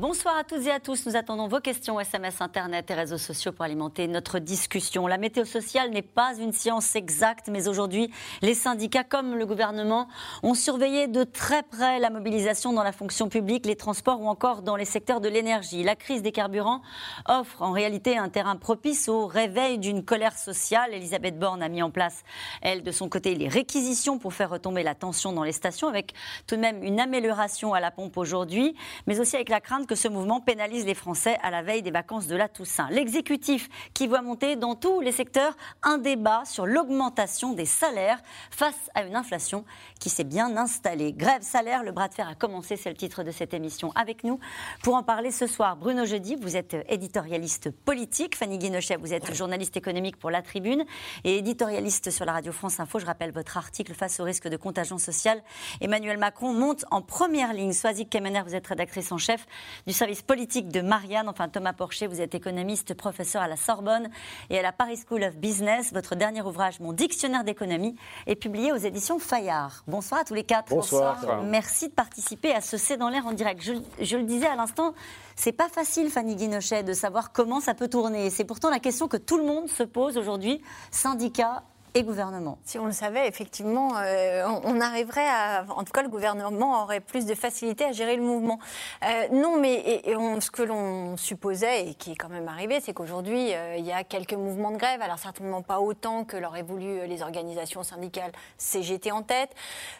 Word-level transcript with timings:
Bonsoir 0.00 0.36
à 0.36 0.44
toutes 0.44 0.64
et 0.64 0.70
à 0.70 0.78
tous. 0.78 1.06
Nous 1.06 1.16
attendons 1.16 1.48
vos 1.48 1.58
questions 1.58 1.98
SMS, 1.98 2.40
Internet 2.40 2.88
et 2.88 2.94
réseaux 2.94 3.18
sociaux 3.18 3.50
pour 3.50 3.64
alimenter 3.64 4.06
notre 4.06 4.38
discussion. 4.38 5.08
La 5.08 5.18
météo 5.18 5.44
sociale 5.44 5.90
n'est 5.90 6.02
pas 6.02 6.36
une 6.38 6.52
science 6.52 6.94
exacte, 6.94 7.48
mais 7.48 7.66
aujourd'hui, 7.66 8.08
les 8.40 8.54
syndicats 8.54 9.02
comme 9.02 9.34
le 9.34 9.44
gouvernement 9.44 10.06
ont 10.44 10.54
surveillé 10.54 11.08
de 11.08 11.24
très 11.24 11.64
près 11.64 11.98
la 11.98 12.10
mobilisation 12.10 12.72
dans 12.72 12.84
la 12.84 12.92
fonction 12.92 13.28
publique, 13.28 13.66
les 13.66 13.74
transports 13.74 14.22
ou 14.22 14.28
encore 14.28 14.62
dans 14.62 14.76
les 14.76 14.84
secteurs 14.84 15.20
de 15.20 15.28
l'énergie. 15.28 15.82
La 15.82 15.96
crise 15.96 16.22
des 16.22 16.30
carburants 16.30 16.80
offre 17.26 17.60
en 17.60 17.72
réalité 17.72 18.16
un 18.16 18.28
terrain 18.28 18.54
propice 18.54 19.08
au 19.08 19.26
réveil 19.26 19.78
d'une 19.78 20.04
colère 20.04 20.38
sociale. 20.38 20.94
Elisabeth 20.94 21.40
Borne 21.40 21.60
a 21.60 21.68
mis 21.68 21.82
en 21.82 21.90
place, 21.90 22.22
elle, 22.62 22.84
de 22.84 22.92
son 22.92 23.08
côté, 23.08 23.34
les 23.34 23.48
réquisitions 23.48 24.20
pour 24.20 24.32
faire 24.32 24.50
retomber 24.50 24.84
la 24.84 24.94
tension 24.94 25.32
dans 25.32 25.42
les 25.42 25.50
stations, 25.50 25.88
avec 25.88 26.14
tout 26.46 26.54
de 26.54 26.60
même 26.60 26.84
une 26.84 27.00
amélioration 27.00 27.74
à 27.74 27.80
la 27.80 27.90
pompe 27.90 28.16
aujourd'hui, 28.16 28.76
mais 29.08 29.18
aussi 29.18 29.34
avec 29.34 29.48
la 29.48 29.60
crainte 29.60 29.87
que 29.88 29.96
ce 29.96 30.06
mouvement 30.06 30.40
pénalise 30.40 30.84
les 30.84 30.94
Français 30.94 31.38
à 31.42 31.50
la 31.50 31.62
veille 31.62 31.82
des 31.82 31.90
vacances 31.90 32.28
de 32.28 32.36
la 32.36 32.48
Toussaint. 32.48 32.88
L'exécutif 32.90 33.68
qui 33.94 34.06
voit 34.06 34.22
monter 34.22 34.54
dans 34.54 34.76
tous 34.76 35.00
les 35.00 35.10
secteurs 35.10 35.56
un 35.82 35.98
débat 35.98 36.42
sur 36.44 36.66
l'augmentation 36.66 37.54
des 37.54 37.64
salaires 37.64 38.20
face 38.50 38.90
à 38.94 39.02
une 39.02 39.16
inflation 39.16 39.64
qui 39.98 40.10
s'est 40.10 40.24
bien 40.24 40.56
installée. 40.56 41.12
Grève 41.12 41.42
salaire, 41.42 41.82
le 41.82 41.90
bras 41.90 42.08
de 42.08 42.14
fer 42.14 42.28
a 42.28 42.34
commencé, 42.34 42.76
c'est 42.76 42.90
le 42.90 42.96
titre 42.96 43.24
de 43.24 43.30
cette 43.30 43.54
émission. 43.54 43.90
Avec 43.94 44.24
nous 44.24 44.38
pour 44.82 44.94
en 44.94 45.02
parler 45.02 45.30
ce 45.30 45.46
soir, 45.46 45.76
Bruno 45.76 46.04
Jeudi, 46.04 46.36
vous 46.36 46.56
êtes 46.56 46.76
éditorialiste 46.88 47.70
politique. 47.70 48.36
Fanny 48.36 48.58
Guinochet, 48.58 48.96
vous 48.96 49.14
êtes 49.14 49.34
journaliste 49.34 49.76
économique 49.76 50.18
pour 50.18 50.30
La 50.30 50.42
Tribune 50.42 50.84
et 51.24 51.38
éditorialiste 51.38 52.10
sur 52.10 52.26
la 52.26 52.32
radio 52.32 52.52
France 52.52 52.78
Info. 52.78 52.98
Je 52.98 53.06
rappelle 53.06 53.32
votre 53.32 53.56
article 53.56 53.94
face 53.94 54.20
au 54.20 54.24
risque 54.24 54.48
de 54.48 54.56
contagion 54.58 54.98
sociale. 54.98 55.42
Emmanuel 55.80 56.18
Macron 56.18 56.52
monte 56.52 56.84
en 56.90 57.00
première 57.00 57.54
ligne. 57.54 57.72
Soazic 57.72 58.10
Kemener, 58.10 58.42
vous 58.44 58.54
êtes 58.54 58.66
rédactrice 58.66 59.10
en 59.12 59.18
chef 59.18 59.46
du 59.86 59.92
service 59.92 60.22
politique 60.22 60.68
de 60.68 60.80
Marianne. 60.80 61.28
Enfin, 61.28 61.48
Thomas 61.48 61.72
Porcher, 61.72 62.06
vous 62.06 62.20
êtes 62.20 62.34
économiste, 62.34 62.94
professeur 62.94 63.42
à 63.42 63.48
la 63.48 63.56
Sorbonne 63.56 64.08
et 64.50 64.58
à 64.58 64.62
la 64.62 64.72
Paris 64.72 64.98
School 65.06 65.22
of 65.24 65.36
Business. 65.36 65.92
Votre 65.92 66.14
dernier 66.14 66.42
ouvrage, 66.42 66.80
Mon 66.80 66.92
dictionnaire 66.92 67.44
d'économie, 67.44 67.96
est 68.26 68.36
publié 68.36 68.72
aux 68.72 68.76
éditions 68.76 69.18
Fayard. 69.18 69.84
Bonsoir 69.86 70.20
à 70.20 70.24
tous 70.24 70.34
les 70.34 70.44
quatre. 70.44 70.70
Bonsoir. 70.70 71.42
Merci 71.44 71.88
de 71.88 71.94
participer 71.94 72.52
à 72.54 72.60
ce 72.60 72.76
C'est 72.76 72.96
dans 72.96 73.08
l'air 73.08 73.26
en 73.26 73.32
direct. 73.32 73.62
Je, 73.62 73.74
je 74.00 74.16
le 74.16 74.24
disais 74.24 74.46
à 74.46 74.56
l'instant, 74.56 74.94
c'est 75.36 75.52
pas 75.52 75.68
facile, 75.68 76.10
Fanny 76.10 76.36
Guinochet, 76.36 76.82
de 76.82 76.92
savoir 76.92 77.32
comment 77.32 77.60
ça 77.60 77.74
peut 77.74 77.88
tourner. 77.88 78.30
C'est 78.30 78.44
pourtant 78.44 78.70
la 78.70 78.80
question 78.80 79.08
que 79.08 79.16
tout 79.16 79.38
le 79.38 79.44
monde 79.44 79.68
se 79.68 79.82
pose 79.82 80.16
aujourd'hui, 80.16 80.60
syndicats 80.90 81.62
et 81.94 82.02
gouvernement. 82.02 82.58
Si 82.64 82.78
on 82.78 82.86
le 82.86 82.92
savait, 82.92 83.26
effectivement, 83.28 83.92
euh, 83.96 84.46
on, 84.64 84.80
arriverait 84.80 85.28
à. 85.28 85.64
En 85.68 85.84
tout 85.84 85.92
cas, 85.92 86.02
le 86.02 86.08
gouvernement 86.08 86.82
aurait 86.82 87.00
plus 87.00 87.26
de 87.26 87.34
facilité 87.34 87.84
à 87.84 87.92
gérer 87.92 88.16
le 88.16 88.22
mouvement. 88.22 88.58
Euh, 89.04 89.28
non, 89.32 89.58
mais 89.58 90.02
ce 90.40 90.50
que 90.50 90.62
l'on 90.62 91.16
supposait, 91.16 91.88
et 91.88 91.94
qui 91.94 92.12
est 92.12 92.16
quand 92.16 92.28
même 92.28 92.48
arrivé, 92.48 92.80
c'est 92.80 92.92
qu'aujourd'hui, 92.92 93.54
euh, 93.54 93.76
il 93.78 93.84
y 93.84 93.92
a 93.92 94.04
quelques 94.04 94.34
mouvements 94.34 94.70
de 94.70 94.76
grève, 94.76 95.00
alors 95.02 95.18
certainement 95.18 95.62
pas 95.62 95.80
autant 95.80 96.24
que 96.24 96.36
l'auraient 96.36 96.62
voulu 96.62 97.06
les 97.06 97.22
organisations 97.22 97.82
syndicales 97.82 98.32
CGT 98.58 99.10
en 99.10 99.22
tête. 99.22 99.50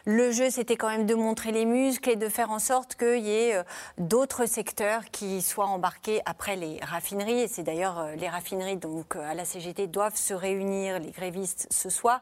Le 0.05 0.31
jeu, 0.31 0.49
c'était 0.49 0.77
quand 0.77 0.89
même 0.89 1.05
de 1.05 1.15
montrer 1.15 1.51
les 1.51 1.65
muscles 1.65 2.09
et 2.09 2.15
de 2.15 2.29
faire 2.29 2.51
en 2.51 2.59
sorte 2.59 2.95
qu'il 2.95 3.25
y 3.25 3.31
ait 3.31 3.63
d'autres 3.97 4.45
secteurs 4.45 5.05
qui 5.11 5.41
soient 5.41 5.67
embarqués 5.67 6.21
après 6.25 6.55
les 6.55 6.79
raffineries. 6.81 7.41
Et 7.41 7.47
c'est 7.47 7.63
d'ailleurs 7.63 8.07
les 8.15 8.29
raffineries, 8.29 8.77
donc 8.77 9.15
à 9.15 9.33
la 9.33 9.45
CGT, 9.45 9.87
doivent 9.87 10.15
se 10.15 10.33
réunir, 10.33 10.99
les 10.99 11.11
grévistes 11.11 11.67
ce 11.89 11.97
soir. 11.97 12.21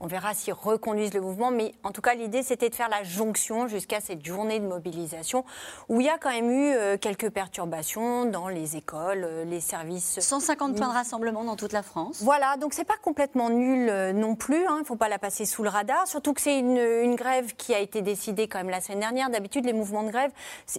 On 0.00 0.08
verra 0.08 0.34
s'ils 0.34 0.52
reconduisent 0.52 1.14
le 1.14 1.20
mouvement, 1.20 1.52
mais 1.52 1.72
en 1.84 1.92
tout 1.92 2.00
cas, 2.00 2.14
l'idée, 2.14 2.42
c'était 2.42 2.68
de 2.68 2.74
faire 2.74 2.88
la 2.88 3.04
jonction 3.04 3.68
jusqu'à 3.68 4.00
cette 4.00 4.26
journée 4.26 4.58
de 4.58 4.66
mobilisation 4.66 5.44
où 5.88 6.00
il 6.00 6.06
y 6.06 6.10
a 6.10 6.18
quand 6.18 6.30
même 6.30 6.50
eu 6.50 6.74
euh, 6.74 6.96
quelques 6.98 7.30
perturbations 7.30 8.24
dans 8.24 8.48
les 8.48 8.76
écoles, 8.76 9.22
euh, 9.24 9.44
les 9.44 9.60
services. 9.60 10.18
150 10.18 10.76
points 10.76 10.88
de 10.88 10.92
rassemblement 10.92 11.44
dans 11.44 11.54
toute 11.54 11.72
la 11.72 11.82
France. 11.82 12.22
Voilà, 12.22 12.56
donc 12.56 12.74
c'est 12.74 12.84
pas 12.84 12.96
complètement 13.00 13.50
nul 13.50 13.88
euh, 13.88 14.12
non 14.12 14.34
plus. 14.34 14.66
Hein, 14.66 14.74
il 14.78 14.80
ne 14.80 14.84
faut 14.84 14.96
pas 14.96 15.08
la 15.08 15.20
passer 15.20 15.44
sous 15.44 15.62
le 15.62 15.68
radar, 15.68 16.08
surtout 16.08 16.34
que 16.34 16.40
c'est 16.40 16.58
une, 16.58 16.76
une, 16.76 17.14
grève 17.14 17.54
qui 17.54 17.72
a 17.72 17.78
été 17.78 18.02
décidée 18.02 18.48
quand 18.48 18.58
même 18.58 18.70
la 18.70 18.80
semaine 18.80 19.00
dernière. 19.00 19.30
D'habitude, 19.30 19.64
les 19.64 19.72
mouvements 19.72 20.02
de 20.02 20.10
grève, 20.10 20.32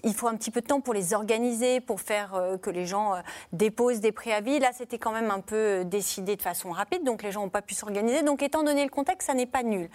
il 0.03 0.14
faut 0.14 0.28
un 0.28 0.36
petit 0.36 0.52
peu 0.52 0.59
de 0.59 0.68
temps 0.68 0.82
pour 0.82 0.94
les 0.94 1.14
organiser, 1.14 1.80
pour 1.80 2.02
faire 2.02 2.38
que 2.62 2.70
les 2.70 2.86
gens 2.86 3.14
déposent 3.53 4.02
des 4.02 4.12
préavis. 4.12 4.59
Là, 4.59 4.72
c'était 4.74 4.97
quand 4.97 5.14
même 5.14 5.32
un 5.32 5.40
peu 5.40 5.84
décidé 5.86 6.36
de 6.36 6.42
façon 6.42 6.72
rapide, 6.72 7.06
donc 7.06 7.24
les 7.24 7.32
gens 7.32 7.44
n'ont 7.44 7.50
pas 7.50 7.62
pu 7.62 7.76
s'organiser. 7.76 8.22
Donc, 8.22 8.44
étant 8.44 8.64
donné 8.64 8.84
le 8.84 8.90
contexte, 8.90 9.04
que 9.13 9.23
ça 9.23 9.35
n'est 9.35 9.45
pas 9.45 9.61
nul. 9.61 9.89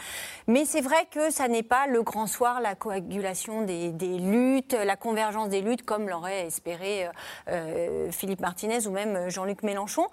Mais 0.47 0.65
c'est 0.65 0.81
vrai 0.81 1.07
que 1.11 1.31
ça 1.31 1.49
n'est 1.49 1.65
pas 1.65 1.87
le 1.89 2.03
grand 2.03 2.27
soir, 2.29 2.61
la 2.61 2.75
coagulation 2.75 3.63
des, 3.63 3.91
luttes, 4.19 4.75
la 4.75 4.97
convergence 4.97 5.49
des 5.49 5.63
luttes, 5.63 5.83
comme 5.83 6.09
l'aurait 6.09 6.47
espéré 6.47 7.07
euh, 7.07 7.11
euh, 7.49 8.13
Philippe 8.13 8.41
Martinez 8.41 8.87
ou 8.87 8.91
même 8.91 9.29
Jean-Luc 9.29 9.63
Mélenchon. 9.63 10.07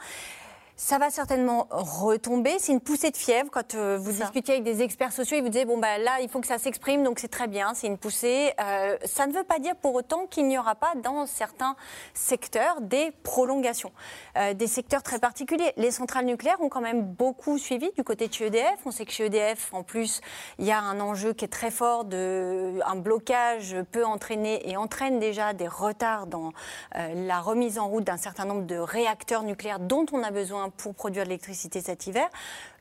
Ça 0.79 0.99
va 0.99 1.09
certainement 1.09 1.67
retomber. 1.71 2.57
C'est 2.59 2.71
une 2.71 2.81
poussée 2.81 3.09
de 3.09 3.17
fièvre. 3.17 3.49
Quand 3.49 3.73
euh, 3.73 3.97
vous 3.99 4.11
discutiez 4.11 4.53
avec 4.53 4.63
des 4.63 4.83
experts 4.83 5.11
sociaux, 5.11 5.37
ils 5.37 5.41
vous 5.41 5.49
disaient 5.49 5.65
bon 5.65 5.79
bah 5.79 5.97
là 5.97 6.19
il 6.21 6.29
faut 6.29 6.39
que 6.39 6.45
ça 6.45 6.59
s'exprime, 6.59 7.03
donc 7.03 7.17
c'est 7.17 7.29
très 7.29 7.47
bien, 7.47 7.73
c'est 7.73 7.87
une 7.87 7.97
poussée. 7.97 8.53
Euh, 8.61 8.95
ça 9.03 9.25
ne 9.25 9.33
veut 9.33 9.43
pas 9.43 9.57
dire 9.57 9.75
pour 9.75 9.95
autant 9.95 10.27
qu'il 10.27 10.47
n'y 10.47 10.55
aura 10.55 10.75
pas 10.75 10.93
dans 11.03 11.25
certains 11.25 11.75
secteurs 12.13 12.81
des 12.81 13.11
prolongations, 13.23 13.91
euh, 14.37 14.53
des 14.53 14.67
secteurs 14.67 15.01
très 15.01 15.17
particuliers. 15.17 15.73
Les 15.77 15.89
centrales 15.89 16.25
nucléaires 16.25 16.61
ont 16.61 16.69
quand 16.69 16.81
même 16.81 17.01
beaucoup 17.01 17.57
suivi 17.57 17.89
du 17.97 18.03
côté 18.03 18.27
de 18.27 18.33
chez 18.33 18.45
EDF. 18.45 18.77
On 18.85 18.91
sait 18.91 19.05
que 19.05 19.11
chez 19.11 19.25
EDF, 19.25 19.73
en 19.73 19.81
plus, 19.81 20.21
il 20.59 20.65
y 20.65 20.71
a 20.71 20.79
un 20.79 20.99
enjeu 20.99 21.33
qui 21.33 21.43
est 21.43 21.51
très 21.51 21.71
fort 21.71 22.05
de 22.05 22.79
un 22.85 22.97
blocage 22.97 23.75
peut 23.91 24.05
entraîner 24.05 24.69
et 24.69 24.77
entraîne 24.77 25.17
déjà 25.17 25.53
des 25.53 25.67
retards 25.67 26.27
dans 26.27 26.51
la 26.93 27.39
remise 27.39 27.79
en 27.79 27.87
route 27.87 28.03
d'un 28.03 28.17
certain 28.17 28.45
nombre 28.45 28.67
de 28.67 28.75
réacteurs 28.75 29.41
nucléaires 29.41 29.79
dont 29.79 30.05
on 30.11 30.21
a 30.21 30.29
besoin 30.29 30.66
pour 30.69 30.95
produire 30.95 31.23
de 31.23 31.29
l'électricité 31.29 31.81
cet 31.81 32.07
hiver. 32.07 32.27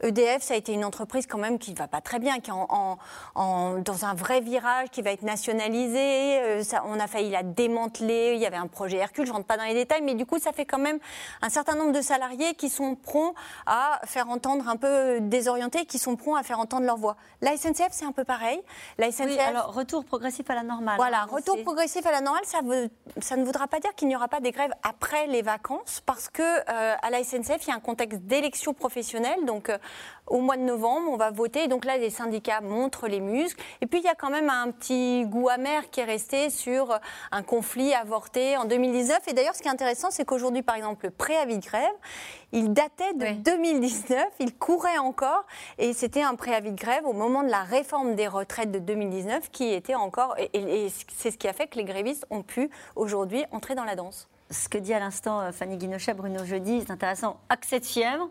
EDF, 0.02 0.42
ça 0.42 0.54
a 0.54 0.56
été 0.56 0.72
une 0.72 0.84
entreprise 0.84 1.26
quand 1.26 1.38
même 1.38 1.58
qui 1.58 1.72
ne 1.72 1.76
va 1.76 1.88
pas 1.88 2.00
très 2.00 2.18
bien, 2.18 2.40
qui 2.40 2.50
est 2.50 2.54
en, 2.54 2.98
dans 3.34 4.04
un 4.04 4.14
vrai 4.14 4.40
virage, 4.40 4.90
qui 4.90 5.02
va 5.02 5.12
être 5.12 5.22
nationalisé. 5.22 6.40
Euh, 6.40 6.62
ça, 6.62 6.84
on 6.86 6.98
a 7.00 7.06
failli 7.06 7.30
la 7.30 7.42
démanteler. 7.42 8.32
Il 8.34 8.40
y 8.40 8.46
avait 8.46 8.56
un 8.56 8.66
projet 8.66 8.98
Hercule, 8.98 9.26
je 9.26 9.30
ne 9.30 9.36
rentre 9.36 9.46
pas 9.46 9.56
dans 9.56 9.64
les 9.64 9.74
détails, 9.74 10.02
mais 10.02 10.14
du 10.14 10.26
coup, 10.26 10.38
ça 10.38 10.52
fait 10.52 10.66
quand 10.66 10.78
même 10.78 10.98
un 11.42 11.48
certain 11.48 11.74
nombre 11.74 11.92
de 11.92 12.00
salariés 12.00 12.54
qui 12.54 12.68
sont 12.68 12.94
prompts 12.94 13.34
à 13.66 14.00
faire 14.04 14.28
entendre 14.28 14.68
un 14.68 14.76
peu 14.76 15.20
désorientés, 15.20 15.86
qui 15.86 15.98
sont 15.98 16.16
prompts 16.16 16.38
à 16.38 16.42
faire 16.42 16.60
entendre 16.60 16.86
leur 16.86 16.96
voix. 16.96 17.16
La 17.40 17.56
SNCF, 17.56 17.88
c'est 17.90 18.04
un 18.04 18.12
peu 18.12 18.24
pareil. 18.24 18.60
La 18.98 19.10
SNCF, 19.10 19.26
oui, 19.26 19.38
alors 19.38 19.72
retour 19.72 20.04
progressif 20.04 20.48
à 20.50 20.54
la 20.54 20.62
normale. 20.62 20.96
Voilà, 20.96 21.22
hein, 21.22 21.28
retour 21.30 21.62
progressif 21.62 22.04
à 22.06 22.12
la 22.12 22.20
normale, 22.20 22.44
ça, 22.44 22.60
veut, 22.62 22.90
ça 23.20 23.36
ne 23.36 23.44
voudra 23.44 23.66
pas 23.66 23.80
dire 23.80 23.94
qu'il 23.94 24.08
n'y 24.08 24.16
aura 24.16 24.28
pas 24.28 24.40
des 24.40 24.50
grèves 24.50 24.72
après 24.82 25.26
les 25.26 25.42
vacances, 25.42 26.02
parce 26.04 26.28
que 26.28 26.42
euh, 26.42 26.94
à 27.00 27.10
la 27.10 27.22
SNCF, 27.22 27.66
il 27.66 27.68
y 27.68 27.72
a 27.72 27.75
un 27.76 27.80
contexte 27.80 28.20
d'élection 28.22 28.74
professionnelle. 28.74 29.44
Donc, 29.44 29.68
euh, 29.68 29.78
au 30.26 30.40
mois 30.40 30.56
de 30.56 30.62
novembre, 30.62 31.08
on 31.10 31.16
va 31.16 31.30
voter. 31.30 31.68
Donc 31.68 31.84
là, 31.84 31.98
les 31.98 32.10
syndicats 32.10 32.60
montrent 32.60 33.06
les 33.06 33.20
muscles. 33.20 33.62
Et 33.80 33.86
puis, 33.86 34.00
il 34.00 34.04
y 34.04 34.08
a 34.08 34.14
quand 34.14 34.30
même 34.30 34.50
un 34.50 34.70
petit 34.70 35.24
goût 35.26 35.48
amer 35.48 35.88
qui 35.90 36.00
est 36.00 36.04
resté 36.04 36.50
sur 36.50 36.98
un 37.30 37.42
conflit 37.42 37.94
avorté 37.94 38.56
en 38.56 38.64
2019. 38.64 39.28
Et 39.28 39.32
d'ailleurs, 39.32 39.54
ce 39.54 39.62
qui 39.62 39.68
est 39.68 39.70
intéressant, 39.70 40.10
c'est 40.10 40.24
qu'aujourd'hui, 40.24 40.62
par 40.62 40.74
exemple, 40.76 41.06
le 41.06 41.10
préavis 41.10 41.58
de 41.58 41.64
grève, 41.64 41.94
il 42.52 42.72
datait 42.72 43.14
de 43.14 43.42
2019. 43.42 44.24
Il 44.40 44.56
courait 44.56 44.98
encore. 44.98 45.44
Et 45.78 45.92
c'était 45.92 46.22
un 46.22 46.34
préavis 46.34 46.72
de 46.72 46.80
grève 46.80 47.06
au 47.06 47.12
moment 47.12 47.42
de 47.42 47.50
la 47.50 47.62
réforme 47.62 48.14
des 48.14 48.26
retraites 48.26 48.72
de 48.72 48.78
2019 48.78 49.50
qui 49.50 49.72
était 49.72 49.94
encore. 49.94 50.34
et 50.38 50.88
c'est 51.14 51.30
ce 51.30 51.38
qui 51.38 51.48
a 51.48 51.52
fait 51.52 51.66
que 51.66 51.76
les 51.76 51.84
grévistes 51.84 52.26
ont 52.30 52.42
pu 52.42 52.70
aujourd'hui 52.94 53.44
entrer 53.52 53.74
dans 53.74 53.84
la 53.84 53.96
danse 53.96 54.28
ce 54.50 54.68
que 54.68 54.78
dit 54.78 54.94
à 54.94 55.00
l'instant 55.00 55.40
euh, 55.40 55.52
Fanny 55.52 55.76
Guinochet, 55.76 56.14
Bruno 56.14 56.44
Jeudi, 56.44 56.82
c'est 56.82 56.92
intéressant. 56.92 57.40
Accès 57.48 57.80
de 57.80 57.84
fièvre, 57.84 58.28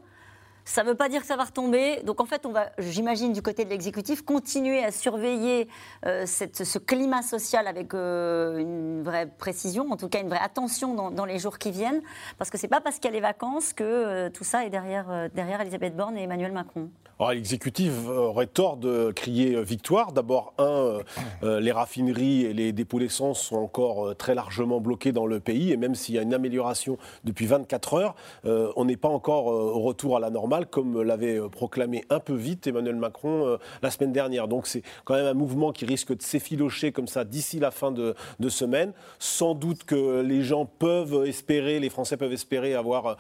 ça 0.66 0.84
ne 0.84 0.90
veut 0.90 0.96
pas 0.96 1.10
dire 1.10 1.22
que 1.22 1.28
ça 1.28 1.38
va 1.38 1.44
retomber. 1.44 2.02
Donc 2.04 2.20
en 2.20 2.26
fait, 2.26 2.46
on 2.46 2.52
va, 2.52 2.72
j'imagine, 2.80 3.32
du 3.32 3.44
côté 3.44 3.66
de 3.66 3.70
l'exécutif, 3.70 4.24
continuer 4.24 4.84
à 4.84 4.92
surveiller 4.92 5.68
euh, 6.06 6.26
ce 6.26 6.80
climat 6.80 7.22
social 7.22 7.68
avec 7.68 7.94
euh, 7.94 8.58
une 8.58 9.04
vraie 9.04 9.28
précision, 9.28 9.92
en 9.92 9.96
tout 9.96 10.10
cas 10.10 10.22
une 10.22 10.30
vraie 10.30 10.40
attention 10.40 11.12
dans, 11.12 11.26
les 11.26 11.40
jours 11.40 11.60
qui 11.60 11.72
viennent, 11.72 12.02
parce 12.40 12.50
que 12.50 12.58
c'est 12.58 12.68
pas 12.68 12.82
parce 12.82 12.96
qu'il 12.96 13.06
y 13.06 13.14
a 13.14 13.16
les 13.16 13.22
vacances 13.22 13.74
que 13.74 14.30
tout 14.30 14.44
ça 14.44 14.66
est 14.66 14.70
derrière, 14.70 15.30
derrière 15.34 15.62
Elisabeth 15.62 15.96
Borne 15.96 16.18
et 16.18 16.24
Emmanuel 16.24 16.52
Macron. 16.52 16.90
L'exécutif 17.32 17.94
aurait 18.10 18.48
tort 18.48 18.76
de 18.76 19.12
crier 19.12 19.64
victoire. 19.64 20.12
D'abord, 20.12 20.54
un, 20.58 21.00
les 21.44 21.72
raffineries 21.72 22.44
et 22.44 22.54
les 22.54 22.74
dépôts 22.74 23.00
d'essence 23.00 23.40
sont 23.40 23.56
encore 23.56 24.16
très 24.18 24.36
largement 24.36 24.82
bloqués 24.82 25.14
dans 25.14 25.26
le 25.26 25.40
pays, 25.40 25.72
et 25.72 25.78
même 25.78 25.96
s'il 25.96 26.16
y 26.16 26.20
a 26.20 26.22
une 26.22 26.34
amélioration 26.34 26.98
depuis 27.24 27.46
24 27.46 27.94
heures, 27.94 28.16
on 28.44 28.86
n'est 28.86 28.98
pas 28.98 29.10
encore 29.10 29.46
au 29.48 29.80
retour 29.80 30.18
à 30.18 30.20
la 30.20 30.30
normale 30.30 30.55
comme 30.64 31.02
l'avait 31.02 31.40
proclamé 31.50 32.06
un 32.10 32.20
peu 32.20 32.34
vite 32.34 32.68
Emmanuel 32.68 32.96
Macron 32.96 33.58
la 33.82 33.92
semaine 33.92 34.14
dernière. 34.14 34.48
Donc 34.48 34.68
c'est 34.68 34.84
quand 35.04 35.16
même 35.16 35.26
un 35.26 35.34
mouvement 35.34 35.72
qui 35.72 35.86
risque 35.86 36.16
de 36.16 36.22
s'effilocher 36.22 36.92
comme 36.92 37.08
ça 37.08 37.26
d'ici 37.26 37.60
la 37.60 37.72
fin 37.72 37.92
de, 37.92 38.16
de, 38.40 38.50
semaine. 38.50 38.94
Sans 39.20 39.56
doute 39.56 39.84
que 39.84 40.22
les 40.22 40.42
gens 40.42 40.66
peuvent 40.66 41.26
espérer, 41.28 41.80
les 41.80 41.90
Français 41.90 42.16
peuvent 42.16 42.34
espérer 42.34 42.76
avoir 42.76 43.18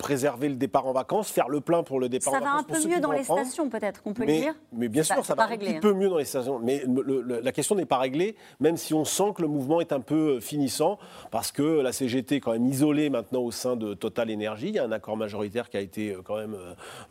préserver 0.00 0.48
le 0.48 0.54
départ 0.54 0.86
en 0.86 0.92
vacances, 0.92 1.30
faire 1.30 1.48
le 1.48 1.60
plein 1.60 1.82
pour 1.82 2.00
le 2.00 2.08
départ 2.08 2.32
en 2.32 2.40
vacances. 2.40 2.48
Ça 2.48 2.72
va 2.72 2.78
un 2.78 2.80
peu 2.80 2.88
mieux 2.88 3.00
dans 3.00 3.12
les 3.12 3.22
stations, 3.22 3.68
peut-être, 3.68 4.02
qu'on 4.02 4.14
peut 4.14 4.24
le 4.24 4.32
dire 4.32 4.54
Mais 4.72 4.88
bien 4.88 5.02
sûr, 5.02 5.24
ça 5.24 5.34
va 5.34 5.44
un 5.44 5.56
petit 5.56 5.76
hein. 5.76 5.78
peu 5.80 5.92
mieux 5.92 6.08
dans 6.08 6.16
les 6.16 6.24
stations. 6.24 6.58
Mais 6.58 6.82
la 6.86 7.52
question 7.52 7.74
n'est 7.74 7.84
pas 7.84 7.98
réglée, 7.98 8.34
même 8.60 8.78
si 8.78 8.94
on 8.94 9.04
sent 9.04 9.32
que 9.36 9.42
le 9.42 9.48
mouvement 9.48 9.80
est 9.80 9.92
un 9.92 10.00
peu 10.00 10.36
euh, 10.36 10.40
finissant, 10.40 10.98
parce 11.30 11.52
que 11.52 11.62
la 11.62 11.92
CGT 11.92 12.36
est 12.36 12.40
quand 12.40 12.52
même 12.52 12.66
isolée 12.66 13.10
maintenant 13.10 13.42
au 13.42 13.50
sein 13.50 13.76
de 13.76 13.92
Total 13.92 14.32
Energy. 14.32 14.68
Il 14.68 14.74
y 14.76 14.78
a 14.78 14.84
un 14.84 14.92
accord 14.92 15.18
majoritaire 15.18 15.68
qui 15.68 15.76
a 15.76 15.80
été 15.80 16.12
euh, 16.12 16.22
quand 16.24 16.36
même 16.36 16.56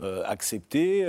euh, 0.01 0.23
accepté, 0.25 1.05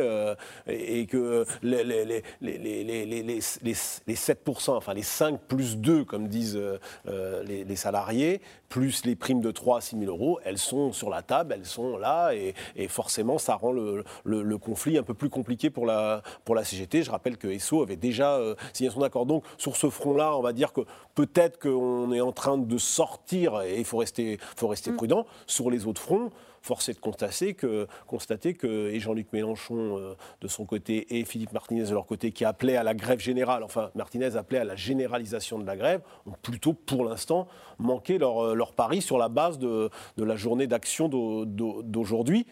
et 0.66 1.06
que 1.06 1.46
les, 1.62 1.82
les, 1.82 2.22
les, 2.40 3.22
les, 3.22 3.40
7%, 3.40 4.70
enfin 4.76 4.92
les 4.94 5.02
5 5.02 5.40
plus 5.40 5.78
2, 5.78 6.04
comme 6.04 6.28
disent 6.28 6.60
les, 7.06 7.76
salariés, 7.76 8.42
plus 8.70 9.04
les 9.04 9.16
primes 9.16 9.42
de 9.42 9.50
3 9.50 9.78
à 9.78 9.80
6 9.82 9.98
000 9.98 10.10
euros, 10.10 10.38
elles 10.44 10.56
sont 10.56 10.92
sur 10.92 11.10
la 11.10 11.20
table, 11.20 11.52
elles 11.54 11.66
sont 11.66 11.98
là 11.98 12.32
et, 12.32 12.54
forcément 12.88 13.36
ça 13.36 13.56
rend 13.56 13.72
le, 13.72 14.04
conflit 14.58 14.96
un 14.96 15.02
peu 15.02 15.12
plus 15.12 15.28
compliqué 15.28 15.68
pour 15.68 15.84
la, 15.84 16.22
pour 16.44 16.54
la 16.54 16.64
CGT. 16.64 17.02
Je 17.02 17.10
rappelle 17.10 17.36
que 17.36 17.48
ESSO 17.48 17.82
avait 17.82 17.96
déjà 17.96 18.36
euh, 18.36 18.54
signé 18.72 18.88
son 18.90 19.02
accord. 19.02 19.26
Donc 19.26 19.44
sur 19.58 19.76
ce 19.76 19.90
front-là, 19.90 20.36
on 20.36 20.40
va 20.40 20.52
dire 20.52 20.72
que 20.72 20.82
peut-être 21.14 21.58
qu'on 21.58 22.12
est 22.12 22.20
en 22.20 22.32
train 22.32 22.56
de 22.56 22.78
sortir 22.78 23.60
et 23.62 23.78
il 23.78 23.84
faut 23.84 23.98
rester, 23.98 24.38
faut 24.56 24.68
rester 24.68 24.92
mm. 24.92 24.96
prudent. 24.96 25.26
Sur 25.46 25.70
les 25.70 25.86
autres 25.86 26.00
fronts, 26.00 26.30
force 26.62 26.90
de 26.90 26.98
constater 27.00 27.54
que, 27.54 28.90
Jean-Luc 29.00 29.32
Mélenchon 29.32 29.98
euh, 29.98 30.14
de 30.40 30.48
son 30.48 30.66
côté 30.66 31.18
et 31.18 31.24
Philippe 31.24 31.52
Martinez 31.52 31.84
de 31.84 31.92
leur 31.92 32.06
côté 32.06 32.32
qui 32.32 32.44
appelaient 32.44 32.76
à 32.76 32.82
la 32.82 32.94
grève 32.94 33.20
générale, 33.20 33.62
enfin 33.62 33.90
Martinez 33.94 34.36
appelait 34.36 34.58
à 34.58 34.64
la 34.64 34.76
généralisation 34.76 35.58
de 35.58 35.66
la 35.66 35.76
grève, 35.76 36.02
ont 36.26 36.34
plutôt 36.42 36.72
pour 36.72 37.04
l'instant 37.04 37.48
manqué 37.78 38.18
leur, 38.18 38.44
euh, 38.44 38.64
pari 38.76 39.00
sur 39.02 39.18
la 39.18 39.28
base 39.28 39.58
de 39.58 39.90
la 40.16 40.36
journée 40.36 40.66
d'action 40.66 41.08
d'aujourd'hui. 41.08 42.46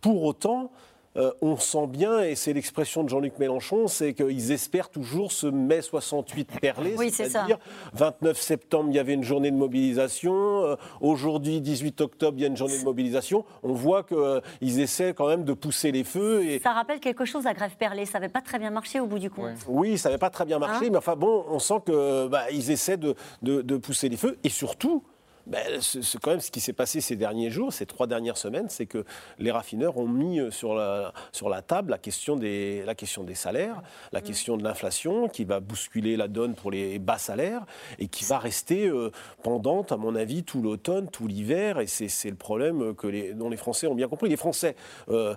Pour 0.00 0.22
autant, 0.22 0.70
euh, 1.18 1.32
on 1.42 1.56
sent 1.56 1.86
bien, 1.88 2.20
et 2.20 2.36
c'est 2.36 2.52
l'expression 2.52 3.02
de 3.02 3.08
Jean-Luc 3.08 3.38
Mélenchon, 3.38 3.88
c'est 3.88 4.14
qu'ils 4.14 4.52
espèrent 4.52 4.88
toujours 4.88 5.32
ce 5.32 5.48
mai 5.48 5.82
68 5.82 6.60
perlé, 6.60 6.96
c'est-à-dire 7.10 7.58
29 7.94 8.40
septembre, 8.40 8.90
il 8.90 8.96
y 8.96 8.98
avait 8.98 9.14
une 9.14 9.24
journée 9.24 9.50
de 9.50 9.56
mobilisation, 9.56 10.64
euh, 10.64 10.76
aujourd'hui, 11.00 11.60
18 11.60 12.00
octobre, 12.00 12.38
il 12.38 12.42
y 12.42 12.44
a 12.44 12.48
une 12.48 12.56
journée 12.56 12.78
de 12.78 12.84
mobilisation. 12.84 13.44
On 13.62 13.72
voit 13.72 14.04
qu'ils 14.04 14.16
euh, 14.16 14.40
essaient 14.62 15.12
quand 15.12 15.26
même 15.26 15.44
de 15.44 15.52
pousser 15.54 15.90
les 15.90 16.04
feux. 16.04 16.44
Et... 16.44 16.60
Ça 16.60 16.72
rappelle 16.72 17.00
quelque 17.00 17.24
chose, 17.24 17.44
la 17.44 17.54
grève 17.54 17.76
perlée, 17.76 18.06
ça 18.06 18.20
n'avait 18.20 18.32
pas 18.32 18.42
très 18.42 18.58
bien 18.58 18.70
marché 18.70 19.00
au 19.00 19.06
bout 19.06 19.18
du 19.18 19.30
compte. 19.30 19.56
Oui, 19.66 19.98
ça 19.98 20.08
n'avait 20.08 20.18
pas 20.18 20.30
très 20.30 20.44
bien 20.44 20.58
marché, 20.58 20.86
hein 20.86 20.90
mais 20.92 20.98
enfin 20.98 21.16
bon, 21.16 21.44
on 21.48 21.58
sent 21.58 21.80
qu'ils 21.86 22.28
bah, 22.30 22.50
essaient 22.50 22.96
de 22.96 23.76
pousser 23.76 24.08
les 24.08 24.16
feux, 24.16 24.38
et 24.44 24.48
surtout, 24.48 25.02
ben, 25.48 25.80
c'est 25.80 26.20
quand 26.20 26.30
même 26.30 26.40
ce 26.40 26.50
qui 26.50 26.60
s'est 26.60 26.74
passé 26.74 27.00
ces 27.00 27.16
derniers 27.16 27.50
jours, 27.50 27.72
ces 27.72 27.86
trois 27.86 28.06
dernières 28.06 28.36
semaines, 28.36 28.68
c'est 28.68 28.84
que 28.84 29.04
les 29.38 29.50
raffineurs 29.50 29.96
ont 29.96 30.06
mis 30.06 30.40
euh, 30.40 30.50
sur 30.50 30.74
la, 30.74 31.14
sur 31.32 31.48
la 31.48 31.62
table 31.62 31.90
la 31.90 31.98
question, 31.98 32.36
des, 32.36 32.84
la 32.84 32.94
question 32.94 33.24
des 33.24 33.34
salaires, 33.34 33.80
la 34.12 34.20
question 34.20 34.58
de 34.58 34.64
l'inflation 34.64 35.28
qui 35.28 35.44
va 35.44 35.60
bousculer 35.60 36.16
la 36.16 36.28
donne 36.28 36.54
pour 36.54 36.70
les 36.70 36.98
bas 36.98 37.16
salaires 37.16 37.64
et 37.98 38.08
qui 38.08 38.24
va 38.24 38.38
rester 38.38 38.88
euh, 38.88 39.10
pendante, 39.42 39.90
à 39.90 39.96
mon 39.96 40.14
avis, 40.14 40.44
tout 40.44 40.60
l'automne, 40.60 41.08
tout 41.08 41.26
l'hiver. 41.26 41.80
Et 41.80 41.86
c'est 41.86 42.30
le 42.30 42.36
problème 42.36 42.94
que 42.94 43.06
les, 43.06 43.32
dont 43.32 43.48
les 43.48 43.56
Français 43.56 43.86
ont 43.86 43.94
bien 43.94 44.08
compris. 44.08 44.28
Les 44.28 44.36
Français 44.36 44.76
euh, 45.08 45.34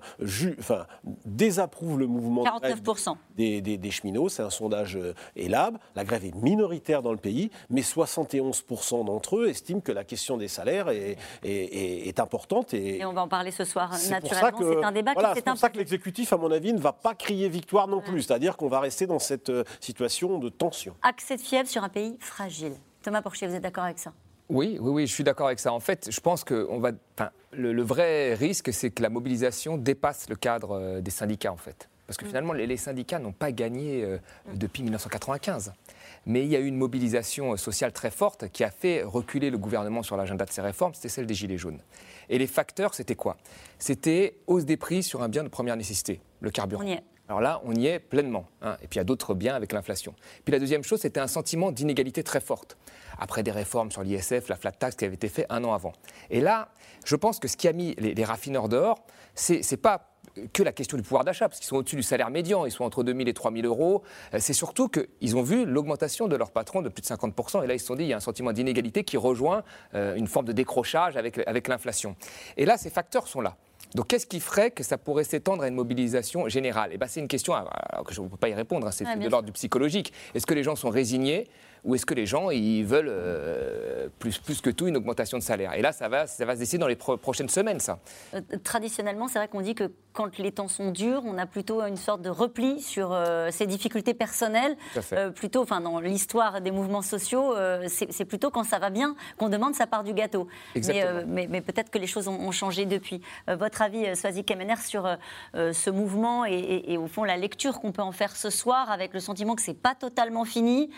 enfin, 0.59 0.87
désapprouvent 1.25 1.99
le 1.99 2.07
mouvement 2.07 2.43
49%. 2.43 3.15
Des, 3.37 3.61
des, 3.61 3.77
des, 3.77 3.91
cheminots. 3.91 4.27
C'est 4.27 4.43
un 4.43 4.49
sondage 4.49 4.99
ELAB. 5.37 5.77
La 5.95 6.03
grève 6.03 6.25
est 6.25 6.35
minoritaire 6.35 7.01
dans 7.01 7.13
le 7.13 7.17
pays, 7.17 7.49
mais 7.69 7.81
71% 7.81 9.05
d'entre 9.05 9.37
eux 9.37 9.47
estiment 9.47 9.79
que 9.79 9.91
la 9.91 10.00
la 10.01 10.05
question 10.05 10.35
des 10.35 10.47
salaires 10.47 10.89
est, 10.89 11.15
est, 11.43 12.19
importante. 12.19 12.73
Et, 12.73 13.05
on 13.05 13.13
va 13.13 13.21
en 13.21 13.27
parler 13.27 13.51
ce 13.51 13.63
soir, 13.63 13.91
naturellement. 14.09 14.57
C'est 14.59 14.83
un 14.83 14.91
débat 14.91 15.13
qui 15.13 15.21
C'est 15.35 15.45
pour 15.45 15.57
ça 15.57 15.69
que 15.69 15.77
l'exécutif, 15.77 16.33
à 16.33 16.37
mon 16.37 16.49
avis, 16.51 16.73
ne 16.73 16.79
va 16.79 16.91
pas 16.91 17.13
crier 17.13 17.49
victoire 17.49 17.87
non 17.87 18.01
plus. 18.01 18.23
C'est-à-dire 18.23 18.57
qu'on 18.57 18.67
va 18.67 18.79
rester 18.79 19.05
dans 19.05 19.19
cette 19.19 19.49
euh, 19.49 19.63
situation 19.79 20.39
de 20.39 20.49
tension. 20.49 20.95
Accès 21.03 21.35
de 21.35 21.41
fièvre 21.41 21.69
sur 21.69 21.83
un 21.83 21.89
pays 21.89 22.17
fragile. 22.19 22.73
Thomas 23.03 23.21
Porcher, 23.21 23.45
vous 23.45 23.53
êtes 23.53 23.61
d'accord 23.61 23.83
avec 23.83 23.99
ça? 23.99 24.11
Oui, 24.49 24.79
oui, 24.81 24.91
oui, 24.91 25.07
je 25.07 25.13
suis 25.13 25.23
d'accord 25.23 25.45
avec 25.47 25.59
ça. 25.59 25.71
En 25.71 25.79
fait, 25.79 26.09
je 26.11 26.19
pense 26.19 26.43
que 26.43 26.67
on 26.71 26.79
va, 26.79 26.91
le, 27.51 27.71
le 27.71 27.83
vrai 27.83 28.33
risque, 28.33 28.73
c'est 28.73 28.89
que 28.89 29.03
la 29.03 29.09
mobilisation 29.09 29.77
dépasse 29.77 30.29
le 30.29 30.35
cadre 30.35 30.71
euh, 30.71 31.01
des 31.01 31.11
syndicats, 31.11 31.53
en 31.53 31.57
fait. 31.57 31.89
Parce 32.07 32.17
que 32.17 32.25
mm. 32.25 32.27
finalement, 32.27 32.53
les, 32.53 32.77
syndicats 32.77 33.19
n'ont 33.19 33.31
pas 33.31 33.51
gagné 33.51 34.03
euh, 34.03 34.17
depuis 34.55 34.81
1995 34.81 35.73
mais 36.25 36.43
il 36.43 36.49
y 36.49 36.55
a 36.55 36.59
eu 36.59 36.67
une 36.67 36.77
mobilisation 36.77 37.57
sociale 37.57 37.91
très 37.93 38.11
forte 38.11 38.49
qui 38.49 38.63
a 38.63 38.71
fait 38.71 39.03
reculer 39.03 39.49
le 39.49 39.57
gouvernement 39.57 40.03
sur 40.03 40.17
l'agenda 40.17 40.45
de 40.45 40.51
ces 40.51 40.61
réformes, 40.61 40.93
c'était 40.93 41.09
celle 41.09 41.25
des 41.25 41.33
Gilets 41.33 41.57
jaunes. 41.57 41.81
Et 42.29 42.37
les 42.37 42.47
facteurs, 42.47 42.93
c'était 42.93 43.15
quoi? 43.15 43.37
C'était 43.79 44.37
hausse 44.47 44.65
des 44.65 44.77
prix 44.77 45.03
sur 45.03 45.21
un 45.21 45.29
bien 45.29 45.43
de 45.43 45.49
première 45.49 45.75
nécessité, 45.75 46.21
le 46.39 46.51
carburant. 46.51 46.83
Alors 47.27 47.39
là, 47.39 47.61
on 47.63 47.73
y 47.73 47.87
est 47.87 47.99
pleinement. 47.99 48.47
Hein. 48.61 48.75
Et 48.83 48.87
puis 48.87 48.97
il 48.97 48.99
y 48.99 49.01
a 49.01 49.05
d'autres 49.05 49.33
biens 49.33 49.55
avec 49.55 49.71
l'inflation. 49.71 50.13
Puis 50.43 50.51
la 50.51 50.59
deuxième 50.59 50.83
chose, 50.83 50.99
c'était 50.99 51.21
un 51.21 51.27
sentiment 51.27 51.71
d'inégalité 51.71 52.23
très 52.23 52.41
forte. 52.41 52.75
Après 53.17 53.41
des 53.41 53.51
réformes 53.51 53.89
sur 53.89 54.03
l'ISF, 54.03 54.49
la 54.49 54.57
flat 54.57 54.73
tax 54.73 54.97
qui 54.97 55.05
avait 55.05 55.15
été 55.15 55.29
fait 55.29 55.45
un 55.49 55.63
an 55.63 55.73
avant. 55.73 55.93
Et 56.29 56.41
là, 56.41 56.69
je 57.05 57.15
pense 57.15 57.39
que 57.39 57.47
ce 57.47 57.55
qui 57.55 57.69
a 57.69 57.73
mis 57.73 57.95
les, 57.95 58.13
les 58.13 58.23
raffineurs 58.25 58.67
dehors, 58.67 59.05
c'est 59.33 59.77
pas 59.77 60.10
que 60.53 60.63
la 60.63 60.71
question 60.71 60.97
du 60.97 61.03
pouvoir 61.03 61.23
d'achat, 61.23 61.47
parce 61.47 61.59
qu'ils 61.59 61.67
sont 61.67 61.77
au-dessus 61.77 61.95
du 61.95 62.03
salaire 62.03 62.29
médian, 62.29 62.65
ils 62.65 62.71
sont 62.71 62.83
entre 62.83 63.03
2 63.03 63.13
000 63.13 63.27
et 63.27 63.33
3 63.33 63.51
000 63.51 63.65
euros. 63.65 64.03
Euh, 64.33 64.37
c'est 64.39 64.53
surtout 64.53 64.89
qu'ils 64.89 65.35
ont 65.35 65.43
vu 65.43 65.65
l'augmentation 65.65 66.27
de 66.27 66.35
leur 66.35 66.51
patron 66.51 66.81
de 66.81 66.89
plus 66.89 67.01
de 67.01 67.07
50 67.07 67.33
Et 67.63 67.67
là, 67.67 67.73
ils 67.73 67.79
se 67.79 67.85
sont 67.85 67.95
dit, 67.95 68.03
il 68.03 68.09
y 68.09 68.13
a 68.13 68.17
un 68.17 68.21
sentiment 68.21 68.53
d'inégalité 68.53 69.03
qui 69.03 69.17
rejoint 69.17 69.63
euh, 69.95 70.15
une 70.15 70.27
forme 70.27 70.45
de 70.45 70.53
décrochage 70.53 71.17
avec, 71.17 71.39
avec 71.47 71.67
l'inflation. 71.67 72.15
Et 72.57 72.65
là, 72.65 72.77
ces 72.77 72.89
facteurs 72.89 73.27
sont 73.27 73.41
là. 73.41 73.57
Donc, 73.95 74.07
qu'est-ce 74.07 74.25
qui 74.25 74.39
ferait 74.39 74.71
que 74.71 74.83
ça 74.83 74.97
pourrait 74.97 75.25
s'étendre 75.25 75.63
à 75.63 75.67
une 75.67 75.75
mobilisation 75.75 76.47
générale? 76.47 76.91
Et 76.91 76.95
eh 76.95 76.97
ben, 76.97 77.07
C'est 77.07 77.19
une 77.19 77.27
question 77.27 77.53
que 78.05 78.13
je 78.13 78.21
ne 78.21 78.27
peux 78.27 78.37
pas 78.37 78.47
y 78.47 78.53
répondre, 78.53 78.87
hein, 78.87 78.91
c'est 78.91 79.03
de 79.03 79.27
l'ordre 79.27 79.47
du 79.47 79.51
psychologique. 79.51 80.13
Est-ce 80.33 80.45
que 80.45 80.53
les 80.53 80.63
gens 80.63 80.75
sont 80.75 80.89
résignés? 80.89 81.49
Ou 81.83 81.95
est-ce 81.95 82.05
que 82.05 82.13
les 82.13 82.27
gens 82.27 82.51
ils 82.51 82.83
veulent 82.83 83.09
euh, 83.09 84.07
plus, 84.19 84.37
plus 84.37 84.61
que 84.61 84.69
tout 84.69 84.87
une 84.87 84.97
augmentation 84.97 85.37
de 85.37 85.43
salaire? 85.43 85.73
Et 85.73 85.81
là, 85.81 85.91
ça 85.91 86.07
va, 86.09 86.27
ça 86.27 86.45
va 86.45 86.53
se 86.53 86.59
décider 86.59 86.77
dans 86.77 86.87
les 86.87 86.95
prochaines 86.95 87.49
semaines, 87.49 87.79
ça. 87.79 87.99
Euh, 88.35 88.41
traditionnellement, 88.63 89.27
c'est 89.27 89.39
vrai 89.39 89.47
qu'on 89.47 89.61
dit 89.61 89.73
que 89.73 89.91
quand 90.13 90.37
les 90.37 90.51
temps 90.51 90.67
sont 90.67 90.91
durs, 90.91 91.23
on 91.25 91.37
a 91.37 91.45
plutôt 91.47 91.81
une 91.81 91.97
sorte 91.97 92.21
de 92.21 92.29
repli 92.29 92.81
sur 92.81 93.11
euh, 93.13 93.49
ses 93.49 93.65
difficultés 93.65 94.13
personnelles. 94.13 94.75
plutôt, 95.35 95.61
enfin, 95.61 95.81
dans 95.81 95.99
l'histoire 95.99 96.61
des 96.61 96.71
mouvements 96.71 97.01
sociaux, 97.01 97.55
c'est 97.87 98.25
plutôt 98.25 98.51
quand 98.51 98.63
ça 98.63 98.77
va 98.77 98.89
bien 98.89 99.15
qu'on 99.37 99.49
demande 99.49 99.73
sa 99.73 99.87
part 99.87 100.03
du 100.03 100.13
gâteau. 100.13 100.47
Mais, 100.75 101.47
mais, 101.49 101.61
peut-être 101.61 101.89
que 101.89 101.97
les 101.97 102.07
choses 102.07 102.27
ont, 102.27 102.51
changé 102.51 102.85
depuis. 102.85 103.21
votre 103.47 103.81
avis, 103.81 104.15
Swazik 104.15 104.47
Kemener, 104.47 104.75
sur 104.75 105.07
ce 105.53 105.89
mouvement 105.89 106.45
et, 106.45 106.83
et, 106.87 106.97
au 106.97 107.07
fond 107.07 107.23
la 107.23 107.37
lecture 107.37 107.79
qu'on 107.79 107.93
peut 107.93 108.01
en 108.01 108.11
faire 108.11 108.35
ce 108.35 108.49
soir 108.49 108.91
avec 108.91 109.13
le 109.13 109.21
sentiment 109.21 109.55
que 109.55 109.61
c'est 109.61 109.73
pas 109.73 109.95
totalement 109.95 110.43
fini 110.43 110.89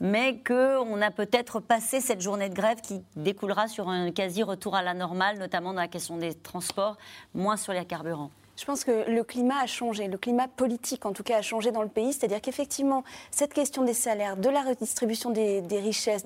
mais 0.00 0.38
qu'on 0.42 1.00
a 1.00 1.10
peut-être 1.10 1.60
passé 1.60 2.00
cette 2.00 2.20
journée 2.20 2.48
de 2.48 2.54
grève 2.54 2.80
qui 2.80 3.02
découlera 3.16 3.68
sur 3.68 3.88
un 3.88 4.10
quasi-retour 4.10 4.74
à 4.74 4.82
la 4.82 4.94
normale, 4.94 5.38
notamment 5.38 5.72
dans 5.72 5.80
la 5.80 5.88
question 5.88 6.16
des 6.16 6.34
transports, 6.34 6.96
moins 7.34 7.56
sur 7.56 7.72
les 7.72 7.84
carburants. 7.84 8.30
Je 8.56 8.64
pense 8.64 8.84
que 8.84 9.10
le 9.10 9.22
climat 9.22 9.60
a 9.60 9.66
changé, 9.66 10.08
le 10.08 10.16
climat 10.16 10.48
politique 10.48 11.04
en 11.04 11.12
tout 11.12 11.22
cas 11.22 11.38
a 11.38 11.42
changé 11.42 11.72
dans 11.72 11.82
le 11.82 11.88
pays, 11.88 12.14
c'est-à-dire 12.14 12.40
qu'effectivement, 12.40 13.04
cette 13.30 13.52
question 13.52 13.84
des 13.84 13.92
salaires, 13.92 14.38
de 14.38 14.48
la 14.48 14.62
redistribution 14.62 15.30
des, 15.30 15.62
richesses, 15.72 16.24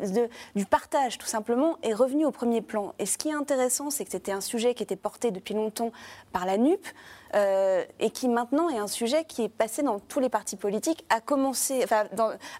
du 0.55 0.65
partage 0.65 1.19
tout 1.19 1.27
simplement, 1.27 1.77
est 1.83 1.93
revenue 1.93 2.25
au 2.25 2.31
premier 2.31 2.63
plan. 2.63 2.95
Et 3.01 3.07
ce 3.07 3.19
qui 3.19 3.31
est 3.31 3.35
intéressant, 3.35 3.91
c'est 3.91 4.05
que 4.05 4.13
c'était 4.13 4.33
un 4.33 4.41
sujet 4.41 4.75
qui 4.75 4.85
était 4.85 4.95
porté 4.95 5.33
depuis 5.33 5.55
longtemps 5.55 5.91
par 6.33 6.47
la 6.47 6.57
NUP. 6.57 6.87
Euh, 7.35 7.85
et 8.01 8.11
qui 8.11 8.29
maintenant 8.29 8.69
est 8.71 8.79
un 8.79 8.89
sujet 8.89 9.25
qui 9.25 9.45
est 9.45 9.49
passé 9.49 9.83
dans 9.83 10.01
tous 10.01 10.21
les 10.21 10.29
partis 10.29 10.57
politiques, 10.57 11.05
à 11.11 11.21
commencer, 11.21 11.81
enfin, 11.85 12.05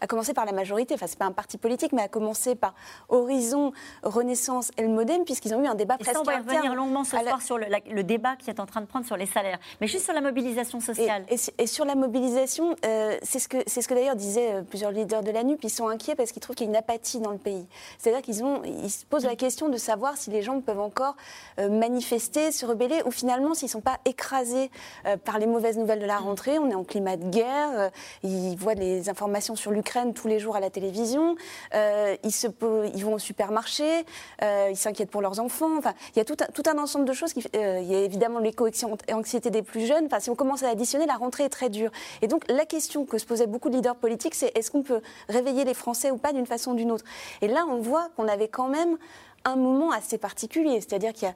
à 0.01 0.07
commencer 0.07 0.33
par 0.33 0.45
la 0.45 0.53
majorité, 0.53 0.95
enfin 0.95 1.07
c'est 1.09 1.19
pas 1.19 1.25
un 1.25 1.33
parti 1.33 1.59
politique, 1.59 1.93
mais 1.93 2.03
à 2.03 2.09
commencer 2.09 2.55
par 2.55 2.75
Horizon, 3.09 3.73
Renaissance 4.03 4.71
et 4.77 4.83
le 4.83 4.89
MoDem, 4.89 5.25
puisqu'ils 5.25 5.55
ont 5.55 5.63
eu 5.63 5.67
un 5.67 5.75
débat 5.75 5.97
et 5.99 6.05
presque 6.05 6.15
ça, 6.15 6.21
on 6.21 6.25
va 6.25 6.39
revenir 6.39 6.75
longuement 6.75 7.03
ce 7.03 7.19
soir 7.19 7.43
sur 7.43 7.59
le, 7.59 8.03
débat 8.03 8.37
qui 8.37 8.51
est 8.51 8.61
en 8.61 8.67
train 8.67 8.81
de 8.81 8.87
prendre 8.87 9.07
sur 9.07 9.17
les 9.17 9.27
salaires, 9.27 9.59
mais 9.81 9.87
juste 9.87 10.05
sur 10.05 10.15
la 10.15 10.21
mobilisation 10.21 10.81
sociale. 10.81 11.25
Et, 11.29 11.67
sur 11.67 11.85
la 11.85 11.95
mobilisation, 11.95 12.77
euh, 12.85 13.17
c'est 13.23 13.39
ce 13.39 13.49
que, 13.49 13.59
c'est 13.67 13.83
ce 13.83 13.89
que 13.89 13.95
d'ailleurs 13.95 14.17
disaient 14.17 14.55
euh, 14.55 14.63
plusieurs 14.63 14.91
leaders 14.91 15.23
de 15.23 15.31
la 15.31 15.43
NUP, 15.43 15.63
ils 15.63 15.71
sont 15.71 15.89
inquiets 15.89 16.15
parce 16.15 16.33
qu'ils 16.33 16.43
trouvent 16.43 16.57
qu'il 16.57 16.67
y 16.67 16.69
a 16.69 16.71
une 16.71 16.77
apathie 16.77 17.21
dans 17.21 17.31
le 17.31 17.39
pays. 17.39 17.67
C'est-à-dire 17.99 18.23
qu'ils 18.23 18.45
ont, 18.45 18.63
ils 18.65 18.91
se 18.91 19.05
posent 19.05 19.25
la 19.25 19.37
question 19.37 19.69
de 19.69 19.77
savoir 19.77 20.17
si 20.17 20.31
les 20.31 20.43
gens 20.43 20.61
peuvent 20.61 20.81
encore 20.81 21.17
manifester, 21.59 22.53
se 22.53 22.67
rebeller, 22.67 23.03
ou 23.05 23.11
finalement 23.11 23.55
s'ils 23.55 23.67
ne 23.67 23.73
sont 23.73 23.81
pas 23.81 23.99
écrasés 24.05 24.60
euh, 25.07 25.17
par 25.17 25.39
les 25.39 25.47
mauvaises 25.47 25.79
nouvelles 25.79 26.01
de 26.01 26.07
la 26.07 26.19
rentrée. 26.19 26.59
On 26.59 26.71
est 26.71 26.75
en 26.75 26.85
climat 26.85 27.17
de 27.17 27.29
guerre. 27.29 27.71
Euh, 27.75 27.89
ils 28.23 28.57
voient 28.57 28.75
les 28.75 29.09
informations 29.09 29.57
sur 29.57 29.71
l'Ukraine 29.71 30.13
tous 30.13 30.29
les 30.29 30.39
jours 30.39 30.57
à 30.57 30.61
la 30.61 30.71
télévision. 30.71 31.37
Euh, 31.75 32.17
ils, 32.23 33.05
vont 33.05 33.15
au 33.15 33.19
supermarché, 33.19 34.05
ils 34.43 34.77
s'inquiètent 34.77 35.11
pour 35.11 35.23
leurs 35.23 35.41
enfants. 35.41 35.79
Enfin, 35.79 35.95
il 36.15 36.19
y 36.19 36.23
a 36.23 36.25
tout 36.25 36.37
un, 36.41 36.47
tout 36.53 36.63
un 36.67 36.79
ensemble 36.79 37.05
de 37.05 37.13
choses. 37.13 37.33
Qui, 37.33 37.45
il 37.55 37.61
y 37.91 37.95
a 37.95 38.01
évidemment 38.01 38.39
l'éco-anxiété 38.39 39.51
des 39.51 39.63
plus 39.63 39.87
jeunes. 39.87 40.07
Enfin, 40.07 40.21
si 40.21 40.31
on 40.31 40.35
commence 40.35 40.63
à 40.63 40.69
additionner, 40.69 41.07
la 41.07 41.17
rentrée 41.17 41.45
est 41.45 41.51
très 41.51 41.71
dure. 41.71 41.91
Et 42.23 42.27
donc, 42.27 42.45
la 42.49 42.67
question 42.67 43.05
que 43.05 43.19
se 43.19 43.27
posaient 43.27 43.47
beaucoup 43.47 43.71
de 43.71 43.77
leaders 43.77 43.97
politiques, 43.97 44.35
c'est 44.35 44.57
est-ce 44.57 44.71
qu'on 44.71 44.83
peut 44.83 45.01
réveiller 45.29 45.65
les 45.65 45.75
Français 45.75 46.11
ou 46.11 46.17
pas 46.17 46.33
d'une 46.33 46.47
façon 46.47 46.73
ou 46.73 46.75
d'une 46.75 46.93
autre? 46.93 47.05
Et 47.43 47.49
là, 47.49 47.65
on 47.69 47.79
voit 47.79 48.09
qu'on 48.17 48.29
avait 48.29 48.49
quand 48.49 48.69
même 48.69 48.99
un 49.45 49.57
moment 49.57 49.91
assez 49.91 50.19
particulier, 50.19 50.81
c'est-à-dire 50.81 51.13
qu'il 51.13 51.29
y 51.29 51.31
a 51.31 51.35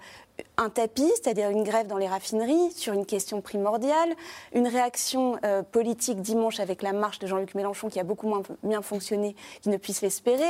un 0.57 0.69
tapis, 0.69 1.11
c'est-à-dire 1.15 1.51
une 1.51 1.65
grève 1.65 1.87
dans 1.87 1.97
les 1.97 2.09
raffineries 2.09 2.73
sur 2.73 2.93
une 2.93 3.07
question 3.07 3.41
primordiale, 3.41 4.15
une 4.53 4.69
réaction 4.69 5.39
euh, 5.45 5.63
politique 5.63 6.21
dimanche 6.21 6.61
avec 6.61 6.83
la 6.83 6.93
marche 6.93 7.19
de 7.19 7.27
Jean-Luc 7.27 7.55
Mélenchon 7.55 7.89
qui 7.89 8.01
a 8.01 8.05
beaucoup 8.05 8.29
moins 8.29 8.43
bien 8.63 8.83
fonctionné 8.83 9.35
qu'il 9.63 9.73
ne 9.73 9.77
puisse 9.77 10.03
l'espérer, 10.03 10.43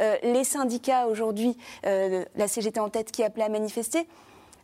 euh, 0.00 0.16
les 0.22 0.44
syndicats 0.44 1.06
aujourd'hui, 1.06 1.56
euh, 1.86 2.24
la 2.36 2.48
CGT 2.48 2.80
en 2.80 2.88
tête 2.88 3.12
qui 3.12 3.22
appelait 3.22 3.44
à 3.44 3.48
manifester. 3.48 4.06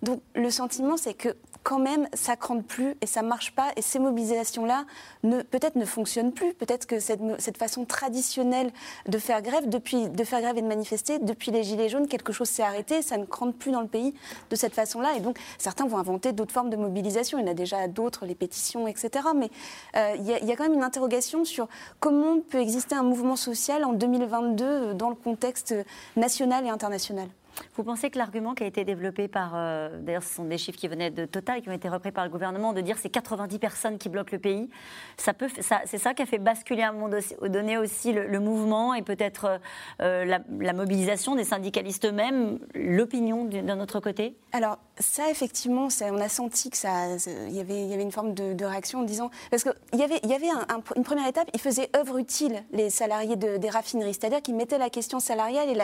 Donc 0.02 0.20
le 0.34 0.50
sentiment, 0.50 0.96
c'est 0.96 1.14
que 1.14 1.36
quand 1.62 1.78
même, 1.78 2.08
ça 2.14 2.36
crante 2.36 2.64
plus 2.64 2.96
et 3.00 3.06
ça 3.06 3.22
marche 3.22 3.54
pas. 3.54 3.70
Et 3.76 3.82
ces 3.82 3.98
mobilisations-là, 3.98 4.84
peut-être 5.22 5.76
ne 5.76 5.84
fonctionnent 5.84 6.32
plus. 6.32 6.54
Peut-être 6.54 6.86
que 6.86 7.00
cette, 7.00 7.20
façon 7.58 7.84
traditionnelle 7.84 8.70
de 9.08 9.18
faire 9.18 9.42
grève, 9.42 9.68
depuis, 9.68 10.08
de 10.08 10.24
faire 10.24 10.40
grève 10.40 10.56
et 10.56 10.62
de 10.62 10.66
manifester, 10.66 11.18
depuis 11.18 11.50
les 11.50 11.62
Gilets 11.62 11.88
jaunes, 11.88 12.08
quelque 12.08 12.32
chose 12.32 12.48
s'est 12.48 12.62
arrêté. 12.62 13.02
Ça 13.02 13.16
ne 13.16 13.24
crante 13.24 13.56
plus 13.56 13.72
dans 13.72 13.80
le 13.80 13.88
pays 13.88 14.14
de 14.50 14.56
cette 14.56 14.74
façon-là. 14.74 15.16
Et 15.16 15.20
donc, 15.20 15.38
certains 15.58 15.86
vont 15.86 15.98
inventer 15.98 16.32
d'autres 16.32 16.52
formes 16.52 16.70
de 16.70 16.76
mobilisation. 16.76 17.38
Il 17.38 17.42
y 17.42 17.48
en 17.48 17.50
a 17.50 17.54
déjà 17.54 17.88
d'autres, 17.88 18.26
les 18.26 18.34
pétitions, 18.34 18.86
etc. 18.86 19.10
Mais 19.34 19.50
euh, 19.96 20.14
il 20.18 20.24
y, 20.24 20.46
y, 20.46 20.52
a 20.52 20.56
quand 20.56 20.64
même 20.64 20.74
une 20.74 20.82
interrogation 20.82 21.44
sur 21.44 21.68
comment 21.98 22.40
peut 22.40 22.60
exister 22.60 22.94
un 22.94 23.02
mouvement 23.02 23.36
social 23.36 23.84
en 23.84 23.92
2022 23.92 24.94
dans 24.94 25.10
le 25.10 25.14
contexte 25.14 25.74
national 26.16 26.64
et 26.64 26.70
international. 26.70 27.28
Vous 27.76 27.84
pensez 27.84 28.10
que 28.10 28.18
l'argument 28.18 28.54
qui 28.54 28.64
a 28.64 28.66
été 28.66 28.84
développé 28.84 29.28
par, 29.28 29.52
euh, 29.54 29.98
d'ailleurs 30.00 30.22
ce 30.22 30.34
sont 30.34 30.44
des 30.44 30.58
chiffres 30.58 30.78
qui 30.78 30.88
venaient 30.88 31.10
de 31.10 31.24
Total, 31.24 31.62
qui 31.62 31.68
ont 31.68 31.72
été 31.72 31.88
repris 31.88 32.12
par 32.12 32.24
le 32.24 32.30
gouvernement, 32.30 32.72
de 32.72 32.80
dire 32.80 32.96
c'est 32.98 33.10
90 33.10 33.58
personnes 33.58 33.98
qui 33.98 34.08
bloquent 34.08 34.32
le 34.32 34.38
pays, 34.38 34.70
ça 35.16 35.32
peut, 35.32 35.48
c'est 35.58 35.98
ça 35.98 36.14
qui 36.14 36.22
a 36.22 36.26
fait 36.26 36.38
basculer 36.38 36.82
à 36.82 36.90
un 36.90 36.92
moment 36.92 37.16
donné 37.42 37.78
aussi 37.78 38.12
le, 38.12 38.40
mouvement 38.40 38.94
et 38.94 39.02
peut-être 39.02 39.60
euh, 40.00 40.24
la, 40.24 40.72
mobilisation 40.72 41.34
des 41.34 41.44
syndicalistes 41.44 42.06
eux-mêmes, 42.06 42.58
l'opinion 42.74 43.44
d'un 43.44 43.80
autre 43.80 44.00
côté? 44.00 44.34
Alors 44.52 44.78
ça 44.98 45.30
effectivement, 45.30 45.88
on 46.02 46.20
a 46.20 46.28
senti 46.28 46.70
que 46.70 46.76
ça, 46.76 47.16
il 47.48 47.54
y 47.54 47.60
avait, 47.60 47.86
y 47.86 47.94
avait 47.94 48.02
une 48.02 48.12
forme 48.12 48.34
de, 48.34 48.64
réaction 48.64 49.00
en 49.00 49.02
disant 49.02 49.30
parce 49.50 49.64
qu'il 49.64 49.98
y 49.98 50.02
avait, 50.02 50.20
y 50.22 50.32
avait 50.32 50.48
une 50.96 51.04
première 51.04 51.26
étape, 51.26 51.48
ils 51.54 51.60
faisaient 51.60 51.90
œuvre 51.96 52.18
utile 52.18 52.62
les 52.72 52.90
salariés 52.90 53.36
des 53.36 53.70
raffineries, 53.70 54.14
c'est-à-dire 54.14 54.42
qu'ils 54.42 54.54
mettaient 54.54 54.78
la 54.78 54.90
question 54.90 55.20
salariale 55.20 55.68
et 55.68 55.74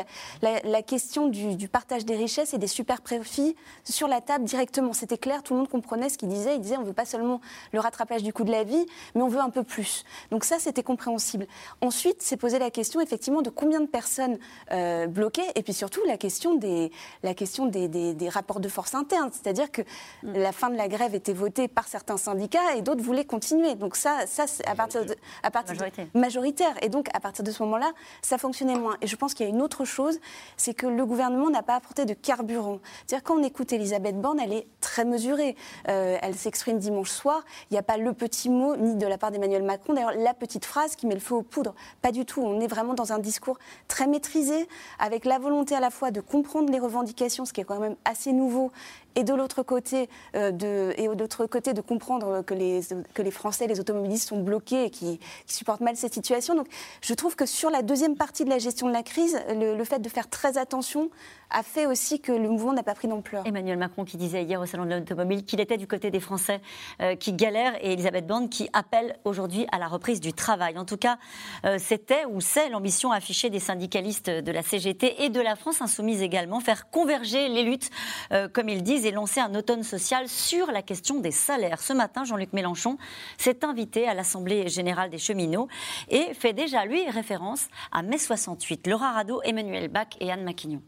la, 0.42 0.82
question 0.82 1.28
du 1.28 1.65
partage 1.68 2.04
des 2.04 2.16
richesses 2.16 2.54
et 2.54 2.58
des 2.58 2.66
super 2.66 3.00
profits 3.00 3.56
sur 3.84 4.08
la 4.08 4.20
table 4.20 4.44
directement. 4.44 4.92
C'était 4.92 5.18
clair, 5.18 5.42
tout 5.42 5.54
le 5.54 5.60
monde 5.60 5.68
comprenait 5.68 6.08
ce 6.08 6.18
qu'il 6.18 6.28
disait. 6.28 6.56
Il 6.56 6.60
disait 6.60 6.76
on 6.76 6.82
ne 6.82 6.86
veut 6.86 6.92
pas 6.92 7.04
seulement 7.04 7.40
le 7.72 7.80
rattrapage 7.80 8.22
du 8.22 8.32
coût 8.32 8.44
de 8.44 8.50
la 8.50 8.64
vie, 8.64 8.86
mais 9.14 9.22
on 9.22 9.28
veut 9.28 9.40
un 9.40 9.50
peu 9.50 9.62
plus. 9.62 10.04
Donc 10.30 10.44
ça, 10.44 10.58
c'était 10.58 10.82
compréhensible. 10.82 11.46
Ensuite, 11.80 12.22
s'est 12.22 12.36
posé 12.36 12.58
la 12.58 12.70
question 12.70 13.00
effectivement 13.00 13.42
de 13.42 13.50
combien 13.50 13.80
de 13.80 13.86
personnes 13.86 14.38
euh, 14.72 15.06
bloquées, 15.06 15.46
et 15.54 15.62
puis 15.62 15.72
surtout 15.72 16.00
la 16.06 16.16
question 16.16 16.54
des, 16.54 16.90
la 17.22 17.34
question 17.34 17.66
des, 17.66 17.88
des, 17.88 18.28
rapports 18.28 18.60
de 18.60 18.68
force 18.68 18.94
internes. 18.94 19.30
C'est-à-dire 19.32 19.70
que 19.70 19.82
mm. 19.82 20.32
la 20.32 20.52
fin 20.52 20.70
de 20.70 20.76
la 20.76 20.88
grève 20.88 21.14
était 21.14 21.32
votée 21.32 21.68
par 21.68 21.86
certains 21.88 22.16
syndicats 22.16 22.74
et 22.76 22.82
d'autres 22.82 23.02
voulaient 23.02 23.24
continuer. 23.24 23.74
Donc 23.74 23.96
ça, 23.96 24.26
ça 24.26 24.46
c'est 24.46 24.66
à 24.66 24.74
partir 24.74 25.04
de, 25.04 25.14
à 25.42 25.50
partir 25.50 25.76
majoritaire. 26.14 26.74
Et 26.82 26.88
donc 26.88 27.08
à 27.14 27.20
partir 27.20 27.44
de 27.44 27.50
ce 27.50 27.62
moment-là, 27.62 27.92
ça 28.22 28.38
fonctionnait 28.38 28.78
moins. 28.78 28.96
Et 29.00 29.06
je 29.06 29.16
pense 29.16 29.34
qu'il 29.34 29.46
y 29.46 29.48
a 29.48 29.52
une 29.52 29.62
autre 29.62 29.84
chose, 29.84 30.18
c'est 30.56 30.74
que 30.74 30.86
le 30.86 31.06
gouvernement 31.06 31.45
n'a 31.50 31.62
pas 31.62 31.76
apporté 31.76 32.04
de 32.04 32.14
carburant. 32.14 32.78
C'est-à-dire 33.06 33.24
quand 33.24 33.38
on 33.38 33.42
écoute 33.42 33.72
Elisabeth 33.72 34.20
Borne, 34.20 34.40
elle 34.40 34.52
est 34.52 34.66
très 34.80 35.04
mesurée. 35.04 35.56
Euh, 35.88 36.18
elle 36.22 36.34
s'exprime 36.34 36.78
dimanche 36.78 37.10
soir. 37.10 37.44
Il 37.70 37.74
n'y 37.74 37.78
a 37.78 37.82
pas 37.82 37.96
le 37.96 38.12
petit 38.12 38.48
mot 38.48 38.76
ni 38.76 38.94
de 38.96 39.06
la 39.06 39.18
part 39.18 39.30
d'Emmanuel 39.30 39.62
Macron. 39.62 39.94
D'ailleurs, 39.94 40.12
la 40.16 40.34
petite 40.34 40.64
phrase 40.64 40.96
qui 40.96 41.06
met 41.06 41.14
le 41.14 41.20
feu 41.20 41.34
aux 41.34 41.42
poudres. 41.42 41.74
Pas 42.02 42.12
du 42.12 42.24
tout. 42.24 42.42
On 42.42 42.60
est 42.60 42.66
vraiment 42.66 42.94
dans 42.94 43.12
un 43.12 43.18
discours 43.18 43.58
très 43.88 44.06
maîtrisé, 44.06 44.68
avec 44.98 45.24
la 45.24 45.38
volonté 45.38 45.74
à 45.74 45.80
la 45.80 45.90
fois 45.90 46.10
de 46.10 46.20
comprendre 46.20 46.70
les 46.70 46.78
revendications, 46.78 47.44
ce 47.44 47.52
qui 47.52 47.60
est 47.60 47.64
quand 47.64 47.80
même 47.80 47.96
assez 48.04 48.32
nouveau, 48.32 48.70
et 49.16 49.24
de 49.24 49.34
l'autre 49.34 49.62
côté, 49.62 50.08
euh, 50.36 50.52
de, 50.52 51.46
côté 51.46 51.72
de 51.72 51.80
comprendre 51.80 52.42
que 52.42 52.52
les, 52.52 52.80
que 53.14 53.22
les 53.22 53.30
Français, 53.30 53.66
les 53.66 53.80
automobilistes 53.80 54.28
sont 54.28 54.42
bloqués 54.42 54.84
et 54.84 54.90
qui, 54.90 55.18
supportent 55.46 55.80
mal 55.80 55.96
cette 55.96 56.12
situation. 56.12 56.54
Donc 56.54 56.66
je 57.00 57.14
trouve 57.14 57.34
que 57.34 57.46
sur 57.46 57.70
la 57.70 57.82
deuxième 57.82 58.16
partie 58.16 58.44
de 58.44 58.50
la 58.50 58.58
gestion 58.58 58.88
de 58.88 58.92
la 58.92 59.02
crise, 59.02 59.38
le, 59.48 59.84
fait 59.84 60.00
de 60.00 60.08
faire 60.08 60.28
très 60.28 60.58
attention 60.58 61.10
a 61.50 61.62
fait 61.62 61.86
aussi 61.86 62.20
que 62.20 62.32
le 62.32 62.48
mouvement 62.48 62.72
n'a 62.72 62.82
pas 62.82 62.94
pris 62.94 63.08
d'ampleur. 63.08 63.46
Emmanuel 63.46 63.78
Macron 63.78 64.04
qui 64.04 64.16
disait 64.16 64.42
hier 64.42 64.60
au 64.60 64.66
Salon 64.66 64.84
de 64.84 64.94
l'Automobile 64.94 65.44
qu'il 65.44 65.60
était 65.60 65.76
du 65.76 65.86
côté 65.86 66.10
des 66.10 66.20
Français 66.20 66.60
euh, 67.00 67.16
qui 67.16 67.32
galèrent 67.32 67.76
et 67.84 67.92
Elisabeth 67.92 68.26
Borne 68.26 68.48
qui 68.48 68.68
appelle 68.72 69.16
aujourd'hui 69.24 69.66
à 69.72 69.78
la 69.78 69.88
reprise 69.88 70.20
du 70.20 70.32
travail. 70.32 70.78
En 70.78 70.84
tout 70.84 70.96
cas, 70.96 71.18
euh, 71.64 71.78
c'était 71.78 72.24
ou 72.26 72.40
c'est 72.40 72.68
l'ambition 72.68 73.12
affichée 73.12 73.50
des 73.50 73.60
syndicalistes 73.60 74.30
de 74.30 74.52
la 74.52 74.62
CGT 74.62 75.24
et 75.24 75.28
de 75.28 75.40
la 75.40 75.56
France 75.56 75.80
insoumise 75.82 76.22
également, 76.22 76.60
faire 76.60 76.90
converger 76.90 77.48
les 77.48 77.62
luttes, 77.62 77.90
comme 78.52 78.68
ils 78.68 78.82
disent, 78.82 79.06
et 79.06 79.10
lancer 79.10 79.40
un 79.40 79.54
automne 79.54 79.82
social 79.82 80.28
sur 80.28 80.70
la 80.70 80.82
question 80.82 81.20
des 81.20 81.30
salaires. 81.30 81.80
Ce 81.80 81.92
matin, 81.92 82.24
Jean-Luc 82.24 82.52
Mélenchon 82.52 82.98
s'est 83.38 83.64
invité 83.64 84.08
à 84.08 84.14
l'Assemblée 84.14 84.68
générale 84.68 85.10
des 85.10 85.18
cheminots 85.18 85.68
et 86.08 86.34
fait 86.34 86.52
déjà, 86.52 86.84
lui, 86.84 87.08
référence 87.10 87.68
à 87.92 88.02
mai 88.02 88.18
68. 88.18 88.86
Laura 88.86 89.12
Rado, 89.12 89.40
Emmanuel 89.44 89.88
Bach 89.88 90.08
et 90.20 90.30
Anne 90.30 90.44
Maquignon. 90.44 90.82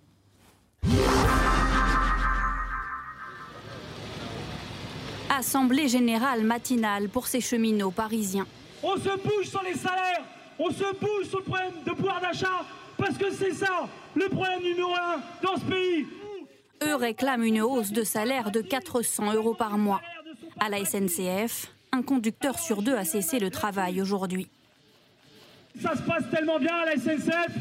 Assemblée 5.38 5.87
générale 5.87 6.42
matinale 6.42 7.08
pour 7.08 7.28
ces 7.28 7.40
cheminots 7.40 7.92
parisiens. 7.92 8.47
On 8.82 8.97
se 8.97 9.16
bouge 9.23 9.47
sur 9.47 9.62
les 9.62 9.75
salaires, 9.75 10.25
on 10.58 10.68
se 10.70 10.99
bouge 10.99 11.28
sur 11.28 11.38
le 11.38 11.44
problème 11.44 11.73
de 11.87 11.92
pouvoir 11.92 12.20
d'achat, 12.20 12.64
parce 12.97 13.16
que 13.16 13.30
c'est 13.30 13.52
ça 13.52 13.88
le 14.16 14.28
problème 14.28 14.62
numéro 14.62 14.92
un 14.94 15.20
dans 15.40 15.56
ce 15.56 15.64
pays. 15.64 16.06
Eux 16.82 16.97
réclament 16.97 17.44
une 17.44 17.61
hausse 17.61 17.92
de 17.92 18.02
salaire 18.02 18.50
de 18.50 18.61
400 18.62 19.35
euros 19.35 19.54
par 19.54 19.78
mois. 19.78 20.00
À 20.58 20.68
la 20.68 20.85
SNCF, 20.85 21.73
un 21.92 22.02
conducteur 22.02 22.58
sur 22.58 22.82
deux 22.82 22.97
a 22.97 23.04
cessé 23.04 23.38
le 23.38 23.50
travail 23.50 24.00
aujourd'hui. 24.00 24.49
Ça 25.80 25.94
se 25.94 26.02
passe 26.02 26.25
tellement 26.32 26.58
bien 26.58 26.75
à 26.75 26.87
la 26.87 26.97
SNCF 26.97 27.52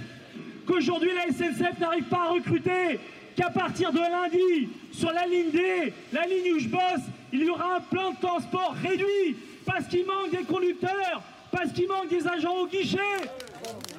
qu'aujourd'hui 0.67 1.11
la 1.15 1.33
SNCF 1.33 1.79
n'arrive 1.79 2.03
pas 2.05 2.25
à 2.27 2.33
recruter, 2.33 2.99
qu'à 3.35 3.49
partir 3.49 3.91
de 3.91 3.99
lundi, 3.99 4.69
sur 4.91 5.11
la 5.11 5.25
ligne 5.27 5.51
D, 5.51 5.93
la 6.11 6.25
ligne 6.25 6.55
où 6.55 6.59
je 6.59 6.67
bosse, 6.67 7.05
il 7.31 7.43
y 7.43 7.49
aura 7.49 7.75
un 7.77 7.81
plan 7.81 8.11
de 8.11 8.17
transport 8.17 8.75
réduit 8.81 9.37
parce 9.65 9.87
qu'il 9.87 10.05
manque 10.05 10.31
des 10.31 10.43
conducteurs, 10.43 11.21
parce 11.51 11.71
qu'il 11.71 11.87
manque 11.87 12.09
des 12.09 12.27
agents 12.27 12.55
au 12.55 12.67
guichet. 12.67 12.97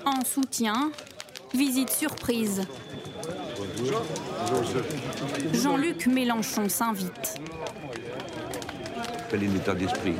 En 0.05 0.25
soutien, 0.25 0.91
visite 1.55 1.91
surprise 1.91 2.67
Jean-Luc 5.53 6.07
Mélenchon 6.07 6.69
s'invite. 6.69 7.41
Quel 9.31 9.45
est 9.45 9.47
l'état 9.47 9.75
d'esprit 9.75 10.15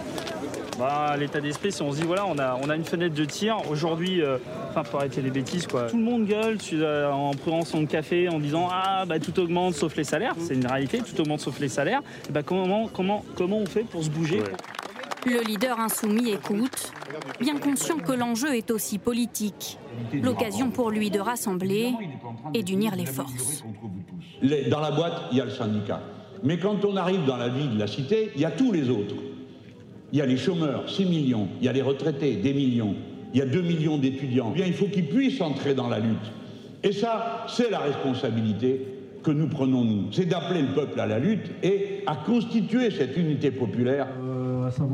bah, 0.79 1.17
L'état 1.19 1.41
d'esprit, 1.41 1.73
si 1.73 1.83
on 1.83 1.93
se 1.93 2.01
dit, 2.01 2.07
voilà, 2.07 2.27
on 2.27 2.39
a, 2.39 2.59
on 2.63 2.71
a 2.71 2.77
une 2.77 2.85
fenêtre 2.85 3.15
de 3.15 3.25
tir. 3.25 3.59
Aujourd'hui, 3.71 4.23
euh, 4.23 4.39
enfin, 4.71 4.85
faut 4.85 4.99
arrêter 4.99 5.21
les 5.21 5.31
bêtises, 5.31 5.67
quoi. 5.67 5.89
Tout 5.91 5.97
le 5.97 6.03
monde 6.03 6.27
gueule 6.27 6.59
euh, 6.73 7.11
en 7.11 7.33
prenant 7.33 7.65
son 7.65 7.87
café, 7.87 8.29
en 8.29 8.39
disant, 8.39 8.69
ah, 8.71 9.05
bah, 9.07 9.19
tout 9.19 9.39
augmente 9.41 9.75
sauf 9.75 9.97
les 9.97 10.05
salaires. 10.05 10.35
C'est 10.39 10.55
une 10.55 10.67
réalité, 10.67 10.99
tout 10.99 11.21
augmente 11.21 11.41
sauf 11.41 11.59
les 11.61 11.69
salaires. 11.69 12.01
Et 12.29 12.33
bah, 12.33 12.43
comment, 12.43 12.89
comment, 12.89 13.25
comment 13.37 13.59
on 13.59 13.67
fait 13.67 13.85
pour 13.85 14.03
se 14.03 14.11
bouger? 14.11 14.43
Le 15.27 15.43
leader 15.43 15.79
insoumis 15.81 16.31
écoute, 16.31 16.93
bien 17.41 17.59
conscient 17.59 17.99
que 17.99 18.13
l'enjeu 18.13 18.55
est 18.55 18.71
aussi 18.71 18.99
politique. 18.99 19.79
L'occasion 20.13 20.71
pour 20.71 20.91
lui 20.91 21.11
de 21.11 21.19
rassembler 21.19 21.93
et 22.55 22.63
d'unir 22.63 22.95
les 22.95 23.05
forces. 23.05 23.65
Dans 24.71 24.81
la 24.81 24.93
boîte, 24.93 25.25
il 25.33 25.39
y 25.39 25.41
a 25.41 25.45
le 25.45 25.51
syndicat. 25.51 26.01
Mais 26.45 26.59
quand 26.59 26.85
on 26.85 26.97
arrive 26.97 27.25
dans 27.25 27.37
la 27.37 27.49
vie 27.49 27.69
de 27.69 27.79
la 27.79 27.89
cité, 27.89 28.31
il 28.37 28.41
y 28.41 28.45
a 28.45 28.53
tous 28.53 28.71
les 28.71 28.89
autres. 28.91 29.17
Il 30.13 30.19
y 30.19 30.23
a 30.23 30.27
les 30.27 30.37
chômeurs, 30.37 30.89
6 30.89 31.05
millions. 31.05 31.49
Il 31.61 31.67
y 31.67 31.69
a 31.69 31.73
les 31.73 31.83
retraités, 31.83 32.37
des 32.37 32.55
millions. 32.55 32.95
Il 33.35 33.41
y 33.41 33.43
a 33.43 33.47
2 33.47 33.61
millions 33.61 33.99
d'étudiants. 33.99 34.51
Eh 34.53 34.57
bien, 34.57 34.67
il 34.67 34.73
faut 34.73 34.87
qu'ils 34.87 35.09
puissent 35.09 35.41
entrer 35.41 35.75
dans 35.75 35.89
la 35.89 35.99
lutte. 35.99 36.33
Et 36.83 36.93
ça, 36.93 37.45
c'est 37.49 37.71
la 37.71 37.81
responsabilité 37.81 38.87
que 39.23 39.31
nous 39.31 39.49
prenons, 39.49 39.85
nous. 39.85 40.13
C'est 40.13 40.25
d'appeler 40.25 40.63
le 40.63 40.75
peuple 40.75 40.99
à 40.99 41.07
la 41.07 41.19
lutte 41.19 41.51
et 41.63 42.03
à 42.07 42.17
constituer 42.17 42.91
cette 42.91 43.17
unité 43.17 43.51
populaire. 43.51 44.07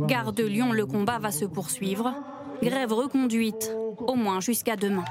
Gare 0.09 0.33
de 0.33 0.45
Lyon, 0.45 0.73
le 0.73 0.87
combat 0.87 1.19
va 1.19 1.31
se 1.31 1.45
poursuivre. 1.45 2.15
Grève 2.63 2.93
reconduite, 2.93 3.77
au 3.99 4.15
moins 4.15 4.41
jusqu'à 4.41 4.77
demain. 4.77 5.05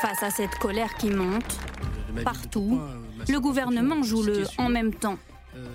Face 0.00 0.22
à 0.22 0.30
cette 0.30 0.54
colère 0.56 0.94
qui 0.94 1.10
monte, 1.10 1.58
partout, 2.24 2.80
le 3.28 3.40
gouvernement 3.40 4.02
joue 4.02 4.22
le 4.22 4.44
en 4.58 4.68
même 4.68 4.94
temps. 4.94 5.18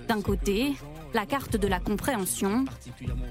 D'un 0.08 0.20
côté, 0.20 0.72
la 1.14 1.26
carte 1.26 1.56
de 1.56 1.66
la 1.66 1.80
compréhension. 1.80 2.64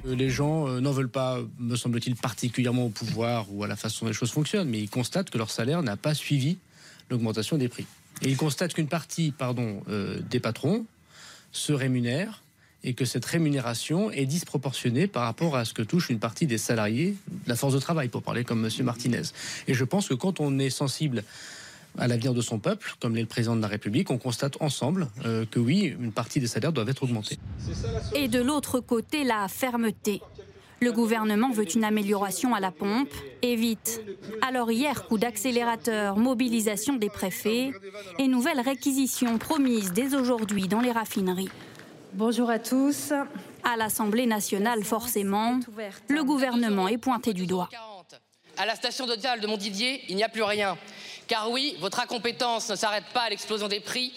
Les 0.05 0.29
gens 0.29 0.67
euh, 0.67 0.79
n'en 0.79 0.91
veulent 0.91 1.09
pas, 1.09 1.39
me 1.59 1.75
semble-t-il, 1.75 2.15
particulièrement 2.15 2.85
au 2.85 2.89
pouvoir 2.89 3.47
ou 3.51 3.63
à 3.63 3.67
la 3.67 3.75
façon 3.75 4.05
dont 4.05 4.09
les 4.09 4.13
choses 4.13 4.31
fonctionnent, 4.31 4.69
mais 4.69 4.79
ils 4.79 4.89
constatent 4.89 5.29
que 5.29 5.37
leur 5.37 5.49
salaire 5.49 5.81
n'a 5.83 5.97
pas 5.97 6.13
suivi 6.13 6.57
l'augmentation 7.09 7.57
des 7.57 7.67
prix. 7.67 7.85
Et 8.21 8.29
ils 8.29 8.37
constatent 8.37 8.73
qu'une 8.73 8.87
partie 8.87 9.31
pardon, 9.31 9.81
euh, 9.89 10.19
des 10.29 10.39
patrons 10.39 10.85
se 11.51 11.73
rémunèrent 11.73 12.41
et 12.83 12.93
que 12.93 13.05
cette 13.05 13.25
rémunération 13.25 14.09
est 14.11 14.25
disproportionnée 14.25 15.07
par 15.07 15.23
rapport 15.23 15.55
à 15.55 15.65
ce 15.65 15.73
que 15.73 15.81
touche 15.81 16.09
une 16.09 16.19
partie 16.19 16.47
des 16.47 16.57
salariés 16.57 17.15
la 17.45 17.55
force 17.55 17.73
de 17.73 17.79
travail, 17.79 18.07
pour 18.07 18.23
parler 18.23 18.43
comme 18.43 18.65
M. 18.65 18.85
Martinez. 18.85 19.21
Et 19.67 19.73
je 19.73 19.83
pense 19.83 20.07
que 20.07 20.13
quand 20.13 20.39
on 20.39 20.57
est 20.57 20.71
sensible 20.71 21.23
à 21.97 22.07
l'avenir 22.07 22.33
de 22.33 22.41
son 22.41 22.59
peuple, 22.59 22.93
comme 22.99 23.15
l'est 23.15 23.21
le 23.21 23.27
président 23.27 23.55
de 23.55 23.61
la 23.61 23.67
République, 23.67 24.09
on 24.11 24.17
constate 24.17 24.61
ensemble 24.61 25.07
euh, 25.25 25.45
que 25.45 25.59
oui, 25.59 25.95
une 25.99 26.11
partie 26.11 26.39
des 26.39 26.47
salaires 26.47 26.71
doivent 26.71 26.89
être 26.89 27.03
augmentés. 27.03 27.37
Et 28.15 28.27
de 28.27 28.41
l'autre 28.41 28.79
côté, 28.79 29.23
la 29.23 29.47
fermeté. 29.47 30.21
Le 30.79 30.91
gouvernement 30.91 31.51
veut 31.51 31.75
une 31.75 31.83
amélioration 31.83 32.55
à 32.55 32.59
la 32.59 32.71
pompe, 32.71 33.13
et 33.43 33.55
vite. 33.55 34.01
Alors 34.41 34.71
hier, 34.71 35.05
coup 35.05 35.19
d'accélérateur, 35.19 36.17
mobilisation 36.17 36.95
des 36.95 37.09
préfets 37.09 37.71
et 38.17 38.27
nouvelles 38.27 38.61
réquisitions 38.61 39.37
promises 39.37 39.93
dès 39.93 40.15
aujourd'hui 40.15 40.67
dans 40.67 40.81
les 40.81 40.91
raffineries. 40.91 41.49
Bonjour 42.13 42.49
à 42.49 42.57
tous. 42.57 43.13
À 43.63 43.77
l'Assemblée 43.77 44.25
nationale, 44.25 44.83
forcément, 44.83 45.59
le 46.07 46.23
gouvernement 46.23 46.87
est 46.87 46.97
pointé 46.97 47.33
du 47.33 47.45
doigt. 47.45 47.69
À 48.57 48.65
la 48.65 48.75
station 48.75 49.05
de 49.05 49.13
de 49.13 49.47
Montdidier, 49.47 50.01
il 50.09 50.15
n'y 50.15 50.23
a 50.23 50.29
plus 50.29 50.43
rien. 50.43 50.77
Car 51.31 51.49
oui, 51.49 51.77
votre 51.79 52.01
incompétence 52.01 52.67
ne 52.67 52.75
s'arrête 52.75 53.05
pas 53.13 53.21
à 53.21 53.29
l'explosion 53.29 53.69
des 53.69 53.79
prix, 53.79 54.11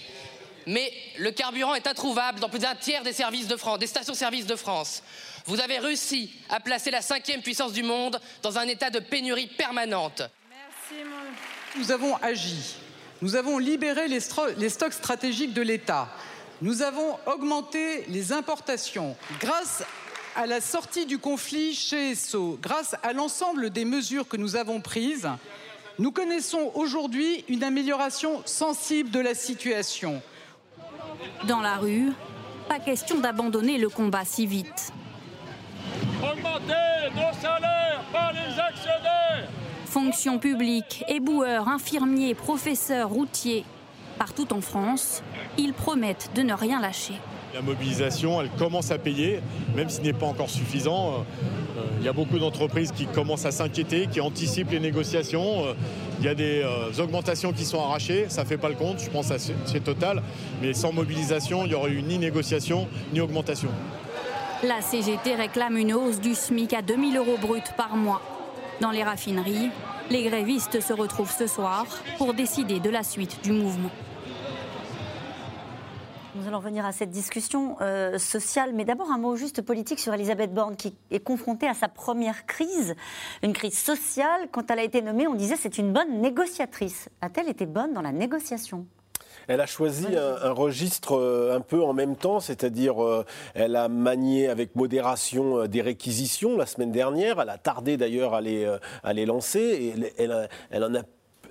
mais 0.66 0.92
le 1.16 1.30
carburant 1.30 1.76
est 1.76 1.86
introuvable 1.86 2.40
dans 2.40 2.48
plus 2.48 2.58
d'un 2.58 2.74
tiers 2.74 3.04
des, 3.04 3.12
services 3.12 3.46
de 3.46 3.54
France, 3.54 3.78
des 3.78 3.86
stations-service 3.86 4.46
de 4.46 4.56
France. 4.56 5.00
Vous 5.46 5.60
avez 5.60 5.78
réussi 5.78 6.32
à 6.48 6.58
placer 6.58 6.90
la 6.90 7.02
cinquième 7.02 7.40
puissance 7.40 7.72
du 7.72 7.84
monde 7.84 8.20
dans 8.42 8.58
un 8.58 8.66
état 8.66 8.90
de 8.90 8.98
pénurie 8.98 9.46
permanente. 9.46 10.22
Merci, 10.50 11.04
Nous 11.76 11.92
avons 11.92 12.16
agi. 12.16 12.74
Nous 13.22 13.36
avons 13.36 13.58
libéré 13.58 14.08
les, 14.08 14.18
les 14.56 14.68
stocks 14.68 14.94
stratégiques 14.94 15.54
de 15.54 15.62
l'État. 15.62 16.08
Nous 16.62 16.82
avons 16.82 17.16
augmenté 17.26 18.06
les 18.08 18.32
importations. 18.32 19.14
Grâce 19.38 19.84
à 20.34 20.46
la 20.46 20.60
sortie 20.60 21.06
du 21.06 21.18
conflit 21.18 21.76
chez 21.76 22.10
ESSO, 22.10 22.58
grâce 22.60 22.96
à 23.04 23.12
l'ensemble 23.12 23.70
des 23.70 23.84
mesures 23.84 24.26
que 24.26 24.36
nous 24.36 24.56
avons 24.56 24.80
prises, 24.80 25.28
nous 25.98 26.10
connaissons 26.10 26.72
aujourd'hui 26.74 27.44
une 27.48 27.62
amélioration 27.62 28.42
sensible 28.44 29.10
de 29.10 29.20
la 29.20 29.34
situation. 29.34 30.20
Dans 31.46 31.60
la 31.60 31.76
rue, 31.76 32.12
pas 32.68 32.78
question 32.78 33.18
d'abandonner 33.20 33.78
le 33.78 33.88
combat 33.88 34.24
si 34.24 34.46
vite. 34.46 34.92
Augmenter 36.20 37.10
nos 37.14 37.40
salaires, 37.40 38.02
pas 38.12 38.32
les 38.32 38.58
actionnaires 38.58 39.48
Fonction 39.86 40.38
publique, 40.38 41.04
éboueurs, 41.06 41.68
infirmiers, 41.68 42.34
professeurs, 42.34 43.10
routiers, 43.10 43.64
partout 44.18 44.52
en 44.52 44.60
France, 44.60 45.22
ils 45.56 45.72
promettent 45.72 46.30
de 46.34 46.42
ne 46.42 46.52
rien 46.52 46.80
lâcher. 46.80 47.14
La 47.54 47.62
mobilisation, 47.62 48.40
elle 48.40 48.50
commence 48.50 48.90
à 48.90 48.98
payer, 48.98 49.38
même 49.76 49.88
si 49.88 49.98
ce 49.98 50.02
n'est 50.02 50.12
pas 50.12 50.26
encore 50.26 50.50
suffisant. 50.50 51.24
Euh, 51.78 51.82
il 52.00 52.04
y 52.04 52.08
a 52.08 52.12
beaucoup 52.12 52.40
d'entreprises 52.40 52.90
qui 52.90 53.06
commencent 53.06 53.46
à 53.46 53.52
s'inquiéter, 53.52 54.08
qui 54.08 54.20
anticipent 54.20 54.72
les 54.72 54.80
négociations. 54.80 55.66
Euh, 55.66 55.74
il 56.18 56.24
y 56.24 56.28
a 56.28 56.34
des 56.34 56.62
euh, 56.64 57.00
augmentations 57.00 57.52
qui 57.52 57.64
sont 57.64 57.80
arrachées, 57.80 58.26
ça 58.28 58.42
ne 58.42 58.48
fait 58.48 58.56
pas 58.56 58.68
le 58.68 58.74
compte, 58.74 58.98
je 58.98 59.08
pense 59.08 59.30
à 59.30 59.36
c'est 59.38 59.84
total. 59.84 60.20
Mais 60.60 60.74
sans 60.74 60.92
mobilisation, 60.92 61.64
il 61.64 61.68
n'y 61.68 61.74
aurait 61.74 61.92
eu 61.92 62.02
ni 62.02 62.18
négociation, 62.18 62.88
ni 63.12 63.20
augmentation. 63.20 63.68
La 64.64 64.80
CGT 64.80 65.36
réclame 65.36 65.76
une 65.76 65.92
hausse 65.92 66.20
du 66.20 66.34
SMIC 66.34 66.72
à 66.72 66.82
2000 66.82 67.16
euros 67.16 67.38
brut 67.40 67.72
par 67.76 67.94
mois. 67.94 68.20
Dans 68.80 68.90
les 68.90 69.04
raffineries, 69.04 69.70
les 70.10 70.24
grévistes 70.24 70.80
se 70.80 70.92
retrouvent 70.92 71.34
ce 71.36 71.46
soir 71.46 71.86
pour 72.18 72.34
décider 72.34 72.80
de 72.80 72.90
la 72.90 73.04
suite 73.04 73.38
du 73.44 73.52
mouvement. 73.52 73.90
Nous 76.36 76.48
allons 76.48 76.58
revenir 76.58 76.84
à 76.84 76.90
cette 76.90 77.10
discussion 77.10 77.76
euh, 77.80 78.18
sociale, 78.18 78.72
mais 78.74 78.84
d'abord 78.84 79.12
un 79.12 79.18
mot 79.18 79.36
juste 79.36 79.62
politique 79.62 80.00
sur 80.00 80.12
Elisabeth 80.12 80.52
Borne, 80.52 80.74
qui 80.74 80.96
est 81.12 81.20
confrontée 81.20 81.68
à 81.68 81.74
sa 81.74 81.86
première 81.86 82.44
crise, 82.44 82.96
une 83.44 83.52
crise 83.52 83.78
sociale. 83.78 84.48
Quand 84.50 84.68
elle 84.68 84.80
a 84.80 84.82
été 84.82 85.00
nommée, 85.00 85.28
on 85.28 85.34
disait 85.34 85.54
c'est 85.54 85.78
une 85.78 85.92
bonne 85.92 86.20
négociatrice. 86.20 87.08
A-t-elle 87.20 87.48
été 87.48 87.66
bonne 87.66 87.92
dans 87.92 88.02
la 88.02 88.10
négociation? 88.10 88.84
Elle 89.46 89.60
a 89.60 89.66
choisi 89.66 90.08
un, 90.16 90.50
registre 90.50 91.16
euh, 91.16 91.54
un 91.54 91.60
peu 91.60 91.84
en 91.84 91.92
même 91.92 92.16
temps, 92.16 92.40
c'est-à-dire 92.40 93.04
euh, 93.04 93.24
elle 93.54 93.76
a 93.76 93.88
manié 93.88 94.48
avec 94.48 94.74
modération 94.74 95.68
des 95.68 95.82
réquisitions 95.82 96.56
la 96.56 96.66
semaine 96.66 96.90
dernière. 96.90 97.40
Elle 97.40 97.50
a 97.50 97.58
tardé 97.58 97.96
d'ailleurs 97.96 98.34
à 98.34 98.40
les, 98.40 98.68
à 99.04 99.12
les 99.12 99.24
lancer 99.24 99.60
et 99.60 100.12
elle, 100.18 100.48
elle 100.70 100.82
en 100.82 100.96
a 100.96 101.02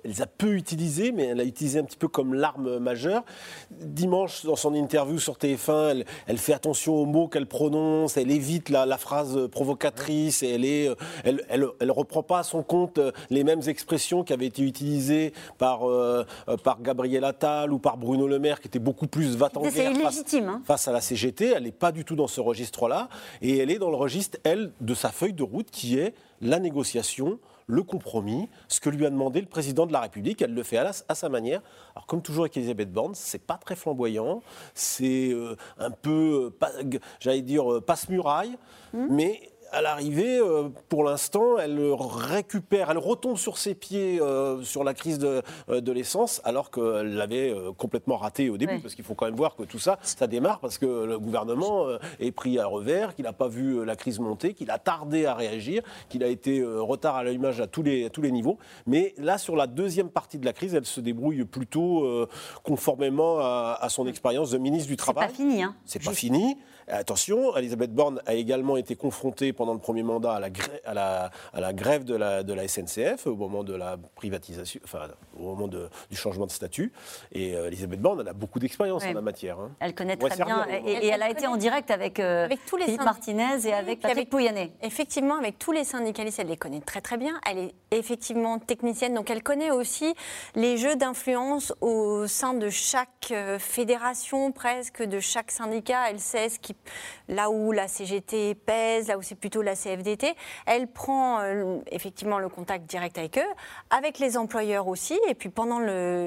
elle 0.04 0.12
les 0.12 0.22
a 0.22 0.28
peu 0.28 0.56
utilisées, 0.56 1.12
mais 1.12 1.26
elle 1.26 1.40
a 1.40 1.44
utilisé 1.44 1.80
un 1.80 1.84
petit 1.84 1.98
peu 1.98 2.08
comme 2.08 2.34
l'arme 2.34 2.78
majeure. 2.80 3.24
Dimanche, 3.72 4.46
dans 4.46 4.56
son 4.56 4.74
interview 4.74 5.20
sur 5.20 5.36
TF1, 5.36 6.06
elle, 6.28 6.38
fait 6.38 6.54
attention 6.54 6.96
aux 6.96 7.06
mots 7.06 7.28
qu'elle 7.28 7.46
prononce, 7.46 8.18
elle 8.18 8.32
évite 8.32 8.70
la, 8.70 8.98
phrase 8.98 9.48
provocatrice, 9.50 10.44
et 10.44 10.50
elle 10.50 10.66
est, 10.66 10.90
elle, 11.24 11.44
elle, 11.80 11.92
reprend 11.92 12.24
pas 12.24 12.40
à 12.40 12.44
son 12.44 12.64
compte 12.64 13.00
les 13.30 13.44
mêmes 13.44 13.62
expressions 13.68 14.24
qui 14.24 14.34
avaient 14.34 14.48
été 14.48 14.62
utilisées 14.62 15.34
par, 15.58 15.90
euh, 15.90 16.26
par 16.64 16.82
Gabriel 16.82 17.24
Attal 17.24 17.72
ou 17.72 17.80
par 17.80 17.98
Bruno 17.98 18.28
Le 18.28 18.40
Maire, 18.40 18.60
qui 18.60 18.68
étaient 18.68 18.80
beaucoup 18.80 19.08
plus 19.08 19.36
va 19.36 19.50
face, 19.50 20.24
hein. 20.34 20.62
face 20.66 20.88
à 20.88 20.92
la 20.92 21.02
CGT. 21.02 21.54
Elle 21.56 21.64
n'est 21.64 21.72
pas 21.72 21.92
du 21.92 22.06
tout 22.06 22.16
dans 22.16 22.28
ce 22.28 22.42
registre-là, 22.42 23.10
et 23.42 23.58
elle 23.58 23.72
est 23.72 23.80
dans 23.80 23.90
le 23.90 23.96
registre, 23.96 24.38
elle, 24.44 24.72
de 24.82 24.94
sa 24.94 25.10
feuille 25.10 25.34
de 25.34 25.44
route, 25.44 25.70
qui 25.72 25.98
est 25.98 26.14
la 26.42 26.60
négociation 26.60 27.40
le 27.68 27.84
compromis, 27.84 28.50
ce 28.68 28.80
que 28.80 28.90
lui 28.90 29.06
a 29.06 29.10
demandé 29.10 29.42
le 29.42 29.48
président 29.48 29.86
de 29.86 29.94
la 29.94 30.02
République. 30.02 30.42
Elle 30.42 30.54
le 30.54 30.64
fait 30.64 30.78
à, 30.78 31.16
sa 31.16 31.30
manière. 31.30 31.62
Alors, 31.96 32.06
comme 32.06 32.22
toujours 32.22 32.44
avec 32.44 32.58
Elisabeth 32.58 32.92
Borne, 32.92 33.16
c'est 33.16 33.42
pas 33.42 33.58
très 33.58 33.76
flamboyant, 33.76 34.42
c'est 34.74 35.32
euh, 35.32 35.56
un 35.78 35.92
peu, 35.92 36.54
euh, 36.64 37.00
j'allais 37.20 37.42
dire, 37.42 37.72
euh, 37.72 37.82
passe-muraille, 37.82 38.58
mmh. 38.94 39.08
mais 39.10 39.53
à 39.74 39.82
l'arrivée, 39.82 40.40
euh, 40.40 40.70
pour 40.88 41.04
l'instant, 41.04 41.58
elle 41.58 41.80
récupère, 42.00 42.92
elle 42.92 43.00
retombe 43.00 43.38
sur 43.38 43.58
ses 43.58 43.74
pieds 43.74 44.22
euh, 44.22 44.62
sur 44.62 44.84
la 44.84 44.94
crise 44.94 45.18
de, 45.18 45.42
euh, 45.70 45.82
de 45.82 45.92
l'essence, 45.92 46.42
alors 46.44 46.70
qu'elle 46.70 47.16
l'avait 47.16 47.54
complètement 47.78 48.18
raté 48.18 48.50
au 48.50 48.58
début. 48.58 48.80
Parce 48.80 48.96
qu'il 48.96 49.04
faut 49.04 49.16
quand 49.16 49.26
même 49.26 49.36
voir 49.36 49.56
que 49.56 49.64
tout 49.64 49.80
ça, 49.80 49.98
ça 50.04 50.28
démarre 50.28 50.60
parce 50.60 50.78
que 50.78 50.86
le 50.86 51.20
gouvernement 51.20 51.88
est 52.20 52.32
pris 52.32 52.60
à 52.60 52.68
revers, 52.68 53.16
qu'il 53.16 53.26
n'a 53.26 53.34
pas 53.34 53.48
vu 53.48 53.84
la 53.84 53.96
crise 53.96 54.20
monter, 54.20 54.54
qu'il 54.54 54.70
a 54.70 54.78
tardé 54.78 55.26
à 55.26 55.34
réagir, 55.34 55.82
qu'il 56.10 56.24
a 56.24 56.28
été 56.28 56.64
retard 56.64 57.16
à 57.16 57.24
l'image 57.24 57.60
à 57.60 57.68
tous 57.68 57.82
les, 57.84 58.06
à 58.06 58.10
tous 58.10 58.22
les 58.22 58.32
niveaux. 58.32 58.58
Mais 58.86 59.14
là, 59.18 59.38
sur 59.38 59.56
la 59.56 59.68
deuxième 59.68 60.10
partie 60.10 60.38
de 60.38 60.46
la 60.46 60.54
crise, 60.54 60.76
elle 60.76 60.86
se 60.86 61.02
débrouille 61.02 61.44
plutôt 61.46 62.28
conformément 62.64 63.40
à, 63.40 63.88
son 63.90 64.08
expérience 64.08 64.52
de 64.52 64.58
ministre 64.58 64.90
du 64.90 64.98
Travail. 64.98 65.28
C'est 65.30 65.32
pas 65.32 65.44
fini. 65.44 65.64
Hein. 65.64 65.76
C'est 65.86 66.04
pas 66.04 66.14
fini. 66.14 66.58
Attention, 66.88 67.56
Elisabeth 67.56 67.94
Borne 67.94 68.22
a 68.26 68.34
également 68.34 68.78
été 68.78 68.96
confrontée 68.96 69.54
pendant 69.54 69.74
le 69.74 69.80
premier 69.80 70.04
mandat 70.04 70.34
à 70.34 70.40
la, 70.40 70.50
à 70.86 70.94
la, 70.94 71.32
à 71.54 71.62
la 71.62 71.74
grève 71.74 72.04
de 72.04 72.16
la, 72.16 72.44
de 72.44 72.54
la, 72.54 72.68
SNCF 72.68 73.28
au 73.28 73.36
moment 73.36 73.64
de 73.64 73.74
la 73.74 73.98
privatisation, 74.16 74.80
enfin 74.84 75.08
au 75.38 75.44
moment 75.44 75.68
de, 75.68 75.90
du 76.10 76.18
changement 76.18 76.46
de 76.46 76.52
statut. 76.52 76.92
Et 77.32 77.56
euh, 77.56 77.68
Elisabeth 77.68 78.02
Borne, 78.02 78.22
elle 78.22 78.28
a 78.28 78.34
beaucoup 78.34 78.60
d'expérience 78.60 79.04
en 79.06 79.14
la 79.14 79.22
matière. 79.22 79.60
Hein. 79.60 79.72
Elle 79.80 79.94
connaît 79.94 80.18
très 80.18 80.36
bien. 80.36 80.66
Et, 80.86 81.08
elle, 81.08 81.22
a 81.22 81.30
été 81.30 81.48
en 81.48 81.58
direct 81.58 81.92
avec, 81.92 82.20
euh, 82.20 82.46
avec 82.46 82.66
tous 82.66 82.78
les 82.78 82.86
Philippe 82.86 83.04
Martinez 83.04 83.66
et 83.66 83.74
avec 83.74 84.00
Patrick 84.00 84.30
Pouyanné. 84.30 84.74
Effectivement, 84.82 85.36
avec 85.36 85.60
tous 85.60 85.72
les 85.72 85.84
syndicalistes, 85.84 86.40
elle 86.40 86.48
les 86.48 86.58
connaît 86.58 86.82
très 86.82 87.02
très 87.02 87.18
bien. 87.18 87.40
Elle 87.50 87.60
est 87.60 87.76
effectivement 87.92 88.60
technicienne, 88.60 89.14
donc 89.14 89.30
elle 89.30 89.44
connaît 89.44 89.72
aussi 89.72 90.14
les 90.56 90.78
jeux 90.78 90.96
d'influence 90.96 91.74
au 91.82 92.28
sein 92.28 92.54
de 92.54 92.70
chaque 92.70 93.32
euh, 93.32 93.60
fédération, 93.60 94.52
presque, 94.52 95.04
de 95.04 95.20
chaque 95.20 95.52
syndicat. 95.52 96.10
Elle 96.10 96.20
sait 96.20 96.50
ce 96.50 96.60
qui, 96.60 96.73
là 97.28 97.50
où 97.50 97.72
la 97.72 97.88
CGT 97.88 98.56
pèse, 98.56 99.08
là 99.08 99.18
où 99.18 99.22
c'est 99.22 99.36
plutôt 99.36 99.62
la 99.62 99.76
CFDT. 99.76 100.36
Elle 100.66 100.88
prend 100.88 101.40
euh, 101.40 101.80
effectivement 101.92 102.40
le 102.40 102.50
contact 102.50 102.86
direct 102.86 103.18
avec 103.18 103.38
eux, 103.38 103.54
avec 103.90 104.20
les 104.20 104.38
employeurs 104.38 104.88
aussi. 104.88 105.20
Et 105.28 105.36
puis 105.36 105.50
pendant 105.50 105.80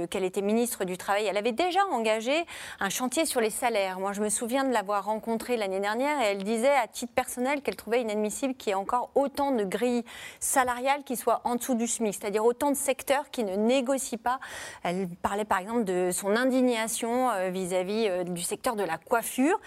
qu'elle 0.06 0.24
était 0.24 0.42
ministre 0.42 0.84
du 0.84 0.96
Travail, 0.96 1.26
elle 1.26 1.36
avait 1.36 1.52
déjà 1.52 1.84
engagé 1.90 2.44
un 2.80 2.90
chantier 2.90 3.26
sur 3.26 3.40
les 3.40 3.50
salaires. 3.50 3.98
Moi, 3.98 4.12
je 4.12 4.22
me 4.22 4.28
souviens 4.28 4.64
de 4.64 4.72
l'avoir 4.72 5.04
rencontrée 5.04 5.56
l'année 5.56 5.80
dernière 5.80 6.20
et 6.20 6.26
elle 6.26 6.44
disait 6.44 6.74
à 6.74 6.86
titre 6.86 7.12
personnel 7.14 7.62
qu'elle 7.62 7.76
trouvait 7.76 8.00
inadmissible 8.00 8.54
qu'il 8.54 8.70
y 8.70 8.72
ait 8.72 8.74
encore 8.74 9.10
autant 9.14 9.50
de 9.50 9.64
grilles 9.64 10.04
salariales 10.40 11.04
qui 11.04 11.16
soient 11.16 11.40
en 11.44 11.56
dessous 11.56 11.74
du 11.74 11.86
SMIC, 11.86 12.14
c'est-à-dire 12.14 12.44
autant 12.44 12.70
de 12.70 12.76
secteurs 12.76 13.30
qui 13.30 13.44
ne 13.44 13.56
négocient 13.56 14.18
pas. 14.18 14.38
Elle 14.82 15.08
parlait 15.22 15.44
par 15.44 15.58
exemple 15.58 15.84
de 15.84 16.10
son 16.12 16.36
indignation 16.36 17.30
euh, 17.30 17.50
vis-à-vis 17.50 18.08
euh, 18.08 18.24
du 18.24 18.42
secteur 18.42 18.76
de 18.76 18.82
la 18.82 18.98
coiffure. 18.98 19.60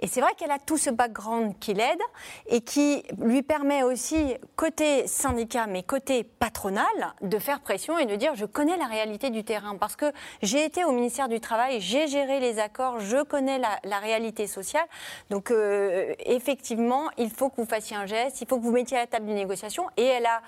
Et 0.00 0.06
c'est 0.06 0.20
vrai 0.20 0.25
qu'elle 0.34 0.50
a 0.50 0.58
tout 0.58 0.78
ce 0.78 0.90
background 0.90 1.58
qui 1.58 1.74
l'aide 1.74 2.00
et 2.48 2.60
qui 2.60 3.02
lui 3.18 3.42
permet 3.42 3.82
aussi, 3.82 4.34
côté 4.56 5.06
syndicat, 5.06 5.66
mais 5.66 5.82
côté 5.82 6.24
patronal, 6.24 6.84
de 7.22 7.38
faire 7.38 7.60
pression 7.60 7.98
et 7.98 8.06
de 8.06 8.16
dire 8.16 8.34
je 8.34 8.44
connais 8.44 8.76
la 8.76 8.86
réalité 8.86 9.30
du 9.30 9.44
terrain. 9.44 9.76
Parce 9.76 9.96
que 9.96 10.06
j'ai 10.42 10.64
été 10.64 10.84
au 10.84 10.92
ministère 10.92 11.28
du 11.28 11.40
Travail, 11.40 11.80
j'ai 11.80 12.06
géré 12.06 12.40
les 12.40 12.58
accords, 12.58 13.00
je 13.00 13.22
connais 13.22 13.58
la, 13.58 13.98
réalité 13.98 14.46
sociale. 14.46 14.86
Donc, 15.30 15.50
euh, 15.50 16.14
effectivement, 16.20 17.04
il 17.16 17.30
faut 17.30 17.48
que 17.48 17.56
vous 17.56 17.66
fassiez 17.66 17.96
un 17.96 18.06
geste, 18.06 18.40
il 18.40 18.46
faut 18.46 18.58
que 18.58 18.62
vous 18.62 18.72
mettiez 18.72 18.98
à 18.98 19.00
la 19.00 19.06
table 19.06 19.26
de 19.26 19.32
négociation. 19.32 19.86
Et 19.96 20.04
elle 20.04 20.26
a. 20.26 20.42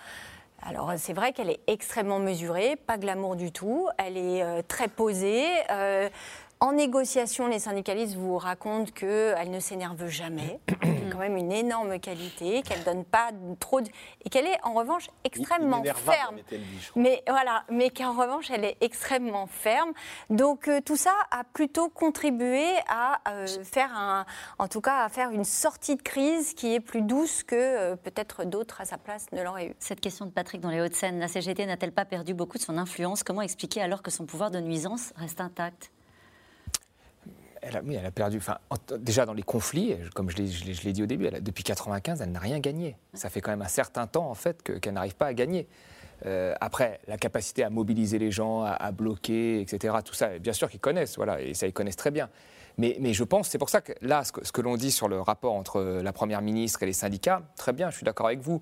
Alors 0.62 0.92
c'est 0.96 1.12
vrai 1.12 1.32
qu'elle 1.32 1.50
est 1.50 1.60
extrêmement 1.68 2.18
mesurée, 2.18 2.74
pas 2.74 2.98
glamour 2.98 3.36
du 3.36 3.52
tout, 3.52 3.88
elle 3.96 4.16
est 4.16 4.42
euh, 4.42 4.60
très 4.66 4.88
posée. 4.88 5.46
Euh, 5.70 6.08
en 6.61 6.73
négociation, 6.73 7.47
les 7.47 7.61
syndicalistes 7.61 8.16
vous 8.16 8.37
racontent 8.37 8.90
qu'elle 8.92 9.51
ne 9.51 9.61
s'énerve 9.61 10.09
jamais. 10.09 10.61
C'est 10.83 11.11
quand 11.11 11.18
même 11.18 11.37
une 11.37 11.53
énorme 11.53 11.99
qualité, 12.01 12.62
qu'elle 12.62 12.83
donne 12.85 13.05
pas 13.05 13.31
trop 13.61 13.81
de... 13.81 13.88
et 14.25 14.29
qu'elle 14.29 14.47
est 14.47 14.59
en 14.64 14.75
revanche 14.75 15.09
extrêmement 15.25 15.83
ferme. 15.85 16.37
Mais 16.97 17.23
voilà, 17.29 17.64
mais 17.71 17.90
qu'en 17.90 18.12
revanche 18.12 18.51
elle 18.51 18.64
est 18.64 18.77
extrêmement 18.81 19.47
ferme. 19.47 19.92
Donc 20.31 20.68
euh, 20.68 20.81
tout 20.81 20.97
ça 20.97 21.12
a 21.31 21.44
plutôt 21.44 21.88
contribué 21.88 22.66
à 22.88 23.21
euh, 23.29 23.47
faire 23.64 23.97
un, 23.97 24.27
en 24.59 24.68
tout 24.68 24.81
cas 24.81 25.05
à 25.05 25.09
faire 25.09 25.31
une 25.31 25.44
sortie 25.44 25.97
de 25.97 26.03
crise 26.03 26.55
qui 26.55 26.75
est 26.75 26.81
plus 26.81 27.03
douce 27.03 27.42
que 27.42 27.55
euh, 27.55 27.97
peut-être 27.97 28.44
d'autres 28.44 28.81
à 28.81 28.85
sa 28.85 28.99
place 28.99 29.27
ne 29.33 29.42
l'auraient 29.42 29.68
eu. 29.68 29.75
Cette 29.79 30.01
question 30.01 30.27
de 30.27 30.31
Patrick 30.31 30.61
dans 30.61 30.71
les 30.71 30.81
Hauts-de-Seine, 30.81 31.18
la 31.18 31.29
CGT 31.29 31.66
n'a-t-elle 31.66 31.92
pas 31.92 32.05
perdu 32.05 32.35
beaucoup 32.35 32.59
de 32.59 32.62
son 32.62 32.79
influence? 32.79 33.23
Comment 33.23 33.42
expliquer 33.42 33.81
alors 33.81 34.03
que 34.03 34.11
son 34.11 34.27
pouvoir 34.27 34.51
de 34.51 34.61
nuisance 34.61 35.12
reste 35.16 35.40
intact? 35.40 35.92
Elle 37.68 37.76
a, 37.76 37.83
oui, 37.83 37.94
elle 37.94 38.07
a 38.07 38.11
perdu. 38.11 38.38
Enfin, 38.38 38.59
déjà 38.98 39.26
dans 39.26 39.33
les 39.33 39.42
conflits, 39.42 39.96
comme 40.14 40.31
je 40.31 40.37
l'ai 40.37 40.92
dit 40.92 41.02
au 41.02 41.07
début, 41.07 41.28
depuis 41.40 41.64
95, 41.64 42.20
elle 42.22 42.33
n'a 42.33 42.40
rien 42.40 42.59
gagné. 42.59 42.96
Ça 43.14 43.31
fait 43.31 43.40
quand 43.40 43.50
même 43.50 43.62
un 43.62 43.68
certain 43.68 44.07
temps 44.07 44.31
en 44.31 44.35
fait 44.35 44.62
qu'elle 44.62 44.94
n'arrive 44.94 45.16
pas 45.16 45.26
à 45.26 45.35
gagner. 45.35 45.68
Euh, 46.26 46.54
après, 46.61 47.00
la 47.07 47.16
capacité 47.16 47.62
à 47.62 47.70
mobiliser 47.70 48.18
les 48.18 48.31
gens, 48.31 48.62
à, 48.62 48.90
bloquer, 48.90 49.61
etc. 49.61 49.94
Tout 50.04 50.14
ça, 50.14 50.38
bien 50.38 50.52
sûr 50.52 50.68
qu'ils 50.68 50.81
connaissent, 50.81 51.16
voilà, 51.16 51.40
et 51.40 51.54
ça 51.54 51.66
ils 51.66 51.72
connaissent 51.72 51.96
très 51.96 52.11
bien. 52.11 52.28
Mais, 52.76 53.12
je 53.12 53.24
pense, 53.24 53.48
c'est 53.48 53.59
pour 53.59 53.70
ça 53.70 53.81
que 53.81 53.92
là, 54.02 54.22
ce 54.22 54.31
que, 54.31 54.46
ce 54.46 54.52
que 54.52 54.61
l'on 54.61 54.76
dit 54.76 54.92
sur 54.92 55.09
le 55.09 55.20
rapport 55.20 55.54
entre 55.54 55.81
la 55.81 56.12
première 56.12 56.42
ministre 56.42 56.81
et 56.85 56.87
les 56.87 56.92
syndicats, 56.92 57.42
très 57.57 57.72
bien, 57.72 57.90
je 57.90 57.96
suis 57.96 58.04
d'accord 58.04 58.26
avec 58.26 58.40
vous. 58.40 58.61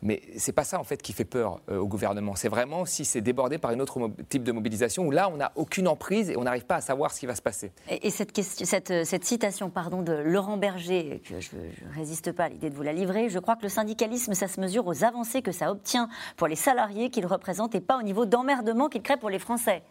Mais 0.00 0.22
c'est 0.36 0.52
pas 0.52 0.64
ça 0.64 0.78
en 0.78 0.84
fait 0.84 1.02
qui 1.02 1.12
fait 1.12 1.24
peur 1.24 1.60
euh, 1.70 1.78
au 1.78 1.86
gouvernement. 1.86 2.36
C'est 2.36 2.48
vraiment 2.48 2.84
si 2.84 3.04
c'est 3.04 3.20
débordé 3.20 3.58
par 3.58 3.72
un 3.72 3.80
autre 3.80 4.10
type 4.28 4.44
de 4.44 4.52
mobilisation 4.52 5.06
où 5.06 5.10
là 5.10 5.28
on 5.28 5.36
n'a 5.36 5.52
aucune 5.56 5.88
emprise 5.88 6.30
et 6.30 6.36
on 6.36 6.44
n'arrive 6.44 6.66
pas 6.66 6.76
à 6.76 6.80
savoir 6.80 7.12
ce 7.12 7.20
qui 7.20 7.26
va 7.26 7.34
se 7.34 7.42
passer. 7.42 7.72
Et, 7.90 8.08
euh, 8.08 9.04
cette, 9.04 9.24
citation 9.24 9.70
pardon, 9.70 10.02
de 10.02 10.12
Laurent 10.12 10.56
Berger, 10.56 11.20
que 11.24 11.40
je 11.40 11.56
ne 11.56 11.94
résiste 11.94 12.32
pas 12.32 12.44
à 12.44 12.48
l'idée 12.48 12.70
de 12.70 12.76
vous 12.76 12.82
la 12.82 12.92
livrer, 12.92 13.28
je 13.28 13.38
crois 13.38 13.56
que 13.56 13.62
le 13.62 13.68
syndicalisme 13.68 14.34
ça 14.34 14.46
se 14.46 14.60
mesure 14.60 14.86
aux 14.86 15.04
avancées 15.04 15.42
que 15.42 15.52
ça 15.52 15.70
obtient 15.70 16.08
pour 16.36 16.46
les 16.46 16.56
salariés 16.56 17.10
qu'il 17.10 17.26
représente 17.26 17.74
et 17.74 17.80
pas 17.80 17.98
au 17.98 18.02
niveau 18.02 18.24
d'emmerdement 18.24 18.88
qu'il 18.88 19.02
crée 19.02 19.16
pour 19.16 19.30
les 19.30 19.38
Français. 19.38 19.82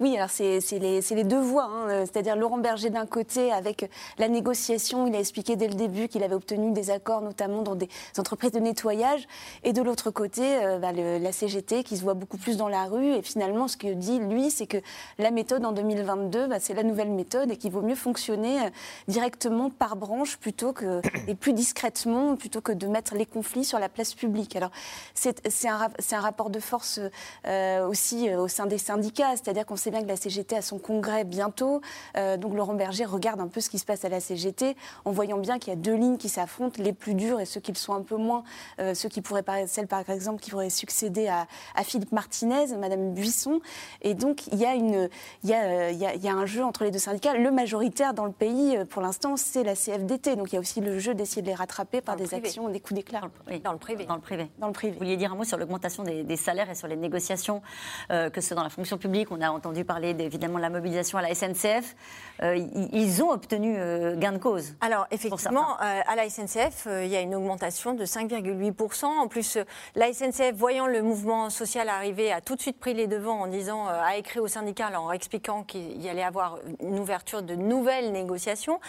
Oui, 0.00 0.16
alors 0.16 0.30
c'est 0.30 0.60
les, 0.78 1.24
deux 1.24 1.40
voies. 1.40 1.64
Hein. 1.64 2.04
C'est-à-dire 2.04 2.36
Laurent 2.36 2.58
Berger 2.58 2.90
d'un 2.90 3.06
côté, 3.06 3.52
avec 3.52 3.90
la 4.18 4.28
négociation, 4.28 5.06
il 5.06 5.14
a 5.14 5.18
expliqué 5.18 5.56
dès 5.56 5.68
le 5.68 5.74
début 5.74 6.08
qu'il 6.08 6.22
avait 6.22 6.34
obtenu 6.34 6.72
des 6.72 6.90
accords, 6.90 7.22
notamment 7.22 7.62
dans 7.62 7.74
des 7.74 7.88
entreprises 8.18 8.52
de 8.52 8.58
nettoyage. 8.58 9.26
Et 9.64 9.72
de 9.72 9.82
l'autre 9.82 10.10
côté, 10.10 10.42
euh, 10.64 10.78
bah, 10.78 10.92
la 10.92 11.32
CGT 11.32 11.84
qui 11.84 11.96
se 11.96 12.02
voit 12.02 12.14
beaucoup 12.14 12.38
plus 12.38 12.56
dans 12.56 12.68
la 12.68 12.84
rue. 12.84 13.14
Et 13.14 13.22
finalement, 13.22 13.68
ce 13.68 13.76
que 13.76 13.92
dit 13.92 14.18
lui, 14.18 14.50
c'est 14.50 14.66
que 14.66 14.78
la 15.18 15.30
méthode 15.30 15.64
en 15.64 15.72
2022, 15.72 16.46
bah, 16.46 16.56
c'est 16.60 16.74
la 16.74 16.82
nouvelle 16.82 17.10
méthode 17.10 17.50
et 17.50 17.56
qu'il 17.56 17.72
vaut 17.72 17.82
mieux 17.82 17.94
fonctionner 17.94 18.60
euh, 18.60 18.70
directement 19.08 19.70
par 19.70 19.96
branche 19.96 20.36
plutôt 20.36 20.72
que, 20.72 21.00
et 21.26 21.34
plus 21.34 21.52
discrètement 21.52 22.36
plutôt 22.36 22.60
que 22.60 22.72
de 22.72 22.86
mettre 22.86 23.14
les 23.14 23.26
conflits 23.26 23.64
sur 23.64 23.78
la 23.78 23.88
place 23.88 24.14
publique. 24.14 24.56
Alors, 24.56 24.70
c'est 25.14 25.68
un, 25.68 26.20
rapport 26.20 26.50
de 26.50 26.60
force 26.60 27.00
euh, 27.46 27.86
aussi 27.86 28.34
au 28.34 28.48
sein 28.48 28.66
des 28.66 28.78
syndicats. 28.78 29.36
C'est-à-dire 29.36 29.57
c'est-à-dire 29.58 29.66
qu'on 29.66 29.76
sait 29.76 29.90
bien 29.90 30.02
que 30.02 30.06
la 30.06 30.14
CGT 30.14 30.56
a 30.56 30.62
son 30.62 30.78
congrès 30.78 31.24
bientôt. 31.24 31.80
Euh, 32.16 32.36
donc 32.36 32.54
Laurent 32.54 32.74
Berger 32.74 33.04
regarde 33.06 33.40
un 33.40 33.48
peu 33.48 33.60
ce 33.60 33.68
qui 33.68 33.80
se 33.80 33.84
passe 33.84 34.04
à 34.04 34.08
la 34.08 34.20
CGT 34.20 34.76
en 35.04 35.10
voyant 35.10 35.38
bien 35.38 35.58
qu'il 35.58 35.72
y 35.72 35.76
a 35.76 35.76
deux 35.76 35.96
lignes 35.96 36.16
qui 36.16 36.28
s'affrontent, 36.28 36.80
les 36.80 36.92
plus 36.92 37.14
dures 37.14 37.40
et 37.40 37.44
ceux 37.44 37.58
qui 37.60 37.72
le 37.72 37.76
sont 37.76 37.92
un 37.92 38.02
peu 38.02 38.14
moins, 38.14 38.44
euh, 38.78 38.94
ceux 38.94 39.08
qui 39.08 39.20
pourraient, 39.20 39.42
celle 39.66 39.88
par 39.88 40.08
exemple 40.08 40.40
qui 40.40 40.52
pourrait 40.52 40.70
succéder 40.70 41.26
à, 41.26 41.48
Philippe 41.82 42.12
Martinez, 42.12 42.76
Madame 42.76 43.14
Buisson. 43.14 43.60
Et 44.02 44.14
donc 44.14 44.46
il 44.52 44.60
y, 44.60 44.64
a 44.64 44.74
une, 44.74 45.08
il, 45.42 45.50
y 45.50 45.54
a, 45.54 45.90
il, 45.90 45.98
y 45.98 46.28
a, 46.28 46.34
un 46.34 46.46
jeu 46.46 46.62
entre 46.62 46.84
les 46.84 46.92
deux 46.92 47.00
syndicats. 47.00 47.34
Le 47.34 47.50
majoritaire 47.50 48.14
dans 48.14 48.26
le 48.26 48.32
pays, 48.32 48.76
euh, 48.76 48.84
pour 48.84 49.02
l'instant, 49.02 49.36
c'est 49.36 49.64
la 49.64 49.74
CFDT. 49.74 50.36
Donc 50.36 50.52
il 50.52 50.54
y 50.54 50.58
a 50.58 50.60
aussi 50.60 50.80
le 50.80 51.00
jeu 51.00 51.14
d'essayer 51.14 51.42
de 51.42 51.48
les 51.48 51.54
rattraper 51.54 52.00
par 52.00 52.14
des 52.14 52.32
actions, 52.32 52.68
des 52.68 52.78
coups 52.78 52.94
d'éclat. 52.94 53.22
Dans 53.64 53.72
le 53.72 53.78
privé. 53.78 54.04
Dans 54.04 54.14
le 54.14 54.20
privé. 54.20 54.50
Dans 54.58 54.68
le 54.68 54.72
privé. 54.72 54.92
Vous 54.92 55.00
vouliez 55.00 55.16
dire 55.16 55.32
un 55.32 55.36
mot 55.36 55.42
sur 55.42 55.58
l'augmentation 55.58 56.04
des, 56.04 56.36
salaires 56.36 56.70
et 56.70 56.76
sur 56.76 56.86
les 56.86 56.94
négociations, 56.94 57.60
que 58.08 58.40
ce 58.40 58.48
soit 58.48 58.56
dans 58.56 58.62
la 58.62 58.68
fonction 58.68 58.98
publique. 58.98 59.32
On 59.32 59.40
a 59.40 59.47
entendu 59.52 59.84
parler 59.84 60.14
évidemment 60.18 60.56
de 60.56 60.62
la 60.62 60.70
mobilisation 60.70 61.18
à 61.18 61.22
la 61.22 61.34
SNCF. 61.34 61.94
Euh, 62.42 62.56
ils 62.92 63.22
ont 63.22 63.30
obtenu 63.30 63.74
euh, 63.76 64.16
gain 64.16 64.32
de 64.32 64.38
cause. 64.38 64.74
Alors 64.80 65.06
effectivement, 65.10 65.80
euh, 65.80 66.00
à 66.06 66.16
la 66.16 66.28
SNCF, 66.28 66.86
il 66.86 67.08
y 67.08 67.16
a 67.16 67.20
une 67.20 67.34
augmentation 67.34 67.94
de 67.94 68.04
5,8%. 68.04 69.06
En 69.06 69.28
plus, 69.28 69.58
la 69.96 70.12
SNCF, 70.12 70.52
voyant 70.54 70.86
le 70.86 71.02
mouvement 71.02 71.50
social 71.50 71.88
arriver, 71.88 72.32
a 72.32 72.40
tout 72.40 72.54
de 72.54 72.60
suite 72.60 72.78
pris 72.78 72.94
les 72.94 73.06
devants 73.06 73.40
en 73.40 73.46
disant, 73.46 73.86
a 73.88 74.16
écrit 74.16 74.40
au 74.40 74.46
syndicat 74.46 74.90
en 74.98 75.10
expliquant 75.10 75.64
qu'il 75.64 76.00
y 76.00 76.08
allait 76.08 76.22
avoir 76.22 76.58
une 76.80 76.98
ouverture 76.98 77.42
de 77.42 77.54
nouvelles 77.54 78.12
négociations. 78.12 78.80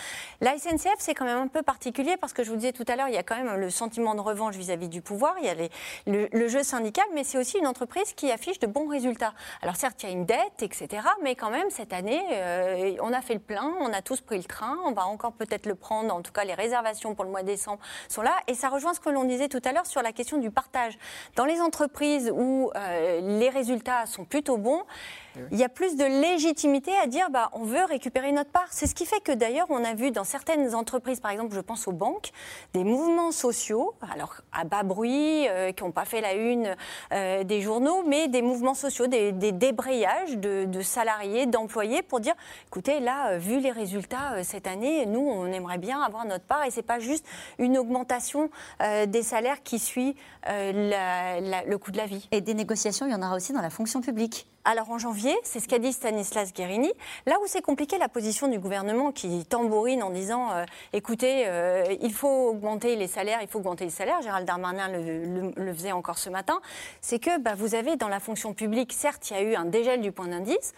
La 0.42 0.58
SNCF, 0.58 0.96
c'est 1.00 1.14
quand 1.14 1.26
même 1.26 1.38
un 1.38 1.48
peu 1.48 1.64
particulier 1.64 2.18
parce 2.18 2.34
que 2.34 2.44
je 2.44 2.50
vous 2.50 2.56
disais 2.56 2.74
tout 2.74 2.86
à 2.88 2.96
l'heure, 2.96 3.08
il 3.08 3.16
y 3.16 3.18
a 3.18 3.24
quand 3.24 3.36
même 3.36 3.56
le 3.56 3.70
sentiment 3.70 4.16
de 4.16 4.22
revanche 4.22 4.56
vis-à-vis 4.56 4.90
du 4.90 5.02
pouvoir, 5.02 5.36
il 5.40 5.46
y 5.46 5.50
a 5.50 5.56
le, 6.06 6.28
le, 6.32 6.48
jeu 6.48 6.64
syndical, 6.64 7.06
mais 7.14 7.24
c'est 7.24 7.38
aussi 7.38 7.58
une 7.58 7.68
entreprise 7.68 8.14
qui 8.14 8.32
affiche 8.32 8.60
de 8.60 8.68
bons 8.68 8.88
résultats. 8.88 9.34
Alors 9.62 9.76
certes, 9.76 10.02
il 10.04 10.10
y 10.10 10.10
a 10.10 10.16
une 10.16 10.26
dette, 10.26 10.49
etc. 10.62 10.88
Mais 11.24 11.36
quand 11.36 11.50
même, 11.50 11.70
cette 11.70 11.94
année, 11.94 12.22
euh, 12.32 12.96
on 13.02 13.14
a 13.14 13.22
fait 13.22 13.34
le 13.34 13.40
plein, 13.40 13.74
on 13.80 13.92
a 13.94 14.02
tous 14.02 14.22
pris 14.22 14.38
le 14.38 14.44
train, 14.44 14.78
on 14.86 14.92
va 14.92 15.06
encore 15.06 15.34
peut-être 15.34 15.66
le 15.66 15.76
prendre. 15.76 16.14
En 16.14 16.22
tout 16.22 16.32
cas, 16.32 16.44
les 16.44 16.54
réservations 16.54 17.16
pour 17.16 17.26
le 17.26 17.32
mois 17.32 17.42
de 17.42 17.48
décembre 17.48 17.80
sont 18.08 18.22
là. 18.22 18.34
Et 18.48 18.54
ça 18.54 18.70
rejoint 18.70 18.94
ce 18.94 19.00
que 19.00 19.10
l'on 19.10 19.24
disait 19.24 19.48
tout 19.48 19.62
à 19.66 19.72
l'heure 19.72 19.86
sur 19.86 20.02
la 20.02 20.12
question 20.12 20.38
du 20.38 20.52
partage. 20.52 20.98
Dans 21.36 21.46
les 21.46 21.62
entreprises 21.62 22.32
où 22.36 22.72
euh, 22.76 23.22
les 23.40 23.50
résultats 23.50 24.06
sont 24.06 24.26
plutôt 24.26 24.58
bons, 24.58 24.84
il 25.52 25.58
y 25.58 25.64
a 25.64 25.70
plus 25.70 25.96
de 25.96 26.04
légitimité 26.04 26.92
à 27.04 27.08
dire 27.08 27.30
bah, 27.30 27.50
on 27.54 27.64
veut 27.64 27.84
récupérer 27.86 28.32
notre 28.32 28.52
part. 28.52 28.68
C'est 28.72 28.88
ce 28.88 28.96
qui 28.96 29.06
fait 29.06 29.20
que 29.22 29.32
d'ailleurs 29.32 29.68
on 29.70 29.84
a 29.84 29.94
vu 29.94 30.12
dans 30.12 30.24
certaines 30.24 30.76
entreprises, 30.76 31.20
par 31.20 31.32
exemple 31.32 31.56
je 31.56 31.62
pense 31.62 31.88
aux 31.88 31.92
banques, 31.92 32.32
des 32.74 32.84
mouvements 32.84 33.32
sociaux, 33.32 33.94
alors 34.12 34.36
à 34.52 34.64
bas 34.64 34.84
bruit, 34.84 35.48
euh, 35.48 35.72
qui 35.72 35.84
n'ont 35.84 35.92
pas 35.92 36.06
fait 36.06 36.22
la 36.22 36.34
une 36.34 36.76
euh, 37.12 37.44
des 37.44 37.62
journaux, 37.62 38.04
mais 38.06 38.28
des 38.28 38.42
mouvements 38.42 38.74
sociaux, 38.74 39.08
des, 39.08 39.32
débrayages 39.32 40.38
de, 40.38 40.82
salariés, 40.82 41.46
d'employés 41.46 42.02
pour 42.02 42.20
dire 42.20 42.36
écoutez 42.68 43.00
là, 43.00 43.32
euh, 43.32 43.38
vu 43.38 43.60
les 43.60 43.72
résultats 43.72 44.44
cette 44.44 44.68
année, 44.68 45.06
nous 45.06 45.20
on 45.20 45.46
aimerait 45.48 45.78
bien 45.78 46.02
avoir 46.02 46.26
notre 46.26 46.46
part 46.46 46.64
et 46.66 46.72
c'est 46.72 46.82
pas 46.82 47.00
juste 47.00 47.26
une 47.58 47.78
augmentation 47.78 48.50
des 49.08 49.24
salaires 49.24 49.64
qui 49.64 49.80
suit 49.80 50.16
le 50.48 51.76
coût 51.78 51.92
de 51.92 51.98
la 51.98 52.06
vie. 52.06 52.28
Et 52.32 52.42
des 52.42 52.54
négociations, 52.54 53.06
il 53.06 53.12
y 53.12 53.16
en 53.16 53.22
aura 53.22 53.36
aussi 53.36 53.54
dans 53.54 53.62
la 53.62 53.70
fonction 53.70 54.02
publique. 54.02 54.48
Alors 54.66 54.92
en 54.92 54.98
janvier, 54.98 55.36
c'est 55.44 55.60
ce 55.60 55.68
qu'a 55.68 55.80
dit 55.80 55.94
Stanislas 55.94 56.54
Guérini. 56.54 56.92
Là 57.26 57.38
où 57.42 57.48
c'est 57.48 57.62
compliqué, 57.62 57.98
la 57.98 58.10
position 58.10 58.48
du 58.48 58.60
gouvernement 58.60 59.12
qui 59.12 59.46
tambourine 59.46 60.04
en 60.04 60.10
disant 60.10 60.52
euh, 60.52 60.66
écoutez, 60.92 61.48
euh, 61.48 61.86
il 62.02 62.14
faut 62.14 62.50
augmenter 62.50 62.96
les 62.96 63.08
salaires, 63.08 63.40
il 63.42 63.48
faut 63.48 63.60
augmenter 63.60 63.86
les 63.86 63.90
salaires. 63.90 64.22
Gérald 64.22 64.46
Darmanin 64.46 64.90
le, 64.90 65.74
faisait 65.74 65.92
encore 65.94 66.18
ce 66.18 66.30
matin. 66.30 66.60
C'est 67.02 67.20
que 67.20 67.40
bah, 67.40 67.56
vous 67.56 67.74
avez 67.74 67.96
dans 67.96 68.10
la 68.10 68.20
fonction 68.20 68.54
publique, 68.54 68.92
certes, 68.92 69.32
il 69.32 69.34
y 69.34 69.40
a 69.40 69.44
eu 69.44 69.56
un 69.56 69.66
dégel 69.66 70.02
du 70.02 70.12
point 70.12 70.28
d'indice. 70.28 70.74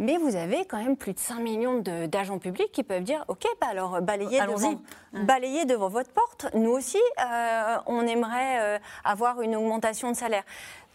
Mais 0.00 0.16
vous 0.16 0.34
avez 0.34 0.64
quand 0.64 0.78
même 0.78 0.96
plus 0.96 1.12
de 1.12 1.20
5 1.20 1.38
millions 1.38 1.78
d'agents 1.78 2.40
publics 2.40 2.72
qui 2.72 2.82
peuvent 2.82 3.04
dire 3.04 3.24
Ok, 3.28 3.46
bah 3.60 3.68
alors 3.70 4.02
balayez 4.02 4.40
devant, 4.40 4.74
balayez 5.12 5.66
devant 5.66 5.88
votre 5.88 6.10
porte. 6.10 6.46
Nous 6.52 6.72
aussi, 6.72 6.98
euh, 7.20 7.76
on 7.86 8.04
aimerait 8.04 8.80
avoir 9.04 9.40
une 9.40 9.54
augmentation 9.54 10.10
de 10.10 10.16
salaire. 10.16 10.42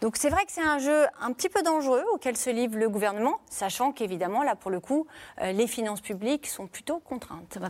Donc 0.00 0.16
c'est 0.16 0.30
vrai 0.30 0.44
que 0.46 0.52
c'est 0.52 0.62
un 0.62 0.78
jeu 0.78 1.06
un 1.20 1.32
petit 1.32 1.50
peu 1.50 1.62
dangereux 1.62 2.04
auquel 2.14 2.36
se 2.36 2.48
livre 2.48 2.78
le 2.78 2.88
gouvernement, 2.88 3.38
sachant 3.50 3.92
qu'évidemment, 3.92 4.42
là, 4.42 4.56
pour 4.56 4.70
le 4.70 4.80
coup, 4.80 5.06
euh, 5.42 5.52
les 5.52 5.66
finances 5.66 6.00
publiques 6.00 6.46
sont 6.46 6.66
plutôt 6.66 7.00
contraintes. 7.00 7.52
Ça 7.52 7.60
va. 7.60 7.68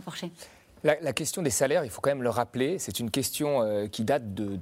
La, 0.83 1.13
question 1.13 1.43
des 1.43 1.51
salaires, 1.51 1.85
il 1.85 1.91
faut 1.91 2.01
quand 2.01 2.09
même 2.09 2.23
le 2.23 2.29
rappeler, 2.31 2.79
c'est 2.79 2.99
une 2.99 3.11
question 3.11 3.61
euh, 3.61 3.85
qui 3.85 4.03
date 4.03 4.33
de, 4.33 4.55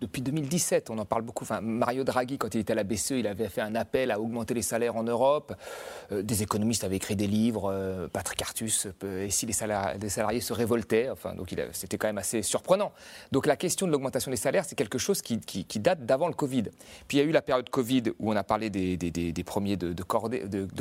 depuis 0.00 0.22
2017. 0.22 0.88
On 0.88 0.98
en 0.98 1.04
parle 1.04 1.22
beaucoup. 1.22 1.44
Mario 1.60 2.04
Draghi, 2.04 2.38
quand 2.38 2.54
il 2.54 2.60
était 2.60 2.74
à 2.74 2.76
la 2.76 2.84
BCE, 2.84 3.12
il 3.12 3.26
avait 3.26 3.48
fait 3.48 3.60
un 3.60 3.74
appel 3.74 4.12
à 4.12 4.20
augmenter 4.20 4.54
les 4.54 4.62
salaires 4.62 4.94
en 4.94 5.02
Europe. 5.02 5.52
Euh, 6.12 6.22
des 6.22 6.44
économistes 6.44 6.84
avaient 6.84 6.96
écrit 6.96 7.16
des 7.16 7.26
livres, 7.26 7.72
euh, 7.72 8.06
Patrick 8.06 8.40
Artus, 8.40 8.86
et 9.04 9.30
si 9.30 9.46
les, 9.46 9.52
salariés 9.52 10.40
se 10.40 10.52
révoltaient. 10.52 11.08
Donc 11.36 11.52
c'était 11.72 11.98
quand 11.98 12.06
même 12.06 12.18
assez 12.18 12.42
surprenant. 12.42 12.92
Donc 13.32 13.46
la 13.46 13.56
question 13.56 13.88
de 13.88 13.92
l'augmentation 13.92 14.30
des 14.30 14.36
salaires, 14.36 14.64
c'est 14.64 14.76
quelque 14.76 14.98
chose 14.98 15.22
qui, 15.22 15.40
date 15.80 16.06
d'avant 16.06 16.28
le 16.28 16.34
Covid. 16.34 16.64
Puis 17.08 17.18
il 17.18 17.20
y 17.20 17.24
a 17.24 17.26
eu 17.26 17.32
la 17.32 17.42
période 17.42 17.68
Covid 17.68 18.04
où 18.20 18.30
on 18.30 18.36
a 18.36 18.44
parlé 18.44 18.70
des, 18.70 19.34
premiers 19.44 19.76
de, 19.76 19.92
de, 19.92 20.02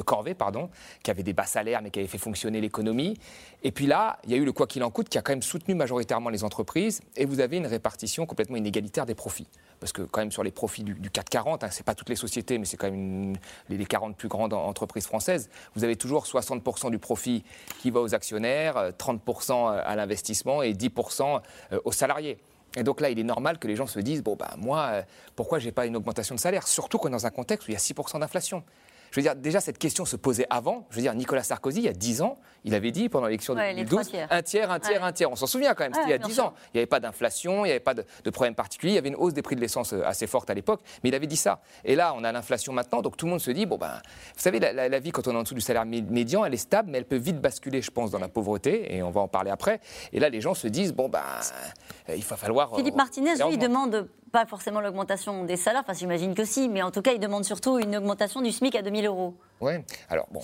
Corvée, 0.03 0.35
pardon, 0.35 0.69
qui 1.01 1.09
avaient 1.09 1.23
des 1.23 1.33
bas 1.33 1.45
salaires 1.45 1.81
mais 1.81 1.89
qui 1.89 1.97
avaient 1.97 2.07
fait 2.07 2.19
fonctionner 2.19 2.61
l'économie. 2.61 3.17
Et 3.63 3.71
puis 3.71 3.87
là, 3.87 4.19
il 4.25 4.31
y 4.31 4.33
a 4.35 4.37
eu 4.37 4.45
le 4.45 4.50
le 4.51 4.53
quoi 4.53 4.67
qu'il 4.67 4.83
en 4.83 4.91
coûte 4.91 5.07
qui 5.07 5.17
a 5.17 5.21
quand 5.21 5.31
même 5.31 5.41
soutenu 5.41 5.75
majoritairement 5.75 6.29
les 6.29 6.43
entreprises 6.43 6.99
et 7.15 7.25
vous 7.25 7.39
avez 7.39 7.55
une 7.55 7.67
répartition 7.67 8.25
complètement 8.25 8.57
inégalitaire 8.57 9.05
des 9.05 9.15
profits. 9.15 9.47
Parce 9.79 9.93
que 9.93 10.01
quand 10.01 10.19
même 10.19 10.31
sur 10.31 10.43
les 10.43 10.51
profits 10.51 10.83
du, 10.83 11.09
CAC 11.09 11.29
40, 11.29 11.63
hein, 11.63 11.71
ce 11.71 11.79
n'est 11.79 11.83
pas 11.83 11.95
toutes 11.95 12.09
les 12.09 12.17
sociétés, 12.17 12.57
mais 12.57 12.65
c'est 12.65 12.75
quand 12.75 12.91
même 12.91 13.37
les 13.69 13.85
40 13.85 14.17
plus 14.17 14.27
grandes 14.27 14.53
entreprises 14.53 15.07
françaises, 15.07 15.49
vous 15.73 15.85
avez 15.85 15.95
toujours 15.95 16.25
60% 16.25 16.91
du 16.91 16.99
profit 16.99 17.43
qui 17.79 17.91
va 17.91 18.01
aux 18.01 18.13
actionnaires, 18.13 18.91
30% 18.99 19.71
à 19.71 19.95
l'investissement 19.95 20.61
et 20.61 20.73
10% 20.73 21.41
aux 21.85 21.91
salariés. 21.93 22.37
Et 22.75 22.83
donc 22.83 22.99
là, 22.99 23.09
il 23.09 23.19
est 23.19 23.23
normal 23.23 23.57
que 23.57 23.67
les 23.67 23.77
gens 23.77 23.87
se 23.87 23.99
disent, 23.99 24.21
bon, 24.21 24.35
bah, 24.35 24.51
moi, 24.57 25.03
pourquoi 25.35 25.59
je 25.59 25.65
n'ai 25.65 25.71
pas 25.71 25.85
une 25.85 25.95
augmentation 25.95 26.35
de 26.35 26.39
salaire? 26.39 26.67
Surtout 26.67 26.97
qu'on 26.97 27.07
est 27.07 27.11
dans 27.11 27.25
un 27.25 27.31
contexte 27.31 27.67
où 27.67 27.71
il 27.71 27.73
y 27.73 27.77
a 27.77 27.79
6% 27.79 28.19
d'inflation. 28.19 28.63
Je 29.11 29.17
veux 29.17 29.23
dire, 29.23 29.35
déjà, 29.35 29.59
cette 29.59 29.77
question 29.77 30.05
se 30.05 30.15
posait 30.15 30.47
avant. 30.49 30.87
Je 30.89 30.95
veux 30.95 31.01
dire, 31.01 31.13
Nicolas 31.13 31.43
Sarkozy, 31.43 31.79
il 31.79 31.85
y 31.85 31.89
a 31.89 31.93
10 31.93 32.21
ans, 32.21 32.37
il 32.63 32.73
avait 32.73 32.91
dit 32.91 33.09
pendant 33.09 33.27
l'élection 33.27 33.53
de 33.53 33.59
2012, 33.59 33.99
un 34.29 34.41
tiers, 34.41 34.71
un 34.71 34.79
tiers, 34.79 35.03
un 35.03 35.11
tiers. 35.11 35.29
On 35.29 35.35
s'en 35.35 35.47
souvient 35.47 35.73
quand 35.73 35.83
même, 35.83 35.93
c'était 35.93 36.07
il 36.07 36.11
y 36.11 36.13
a 36.13 36.17
10 36.17 36.39
ans. 36.39 36.53
Il 36.67 36.77
n'y 36.77 36.79
avait 36.79 36.87
pas 36.87 37.01
d'inflation, 37.01 37.65
il 37.65 37.67
n'y 37.67 37.71
avait 37.71 37.81
pas 37.81 37.93
de, 37.93 38.29
problème 38.31 38.55
particulier. 38.55 38.93
Il 38.93 38.95
y 38.95 38.99
avait 38.99 39.09
une 39.09 39.15
hausse 39.15 39.33
des 39.33 39.41
prix 39.41 39.57
de 39.57 39.61
l'essence 39.61 39.91
euh, 39.91 40.05
assez 40.05 40.27
forte 40.27 40.49
à 40.49 40.53
l'époque, 40.53 40.79
mais 41.03 41.09
il 41.09 41.15
avait 41.15 41.27
dit 41.27 41.35
ça. 41.35 41.61
Et 41.83 41.95
là, 41.95 42.13
on 42.15 42.23
a 42.23 42.31
l'inflation 42.31 42.71
maintenant, 42.71 43.01
donc 43.01 43.17
tout 43.17 43.25
le 43.25 43.31
monde 43.31 43.41
se 43.41 43.51
dit, 43.51 43.65
bon 43.65 43.77
ben, 43.77 44.01
vous 44.35 44.41
savez, 44.41 44.59
la, 44.59 44.99
vie, 44.99 45.11
quand 45.11 45.27
on 45.27 45.31
est 45.31 45.37
en 45.37 45.43
dessous 45.43 45.55
du 45.55 45.61
salaire 45.61 45.85
médian, 45.85 46.45
elle 46.45 46.53
est 46.53 46.57
stable, 46.57 46.89
mais 46.89 46.97
elle 46.97 47.05
peut 47.05 47.17
vite 47.17 47.41
basculer, 47.41 47.81
je 47.81 47.91
pense, 47.91 48.11
dans 48.11 48.19
la 48.19 48.29
pauvreté, 48.29 48.95
et 48.95 49.03
on 49.03 49.11
va 49.11 49.19
en 49.19 49.27
parler 49.27 49.51
après. 49.51 49.81
Et 50.13 50.21
là, 50.21 50.29
les 50.29 50.39
gens 50.39 50.53
se 50.53 50.67
disent, 50.67 50.93
bon 50.93 51.09
ben, 51.09 51.23
il 52.07 52.23
va 52.23 52.37
falloir. 52.37 52.73
Philippe 52.77 52.95
Martinez, 52.95 53.35
lui, 53.35 53.53
il 53.53 53.59
demande 53.59 54.07
pas 54.31 54.45
forcément 54.45 54.81
l'augmentation 54.81 55.43
des 55.45 55.57
salaires, 55.57 55.81
enfin 55.81 55.93
j'imagine 55.93 56.33
que 56.33 56.45
si, 56.45 56.69
mais 56.69 56.81
en 56.81 56.91
tout 56.91 57.01
cas, 57.01 57.11
il 57.13 57.19
demande 57.19 57.43
surtout 57.43 57.77
une 57.79 57.95
augmentation 57.95 58.41
du 58.41 58.51
SMIC 58.51 58.75
à 58.75 58.81
2000 58.81 59.05
euros. 59.05 59.35
Oui, 59.59 59.73
alors 60.09 60.27
bon, 60.31 60.41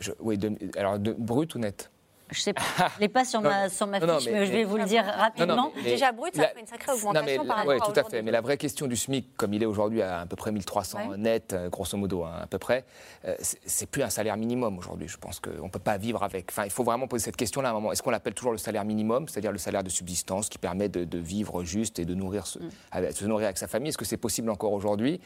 je, 0.00 0.12
oui, 0.20 0.38
alors 0.76 0.98
de, 0.98 1.12
brut 1.12 1.54
ou 1.54 1.58
net? 1.58 1.90
Je 2.30 2.40
sais 2.40 2.52
pas. 2.52 2.62
Je 2.96 3.00
l'ai 3.00 3.08
pas 3.08 3.24
sur 3.24 3.40
ma, 3.40 3.68
sur 3.68 3.86
ma 3.86 4.00
fiche, 4.00 4.30
mais, 4.30 4.46
je 4.46 4.52
vais 4.52 4.64
vous 4.64 4.76
le 4.76 4.84
dire 4.84 5.04
rapidement. 5.04 5.72
Déjà 5.82 6.12
brut, 6.12 6.34
ça 6.34 6.48
fait 6.48 6.60
une 6.60 6.66
sacrée 6.66 6.92
augmentation 6.92 7.44
par 7.44 7.58
rapport 7.58 7.74
Oui, 7.74 7.80
tout 7.84 7.98
à 7.98 8.04
fait. 8.04 8.22
Mais 8.22 8.30
la 8.30 8.40
vraie 8.40 8.56
question 8.56 8.86
du 8.86 8.96
SMIC, 8.96 9.36
comme 9.36 9.54
il 9.54 9.62
est 9.62 9.66
aujourd'hui 9.66 10.02
à 10.02 10.18
à 10.20 10.26
peu 10.26 10.36
près 10.36 10.52
1300 10.52 11.16
net, 11.16 11.52
euh, 11.52 11.68
grosso 11.68 11.96
modo, 11.96 12.24
hein, 12.24 12.40
à 12.42 12.46
peu 12.46 12.58
près, 12.58 12.84
euh, 13.24 13.34
c'est 13.40 13.88
plus 13.88 14.02
un 14.02 14.10
salaire 14.10 14.36
minimum 14.36 14.78
aujourd'hui. 14.78 15.08
Je 15.08 15.16
pense 15.16 15.40
qu'on 15.40 15.64
ne 15.64 15.70
peut 15.70 15.78
pas 15.78 15.96
vivre 15.96 16.22
avec. 16.22 16.46
Enfin, 16.50 16.64
il 16.64 16.70
faut 16.70 16.84
vraiment 16.84 17.06
poser 17.06 17.24
cette 17.24 17.36
question-là 17.36 17.68
à 17.68 17.72
un 17.72 17.74
moment. 17.74 17.92
Est-ce 17.92 18.02
qu'on 18.02 18.10
l'appelle 18.10 18.34
toujours 18.34 18.52
le 18.52 18.58
salaire 18.58 18.84
minimum, 18.84 19.28
c'est-à-dire 19.28 19.52
le 19.52 19.58
salaire 19.58 19.82
de 19.82 19.88
subsistance 19.88 20.48
qui 20.48 20.58
permet 20.58 20.88
de, 20.88 21.18
vivre 21.18 21.64
juste 21.64 21.98
et 21.98 22.04
de 22.04 22.14
nourrir 22.14 22.44
mm. 22.44 22.68
avec, 22.92 23.12
se 23.12 23.24
nourrir 23.24 23.46
avec 23.46 23.58
sa 23.58 23.68
famille? 23.68 23.90
Est-ce 23.90 23.98
que 23.98 24.04
c'est 24.04 24.16
possible 24.16 24.50
encore 24.50 24.72
aujourd'hui? 24.72 25.20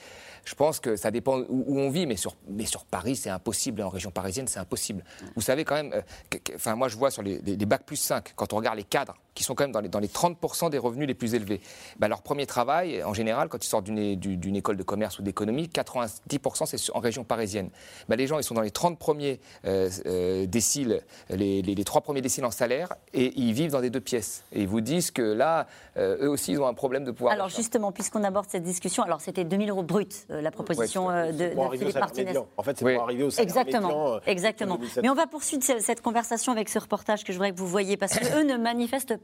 Je 0.45 0.55
pense 0.55 0.81
que 0.81 0.97
ça 0.97 1.11
dépend 1.11 1.41
où, 1.49 1.79
on 1.79 1.91
vit, 1.91 2.07
mais 2.07 2.17
sur, 2.17 2.37
mais 2.49 2.67
sur 2.67 2.85
Paris, 2.85 3.17
c'est 3.17 3.31
impossible. 3.31 3.83
En 3.83 3.89
région 3.89 4.11
parisienne, 4.11 4.47
c'est 4.49 4.61
impossible. 4.61 5.03
Mm. 5.03 5.27
Vous 5.37 5.43
savez 5.43 5.65
quand 5.65 5.75
même, 5.75 5.93
euh, 5.93 6.39
enfin, 6.55 6.77
moi, 6.77 6.89
je 6.93 6.97
vois 6.99 7.11
sur 7.11 7.23
les, 7.23 7.39
les, 7.39 7.67
bacs 7.67 7.85
plus 7.85 7.97
5, 7.97 8.35
quand 8.37 8.53
on 8.53 8.57
regarde 8.57 8.77
les 8.77 8.85
cadres, 8.85 9.17
qui 9.35 9.45
sont 9.45 9.55
quand 9.55 9.65
même 9.65 9.73
dans 9.73 9.81
les, 9.81 9.89
dans 9.89 9.99
les 9.99 10.09
30% 10.09 10.71
des 10.71 10.79
revenus 10.79 11.09
les 11.09 11.15
plus 11.15 11.35
élevés, 11.35 11.61
bah, 11.99 12.09
leur 12.09 12.23
premier 12.23 12.47
travail, 12.47 13.03
en 13.03 13.15
général, 13.15 13.49
quand 13.49 13.65
ils 13.65 13.69
sortent 13.69 13.85
d'une 13.85 14.57
école 14.57 14.77
de 14.77 14.83
commerce 14.83 15.19
ou 15.19 15.23
d'économie, 15.23 15.69
90% 15.73 16.67
c'est 16.67 16.93
en 16.95 17.01
région 17.01 17.25
parisienne. 17.25 17.71
Bah, 18.09 18.17
les 18.17 18.27
gens, 18.27 18.39
ils 18.39 18.45
sont 18.45 18.55
dans 18.55 18.63
les 18.63 18.71
30 18.71 18.99
premiers 18.99 19.41
euh, 19.65 19.91
euh, 20.07 20.47
déciles, 20.47 21.03
les, 21.31 21.63
les, 21.63 21.85
trois 21.85 22.01
premiers 22.01 22.21
déciles 22.21 22.45
en 22.45 22.51
salaire, 22.51 22.95
et 23.13 23.33
ils 23.37 23.53
vivent 23.53 23.73
dans 23.73 23.81
des 23.81 23.91
deux 23.91 24.01
pièces. 24.01 24.45
Et 24.53 24.63
ils 24.63 24.69
vous 24.69 24.81
disent 24.81 25.11
que 25.11 25.23
là, 25.23 25.67
euh, 25.97 26.25
eux 26.25 26.29
aussi, 26.29 26.53
ils 26.53 26.61
ont 26.61 26.67
un 26.67 26.75
problème 26.75 27.05
de 27.05 27.11
pouvoir. 27.11 27.33
Alors 27.33 27.49
justement, 27.49 27.93
puisqu'on 27.93 28.25
aborde 28.25 28.47
cette 28.49 28.65
discussion, 28.65 29.03
alors 29.03 29.21
c'était 29.21 29.45
2000 29.45 29.71
euros 29.71 29.83
brut, 29.83 30.27
la 30.29 30.51
proposition 30.51 31.09
de, 31.09 31.33
de 31.33 31.77
Philippe 31.77 31.99
Martinez. 31.99 32.35
En 32.57 32.63
fait, 32.63 32.79
c'est 32.79 32.95
pour 32.95 33.05
arriver 33.05 33.25
au 33.25 33.31
salaire 33.31 33.43
Exactement, 33.43 34.21
exactement. 34.27 34.79
Mais 35.03 35.09
on 35.09 35.15
va 35.15 35.27
poursuivre 35.27 35.63
cette 35.63 36.01
conversation 36.01 36.53
avec 36.53 36.69
ce 36.69 36.79
reportage 36.79 37.25
que 37.25 37.33
je 37.33 37.39
voudrais 37.39 37.53
que 37.53 37.59
vous 37.59 37.67
voyez, 37.67 37.97
parce 37.97 38.19
qu'eux 38.19 38.43
ne 38.45 38.57
manifestent 38.57 39.17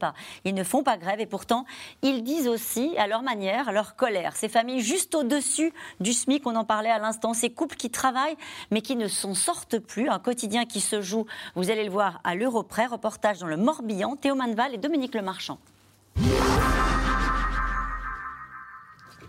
Ils 0.45 0.53
ne 0.53 0.63
font 0.63 0.83
pas 0.83 0.97
grève 0.97 1.19
et 1.19 1.25
pourtant, 1.25 1.65
ils 2.01 2.23
disent 2.23 2.47
aussi, 2.47 2.95
à 2.97 3.07
leur 3.07 3.21
manière, 3.21 3.71
leur 3.71 3.95
colère. 3.95 4.35
Ces 4.35 4.49
familles 4.49 4.81
juste 4.81 5.15
au-dessus 5.15 5.73
du 5.99 6.13
SMIC, 6.13 6.45
on 6.45 6.55
en 6.55 6.65
parlait 6.65 6.89
à 6.89 6.99
l'instant, 6.99 7.33
ces 7.33 7.49
couples 7.49 7.75
qui 7.75 7.89
travaillent 7.89 8.37
mais 8.71 8.81
qui 8.81 8.95
ne 8.95 9.07
s'en 9.07 9.33
sortent 9.33 9.79
plus. 9.79 10.09
Un 10.09 10.19
quotidien 10.19 10.65
qui 10.65 10.81
se 10.81 11.01
joue, 11.01 11.25
vous 11.55 11.69
allez 11.69 11.83
le 11.83 11.91
voir, 11.91 12.19
à 12.23 12.35
l'euro 12.35 12.63
près. 12.63 12.85
Reportage 12.85 13.39
dans 13.39 13.47
le 13.47 13.57
Morbihan, 13.57 14.15
Théo 14.15 14.35
Manval 14.35 14.73
et 14.73 14.77
Dominique 14.77 15.15
Lemarchand. 15.15 15.59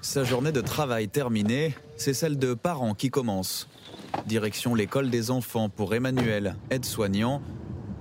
Sa 0.03 0.25
journée 0.25 0.53
de 0.53 0.63
travail 0.63 1.09
terminée, 1.09 1.75
c'est 1.97 2.15
celle 2.15 2.39
de 2.39 2.55
parents 2.55 2.95
qui 2.95 3.11
commence. 3.11 3.69
Direction 4.27 4.75
l'école 4.75 5.11
des 5.11 5.31
enfants 5.31 5.69
pour 5.69 5.95
Emmanuel, 5.95 6.57
aide-soignant, 6.71 7.43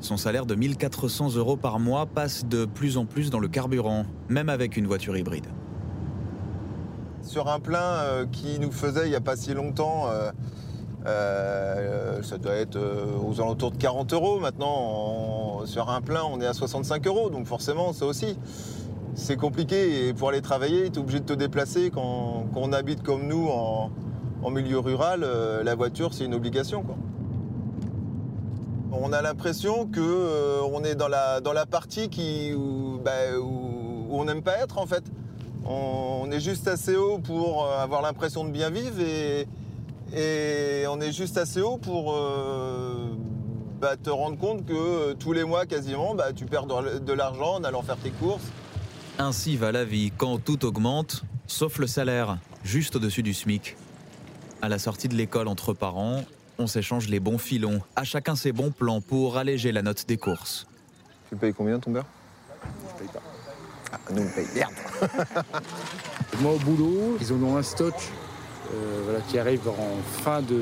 son 0.01 0.17
salaire 0.17 0.45
de 0.45 0.55
1400 0.55 1.35
euros 1.35 1.57
par 1.57 1.79
mois 1.79 2.05
passe 2.05 2.45
de 2.45 2.65
plus 2.65 2.97
en 2.97 3.05
plus 3.05 3.29
dans 3.29 3.39
le 3.39 3.47
carburant, 3.47 4.05
même 4.29 4.49
avec 4.49 4.77
une 4.77 4.87
voiture 4.87 5.17
hybride. 5.17 5.47
Sur 7.21 7.49
un 7.49 7.59
plein 7.59 7.79
euh, 7.79 8.25
qui 8.25 8.59
nous 8.59 8.71
faisait 8.71 9.05
il 9.05 9.09
n'y 9.09 9.15
a 9.15 9.21
pas 9.21 9.35
si 9.35 9.53
longtemps, 9.53 10.05
euh, 10.07 10.31
euh, 11.05 12.23
ça 12.23 12.37
doit 12.37 12.55
être 12.55 12.79
aux 13.23 13.41
alentours 13.41 13.71
de 13.71 13.77
40 13.77 14.13
euros. 14.13 14.39
Maintenant, 14.39 15.65
sur 15.65 15.89
un 15.89 16.01
plein, 16.01 16.23
on 16.23 16.39
est 16.39 16.47
à 16.47 16.53
65 16.53 17.05
euros. 17.07 17.29
Donc 17.29 17.45
forcément, 17.45 17.93
ça 17.93 18.05
aussi, 18.05 18.37
c'est 19.15 19.37
compliqué. 19.37 20.07
Et 20.07 20.13
pour 20.13 20.29
aller 20.29 20.41
travailler, 20.41 20.89
tu 20.89 20.99
es 20.99 21.01
obligé 21.01 21.19
de 21.19 21.25
te 21.25 21.33
déplacer. 21.33 21.91
Quand, 21.91 22.45
on 22.55 22.73
habite 22.73 23.03
comme 23.03 23.27
nous 23.27 23.47
en, 23.49 23.91
milieu 24.49 24.79
rural, 24.79 25.25
la 25.63 25.75
voiture, 25.75 26.13
c'est 26.13 26.25
une 26.25 26.33
obligation. 26.33 26.83
On 28.91 29.13
a 29.13 29.21
l'impression 29.21 29.85
qu'on 29.85 30.01
euh, 30.01 30.83
est 30.83 30.95
dans 30.95 31.07
la, 31.07 31.65
partie 31.65 32.09
qui, 32.09 32.53
bah, 33.03 33.37
où, 33.39 34.07
on 34.09 34.25
n'aime 34.25 34.41
pas 34.41 34.57
être 34.57 34.77
en 34.79 34.87
fait. 34.87 35.03
On, 35.65 36.29
est 36.31 36.39
juste 36.39 36.67
assez 36.67 36.95
haut 36.95 37.19
pour 37.19 37.65
euh, 37.65 37.83
avoir 37.83 38.01
l'impression 38.01 38.43
de 38.43 38.49
bien 38.49 38.69
vivre 38.69 38.99
et, 38.99 39.47
et 40.13 40.87
on 40.87 40.99
est 41.01 41.11
juste 41.11 41.37
assez 41.37 41.61
haut 41.61 41.77
pour 41.77 42.13
euh, 42.13 43.15
bah, 43.79 43.95
te 43.95 44.09
rendre 44.09 44.37
compte 44.37 44.65
que 44.65 45.13
tous 45.13 45.33
les 45.33 45.43
mois 45.43 45.65
quasiment 45.65 46.15
bah, 46.15 46.33
tu 46.33 46.45
perds 46.45 46.65
de 46.65 47.13
l'argent 47.13 47.55
en 47.55 47.63
allant 47.63 47.83
faire 47.83 47.97
tes 47.97 48.11
courses. 48.11 48.51
Ainsi 49.19 49.57
va 49.57 49.71
la 49.71 49.83
vie 49.83 50.11
quand 50.17 50.43
tout 50.43 50.65
augmente, 50.65 51.23
sauf 51.45 51.77
le 51.77 51.87
salaire, 51.87 52.37
juste 52.63 52.95
au-dessus 52.95 53.21
du 53.21 53.33
SMIC. 53.33 53.75
À 54.61 54.69
la 54.69 54.79
sortie 54.79 55.07
de 55.07 55.15
l'école 55.15 55.47
entre 55.47 55.73
parents, 55.73 56.23
on 56.59 56.67
s'échange 56.67 57.07
les 57.07 57.19
bons 57.19 57.37
filons, 57.37 57.81
à 57.95 58.03
chacun 58.03 58.35
ses 58.35 58.51
bons 58.51 58.69
plans 58.69 59.01
pour 59.01 59.37
alléger 59.37 59.71
la 59.71 59.81
note 59.81 60.05
des 60.07 60.17
courses. 60.17 60.67
Tu 61.29 61.35
payes 61.35 61.53
combien 61.53 61.79
ton 61.79 61.91
beurre? 61.91 62.05
Je 62.61 62.99
paye 62.99 63.07
pas. 63.07 63.21
Ah, 63.91 63.99
nous 64.11 64.21
on 64.21 64.29
paye 64.29 64.47
merde. 64.53 64.73
Moi 66.41 66.53
au 66.53 66.59
boulot, 66.59 67.17
ils 67.21 67.33
ont 67.33 67.57
un 67.57 67.63
stock 67.63 67.95
euh, 68.73 69.01
voilà, 69.05 69.21
qui 69.21 69.39
arrive 69.39 69.67
en 69.67 70.21
fin 70.21 70.41
de 70.41 70.59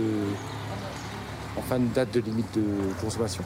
en 1.58 1.62
fin 1.64 1.80
de 1.80 1.88
date 1.94 2.14
de 2.14 2.20
limite 2.20 2.54
de 2.56 2.64
consommation. 3.02 3.44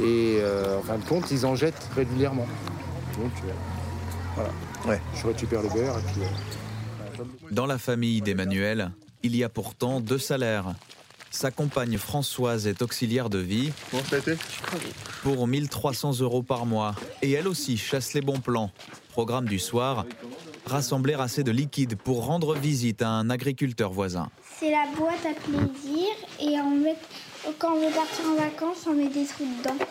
Et 0.00 0.38
euh, 0.40 0.78
en 0.78 0.82
fin 0.82 0.96
de 0.96 1.04
compte, 1.04 1.30
ils 1.30 1.44
en 1.44 1.54
jettent 1.54 1.88
régulièrement. 1.94 2.46
Donc 3.18 3.32
euh, 3.44 3.52
voilà. 4.34 4.50
Ouais. 4.86 5.00
Je 5.14 5.26
récupère 5.26 5.62
le 5.62 5.68
beurre 5.68 5.98
et 5.98 6.12
puis. 6.12 6.22
Dans 7.50 7.66
la 7.66 7.76
famille 7.76 8.22
d'Emmanuel, 8.22 8.90
il 9.22 9.36
y 9.36 9.44
a 9.44 9.50
pourtant 9.50 10.00
deux 10.00 10.18
salaires. 10.18 10.74
Sa 11.32 11.50
compagne 11.50 11.98
Françoise 11.98 12.66
est 12.66 12.82
auxiliaire 12.82 13.30
de 13.30 13.38
vie. 13.38 13.72
Pour 15.22 15.48
1300 15.48 16.20
euros 16.20 16.42
par 16.42 16.66
mois. 16.66 16.94
Et 17.22 17.32
elle 17.32 17.48
aussi 17.48 17.76
chasse 17.76 18.12
les 18.12 18.20
bons 18.20 18.38
plans. 18.38 18.70
Programme 19.08 19.46
du 19.46 19.58
soir 19.58 20.04
rassembler 20.66 21.14
assez 21.14 21.42
de 21.42 21.50
liquide 21.50 21.96
pour 21.96 22.26
rendre 22.26 22.54
visite 22.54 23.02
à 23.02 23.08
un 23.08 23.30
agriculteur 23.30 23.92
voisin. 23.92 24.30
C'est 24.60 24.70
la 24.70 24.84
boîte 24.96 25.26
à 25.26 25.34
plaisir 25.34 26.08
et 26.40 26.56
quand 27.58 27.74
on 27.74 27.80
veut 27.80 27.94
partir 27.94 28.24
en 28.30 28.36
vacances, 28.36 28.86
on 28.86 28.94
met 28.94 29.08
des 29.08 29.24
trous 29.26 29.44
dedans. 29.58 29.84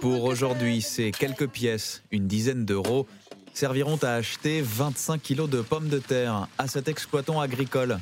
Pour 0.00 0.24
aujourd'hui, 0.24 0.82
ces 0.82 1.10
quelques 1.10 1.48
pièces, 1.48 2.02
une 2.10 2.26
dizaine 2.26 2.64
d'euros, 2.64 3.06
serviront 3.54 3.98
à 4.02 4.10
acheter 4.10 4.60
25 4.62 5.22
kilos 5.22 5.48
de 5.48 5.62
pommes 5.62 5.88
de 5.88 5.98
terre 5.98 6.46
à 6.58 6.68
cet 6.68 6.88
exploitant 6.88 7.40
agricole 7.40 7.98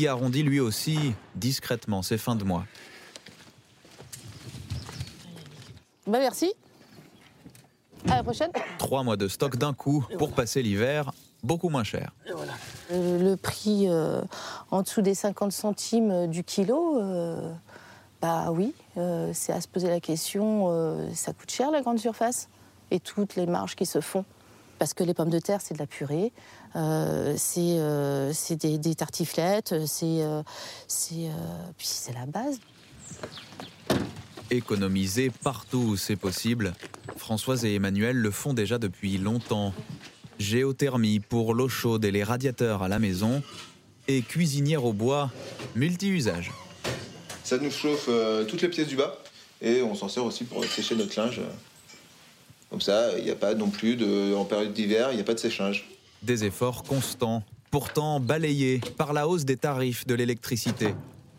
qui 0.00 0.08
arrondit 0.08 0.42
lui 0.42 0.60
aussi 0.60 1.12
discrètement 1.34 2.00
ses 2.00 2.16
fins 2.16 2.34
de 2.34 2.42
mois. 2.42 2.64
Bah 6.06 6.18
merci. 6.20 6.54
À 8.08 8.16
la 8.16 8.22
prochaine. 8.22 8.50
Trois 8.78 9.02
mois 9.02 9.18
de 9.18 9.28
stock 9.28 9.56
d'un 9.56 9.74
coup 9.74 10.06
pour 10.16 10.32
passer 10.32 10.62
l'hiver 10.62 11.12
beaucoup 11.42 11.68
moins 11.68 11.84
cher. 11.84 12.14
Euh, 12.90 13.18
le 13.18 13.36
prix 13.36 13.88
euh, 13.90 14.22
en 14.70 14.80
dessous 14.80 15.02
des 15.02 15.14
50 15.14 15.52
centimes 15.52 16.10
euh, 16.10 16.26
du 16.26 16.44
kilo, 16.44 16.98
bah 18.22 18.52
oui, 18.52 18.72
c'est 19.34 19.52
à 19.52 19.60
se 19.60 19.68
poser 19.68 19.88
la 19.88 20.00
question, 20.00 21.08
ça 21.14 21.34
coûte 21.34 21.50
cher 21.50 21.70
la 21.70 21.82
grande 21.82 21.98
surface 21.98 22.48
et 22.90 23.00
toutes 23.00 23.36
les 23.36 23.44
marges 23.44 23.76
qui 23.76 23.84
se 23.84 24.00
font. 24.00 24.24
Parce 24.80 24.94
que 24.94 25.04
les 25.04 25.12
pommes 25.12 25.28
de 25.28 25.38
terre, 25.38 25.60
c'est 25.60 25.74
de 25.74 25.78
la 25.78 25.86
purée, 25.86 26.32
euh, 26.74 27.36
euh, 27.58 28.30
c'est 28.32 28.56
des, 28.56 28.94
tartiflettes, 28.94 29.74
c'est 29.86 30.22
euh, 30.22 30.42
c'est 30.88 32.14
la 32.14 32.24
base. 32.24 32.58
Économiser 34.50 35.28
partout 35.28 35.84
où 35.90 35.96
c'est 35.98 36.16
possible, 36.16 36.72
Françoise 37.18 37.66
et 37.66 37.74
Emmanuel 37.74 38.16
le 38.16 38.30
font 38.30 38.54
déjà 38.54 38.78
depuis 38.78 39.18
longtemps. 39.18 39.74
Géothermie 40.38 41.20
pour 41.20 41.52
l'eau 41.52 41.68
chaude 41.68 42.06
et 42.06 42.10
les 42.10 42.24
radiateurs 42.24 42.82
à 42.82 42.88
la 42.88 42.98
maison 42.98 43.42
et 44.08 44.22
cuisinière 44.22 44.86
au 44.86 44.94
bois 44.94 45.30
multi-usage. 45.74 46.52
Ça 47.44 47.58
nous 47.58 47.70
chauffe 47.70 48.06
euh, 48.08 48.46
toutes 48.46 48.62
les 48.62 48.68
pièces 48.68 48.88
du 48.88 48.96
bas 48.96 49.18
et 49.60 49.82
on 49.82 49.94
s'en 49.94 50.08
sert 50.08 50.24
aussi 50.24 50.44
pour 50.44 50.64
sécher 50.64 50.96
notre 50.96 51.20
linge. 51.20 51.42
Comme 52.70 52.80
ça, 52.80 53.18
il 53.18 53.24
n'y 53.24 53.30
a 53.30 53.36
pas 53.36 53.54
non 53.54 53.68
plus 53.68 53.96
de, 53.96 54.32
en 54.34 54.44
période 54.44 54.72
d'hiver, 54.72 55.08
il 55.10 55.16
n'y 55.16 55.20
a 55.20 55.24
pas 55.24 55.34
de 55.34 55.40
séchage. 55.40 55.88
Des 56.22 56.44
efforts 56.44 56.84
constants, 56.84 57.42
pourtant 57.70 58.20
balayés 58.20 58.80
par 58.96 59.12
la 59.12 59.26
hausse 59.26 59.44
des 59.44 59.56
tarifs 59.56 60.06
de 60.06 60.14
l'électricité. 60.14 60.94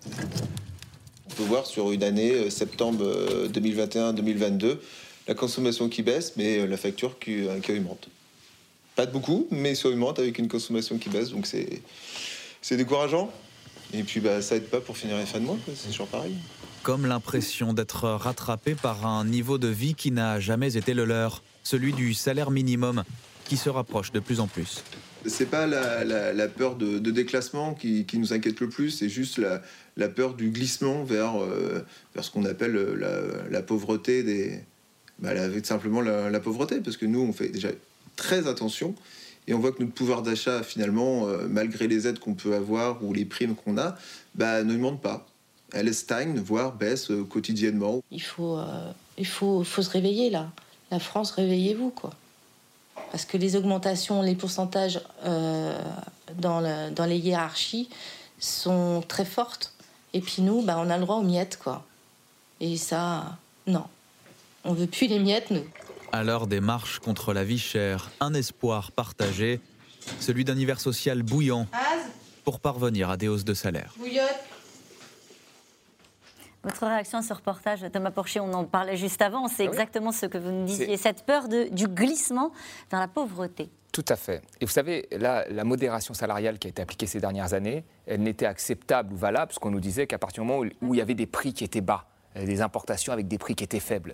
On 0.06 1.34
peut 1.36 1.44
voir 1.44 1.66
sur 1.66 1.92
une 1.94 2.04
année, 2.04 2.32
euh, 2.32 2.50
septembre 2.50 3.06
2021-2022, 3.48 4.66
euh, 4.66 4.76
la 5.28 5.34
consommation 5.34 5.88
qui 5.88 6.02
baisse, 6.04 6.34
mais 6.36 6.60
euh, 6.60 6.66
la 6.68 6.76
facture 6.76 7.18
qui, 7.18 7.44
qui 7.64 7.72
augmente. 7.72 8.10
Pas 8.98 9.06
de 9.06 9.12
beaucoup, 9.12 9.48
mais 9.52 9.74
ça 9.74 9.88
augmente 9.88 10.20
avec 10.20 10.38
une 10.38 10.50
consommation 10.50 10.98
qui 10.98 11.08
baisse, 11.08 11.30
donc 11.30 11.48
c'est 11.48 12.76
décourageant. 12.76 13.32
Et 13.94 14.04
puis 14.04 14.20
bah, 14.20 14.42
ça 14.42 14.58
aide 14.58 14.70
pas 14.70 14.82
pour 14.82 14.98
finir 14.98 15.18
les 15.18 15.26
fins 15.26 15.40
de 15.40 15.46
mois, 15.46 15.58
c'est 15.76 15.92
toujours 15.92 16.08
pareil. 16.08 16.36
Comme 16.84 17.06
l'impression 17.06 17.74
d'être 17.74 18.10
rattrapé 18.10 18.74
par 18.74 19.06
un 19.06 19.24
niveau 19.24 19.60
de 19.60 19.68
vie 19.68 19.94
qui 19.94 20.10
n'a 20.12 20.40
jamais 20.40 20.78
été 20.78 20.96
le 20.96 21.06
leur, 21.06 21.44
celui 21.64 21.94
du 21.94 22.16
salaire 22.16 22.50
minimum, 22.50 23.04
qui 23.46 23.56
se 23.56 23.70
rapproche 23.70 24.12
de 24.12 24.20
plus 24.20 24.40
en 24.40 24.48
plus. 24.48 24.84
C'est 25.28 25.46
pas 25.46 25.68
la, 25.68 26.48
peur 26.48 26.76
de, 26.76 26.98
déclassement 26.98 27.76
qui, 27.76 28.08
nous 28.16 28.34
inquiète 28.34 28.60
le 28.60 28.70
plus, 28.70 28.90
c'est 28.90 29.10
juste 29.10 29.40
la, 29.96 30.10
peur 30.10 30.34
du 30.34 30.50
glissement 30.50 31.04
vers, 31.04 31.40
euh, 31.40 31.86
vers 32.16 32.24
ce 32.24 32.32
qu'on 32.32 32.46
appelle 32.46 32.74
la, 32.74 33.62
pauvreté 33.62 34.24
des. 34.24 34.60
Bah, 35.20 35.34
simplement 35.64 36.02
la, 36.02 36.40
pauvreté, 36.40 36.80
parce 36.80 36.98
que 36.98 37.06
nous, 37.06 37.20
on 37.20 37.32
fait 37.32 37.50
déjà 37.50 37.70
très 38.16 38.48
attention 38.48 38.96
et 39.48 39.54
on 39.54 39.60
voit 39.60 39.72
que 39.72 39.84
notre 39.84 39.94
pouvoir 39.94 40.24
d'achat, 40.24 40.64
finalement, 40.64 41.28
euh, 41.28 41.48
malgré 41.48 41.88
les 41.88 42.08
aides 42.08 42.18
qu'on 42.18 42.34
peut 42.34 42.56
avoir 42.56 43.04
ou 43.04 43.14
les 43.14 43.26
primes 43.26 43.54
qu'on 43.54 43.78
a, 43.78 43.98
bah, 44.34 44.64
ne 44.64 44.76
monte 44.78 45.02
pas. 45.02 45.28
Elle 45.74 45.94
stagne, 45.94 46.40
voire 46.40 46.74
baisse 46.74 47.12
euh, 47.12 47.24
quotidiennement. 47.24 48.02
Il 48.12 48.22
faut, 48.22 48.60
il 49.18 49.26
faut, 49.26 49.64
faut 49.64 49.82
se 49.82 49.90
réveiller 49.90 50.30
là. 50.30 50.52
La 50.92 51.00
France, 51.00 51.32
réveillez-vous 51.32 51.92
quoi 51.92 52.12
parce 53.12 53.26
que 53.26 53.38
les 53.38 53.56
augmentations, 53.56 54.22
les 54.22 54.36
pourcentages 54.36 55.02
euh, 55.26 55.78
dans, 56.38 56.62
dans, 56.92 57.06
les 57.06 57.18
hiérarchies 57.18 57.90
sont 58.40 59.04
très 59.08 59.26
fortes. 59.26 59.74
Et 60.14 60.22
puis 60.22 60.42
nous, 60.42 60.62
bah, 60.62 60.78
on 60.80 60.90
a 60.90 60.98
le 60.98 61.04
droit 61.04 61.18
aux 61.18 61.24
miettes, 61.24 61.60
quoi. 61.62 61.86
Et 62.60 62.78
ça, 62.78 63.38
non. 63.68 63.86
On 64.64 64.74
veut 64.74 64.88
plus 64.88 65.08
les 65.08 65.20
miettes, 65.20 65.52
nous. 65.52 65.66
À 66.12 66.24
l'heure 66.24 66.48
des 66.48 66.62
marches 66.62 67.00
contre 67.00 67.34
la 67.34 67.44
vie 67.44 67.60
chère, 67.60 68.12
un 68.20 68.34
espoir 68.34 68.92
partagé, 68.92 69.60
celui 70.20 70.46
d'un 70.46 70.58
hiver 70.58 70.80
social 70.80 71.24
bouillant 71.24 71.68
pour 72.44 72.60
parvenir 72.60 73.10
à 73.10 73.18
des 73.18 73.28
hausses 73.28 73.46
de 73.46 73.54
salaire. 73.54 73.94
Votre 76.64 76.86
réaction 76.86 77.18
à 77.18 77.22
ce 77.24 77.34
reportage, 77.34 77.84
Thomas 77.92 78.12
Porcher, 78.12 78.40
on 78.40 78.54
en 78.54 78.66
parlait 78.66 78.96
juste 78.96 79.22
avant, 79.22 79.48
c'est 79.48 79.66
ah 79.68 79.72
exactement 79.72 80.12
ce 80.12 80.28
que 80.28 80.38
vous 80.38 80.52
nous 80.52 80.66
disiez, 80.66 80.96
cette 80.98 81.26
peur 81.26 81.48
de, 81.48 81.70
du 81.74 81.88
glissement 81.88 82.52
dans 82.92 83.00
la 83.00 83.08
pauvreté. 83.08 83.72
Tout 83.92 84.06
à 84.08 84.16
fait. 84.16 84.42
Et 84.62 84.66
vous 84.66 84.72
savez, 84.72 85.08
là, 85.12 85.46
la 85.50 85.64
modération 85.64 86.14
salariale 86.14 86.60
qui 86.60 86.68
a 86.68 86.70
été 86.70 86.82
appliquée 86.82 87.08
ces 87.08 87.20
dernières 87.20 87.54
années, 87.54 87.84
elle 88.06 88.22
n'était 88.22 88.46
acceptable 88.46 89.12
ou 89.14 89.18
valable, 89.18 89.48
parce 89.48 89.60
qu'on 89.60 89.72
nous 89.72 89.80
disait 89.80 90.06
qu'à 90.08 90.20
partir 90.20 90.44
du 90.44 90.50
moment 90.50 90.64
où 90.82 90.94
il 90.94 90.98
y 90.98 91.02
avait 91.02 91.16
des 91.16 91.26
prix 91.26 91.54
qui 91.54 91.64
étaient 91.64 91.82
bas, 91.82 92.06
euh, 92.38 92.46
des 92.46 92.62
importations 92.62 93.12
avec 93.12 93.28
des 93.28 93.38
prix 93.38 93.56
qui 93.56 93.64
étaient 93.64 93.80
faibles. 93.80 94.14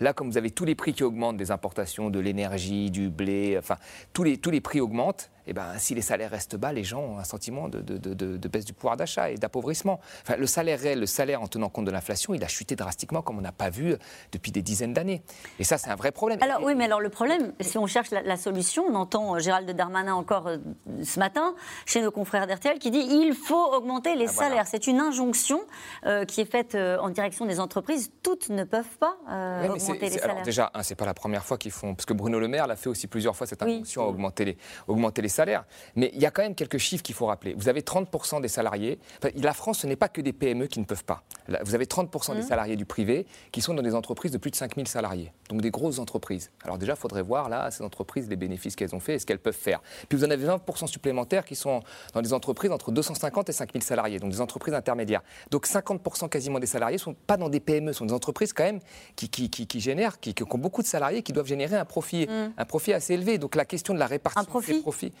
Là, 0.00 0.12
comme 0.12 0.30
vous 0.30 0.38
avez 0.38 0.50
tous 0.50 0.64
les 0.64 0.74
prix 0.74 0.94
qui 0.94 1.02
augmentent 1.02 1.36
des 1.36 1.50
importations, 1.50 2.10
de 2.10 2.20
l'énergie, 2.20 2.90
du 2.90 3.08
blé, 3.08 3.56
enfin, 3.58 3.76
tous 4.12 4.24
les, 4.24 4.38
tous 4.38 4.50
les 4.50 4.60
prix 4.60 4.80
augmentent, 4.80 5.30
et 5.48 5.52
eh 5.52 5.54
ben, 5.54 5.78
si 5.78 5.94
les 5.94 6.02
salaires 6.02 6.30
restent 6.30 6.56
bas, 6.56 6.74
les 6.74 6.84
gens 6.84 7.00
ont 7.00 7.18
un 7.18 7.24
sentiment 7.24 7.70
de, 7.70 7.80
de, 7.80 8.48
baisse 8.48 8.66
du 8.66 8.74
pouvoir 8.74 8.98
d'achat 8.98 9.30
et 9.30 9.36
d'appauvrissement. 9.36 9.98
Enfin, 10.20 10.36
le 10.36 10.46
salaire 10.46 10.78
réel, 10.78 11.00
le 11.00 11.06
salaire 11.06 11.40
en 11.40 11.46
tenant 11.46 11.70
compte 11.70 11.86
de 11.86 11.90
l'inflation, 11.90 12.34
il 12.34 12.44
a 12.44 12.48
chuté 12.48 12.76
drastiquement 12.76 13.22
comme 13.22 13.38
on 13.38 13.40
n'a 13.40 13.50
pas 13.50 13.70
vu 13.70 13.94
depuis 14.30 14.52
des 14.52 14.60
dizaines 14.60 14.92
d'années. 14.92 15.22
Et 15.58 15.64
ça, 15.64 15.78
c'est 15.78 15.88
un 15.88 15.94
vrai 15.94 16.12
problème. 16.12 16.38
Alors 16.42 16.62
oui, 16.62 16.74
mais 16.74 16.84
alors 16.84 17.00
le 17.00 17.08
problème, 17.08 17.54
si 17.60 17.78
on 17.78 17.86
cherche 17.86 18.10
la, 18.10 18.36
solution, 18.36 18.84
on 18.90 18.94
entend 18.94 19.36
euh, 19.36 19.38
Gérald 19.38 19.70
Darmanin 19.70 20.12
encore 20.12 20.48
euh, 20.48 20.58
ce 21.02 21.18
matin 21.18 21.54
chez 21.86 22.02
nos 22.02 22.10
confrères 22.10 22.46
d'RTL 22.46 22.78
qui 22.78 22.90
dit 22.90 23.06
il 23.08 23.32
faut 23.32 23.72
augmenter 23.72 24.16
les 24.16 24.28
ah, 24.28 24.32
salaires. 24.32 24.66
C'est 24.66 24.86
une 24.86 25.00
injonction 25.00 25.62
euh, 26.04 26.26
qui 26.26 26.42
est 26.42 26.50
faite 26.50 26.74
en 26.74 27.08
direction 27.08 27.46
des 27.46 27.58
entreprises. 27.58 28.10
Toutes 28.22 28.50
ne 28.50 28.64
peuvent 28.64 28.98
pas 29.00 29.16
augmenter 29.64 29.87
les 29.92 30.10
salaires. 30.10 30.30
Alors 30.30 30.42
déjà, 30.42 30.70
ce 30.74 30.82
c'est 30.82 30.94
pas 30.94 31.06
la 31.06 31.14
première 31.14 31.44
fois 31.44 31.58
qu'ils 31.58 31.72
font, 31.72 31.94
parce 31.94 32.06
que 32.06 32.14
Bruno 32.14 32.38
Le 32.38 32.48
Maire 32.48 32.66
l'a 32.66 32.76
fait 32.76 32.88
aussi 32.88 33.06
plusieurs 33.06 33.36
fois 33.36 33.46
cette 33.46 33.62
injonction 33.62 34.02
à 34.02 34.06
augmenter 34.06 34.44
les, 34.44 34.58
augmenter 34.86 35.22
les 35.22 35.28
salaires. 35.28 35.64
Mais 35.96 36.10
il 36.14 36.20
y 36.20 36.26
a 36.26 36.30
quand 36.30 36.42
même 36.42 36.54
quelques 36.54 36.78
chiffres 36.78 37.02
qu'il 37.02 37.14
faut 37.14 37.26
rappeler. 37.26 37.54
Vous 37.54 37.68
avez 37.68 37.82
30% 37.82 38.40
des 38.40 38.48
salariés. 38.48 38.98
la 39.34 39.52
France, 39.52 39.80
ce 39.80 39.86
n'est 39.86 39.96
pas 39.96 40.08
que 40.08 40.20
des 40.20 40.32
PME 40.32 40.66
qui 40.66 40.80
ne 40.80 40.84
peuvent 40.84 41.04
pas. 41.04 41.22
Vous 41.64 41.74
avez 41.74 41.86
30% 41.86 42.34
des 42.34 42.40
mmh. 42.40 42.42
salariés 42.42 42.76
du 42.76 42.84
privé 42.84 43.26
qui 43.52 43.60
sont 43.60 43.74
dans 43.74 43.82
des 43.82 43.94
entreprises 43.94 44.32
de 44.32 44.38
plus 44.38 44.50
de 44.50 44.56
5000 44.56 44.88
salariés. 44.88 45.32
Donc 45.48 45.60
des 45.60 45.70
grosses 45.70 45.98
entreprises. 45.98 46.50
Alors 46.62 46.78
déjà, 46.78 46.92
il 46.92 46.98
faudrait 46.98 47.22
voir 47.22 47.48
là, 47.48 47.70
ces 47.70 47.82
entreprises, 47.82 48.28
les 48.28 48.36
bénéfices 48.36 48.76
qu'elles 48.76 48.94
ont 48.94 49.00
fait 49.00 49.14
et 49.14 49.18
ce 49.18 49.26
qu'elles 49.26 49.38
peuvent 49.38 49.54
faire. 49.54 49.80
Puis 50.08 50.18
vous 50.18 50.24
en 50.24 50.30
avez 50.30 50.46
20% 50.46 50.86
supplémentaires 50.86 51.44
qui 51.44 51.56
sont 51.56 51.80
dans 52.14 52.22
des 52.22 52.32
entreprises 52.32 52.70
entre 52.70 52.90
250 52.90 53.48
et 53.48 53.52
5000 53.52 53.82
salariés, 53.82 54.18
donc 54.18 54.30
des 54.30 54.40
entreprises 54.40 54.74
intermédiaires. 54.74 55.22
Donc 55.50 55.66
50% 55.66 56.28
quasiment 56.28 56.58
des 56.58 56.66
salariés 56.66 56.96
ne 56.96 57.00
sont 57.00 57.14
pas 57.14 57.36
dans 57.36 57.48
des 57.48 57.60
PME, 57.60 57.92
sont 57.92 58.06
des 58.06 58.14
entreprises 58.14 58.52
quand 58.52 58.64
même 58.64 58.80
qui, 59.16 59.28
qui, 59.28 59.77
génèrent, 59.80 60.20
qui, 60.20 60.34
ont 60.42 60.58
beaucoup 60.58 60.82
de 60.82 60.86
salariés, 60.86 61.22
qui 61.22 61.32
doivent 61.32 61.46
générer 61.46 61.76
un 61.76 61.84
profit, 61.84 62.26
mmh. 62.26 62.52
un 62.56 62.64
profit 62.64 62.92
assez 62.92 63.14
élevé. 63.14 63.38
Donc 63.38 63.54
la 63.54 63.64
question 63.64 63.94
de 63.94 63.98
la 63.98 64.06
répartition 64.06 64.60
des 64.60 64.80
profits. 64.80 65.12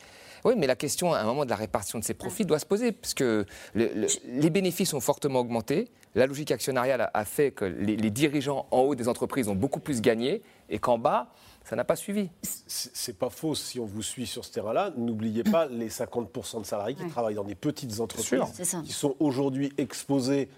Oui, 0.44 0.54
mais 0.56 0.66
la 0.66 0.76
question, 0.76 1.12
à 1.12 1.20
un 1.20 1.24
moment 1.24 1.44
de 1.44 1.50
la 1.50 1.56
répartition 1.56 1.98
de 1.98 2.04
ces 2.04 2.14
profits, 2.14 2.44
doit 2.44 2.58
se 2.58 2.66
poser, 2.66 2.92
parce 2.92 3.14
que 3.14 3.44
les 3.74 4.50
bénéfices 4.50 4.94
ont 4.94 5.00
fortement 5.00 5.40
augmenté. 5.40 5.88
La 6.14 6.26
logique 6.26 6.50
actionnariale 6.50 7.10
a, 7.12 7.24
fait 7.24 7.50
que 7.50 7.64
les, 7.64 8.10
dirigeants 8.10 8.66
en 8.70 8.80
haut 8.80 8.94
des 8.94 9.08
entreprises 9.08 9.48
ont 9.48 9.54
beaucoup 9.54 9.80
plus 9.80 10.00
gagné, 10.00 10.42
et 10.68 10.78
qu'en 10.78 10.98
bas, 10.98 11.32
ça 11.64 11.76
n'a 11.76 11.84
pas 11.84 11.96
suivi. 11.96 12.30
C'est 12.42 13.18
pas 13.18 13.30
faux 13.30 13.54
si 13.54 13.78
on 13.78 13.84
vous 13.84 14.02
suit 14.02 14.26
sur 14.26 14.44
ce 14.44 14.52
terrain-là. 14.52 14.92
N'oubliez 14.96 15.44
pas 15.44 15.66
les 15.66 15.88
50% 15.88 16.60
de 16.60 16.66
salariés 16.66 16.94
qui 16.94 17.06
travaillent 17.08 17.34
dans 17.34 17.44
des 17.44 17.54
petites 17.54 18.00
entreprises, 18.00 18.40
qui 18.84 18.92
sont 18.92 19.16
aujourd'hui 19.20 19.72
exposés 19.76 20.48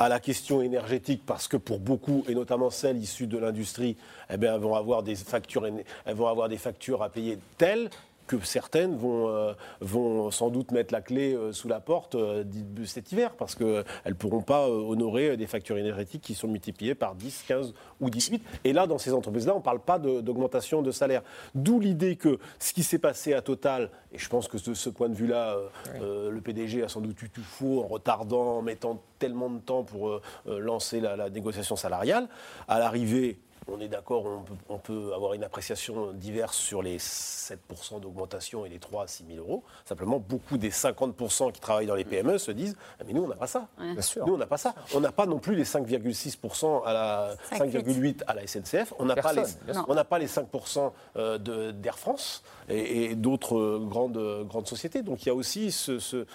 à 0.00 0.08
la 0.08 0.18
question 0.18 0.62
énergétique 0.62 1.22
parce 1.26 1.46
que 1.46 1.58
pour 1.58 1.78
beaucoup, 1.78 2.24
et 2.26 2.34
notamment 2.34 2.70
celles 2.70 2.96
issues 2.96 3.26
de 3.26 3.36
l'industrie, 3.36 3.96
eh 4.30 4.34
elles 4.42 4.60
vont 4.60 4.74
avoir 4.74 5.02
des 5.02 6.56
factures 6.56 7.02
à 7.02 7.10
payer 7.10 7.38
telles 7.58 7.90
que 8.30 8.46
certaines 8.46 8.94
vont, 8.96 9.28
euh, 9.28 9.54
vont 9.80 10.30
sans 10.30 10.50
doute 10.50 10.70
mettre 10.70 10.94
la 10.94 11.00
clé 11.00 11.34
euh, 11.34 11.52
sous 11.52 11.66
la 11.66 11.80
porte 11.80 12.14
euh, 12.14 12.44
cet 12.84 13.10
hiver, 13.10 13.32
parce 13.32 13.56
qu'elles 13.56 13.84
ne 14.06 14.12
pourront 14.12 14.42
pas 14.42 14.68
honorer 14.68 15.36
des 15.36 15.48
factures 15.48 15.76
énergétiques 15.76 16.22
qui 16.22 16.34
sont 16.34 16.46
multipliées 16.46 16.94
par 16.94 17.16
10, 17.16 17.44
15 17.48 17.74
ou 18.00 18.08
18. 18.08 18.40
Et 18.62 18.72
là, 18.72 18.86
dans 18.86 18.98
ces 18.98 19.12
entreprises-là, 19.12 19.54
on 19.54 19.58
ne 19.58 19.62
parle 19.64 19.80
pas 19.80 19.98
d'augmentation 19.98 20.80
de, 20.80 20.92
salaire. 20.92 21.22
D'où 21.56 21.80
l'idée 21.80 22.14
que 22.14 22.38
ce 22.60 22.72
qui 22.72 22.84
s'est 22.84 22.98
passé 22.98 23.32
à 23.34 23.42
Total, 23.42 23.90
et 24.12 24.18
je 24.18 24.28
pense 24.28 24.46
que 24.46 24.58
de 24.58 24.74
ce 24.74 24.90
point 24.90 25.08
de 25.08 25.14
vue-là, 25.14 25.56
le 26.00 26.40
PDG 26.40 26.82
a 26.82 26.88
sans 26.88 27.00
doute 27.00 27.20
eu 27.22 27.30
tout 27.30 27.42
faux 27.42 27.82
en 27.82 27.86
retardant, 27.86 28.58
en 28.58 28.62
mettant 28.62 29.02
tellement 29.18 29.50
de 29.50 29.58
temps 29.60 29.82
pour 29.84 30.20
lancer 30.46 31.00
la, 31.00 31.16
la 31.16 31.30
négociation 31.30 31.76
salariale, 31.76 32.28
à 32.68 32.78
l'arrivée, 32.78 33.38
on 33.72 33.80
est 33.80 33.88
d'accord, 33.88 34.24
on 34.68 34.78
peut, 34.78 35.12
avoir 35.14 35.34
une 35.34 35.44
appréciation 35.44 36.12
diverse 36.12 36.56
sur 36.56 36.82
les 36.82 36.98
7% 36.98 38.00
d'augmentation 38.00 38.64
et 38.64 38.68
les 38.68 38.78
3 38.78 39.04
à 39.04 39.06
6 39.06 39.24
000 39.34 39.38
euros. 39.38 39.64
Simplement, 39.84 40.18
beaucoup 40.18 40.58
des 40.58 40.70
50% 40.70 41.52
qui 41.52 41.60
travaillent 41.60 41.86
dans 41.86 41.94
les 41.94 42.04
PME 42.04 42.38
se 42.38 42.50
disent 42.50 42.76
ah, 42.98 43.04
Mais 43.06 43.12
nous, 43.12 43.24
on 43.24 43.28
n'a 43.28 43.36
pas 43.36 43.46
ça. 43.46 43.68
Nous, 43.78 44.34
on 44.34 44.38
n'a 44.38 44.46
pas 44.46 44.58
ça. 44.58 44.74
On 44.94 45.00
n'a 45.00 45.12
pas 45.12 45.26
non 45.26 45.38
plus 45.38 45.54
les 45.54 45.64
5,6% 45.64 46.84
à 46.84 46.92
la 46.92 47.34
5,8% 47.52 48.22
à 48.26 48.34
la 48.34 48.46
SNCF. 48.46 48.94
On 48.98 49.04
n'a 49.04 49.16
pas, 49.16 49.32
les, 49.32 50.04
pas 50.04 50.18
les 50.18 50.26
5% 50.26 50.92
euh, 51.16 51.72
d'Air 51.72 51.98
France 51.98 52.42
et, 52.68 53.14
d'autres 53.14 53.78
grandes, 53.78 54.46
grandes 54.46 54.68
sociétés. 54.68 55.02
Donc 55.02 55.22
il 55.24 55.26
y 55.26 55.30
a 55.30 55.34
aussi 55.34 55.72
ce 55.72 56.26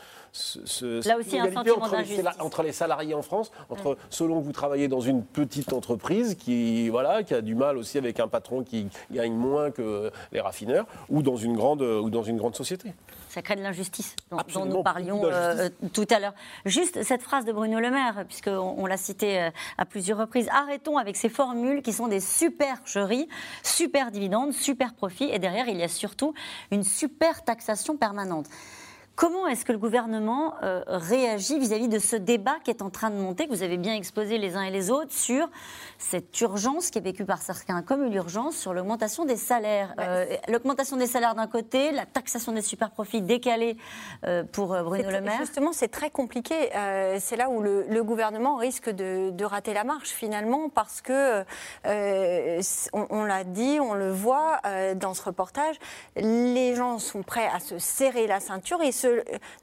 Là 1.06 1.18
aussi, 1.18 1.40
un 1.40 1.52
sentiment 1.52 1.88
d'injustice. 1.88 2.26
Entre 2.40 2.64
les 2.64 2.72
salariés 2.72 3.14
en 3.14 3.22
France, 3.22 3.52
entre 3.70 3.98
selon 4.10 4.40
que 4.40 4.46
vous 4.46 4.52
travaillez 4.52 4.88
dans 4.88 5.00
une 5.00 5.24
petite 5.24 5.74
entreprise 5.74 6.36
qui, 6.36 6.90
voilà, 6.90 7.24
qui 7.24 7.34
a 7.34 7.42
du 7.42 7.56
mal 7.56 7.78
aussi 7.78 7.98
avec 7.98 8.20
un 8.20 8.28
patron 8.28 8.64
qui 8.64 8.88
gagne 9.12 9.34
moins 9.34 9.72
que 9.72 10.12
les 10.32 10.42
raffineurs, 10.42 10.86
ou 11.10 11.22
dans 11.22 11.38
une 11.38 11.56
grande, 11.56 11.82
ou 11.82 12.10
dans 12.10 12.24
une 12.24 12.38
grande 12.38 12.56
société. 12.56 12.94
Ça 13.30 13.42
crée 13.42 13.56
de 13.56 13.62
l'injustice 13.62 14.16
dont, 14.32 14.66
nous 14.66 14.82
parlions 14.82 15.22
euh, 15.26 15.68
tout 15.92 16.08
à 16.10 16.20
l'heure. 16.20 16.34
Juste 16.64 17.04
cette 17.04 17.22
phrase 17.22 17.44
de 17.44 17.52
Bruno 17.52 17.82
Le 17.82 17.92
Maire, 17.92 18.24
puisqu'on 18.28 18.76
on, 18.78 18.86
l'a 18.86 18.96
cité 18.96 19.42
euh, 19.42 19.50
à 19.78 19.86
plusieurs 19.86 20.18
reprises. 20.18 20.48
Arrêtons 20.52 20.98
avec 20.98 21.18
ces 21.18 21.28
formules 21.28 21.82
qui 21.82 21.92
sont 21.92 22.08
des 22.08 22.22
supercheries, 22.22 23.28
super 23.62 24.12
dividendes, 24.12 24.54
super 24.54 24.94
profits, 24.94 25.30
et 25.32 25.40
derrière, 25.40 25.68
il 25.68 25.78
y 25.78 25.84
a 25.84 25.90
surtout 25.90 26.34
une 26.72 26.84
super 26.84 27.44
taxation 27.44 27.98
permanente. 27.98 28.48
Comment 29.16 29.48
est-ce 29.48 29.64
que 29.64 29.72
le 29.72 29.78
gouvernement 29.78 30.56
euh, 30.62 30.84
réagit 30.88 31.58
vis-à-vis 31.58 31.88
de 31.88 32.00
ce 32.00 32.18
débat 32.18 32.58
qui 32.66 32.70
est 32.70 32.82
en 32.82 32.90
train 32.90 33.10
de 33.10 33.16
monter, 33.16 33.46
que 33.46 33.52
vous 33.52 33.64
avez 33.64 33.78
bien 33.78 33.94
exposé 33.94 34.38
les 34.38 34.58
uns 34.58 34.64
et 34.64 34.72
les 34.72 34.92
autres, 34.92 35.14
sur 35.14 35.50
cette 35.98 36.40
urgence 36.42 36.90
qui 36.90 36.98
est 36.98 37.02
vécue 37.02 37.24
par 37.24 37.42
certains 37.42 37.82
comme 37.82 38.04
une 38.04 38.14
urgence 38.14 38.58
sur 38.58 38.74
l'augmentation 38.74 39.24
des 39.24 39.38
salaires 39.38 39.94
euh, 40.00 40.26
L'augmentation 40.50 40.98
des 40.98 41.08
salaires 41.08 41.34
d'un 41.34 41.48
côté, 41.48 41.92
la 41.92 42.06
taxation 42.06 42.52
des 42.52 42.62
superprofits 42.62 43.22
décalée 43.22 43.78
euh, 44.26 44.44
pour 44.44 44.68
Bruno 44.84 45.10
Le 45.10 45.22
Maire. 45.22 45.38
Justement, 45.40 45.72
c'est 45.72 45.88
très 45.88 46.10
compliqué. 46.10 46.70
c'est 47.20 47.38
là 47.38 47.50
où 47.50 47.62
le, 47.62 48.04
gouvernement 48.04 48.58
risque 48.58 48.90
de, 48.90 49.46
rater 49.46 49.74
la 49.74 49.86
marche 49.86 50.10
finalement, 50.10 50.68
parce 50.68 51.02
que, 51.02 51.44
on, 51.86 53.08
on 53.10 53.24
l'a 53.24 53.46
dit, 53.46 53.80
on 53.80 53.94
le 53.94 54.12
voit 54.12 54.60
dans 54.96 55.14
ce 55.14 55.24
reportage, 55.24 55.78
les 56.18 56.76
gens 56.76 57.00
sont 57.00 57.24
prêts 57.24 57.48
à 57.54 57.60
se 57.60 57.80
serrer 57.80 58.28
la 58.28 58.42
ceinture 58.42 58.82
et 58.82 58.92
se 58.92 59.05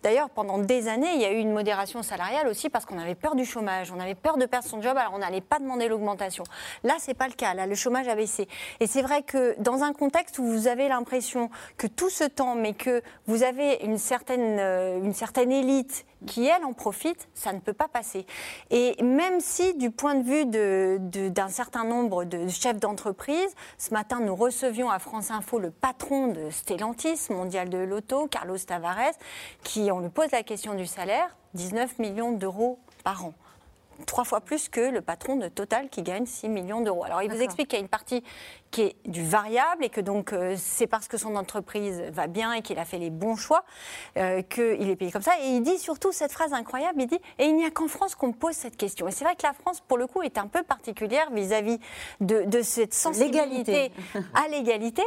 D'ailleurs, 0.03 0.31
pendant 0.31 0.59
des 0.59 0.89
années, 0.89 1.15
il 1.15 1.21
y 1.21 1.25
a 1.25 1.33
eu 1.33 1.39
une 1.39 1.53
modération 1.53 2.03
salariale 2.03 2.49
aussi 2.49 2.71
parce 2.71 2.85
qu'on 2.85 2.99
avait 2.99 3.15
peur 3.15 3.35
du 3.35 3.45
chômage, 3.45 3.93
on 3.93 4.01
avait 4.01 4.15
peur 4.15 4.37
de 4.37 4.47
perdre 4.47 4.67
son 4.67 4.81
job, 4.81 4.97
alors 4.97 5.13
on 5.15 5.19
n'allait 5.19 5.41
pas 5.41 5.59
demander 5.59 5.89
l'augmentation. 5.89 6.45
Là, 6.85 6.95
c'est 6.99 7.15
pas 7.15 7.29
le 7.29 7.35
cas. 7.35 7.55
Là, 7.55 7.67
le 7.67 7.75
chômage 7.75 8.09
a 8.09 8.15
baissé. 8.15 8.49
Et 8.81 8.87
c'est 8.87 9.03
vrai 9.03 9.23
que 9.23 9.55
dans 9.61 9.83
un 9.83 9.93
contexte 9.93 10.39
où 10.39 10.45
vous 10.45 10.69
avez 10.69 10.89
l'impression 10.89 11.51
que 11.77 11.87
tout 11.87 12.11
ce 12.11 12.25
temps, 12.25 12.55
mais 12.55 12.75
que 12.75 13.03
vous 13.27 13.43
avez 13.43 13.79
une 13.83 13.99
certaine, 13.99 14.59
euh, 14.59 14.99
une 15.03 15.15
certaine 15.15 15.53
élite 15.53 16.05
qui, 16.27 16.47
elle, 16.47 16.65
en 16.65 16.73
profite, 16.73 17.29
ça 17.35 17.53
ne 17.53 17.61
peut 17.61 17.73
pas 17.73 17.89
passer. 17.89 18.27
Et 18.71 19.01
même 19.03 19.41
si, 19.41 19.75
du 19.75 19.91
point 19.91 20.15
de 20.15 20.25
vue 20.25 20.47
d'un 20.47 21.47
de, 21.47 21.53
certain 21.53 21.85
nombre 21.85 22.25
de 22.25 22.49
chefs 22.49 22.79
d'entreprise, 22.79 23.55
ce 23.79 23.93
matin, 23.93 24.21
nous 24.21 24.35
recevions 24.35 24.91
à 24.91 24.99
France 24.99 25.31
Info 25.31 25.59
le 25.59 25.71
patron 25.71 26.29
de 26.29 26.51
Stellantis, 26.51 27.29
mondial 27.31 27.69
de 27.69 27.79
l'auto, 27.79 28.27
Carlos 28.27 28.59
Tavares, 28.59 29.15
qui, 29.63 29.91
on 29.93 30.01
lui 30.01 30.11
pose 30.11 30.31
la 30.33 30.43
question 30.43 30.75
du 30.75 30.87
salaire, 30.87 31.37
19 31.55 31.99
millions 31.99 32.33
d'euros 32.33 32.79
par 33.05 33.25
an 33.27 33.35
trois 34.07 34.25
fois 34.25 34.41
plus 34.41 34.69
que 34.69 34.81
le 34.81 35.01
patron 35.01 35.37
de 35.37 35.49
Total 35.49 35.89
qui 35.89 36.03
gagne 36.03 36.27
6 36.27 36.49
millions 36.49 36.81
d'euros. 36.81 37.05
Alors 37.05 37.23
il 37.23 37.31
vous 37.31 37.41
explique 37.41 37.69
qu'il 37.69 37.79
y 37.79 37.83
a 37.83 37.85
une 37.85 37.89
partie 37.89 38.23
qui 38.73 38.83
est 38.83 38.97
du 39.07 39.23
variable 39.23 39.85
et 39.85 39.91
que 39.91 40.01
donc 40.01 40.33
euh, 40.33 40.57
c'est 40.59 40.87
parce 40.87 41.07
que 41.07 41.19
son 41.19 41.37
entreprise 41.37 42.03
va 42.11 42.27
bien 42.27 42.55
et 42.55 42.63
qu'il 42.63 42.79
a 42.79 42.85
fait 42.85 42.99
les 42.99 43.11
bons 43.11 43.37
choix 43.37 43.65
euh, 44.17 44.43
qu'il 44.43 44.89
est 44.89 44.97
payé 44.97 45.13
comme 45.13 45.23
ça. 45.23 45.39
Et 45.43 45.51
il 45.51 45.63
dit 45.63 45.79
surtout 45.79 46.11
cette 46.11 46.33
phrase 46.33 46.53
incroyable, 46.55 47.03
il 47.03 47.07
dit 47.07 47.21
«Et 47.39 47.45
il 47.45 47.55
n'y 47.55 47.65
a 47.65 47.71
qu'en 47.71 47.87
France 47.87 48.15
qu'on 48.15 48.33
pose 48.33 48.55
cette 48.55 48.77
question». 48.77 49.07
Et 49.09 49.11
c'est 49.13 49.25
vrai 49.25 49.37
que 49.37 49.47
la 49.47 49.53
France, 49.53 49.81
pour 49.81 49.99
le 49.99 50.07
coup, 50.07 50.23
est 50.23 50.39
un 50.39 50.47
peu 50.47 50.63
particulière 50.63 51.31
vis-à-vis 51.31 51.79
de, 52.21 52.63
cette 52.63 52.95
sensibilité 52.95 53.93
à 54.35 54.49
l'égalité, 54.49 55.03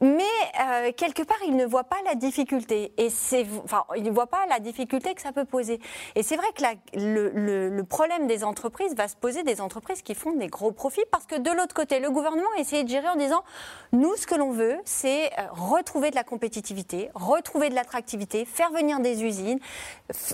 mais 0.00 0.22
euh, 0.60 0.92
quelque 0.96 1.22
part, 1.22 1.38
il 1.46 1.56
ne 1.56 1.66
voit 1.66 1.84
pas 1.84 1.96
la 2.04 2.14
difficulté. 2.14 2.92
Et 2.96 3.10
c'est, 3.10 3.44
enfin, 3.64 3.84
il 3.96 4.04
ne 4.04 4.10
voit 4.10 4.28
pas 4.28 4.46
la 4.48 4.60
difficulté 4.60 5.14
que 5.14 5.20
ça 5.20 5.32
peut 5.32 5.44
poser. 5.44 5.80
Et 6.14 6.22
c'est 6.22 6.36
vrai 6.36 6.46
que 6.54 6.62
le, 6.96 7.68
le 7.68 7.84
problème 7.84 8.28
des 8.28 8.44
entreprises 8.44 8.94
va 8.94 9.08
se 9.08 9.16
poser 9.16 9.42
des 9.42 9.60
entreprises 9.60 10.02
qui 10.02 10.14
font 10.14 10.32
des 10.32 10.46
gros 10.46 10.70
profits 10.70 11.04
parce 11.10 11.26
que 11.26 11.36
de 11.36 11.50
l'autre 11.50 11.74
côté, 11.74 11.98
le 11.98 12.10
gouvernement 12.10 12.48
a 12.56 12.60
essayé 12.60 12.84
de 12.84 12.88
gérer 12.88 12.99
en 13.08 13.16
disant 13.16 13.42
nous, 13.92 14.14
ce 14.16 14.26
que 14.26 14.36
l'on 14.36 14.52
veut, 14.52 14.76
c'est 14.84 15.26
euh, 15.26 15.46
retrouver 15.50 16.10
de 16.10 16.14
la 16.14 16.22
compétitivité, 16.22 17.10
retrouver 17.14 17.70
de 17.70 17.74
l'attractivité, 17.74 18.44
faire 18.44 18.70
venir 18.70 19.00
des 19.00 19.24
usines, 19.24 19.58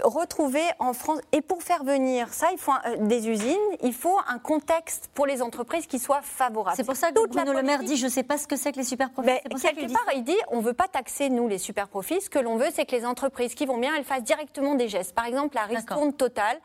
retrouver 0.05 0.63
en 0.79 0.93
France. 0.93 1.21
Et 1.33 1.41
pour 1.41 1.63
faire 1.63 1.83
venir 1.83 2.33
ça, 2.35 2.49
il 2.53 2.59
faut 2.59 2.73
euh, 2.73 2.97
des 3.01 3.29
usines, 3.29 3.57
il 3.83 3.95
faut 3.95 4.19
un 4.29 4.39
contexte 4.39 5.09
pour 5.15 5.25
les 5.27 5.41
entreprises 5.41 5.87
qui 5.87 5.99
soit 5.99 6.21
favorable. 6.23 6.77
C'est 6.77 6.85
pour 6.85 6.97
ça 6.97 7.09
que 7.09 7.15
Toute 7.15 7.33
Bruno 7.33 7.55
Le 7.55 7.63
Maire 7.63 7.83
dit 7.83 7.97
je 7.97 8.05
ne 8.05 8.11
sais 8.11 8.23
pas 8.23 8.37
ce 8.37 8.47
que 8.47 8.57
c'est 8.57 8.73
que 8.73 8.79
les 8.79 8.85
super 8.85 9.11
profits. 9.11 9.29
Mais 9.29 9.43
quelque 9.59 9.91
part, 9.91 10.07
il 10.15 10.25
dit 10.25 10.37
on 10.49 10.59
ne 10.59 10.63
veut 10.63 10.75
pas 10.75 10.89
taxer, 10.89 11.31
nous, 11.31 11.49
les 11.49 11.59
super 11.59 11.89
profits. 11.89 12.21
Ce 12.21 12.29
que 12.29 12.39
l'on 12.39 12.57
veut, 12.57 12.69
c'est 12.75 12.85
que 12.85 12.95
les 12.95 13.07
entreprises 13.07 13.55
qui 13.55 13.65
vont 13.65 13.79
bien, 13.79 13.95
elles 13.97 14.05
fassent 14.05 14.25
directement 14.25 14.75
des 14.75 14.89
gestes. 14.89 15.15
Par 15.15 15.25
exemple, 15.25 15.55
la 15.55 15.63
ristourne 15.63 16.13
totale 16.13 16.59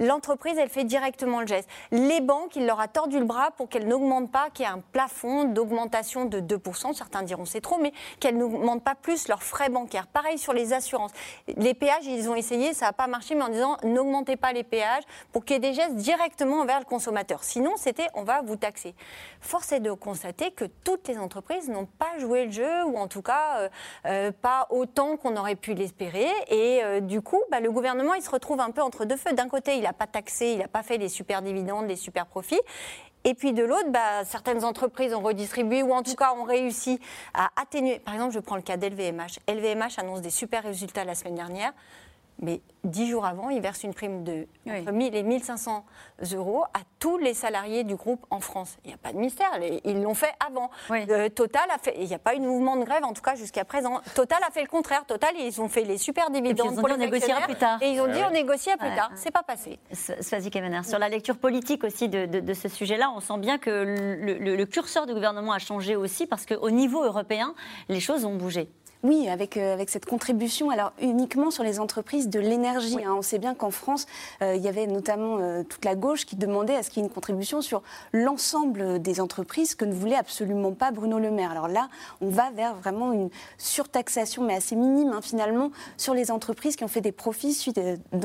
l'entreprise, 0.00 0.56
elle 0.58 0.68
fait 0.68 0.84
directement 0.84 1.40
le 1.40 1.46
geste. 1.46 1.68
Les 1.90 2.20
banques, 2.20 2.56
il 2.56 2.66
leur 2.66 2.80
a 2.80 2.88
tordu 2.88 3.18
le 3.18 3.24
bras 3.24 3.50
pour 3.52 3.68
qu'elles 3.68 3.86
n'augmentent 3.86 4.30
pas, 4.30 4.50
qu'il 4.50 4.64
y 4.64 4.68
ait 4.68 4.72
un 4.72 4.82
plafond 4.92 5.44
d'augmentation 5.44 6.24
de 6.24 6.40
2%. 6.40 6.94
Certains 6.94 7.22
diront 7.22 7.44
c'est 7.44 7.60
trop, 7.60 7.78
mais 7.78 7.92
qu'elles 8.20 8.36
n'augmentent 8.36 8.84
pas 8.84 8.94
plus 8.94 9.28
leurs 9.28 9.42
frais 9.42 9.68
bancaires. 9.68 10.06
Pareil 10.06 10.38
sur 10.38 10.52
les 10.52 10.72
assurances. 10.72 11.12
Les 11.56 11.74
péages, 11.74 12.06
ils 12.06 12.28
ont 12.28 12.34
essayé, 12.34 12.74
ça 12.74 12.86
n'a 12.86 12.92
pas 12.92 13.06
marché, 13.06 13.34
mais 13.34 13.42
en 13.42 13.48
disant 13.48 13.76
n'augmentez 13.82 14.36
pas 14.36 14.52
les 14.52 14.64
péages 14.64 15.04
pour 15.32 15.44
qu'il 15.44 15.54
y 15.54 15.56
ait 15.56 15.70
des 15.70 15.74
gestes 15.74 15.96
directement 15.96 16.64
vers 16.64 16.78
le 16.78 16.84
consommateur. 16.84 17.44
Sinon, 17.44 17.72
c'était 17.76 18.08
on 18.14 18.22
va 18.22 18.42
vous 18.42 18.56
taxer. 18.56 18.94
Force 19.40 19.72
est 19.72 19.80
de 19.80 19.92
constater 19.92 20.50
que 20.50 20.64
toutes 20.84 21.08
les 21.08 21.18
entreprises 21.18 21.68
n'ont 21.68 21.86
pas 21.86 22.18
joué 22.18 22.46
le 22.46 22.52
jeu, 22.52 22.84
ou 22.84 22.96
en 22.96 23.08
tout 23.08 23.22
cas 23.22 23.58
euh, 23.58 23.68
euh, 24.06 24.32
pas 24.32 24.66
autant 24.70 25.16
qu'on 25.16 25.36
aurait 25.36 25.56
pu 25.56 25.74
l'espérer. 25.74 26.28
Et 26.48 26.82
euh, 26.82 27.00
du 27.00 27.20
coup, 27.20 27.40
bah, 27.50 27.60
le 27.60 27.70
gouvernement, 27.70 28.14
il 28.14 28.22
se 28.22 28.30
retrouve 28.30 28.60
un 28.60 28.70
peu 28.70 28.82
entre 28.82 29.04
deux 29.04 29.16
feux. 29.16 29.32
D'un 29.32 29.48
côté, 29.48 29.76
il 29.82 29.86
a 29.86 29.92
pas 29.92 30.06
taxé, 30.06 30.52
il 30.52 30.58
n'a 30.58 30.68
pas 30.68 30.82
fait 30.82 30.96
les 30.96 31.08
super 31.08 31.42
dividendes, 31.42 31.88
les 31.88 31.96
super 31.96 32.26
profits. 32.26 32.60
Et 33.24 33.34
puis 33.34 33.52
de 33.52 33.62
l'autre, 33.62 33.90
bah, 33.90 34.24
certaines 34.24 34.64
entreprises 34.64 35.14
ont 35.14 35.20
redistribué 35.20 35.82
ou 35.82 35.92
en 35.92 36.02
tout 36.02 36.14
cas 36.14 36.34
ont 36.34 36.44
réussi 36.44 36.98
à 37.34 37.50
atténuer. 37.60 38.00
Par 38.00 38.14
exemple, 38.14 38.32
je 38.34 38.40
prends 38.40 38.56
le 38.56 38.62
cas 38.62 38.76
d'LVMH. 38.76 39.38
LVMH 39.48 39.98
annonce 39.98 40.22
des 40.22 40.30
super 40.30 40.64
résultats 40.64 41.04
la 41.04 41.14
semaine 41.14 41.36
dernière 41.36 41.72
mais 42.42 42.60
dix 42.84 43.08
jours 43.08 43.24
avant, 43.24 43.48
ils 43.48 43.60
versent 43.60 43.84
une 43.84 43.94
prime 43.94 44.24
de 44.24 44.46
1000 44.66 45.14
et 45.14 45.22
1500 45.22 45.84
euros 46.34 46.64
à 46.74 46.80
tous 46.98 47.16
les 47.16 47.34
salariés 47.34 47.84
du 47.84 47.94
groupe 47.94 48.26
en 48.30 48.40
France. 48.40 48.76
Il 48.84 48.88
n'y 48.88 48.94
a 48.94 48.98
pas 48.98 49.12
de 49.12 49.18
mystère, 49.18 49.50
ils 49.84 50.02
l'ont 50.02 50.14
fait 50.14 50.32
avant. 50.44 50.70
Euh, 50.90 51.28
Total 51.28 51.62
a 51.72 51.78
fait, 51.78 51.94
il 51.98 52.06
n'y 52.06 52.14
a 52.14 52.18
pas 52.18 52.34
eu 52.34 52.40
de 52.40 52.44
mouvement 52.44 52.76
de 52.76 52.84
grève 52.84 53.04
en 53.04 53.12
tout 53.12 53.22
cas 53.22 53.36
jusqu'à 53.36 53.64
présent. 53.64 54.00
Total 54.14 54.40
a 54.46 54.50
fait 54.50 54.62
le 54.62 54.68
contraire. 54.68 55.04
Total, 55.06 55.30
ils 55.38 55.60
ont 55.60 55.68
fait 55.68 55.84
les 55.84 55.98
super 55.98 56.30
dividendes 56.30 56.76
pour 56.76 56.88
les 56.88 56.96
négociera 56.96 57.42
plus 57.42 57.54
tard. 57.54 57.80
Et 57.80 57.92
ils 57.92 58.00
ont 58.00 58.08
dit 58.08 58.20
on 58.28 58.32
négociera 58.32 58.76
plus 58.76 58.94
tard. 58.94 59.10
C'est 59.14 59.30
pas 59.30 59.44
passé. 59.44 59.78
Swazi 59.92 60.50
Kemener, 60.50 60.82
sur 60.82 60.98
la 60.98 61.08
lecture 61.08 61.38
politique 61.38 61.84
aussi 61.84 62.08
de, 62.08 62.52
ce 62.52 62.68
sujet-là, 62.68 63.12
on 63.14 63.20
sent 63.20 63.38
bien 63.38 63.58
que 63.58 63.70
le, 63.70 64.56
le 64.56 64.66
curseur 64.66 65.06
du 65.06 65.14
gouvernement 65.14 65.52
a 65.52 65.58
changé 65.58 65.96
aussi 65.96 66.26
parce 66.26 66.44
qu'au 66.44 66.70
niveau 66.70 67.04
européen, 67.04 67.54
les 67.88 68.00
choses 68.00 68.24
ont 68.24 68.34
bougé. 68.34 68.68
Oui, 69.04 69.28
avec, 69.28 69.56
euh, 69.56 69.72
avec 69.72 69.90
cette 69.90 70.06
contribution, 70.06 70.70
alors 70.70 70.92
uniquement 71.00 71.50
sur 71.50 71.64
les 71.64 71.80
entreprises 71.80 72.28
de 72.28 72.38
l'énergie. 72.38 72.98
Hein. 73.04 73.14
on 73.18 73.22
sait 73.22 73.40
bien 73.40 73.52
qu'en 73.52 73.72
France, 73.72 74.06
euh, 74.42 74.54
il 74.54 74.62
y 74.62 74.68
avait 74.68 74.86
notamment 74.86 75.38
euh, 75.40 75.64
toute 75.64 75.84
la 75.84 75.96
gauche 75.96 76.24
qui 76.24 76.36
demandait 76.36 76.76
à 76.76 76.84
ce 76.84 76.90
qu'il 76.90 77.02
y 77.02 77.04
ait 77.04 77.08
une 77.08 77.12
contribution 77.12 77.62
sur 77.62 77.82
l'ensemble 78.12 79.02
des 79.02 79.20
entreprises 79.20 79.74
que 79.74 79.84
ne 79.84 79.92
voulait 79.92 80.14
absolument 80.14 80.70
pas 80.70 80.92
Bruno 80.92 81.18
Le 81.18 81.32
Maire. 81.32 81.50
Alors 81.50 81.66
là, 81.66 81.88
on 82.20 82.28
va 82.28 82.52
vers 82.52 82.76
vraiment 82.76 83.12
une 83.12 83.28
surtaxation, 83.58 84.44
mais 84.44 84.54
assez 84.54 84.76
minime 84.76 85.12
hein, 85.12 85.20
finalement, 85.20 85.72
sur 85.96 86.14
les 86.14 86.30
entreprises 86.30 86.76
qui 86.76 86.84
ont 86.84 86.88
fait 86.88 87.00
des 87.00 87.10
profits, 87.10 87.54
suite, 87.54 87.80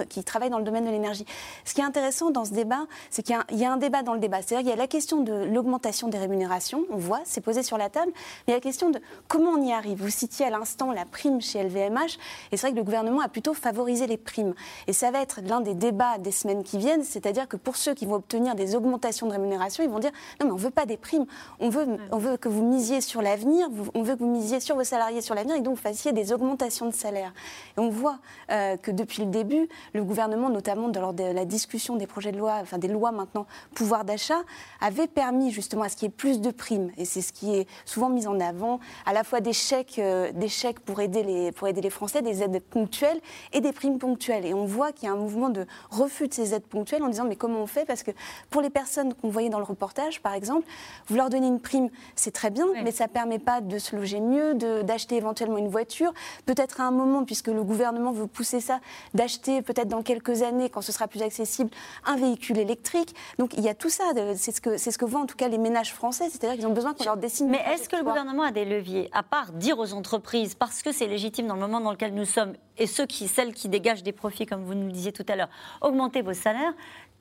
qui 0.09 0.23
travaillent 0.23 0.51
dans 0.51 0.59
le 0.59 0.63
domaine 0.63 0.85
de 0.85 0.91
l'énergie. 0.91 1.25
Ce 1.65 1.73
qui 1.73 1.81
est 1.81 1.85
intéressant 1.85 2.29
dans 2.29 2.45
ce 2.45 2.51
débat, 2.51 2.85
c'est 3.09 3.23
qu'il 3.23 3.35
y, 3.51 3.65
a 3.65 3.71
un 3.71 3.77
débat 3.77 4.03
dans 4.03 4.13
le 4.13 4.19
débat. 4.19 4.43
C'est-à-dire 4.43 4.59
qu'il 4.59 4.69
y 4.69 4.73
a 4.73 4.75
la 4.75 4.87
question 4.87 5.21
de 5.21 5.33
l'augmentation 5.33 6.07
des 6.07 6.19
rémunérations, 6.19 6.85
on 6.91 6.97
voit, 6.97 7.21
c'est 7.23 7.41
posé 7.41 7.63
sur 7.63 7.79
la 7.79 7.89
table, 7.89 8.11
mais 8.15 8.49
il 8.49 8.51
y 8.51 8.53
a 8.53 8.57
la 8.57 8.61
question 8.61 8.91
de 8.91 8.99
comment 9.27 9.51
on 9.51 9.63
y 9.63 9.73
arrive. 9.73 10.03
Vous 10.03 10.11
citiez 10.11 10.45
à 10.45 10.51
la 10.93 11.05
prime 11.05 11.41
chez 11.41 11.63
LVMH. 11.63 12.17
Et 12.51 12.57
c'est 12.57 12.67
vrai 12.67 12.71
que 12.71 12.77
le 12.77 12.83
gouvernement 12.83 13.21
a 13.21 13.29
plutôt 13.29 13.53
favorisé 13.53 14.07
les 14.07 14.17
primes. 14.17 14.53
Et 14.87 14.93
ça 14.93 15.11
va 15.11 15.21
être 15.21 15.41
l'un 15.43 15.61
des 15.61 15.73
débats 15.73 16.17
des 16.17 16.31
semaines 16.31 16.63
qui 16.63 16.77
viennent, 16.77 17.03
c'est-à-dire 17.03 17.47
que 17.47 17.57
pour 17.57 17.75
ceux 17.75 17.93
qui 17.93 18.05
vont 18.05 18.15
obtenir 18.15 18.55
des 18.55 18.75
augmentations 18.75 19.27
de 19.27 19.31
rémunération, 19.31 19.83
ils 19.83 19.89
vont 19.89 19.99
dire 19.99 20.11
non 20.39 20.47
mais 20.47 20.51
on 20.51 20.57
veut 20.57 20.69
pas 20.69 20.85
des 20.85 20.97
primes, 20.97 21.25
on 21.59 21.69
veut, 21.69 21.87
on 22.11 22.17
veut 22.17 22.37
que 22.37 22.49
vous 22.49 22.63
misiez 22.63 23.01
sur 23.01 23.21
l'avenir, 23.21 23.67
on 23.93 24.03
veut 24.03 24.15
que 24.15 24.19
vous 24.19 24.29
misiez 24.31 24.59
sur 24.59 24.75
vos 24.75 24.83
salariés 24.83 25.21
sur 25.21 25.35
l'avenir 25.35 25.55
et 25.55 25.61
donc 25.61 25.75
vous 25.75 25.81
fassiez 25.81 26.11
des 26.11 26.33
augmentations 26.33 26.87
de 26.87 26.93
salaire. 26.93 27.33
Et 27.77 27.79
on 27.79 27.89
voit 27.89 28.19
euh, 28.51 28.77
que 28.77 28.91
depuis 28.91 29.23
le 29.23 29.29
début, 29.29 29.67
le 29.93 30.03
gouvernement, 30.03 30.49
notamment 30.49 30.91
lors 30.99 31.13
de 31.13 31.23
la 31.23 31.45
discussion 31.45 31.95
des 31.95 32.07
projets 32.07 32.31
de 32.31 32.37
loi, 32.37 32.59
enfin 32.61 32.77
des 32.77 32.87
lois 32.87 33.11
maintenant, 33.11 33.45
pouvoir 33.73 34.05
d'achat, 34.05 34.41
avait 34.81 35.07
permis 35.07 35.51
justement 35.51 35.83
à 35.83 35.89
ce 35.89 35.95
qu'il 35.95 36.07
y 36.07 36.09
ait 36.09 36.15
plus 36.15 36.41
de 36.41 36.51
primes. 36.51 36.91
Et 36.97 37.05
c'est 37.05 37.21
ce 37.21 37.31
qui 37.31 37.55
est 37.55 37.67
souvent 37.85 38.09
mis 38.09 38.27
en 38.27 38.39
avant, 38.39 38.79
à 39.05 39.13
la 39.13 39.23
fois 39.23 39.41
des 39.41 39.53
chèques, 39.53 39.99
euh, 39.99 40.31
des 40.31 40.49
chèques 40.57 40.79
pour 40.79 40.99
aider, 40.99 41.23
les, 41.23 41.51
pour 41.51 41.67
aider 41.67 41.81
les 41.81 41.89
Français, 41.89 42.21
des 42.21 42.43
aides 42.43 42.61
ponctuelles 42.61 43.19
et 43.53 43.61
des 43.61 43.71
primes 43.71 43.99
ponctuelles. 43.99 44.45
Et 44.45 44.53
on 44.53 44.65
voit 44.65 44.91
qu'il 44.91 45.07
y 45.07 45.11
a 45.11 45.13
un 45.13 45.17
mouvement 45.17 45.49
de 45.49 45.65
refus 45.89 46.27
de 46.27 46.33
ces 46.33 46.53
aides 46.53 46.65
ponctuelles 46.65 47.03
en 47.03 47.09
disant 47.09 47.25
mais 47.25 47.35
comment 47.35 47.59
on 47.59 47.67
fait? 47.67 47.85
Parce 47.85 48.03
que 48.03 48.11
pour 48.49 48.61
les 48.61 48.69
personnes 48.69 49.13
qu'on 49.13 49.29
voyait 49.29 49.49
dans 49.49 49.59
le 49.59 49.65
reportage, 49.65 50.21
par 50.21 50.33
exemple, 50.33 50.67
vous 51.07 51.15
leur 51.15 51.29
donnez 51.29 51.47
une 51.47 51.59
prime, 51.59 51.89
c'est 52.15 52.31
très 52.31 52.49
bien, 52.49 52.65
mais 52.83 52.91
ça 52.91 53.05
ne 53.05 53.09
permet 53.09 53.39
pas 53.39 53.61
de 53.61 53.77
se 53.77 53.95
loger 53.95 54.19
mieux, 54.19 54.53
d'acheter 54.83 55.15
éventuellement 55.15 55.57
une 55.57 55.69
voiture. 55.69 56.13
Peut-être 56.45 56.81
à 56.81 56.85
un 56.85 56.91
moment, 56.91 57.23
puisque 57.23 57.47
le 57.47 57.63
gouvernement 57.63 58.11
veut 58.11 58.27
pousser 58.27 58.59
ça, 58.59 58.79
d'acheter 59.13 59.61
peut-être 59.61 59.87
dans 59.87 60.01
quelques 60.01 60.41
années, 60.41 60.69
quand 60.69 60.81
ce 60.81 60.91
sera 60.91 61.07
plus 61.07 61.21
accessible, 61.21 61.69
un 62.05 62.15
véhicule 62.15 62.57
électrique. 62.57 63.15
Donc 63.37 63.53
il 63.55 63.63
y 63.63 63.69
a 63.69 63.75
tout 63.75 63.89
ça. 63.89 64.03
C'est 64.35 64.55
ce 64.55 64.61
que, 64.61 64.77
c'est 64.77 64.91
ce 64.91 64.97
que 64.97 65.05
voient 65.05 65.21
en 65.21 65.25
tout 65.25 65.35
cas 65.35 65.47
les 65.47 65.57
ménages 65.57 65.93
français, 65.93 66.25
c'est-à-dire 66.29 66.57
qu'ils 66.57 66.67
ont 66.67 66.73
besoin 66.73 66.93
qu'on 66.93 67.03
leur 67.03 67.17
dessine. 67.17 67.49
Mais 67.49 67.61
est-ce 67.73 67.89
que 67.89 67.95
le 67.95 68.03
gouvernement 68.03 68.43
a 68.43 68.51
des 68.51 68.65
leviers, 68.65 69.09
à 69.13 69.23
part 69.23 69.51
dire 69.51 69.79
aux 69.79 69.93
entreprises 69.93 70.46
entreprises, 70.47 70.55
parce 70.55 70.81
que 70.81 70.91
c'est 70.91 71.07
légitime 71.07 71.47
dans 71.47 71.55
le 71.55 71.61
moment 71.61 71.81
dans 71.81 71.91
lequel 71.91 72.13
nous 72.13 72.25
sommes, 72.25 72.53
et 72.77 72.87
ceux 72.87 73.05
qui, 73.05 73.27
celles 73.27 73.53
qui 73.53 73.69
dégagent 73.69 74.03
des 74.03 74.13
profits, 74.13 74.45
comme 74.45 74.63
vous 74.63 74.75
nous 74.75 74.87
le 74.87 74.91
disiez 74.91 75.11
tout 75.11 75.25
à 75.27 75.35
l'heure, 75.35 75.49
augmenter 75.81 76.21
vos 76.21 76.33
salaires, 76.33 76.73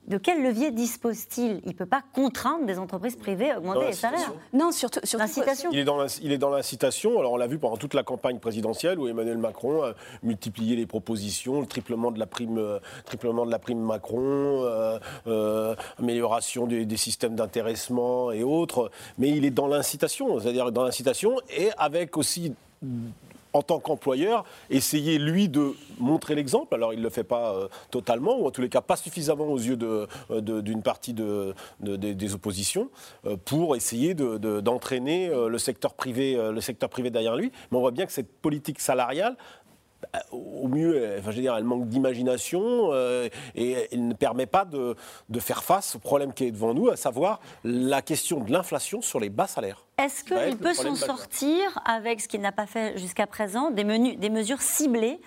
de 0.07 0.17
quel 0.17 0.41
levier 0.41 0.71
dispose-t-il? 0.71 1.59
Il 1.65 1.67
ne 1.67 1.73
peut 1.73 1.85
pas 1.85 2.01
contraindre 2.13 2.65
des 2.65 2.79
entreprises 2.79 3.17
privées 3.17 3.51
à 3.51 3.57
augmenter 3.57 3.87
les 3.87 3.91
salaires. 3.91 4.31
Non, 4.53 4.71
surtout, 4.71 5.01
surtout 5.03 5.17
l'incitation. 5.17 5.69
Il 5.73 6.31
est 6.31 6.37
dans 6.37 6.49
l'incitation. 6.49 7.19
Alors 7.19 7.33
on 7.33 7.35
l'a 7.35 7.47
vu 7.47 7.59
pendant 7.59 7.75
toute 7.75 7.93
la 7.93 8.03
campagne 8.03 8.39
présidentielle 8.39 8.99
où 8.99 9.09
Emmanuel 9.09 9.37
Macron 9.37 9.83
a 9.83 9.95
multiplié 10.23 10.77
les 10.77 10.85
propositions, 10.85 11.59
le 11.59 11.67
triplement 11.67 12.11
de 12.11 12.19
la 12.19 12.25
prime, 12.25 12.57
euh, 12.57 12.79
triplement 13.03 13.45
de 13.45 13.51
la 13.51 13.59
prime 13.59 13.81
Macron, 13.81 14.63
euh, 14.63 14.97
euh, 15.27 15.75
amélioration 15.99 16.67
des, 16.67 16.85
des 16.85 16.97
systèmes 16.97 17.35
d'intéressement 17.35 18.31
et 18.31 18.43
autres. 18.43 18.89
Mais 19.17 19.27
il 19.27 19.43
est 19.43 19.51
dans 19.51 19.67
l'incitation, 19.67 20.39
c'est-à-dire 20.39 20.71
dans 20.71 20.85
l'incitation 20.85 21.35
et 21.49 21.71
avec 21.77 22.15
aussi 22.15 22.53
en 23.57 23.61
tant 23.61 23.79
qu'employeur, 23.79 24.45
essayer, 24.69 25.17
lui, 25.17 25.49
de 25.49 25.73
montrer 25.99 26.35
l'exemple. 26.35 26.73
Alors, 26.75 26.93
il 26.93 26.99
ne 26.99 27.03
le 27.03 27.09
fait 27.09 27.23
pas 27.23 27.53
euh, 27.53 27.67
totalement, 27.91 28.39
ou 28.39 28.45
en 28.45 28.51
tous 28.51 28.61
les 28.61 28.69
cas 28.69 28.81
pas 28.81 28.95
suffisamment 28.95 29.45
aux 29.45 29.57
yeux 29.57 29.77
d'une 29.77 30.05
de, 30.29 30.81
partie 30.81 31.13
de, 31.13 31.55
des 31.79 32.33
oppositions, 32.33 32.89
euh, 33.25 33.35
pour 33.43 33.75
essayer 33.75 34.13
d'entraîner 34.13 35.29
euh, 35.29 35.49
le, 35.49 35.57
secteur 35.57 35.93
privé, 35.95 36.37
derrière 37.09 37.35
lui. 37.35 37.51
Mais 37.71 37.77
on 37.77 37.81
voit 37.81 37.91
bien 37.91 38.05
que 38.05 38.11
cette 38.11 38.31
politique 38.41 38.79
salariale, 38.79 39.35
au 40.31 40.67
mieux, 40.67 41.15
enfin, 41.19 41.31
je 41.31 41.35
veux 41.35 41.41
dire, 41.41 41.55
elle 41.55 41.63
manque 41.63 41.87
d'imagination 41.87 42.93
et 43.55 43.87
elle 43.91 44.07
ne 44.07 44.13
permet 44.13 44.45
pas 44.45 44.65
de, 44.65 44.95
de, 45.29 45.39
faire 45.39 45.63
face 45.63 45.95
au 45.95 45.99
problème 45.99 46.33
qui 46.33 46.45
est 46.45 46.51
devant 46.51 46.73
nous, 46.73 46.89
à 46.89 46.95
savoir 46.95 47.39
la 47.63 48.01
question 48.01 48.39
de 48.39 48.51
l'inflation 48.51 49.01
sur 49.01 49.19
les 49.19 49.29
bas 49.29 49.47
salaires. 49.47 49.85
Est-ce 49.97 50.23
qu'il 50.23 50.57
peut 50.57 50.73
s'en 50.73 50.95
sortir 50.95 51.79
avec 51.85 52.21
ce 52.21 52.27
qu'il 52.27 52.41
n'a 52.41 52.51
pas 52.51 52.67
fait 52.67 52.97
jusqu'à 52.97 53.27
présent, 53.27 53.71
des, 53.71 53.83
menus, 53.83 54.17
des 54.17 54.29
mesures 54.29 54.61
ciblées 54.61 55.19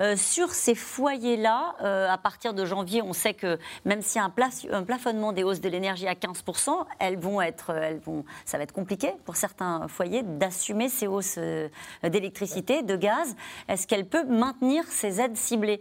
euh, 0.00 0.16
sur 0.16 0.50
ces 0.50 0.74
foyers-là, 0.74 1.76
euh, 1.82 2.08
à 2.10 2.18
partir 2.18 2.54
de 2.54 2.64
janvier, 2.64 3.02
on 3.02 3.12
sait 3.12 3.34
que 3.34 3.58
même 3.84 4.02
s'il 4.02 4.20
y 4.20 4.24
a 4.24 4.30
un, 4.76 4.82
plafonnement 4.82 5.32
des 5.32 5.42
hausses 5.42 5.60
de 5.60 5.68
l'énergie 5.68 6.06
à 6.06 6.14
15%, 6.14 6.84
elles 6.98 7.18
vont 7.18 7.40
être, 7.40 7.70
elles 7.70 8.00
vont, 8.00 8.24
ça 8.44 8.58
va 8.58 8.64
être 8.64 8.72
compliqué 8.72 9.12
pour 9.24 9.36
certains 9.36 9.88
foyers 9.88 10.22
d'assumer 10.22 10.88
ces 10.88 11.06
hausses 11.06 11.36
euh, 11.38 11.68
d'électricité, 12.02 12.82
de 12.82 12.96
gaz. 12.96 13.34
Est-ce 13.68 13.86
qu'elle 13.86 14.06
peut 14.06 14.24
maintenir 14.24 14.84
ces 14.88 15.20
aides 15.20 15.36
ciblées? 15.36 15.80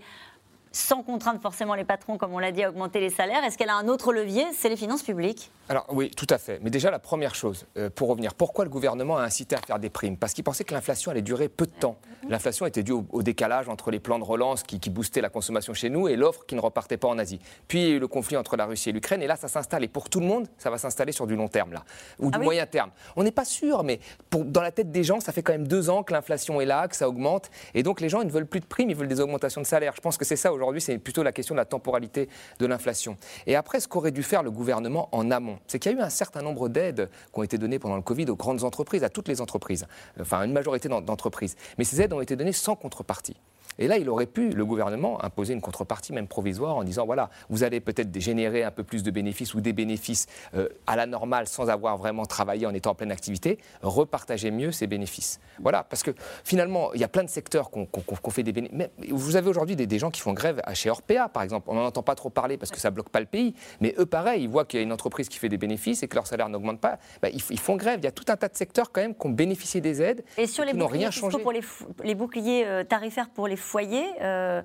Sans 0.76 1.04
contraindre 1.04 1.40
forcément 1.42 1.74
les 1.74 1.86
patrons, 1.86 2.18
comme 2.18 2.34
on 2.34 2.40
l'a 2.40 2.52
dit, 2.52 2.62
à 2.62 2.70
augmenter 2.70 3.00
les 3.00 3.10
salaires. 3.10 3.44
Est-ce 3.46 3.58
qu'elle 3.58 3.70
a 3.70 3.76
un 3.76 3.88
autre 3.88 4.12
levier? 4.12 4.44
C'est 4.54 4.68
les 4.68 4.76
finances 4.76 5.04
publiques. 5.04 5.50
Alors 5.70 5.86
oui, 5.90 6.12
tout 6.12 6.28
à 6.30 6.38
fait. 6.38 6.60
Mais 6.62 6.70
déjà, 6.70 6.92
la 6.92 7.00
première 7.00 7.34
chose, 7.34 7.66
euh, 7.78 7.90
pour 7.90 8.10
revenir, 8.10 8.34
pourquoi 8.34 8.66
le 8.66 8.70
gouvernement 8.70 9.18
a 9.18 9.24
incité 9.24 9.56
à 9.56 9.60
faire 9.60 9.80
des 9.80 9.90
primes? 9.90 10.18
Parce 10.18 10.34
qu'il 10.34 10.44
pensait 10.44 10.66
que 10.66 10.74
l'inflation 10.74 11.12
allait 11.12 11.22
durer 11.22 11.48
peu 11.48 11.66
de 11.66 11.72
temps. 11.72 11.98
L'inflation 12.28 12.66
était 12.66 12.84
due 12.84 12.92
au, 12.92 13.24
décalage 13.24 13.70
entre 13.70 13.90
les 13.90 14.00
plans 14.00 14.20
de 14.20 14.24
relance 14.24 14.64
qui, 14.64 14.90
boostaient 14.90 15.22
la 15.22 15.30
consommation 15.30 15.74
chez 15.74 15.90
nous 15.90 16.08
et 16.08 16.16
l'offre 16.16 16.46
qui 16.46 16.56
ne 16.56 16.60
repartait 16.60 16.98
pas 16.98 17.08
en 17.08 17.18
Asie. 17.18 17.40
Puis 17.68 17.80
il 17.80 17.88
y 17.88 17.92
a 17.92 17.96
eu 17.96 18.00
le 18.00 18.08
conflit 18.08 18.36
entre 18.36 18.58
la 18.58 18.66
Russie 18.66 18.90
et 18.90 18.92
l'Ukraine, 18.92 19.22
et 19.22 19.28
là, 19.28 19.36
ça 19.36 19.48
s'installe. 19.48 19.84
Et 19.84 19.88
pour 19.88 20.10
tout 20.10 20.20
le 20.20 20.26
monde, 20.26 20.48
ça 20.58 20.70
va 20.70 20.78
s'installer 20.78 21.12
sur 21.12 21.26
du 21.26 21.36
long 21.36 21.48
terme, 21.48 21.74
là, 21.74 21.84
ou 22.20 22.32
du 22.32 22.38
ah 22.40 22.44
moyen 22.44 22.66
terme. 22.66 22.92
On 23.16 23.24
n'est 23.24 23.32
pas 23.32 23.46
sûr, 23.46 23.84
mais 23.84 24.00
pour, 24.30 24.44
dans 24.44 24.62
la 24.62 24.72
tête 24.72 24.92
des 24.92 25.04
gens, 25.04 25.20
ça 25.20 25.32
fait 25.32 25.42
quand 25.42 25.54
même 25.54 25.68
deux 25.68 25.90
ans 25.90 26.04
que 26.04 26.14
l'inflation 26.14 26.60
est 26.62 26.66
là, 26.66 26.88
que 26.88 26.96
ça 26.96 27.08
augmente. 27.08 27.50
Et 27.74 27.84
donc 27.84 28.02
les 28.02 28.10
gens, 28.10 28.22
ils 28.22 28.28
ne 28.28 28.32
veulent 28.32 28.48
plus 28.48 28.60
de 28.60 28.66
primes, 28.66 28.90
ils 28.90 28.96
veulent 28.96 29.08
des 29.08 29.22
augmentations 29.22 29.62
de 29.62 29.68
salaire. 29.68 29.94
Je 29.96 30.02
pense 30.02 30.18
que 30.18 30.26
c'est 30.26 30.36
ça 30.36 30.52
aujourd'hui, 30.52 30.65
c'est 30.80 30.98
plutôt 30.98 31.24
la 31.24 31.32
question 31.32 31.56
de 31.56 31.60
la 31.60 31.66
temporalité 31.66 32.30
de 32.60 32.66
l'inflation. 32.66 33.18
Et 33.48 33.56
après, 33.56 33.80
ce 33.80 33.88
qu'aurait 33.88 34.12
dû 34.12 34.24
faire 34.24 34.44
le 34.44 34.52
gouvernement 34.52 35.10
en 35.12 35.32
amont, 35.32 35.60
c'est 35.68 35.80
qu'il 35.80 35.92
y 35.92 35.96
a 35.96 35.98
eu 35.98 36.02
un 36.02 36.10
certain 36.10 36.42
nombre 36.42 36.70
d'aides 36.70 37.10
qui 37.34 37.40
ont 37.40 37.44
été 37.44 37.58
données 37.58 37.80
pendant 37.80 37.96
le 37.96 38.02
Covid 38.02 38.30
aux 38.30 38.36
grandes 38.36 38.64
entreprises, 38.64 39.04
à 39.04 39.10
toutes 39.10 39.28
les 39.28 39.42
entreprises, 39.42 39.86
enfin 40.20 40.44
une 40.44 40.54
majorité 40.54 40.90
d'entreprises. 40.90 41.56
Mais 41.78 41.84
ces 41.84 42.02
aides 42.02 42.14
ont 42.14 42.22
été 42.22 42.36
données 42.36 42.54
sans 42.54 42.76
contrepartie. 42.76 43.36
Et 43.80 43.88
là, 43.88 43.98
il 43.98 44.10
aurait 44.10 44.26
pu, 44.26 44.50
le 44.50 44.66
gouvernement, 44.66 45.24
imposer 45.24 45.54
une 45.54 45.62
contrepartie, 45.62 46.14
même 46.14 46.28
provisoire, 46.28 46.76
en 46.78 46.84
disant 46.84 47.06
voilà, 47.06 47.30
vous 47.50 47.64
allez 47.64 47.80
peut-être 47.80 48.18
générer 48.20 48.64
un 48.64 48.72
peu 48.72 48.84
plus 48.84 49.04
de 49.04 49.12
bénéfices 49.12 49.54
ou 49.54 49.62
des 49.62 49.74
bénéfices 49.74 50.28
euh, 50.56 50.70
à 50.88 50.96
la 50.96 51.06
normale 51.06 51.48
sans 51.48 51.70
avoir 51.70 51.98
vraiment 51.98 52.26
travaillé 52.26 52.66
en 52.66 52.74
étant 52.74 52.92
en 52.92 52.96
pleine 52.96 53.12
activité, 53.12 53.58
repartagez 53.82 54.52
mieux 54.52 54.72
ces 54.72 54.88
bénéfices. 54.88 55.40
Voilà, 55.60 55.84
parce 55.84 56.04
que 56.04 56.12
finalement, 56.44 56.94
il 56.94 57.02
y 57.02 57.04
a 57.04 57.08
plein 57.08 57.24
de 57.24 57.30
secteurs 57.30 57.70
qu'on 57.70 58.32
fait 58.32 58.44
des 58.44 58.52
bénéfices. 58.52 58.90
Vous 59.10 59.36
avez 59.36 59.50
aujourd'hui 59.50 59.76
des, 59.76 60.00
gens 60.00 60.12
qui 60.12 60.22
font 60.22 60.34
grève 60.34 60.62
chez 60.74 60.90
Orpea, 60.90 61.30
par 61.30 61.44
exemple. 61.44 61.68
On 61.70 61.76
n'en 61.76 61.86
entend 61.86 62.04
pas 62.04 62.16
trop 62.16 62.30
parler 62.30 62.58
parce 62.58 62.72
que 62.72 62.80
ça 62.80 62.92
bloque 62.92 63.10
pas 63.10 63.20
le 63.20 63.26
pays. 63.26 63.54
Mais 63.82 63.96
eux, 63.98 64.06
pareil, 64.06 64.44
ils 64.44 64.50
voient 64.50 64.66
qu'il 64.66 64.80
y 64.80 64.82
a 64.82 64.84
une 64.84 64.92
entreprise 64.92 65.30
qui 65.30 65.38
fait 65.38 65.50
des 65.50 65.58
bénéfices 65.58 66.04
et 66.04 66.08
que 66.08 66.16
leur 66.16 66.28
salaire 66.28 66.50
n'augmente 66.50 66.80
pas. 66.80 67.00
Bah, 67.22 67.30
ils, 67.32 67.60
font 67.60 67.76
grève. 67.76 68.00
Il 68.02 68.06
y 68.06 68.08
a 68.08 68.12
tout 68.12 68.26
un 68.28 68.36
tas 68.36 68.48
de 68.48 68.56
secteurs 68.56 68.92
quand 68.92 69.02
même 69.02 69.16
qui 69.16 69.28
ont 69.28 69.32
bénéficié 69.32 69.82
des 69.82 70.02
aides 70.02 70.24
et 70.38 70.48
sur 70.48 70.66
les 70.66 70.72
qui 70.72 70.78
n'ont 70.78 70.88
rien 70.88 71.12
changé. 71.12 71.40
Pour 71.40 71.52
les, 71.52 71.62
les 72.04 72.16
boucliers 72.16 72.66
euh, 72.66 72.84
tarifaires 72.84 73.30
pour 73.30 73.48
les 73.48 73.56
foyers. 73.66 74.16
Euh, 74.22 74.62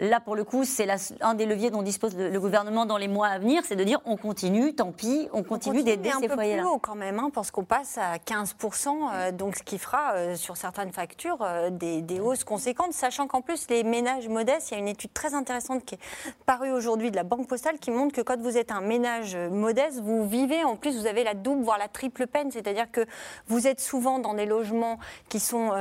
Là, 0.00 0.18
pour 0.18 0.34
le 0.34 0.44
coup, 0.44 0.64
c'est 0.64 0.88
un 1.20 1.34
des 1.34 1.44
leviers 1.44 1.70
dont 1.70 1.82
dispose 1.82 2.16
le, 2.16 2.40
gouvernement 2.40 2.86
dans 2.86 2.96
les 2.96 3.06
mois 3.06 3.28
à 3.28 3.38
venir, 3.38 3.62
c'est 3.66 3.76
de 3.76 3.84
dire 3.84 4.00
on 4.06 4.16
continue, 4.16 4.74
tant 4.74 4.92
pis, 4.92 5.28
on 5.34 5.42
continue 5.42 5.82
d'aider 5.82 6.10
ces 6.18 6.26
foyers-là. 6.26 6.62
un 6.62 6.64
peu 6.64 6.68
plus 6.68 6.74
haut 6.74 6.78
quand 6.78 6.94
même, 6.94 7.18
hein, 7.18 7.30
parce 7.34 7.50
qu'on 7.50 7.64
passe 7.64 7.98
à 7.98 8.16
15%, 8.16 8.88
euh, 9.12 9.30
donc 9.30 9.56
ce 9.56 9.62
qui 9.62 9.76
fera 9.76 10.14
euh, 10.14 10.36
sur 10.36 10.56
certaines 10.56 10.90
factures 10.90 11.42
euh, 11.42 11.68
des, 11.68 12.18
hausses 12.18 12.44
conséquentes, 12.44 12.94
sachant 12.94 13.26
qu'en 13.26 13.42
plus, 13.42 13.66
les 13.68 13.84
ménages 13.84 14.26
modestes, 14.26 14.70
il 14.70 14.74
y 14.74 14.76
a 14.78 14.80
une 14.80 14.88
étude 14.88 15.12
très 15.12 15.34
intéressante 15.34 15.84
qui 15.84 15.96
est 15.96 16.00
parue 16.46 16.70
aujourd'hui 16.70 17.10
de 17.10 17.16
la 17.16 17.22
Banque 17.22 17.46
Postale 17.46 17.78
qui 17.78 17.90
montre 17.90 18.14
que 18.14 18.22
quand 18.22 18.40
vous 18.40 18.56
êtes 18.56 18.72
un 18.72 18.80
ménage 18.80 19.36
modeste, 19.36 20.00
vous 20.00 20.26
vivez, 20.26 20.64
en 20.64 20.76
plus, 20.76 20.98
vous 20.98 21.06
avez 21.06 21.24
la 21.24 21.34
double, 21.34 21.62
voire 21.62 21.78
la 21.78 21.88
triple 21.88 22.26
peine, 22.26 22.50
c'est-à-dire 22.50 22.90
que 22.90 23.04
vous 23.48 23.66
êtes 23.66 23.80
souvent 23.80 24.18
dans 24.18 24.32
des 24.32 24.46
logements 24.46 24.98
qui 25.28 25.40
sont 25.40 25.72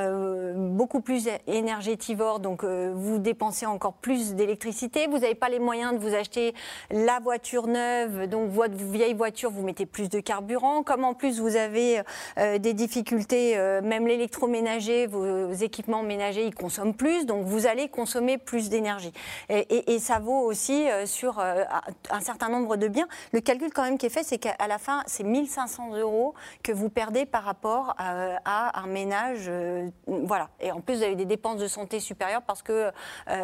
beaucoup 0.55 0.99
plus 0.99 1.29
énergétivores, 1.47 2.39
donc 2.39 2.65
vous 2.65 3.17
dépensez 3.17 3.65
encore 3.65 3.93
plus 3.93 4.08
plus 4.09 4.33
d'électricité, 4.33 5.05
vous 5.05 5.19
n'avez 5.19 5.35
pas 5.35 5.49
les 5.49 5.59
moyens 5.59 5.93
de 5.93 5.99
vous 5.99 6.15
acheter 6.15 6.55
la 6.89 7.19
voiture 7.19 7.67
neuve, 7.67 8.25
donc 8.25 8.49
votre 8.49 8.73
vieille 8.73 9.13
voiture, 9.13 9.51
vous 9.51 9.61
mettez 9.61 9.85
plus 9.85 10.09
de 10.09 10.19
carburant. 10.19 10.81
Comme 10.81 11.03
en 11.03 11.13
plus 11.13 11.39
vous 11.39 11.55
avez 11.55 12.01
euh, 12.39 12.57
des 12.57 12.73
difficultés, 12.73 13.55
euh, 13.55 13.81
même 13.83 14.07
l'électroménager, 14.07 15.05
vos 15.05 15.51
équipements 15.51 16.01
ménagers, 16.01 16.43
ils 16.43 16.55
consomment 16.55 16.95
plus, 16.95 17.27
donc 17.27 17.45
vous 17.45 17.67
allez 17.67 17.87
consommer 17.87 18.39
plus 18.39 18.69
d'énergie. 18.69 19.13
Et, 19.49 19.99
ça 19.99 20.17
vaut 20.17 20.39
aussi 20.39 20.89
euh, 20.89 21.05
sur 21.05 21.37
un 21.39 22.19
certain 22.21 22.49
nombre 22.49 22.77
de 22.77 22.87
biens. 22.87 23.07
Le 23.31 23.41
calcul 23.41 23.71
quand 23.71 23.83
même 23.83 23.99
qui 23.99 24.07
est 24.07 24.09
fait, 24.09 24.23
c'est 24.23 24.39
qu'à 24.39 24.67
la 24.67 24.79
fin, 24.79 25.03
c'est 25.05 25.23
1500 25.23 25.95
euros 25.97 26.33
que 26.63 26.71
vous 26.71 26.89
perdez 26.89 27.27
par 27.27 27.43
rapport 27.43 27.93
à 27.99 28.79
un 28.79 28.87
ménage. 28.87 29.51
voilà. 30.07 30.49
Et 30.59 30.71
en 30.71 30.81
plus, 30.81 30.95
vous 30.95 31.03
avez 31.03 31.15
des 31.15 31.25
dépenses 31.25 31.59
de 31.59 31.67
santé 31.67 31.99
supérieures 31.99 32.41
parce 32.41 32.63
que 32.63 32.91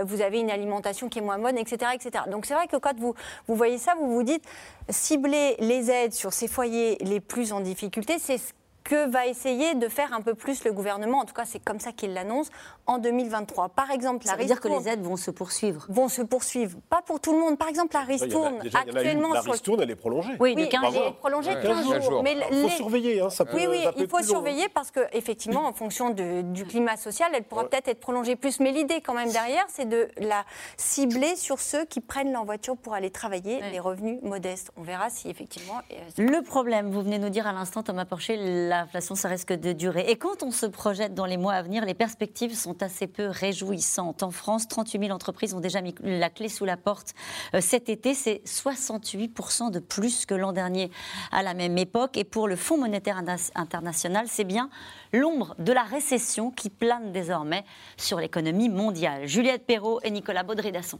vous 0.05 0.22
avez 0.22 0.39
une 0.39 0.55
alimentation 0.56 1.10
qui 1.10 1.20
est 1.20 1.22
moins 1.22 1.38
bonne, 1.38 1.58
etc. 1.58 1.91
etc. 1.93 2.26
Donc 2.30 2.45
c'est 2.45 2.56
vrai 2.56 2.68
que 2.68 2.78
quand 2.78 2.97
vous, 2.99 3.14
vous 3.47 3.56
voyez 3.56 3.78
ça, 3.78 3.93
vous 3.99 4.14
vous 4.14 4.24
dites, 4.24 4.43
cibler 4.89 5.56
les 5.60 5.91
aides 5.91 6.14
sur 6.14 6.34
ces 6.34 6.47
foyers 6.47 6.97
les 7.01 7.20
plus 7.20 7.53
en 7.53 7.60
difficulté, 7.60 8.18
c'est 8.20 8.39
ce 8.39 8.51
que 8.86 9.09
va 9.09 9.25
essayer 9.25 9.73
de 9.73 9.89
faire 9.89 10.13
un 10.13 10.21
peu 10.21 10.36
plus 10.36 10.63
le 10.63 10.71
gouvernement, 10.71 11.19
en 11.19 11.25
tout 11.25 11.33
cas 11.33 11.43
c'est 11.45 11.59
comme 11.59 11.79
ça 11.79 11.91
qu'il 11.91 12.13
l'annonce, 12.13 12.49
en 12.86 12.99
2023. 12.99 13.69
Par 13.69 13.91
exemple, 13.91 14.25
la 14.25 14.33
Ça 14.33 14.38
veut 14.38 14.45
dire 14.45 14.61
que 14.61 14.67
les 14.67 14.88
aides 14.88 15.01
vont 15.01 15.17
se 15.17 15.31
poursuivre 15.31 15.86
Vont 15.89 16.07
se 16.07 16.21
poursuivre. 16.21 16.77
Pas 16.89 17.01
pour 17.01 17.19
tout 17.19 17.33
le 17.33 17.39
monde. 17.39 17.57
Par 17.57 17.67
exemple, 17.67 17.95
la 17.95 18.01
ristourne, 18.01 18.59
actuellement... 18.73 19.33
la 19.33 19.41
ristourne, 19.41 19.81
elle 19.81 19.91
est 19.91 19.95
prolongée. 19.95 20.33
Oui, 20.39 20.55
de 20.55 20.65
15 20.65 20.93
jours. 20.93 21.01
Elle 21.01 21.09
est 21.09 21.15
prolongée 21.15 21.55
de 21.55 21.61
15, 21.61 22.03
jours. 22.03 22.23
Mais 22.23 22.38
il 22.51 22.61
faut 22.61 22.69
surveiller, 22.69 23.21
hein, 23.21 23.29
ça 23.29 23.43
peut, 23.43 23.57
Oui, 23.57 23.65
oui, 23.67 23.86
il 23.97 24.07
faut 24.07 24.21
surveiller 24.21 24.69
parce 24.69 24.91
qu'effectivement, 24.91 25.65
en 25.65 25.73
fonction 25.73 26.11
de, 26.11 26.41
du 26.41 26.65
climat 26.65 26.95
social, 26.95 27.31
elle 27.33 27.43
pourra 27.43 27.67
peut-être 27.67 27.88
être 27.88 27.99
prolongée 27.99 28.36
plus. 28.36 28.59
Mais 28.59 28.71
l'idée 28.71 29.01
quand 29.01 29.15
même 29.15 29.31
derrière, 29.31 29.65
c'est 29.67 29.89
de 29.89 30.07
la 30.19 30.45
cibler 30.77 31.36
sur 31.36 31.59
ceux 31.59 31.86
qui 31.86 32.01
prennent 32.01 32.31
leur 32.31 32.45
voiture 32.45 32.77
pour 32.77 32.93
aller 32.93 33.09
travailler, 33.09 33.61
les 33.71 33.79
revenus 33.79 34.19
modestes. 34.21 34.71
On 34.77 34.83
verra 34.83 35.09
si 35.09 35.29
effectivement... 35.29 35.79
Euh, 35.91 35.95
le 36.17 36.41
problème, 36.41 36.91
vous 36.91 37.01
venez 37.01 37.17
nous 37.17 37.29
dire 37.29 37.47
à 37.47 37.53
l'instant, 37.53 37.81
Thomas 37.81 38.05
Porcher, 38.05 38.38
l'inflation, 38.80 39.15
ça 39.15 39.30
risque 39.30 39.53
de 39.53 39.73
durer. 39.73 40.05
Et 40.09 40.15
quand 40.15 40.43
on 40.43 40.51
se 40.51 40.65
projette 40.65 41.13
dans 41.13 41.26
les 41.26 41.38
mois 41.38 41.53
à 41.53 41.61
venir, 41.61 41.86
les 41.86 41.93
perspectives 41.93 42.55
sont 42.55 42.82
assez 42.82 43.07
peu 43.07 43.28
réjouissantes. 43.28 44.23
En 44.23 44.32
France, 44.32 44.67
38 44.67 44.99
000 44.99 45.11
entreprises 45.11 45.53
ont 45.53 45.59
déjà 45.59 45.82
mis 45.82 45.95
la 46.01 46.30
clé 46.30 46.49
sous 46.49 46.65
la 46.65 46.78
porte 46.78 47.13
euh, 47.53 47.61
cet 47.61 47.89
été. 47.89 48.13
C'est 48.13 48.41
68 48.45 49.34
de 49.71 49.80
plus 49.80 50.26
que 50.26 50.34
l'an 50.34 50.53
dernier 50.53 50.91
à 51.32 51.43
la 51.43 51.53
même 51.53 51.78
époque. 51.78 52.17
Et 52.17 52.23
pour 52.23 52.47
le 52.47 52.55
Fonds 52.55 52.78
monétaire 52.78 53.21
international, 53.55 54.28
c'est 54.30 54.43
bien 54.43 54.69
l'ombre 55.13 55.55
de 55.59 55.73
la 55.73 55.84
récession 55.84 56.51
qui 56.51 56.69
plane 56.69 57.11
désormais 57.11 57.63
sur 57.97 58.19
l'économie 58.19 58.69
mondiale. 58.69 59.28
Juliette 59.28 59.65
Perrault 59.65 59.99
et 60.03 60.11
Nicolas 60.11 60.43
Baudry-Dasson. 60.43 60.99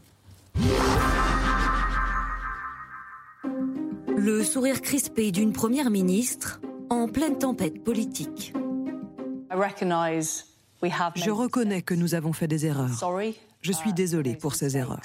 Le 4.16 4.42
sourire 4.42 4.80
crispé 4.80 5.30
d'une 5.30 5.52
première 5.52 5.90
ministre 5.90 6.60
en 6.90 7.08
pleine 7.08 7.38
tempête 7.38 7.82
politique. 7.82 8.52
Je 11.16 11.30
reconnais 11.30 11.82
que 11.82 11.94
nous 11.94 12.14
avons 12.14 12.32
fait 12.32 12.48
des 12.48 12.66
erreurs. 12.66 12.90
Je 13.62 13.72
suis 13.72 13.92
désolée 13.92 14.36
pour 14.36 14.54
ces 14.54 14.76
erreurs. 14.76 15.00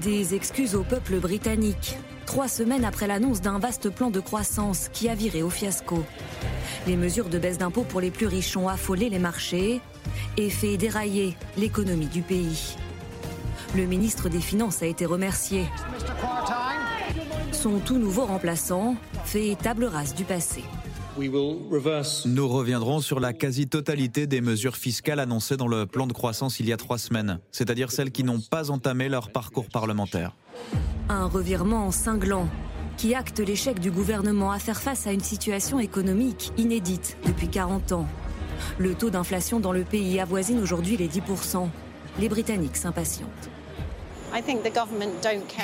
Des 0.00 0.34
excuses 0.34 0.74
au 0.74 0.82
peuple 0.82 1.20
britannique, 1.20 1.96
trois 2.26 2.48
semaines 2.48 2.84
après 2.84 3.06
l'annonce 3.06 3.40
d'un 3.40 3.58
vaste 3.58 3.88
plan 3.90 4.10
de 4.10 4.20
croissance 4.20 4.88
qui 4.92 5.08
a 5.08 5.14
viré 5.14 5.42
au 5.42 5.50
fiasco. 5.50 6.04
Les 6.86 6.96
mesures 6.96 7.28
de 7.28 7.38
baisse 7.38 7.58
d'impôts 7.58 7.84
pour 7.84 8.00
les 8.00 8.10
plus 8.10 8.26
riches 8.26 8.56
ont 8.56 8.68
affolé 8.68 9.08
les 9.08 9.20
marchés 9.20 9.80
et 10.36 10.50
fait 10.50 10.76
dérailler 10.76 11.36
l'économie 11.56 12.06
du 12.06 12.22
pays. 12.22 12.76
Le 13.76 13.86
ministre 13.86 14.28
des 14.28 14.40
Finances 14.40 14.82
a 14.82 14.86
été 14.86 15.06
remercié. 15.06 15.66
Son 17.52 17.78
tout 17.78 17.98
nouveau 17.98 18.24
remplaçant 18.24 18.96
fait 19.24 19.56
table 19.62 19.84
rase 19.84 20.14
du 20.14 20.24
passé. 20.24 20.64
Nous 22.24 22.48
reviendrons 22.48 23.00
sur 23.00 23.20
la 23.20 23.34
quasi-totalité 23.34 24.26
des 24.26 24.40
mesures 24.40 24.76
fiscales 24.76 25.20
annoncées 25.20 25.58
dans 25.58 25.68
le 25.68 25.84
plan 25.84 26.06
de 26.06 26.12
croissance 26.14 26.58
il 26.58 26.66
y 26.66 26.72
a 26.72 26.78
trois 26.78 26.96
semaines, 26.96 27.38
c'est-à-dire 27.52 27.92
celles 27.92 28.10
qui 28.10 28.24
n'ont 28.24 28.40
pas 28.40 28.70
entamé 28.70 29.10
leur 29.10 29.30
parcours 29.30 29.68
parlementaire. 29.68 30.34
Un 31.10 31.26
revirement 31.26 31.90
cinglant 31.90 32.48
qui 32.96 33.14
acte 33.14 33.40
l'échec 33.40 33.78
du 33.78 33.90
gouvernement 33.90 34.50
à 34.50 34.58
faire 34.58 34.80
face 34.80 35.06
à 35.06 35.12
une 35.12 35.20
situation 35.20 35.78
économique 35.78 36.52
inédite 36.56 37.18
depuis 37.26 37.48
40 37.48 37.92
ans. 37.92 38.08
Le 38.78 38.94
taux 38.94 39.10
d'inflation 39.10 39.60
dans 39.60 39.72
le 39.72 39.84
pays 39.84 40.18
avoisine 40.20 40.60
aujourd'hui 40.60 40.96
les 40.96 41.08
10%. 41.08 41.68
Les 42.18 42.28
Britanniques 42.28 42.76
s'impatientent. 42.76 43.50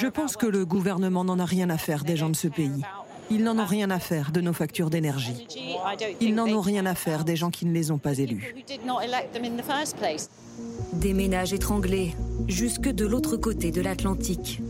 Je 0.01 0.07
pense 0.07 0.37
que 0.37 0.47
le 0.47 0.64
gouvernement 0.64 1.25
n'en 1.25 1.39
a 1.39 1.45
rien 1.45 1.71
à 1.71 1.79
faire 1.79 2.05
des 2.05 2.16
gens 2.16 2.31
de 2.31 2.37
ce 2.37 2.49
pays. 2.49 2.83
Ils 3.31 3.45
n'en 3.45 3.59
ont 3.59 3.66
rien 3.66 3.91
à 3.91 3.99
faire 3.99 4.31
de 4.33 4.41
nos 4.41 4.53
factures 4.53 4.91
d'énergie. 4.91 5.47
Ils 6.21 6.35
n'en 6.35 6.47
ont 6.47 6.61
rien 6.61 6.87
à 6.87 6.95
faire 6.95 7.25
des 7.25 7.37
gens 7.37 7.51
qui 7.51 7.66
ne 7.66 7.73
les 7.73 7.91
ont 7.91 7.99
pas 7.99 8.19
élus. 8.19 8.55
Des 10.95 11.12
ménages 11.12 11.53
étranglés, 11.53 12.14
jusque 12.47 12.89
de 12.89 13.07
l'autre 13.07 13.37
côté 13.37 13.71
de 13.71 13.81
l'Atlantique. 13.81 14.61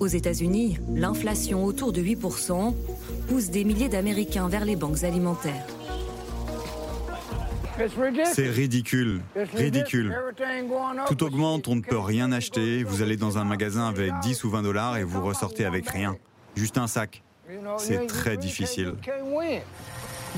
Aux 0.00 0.06
États-Unis, 0.06 0.78
l'inflation 0.94 1.64
autour 1.64 1.92
de 1.92 2.02
8% 2.02 2.74
pousse 3.28 3.50
des 3.50 3.64
milliers 3.64 3.88
d'Américains 3.88 4.48
vers 4.48 4.64
les 4.64 4.76
banques 4.76 5.04
alimentaires. 5.04 5.66
C'est 8.24 8.48
ridicule, 8.48 9.20
ridicule. 9.54 10.16
Tout 11.06 11.22
augmente, 11.22 11.68
on 11.68 11.76
ne 11.76 11.80
peut 11.80 11.98
rien 11.98 12.32
acheter. 12.32 12.82
Vous 12.82 13.02
allez 13.02 13.16
dans 13.16 13.38
un 13.38 13.44
magasin 13.44 13.88
avec 13.88 14.12
10 14.20 14.44
ou 14.44 14.50
20 14.50 14.62
dollars 14.62 14.96
et 14.96 15.04
vous 15.04 15.22
ressortez 15.22 15.64
avec 15.64 15.88
rien. 15.88 16.16
Juste 16.56 16.78
un 16.78 16.86
sac. 16.86 17.22
C'est 17.78 18.06
très 18.06 18.36
difficile. 18.36 18.94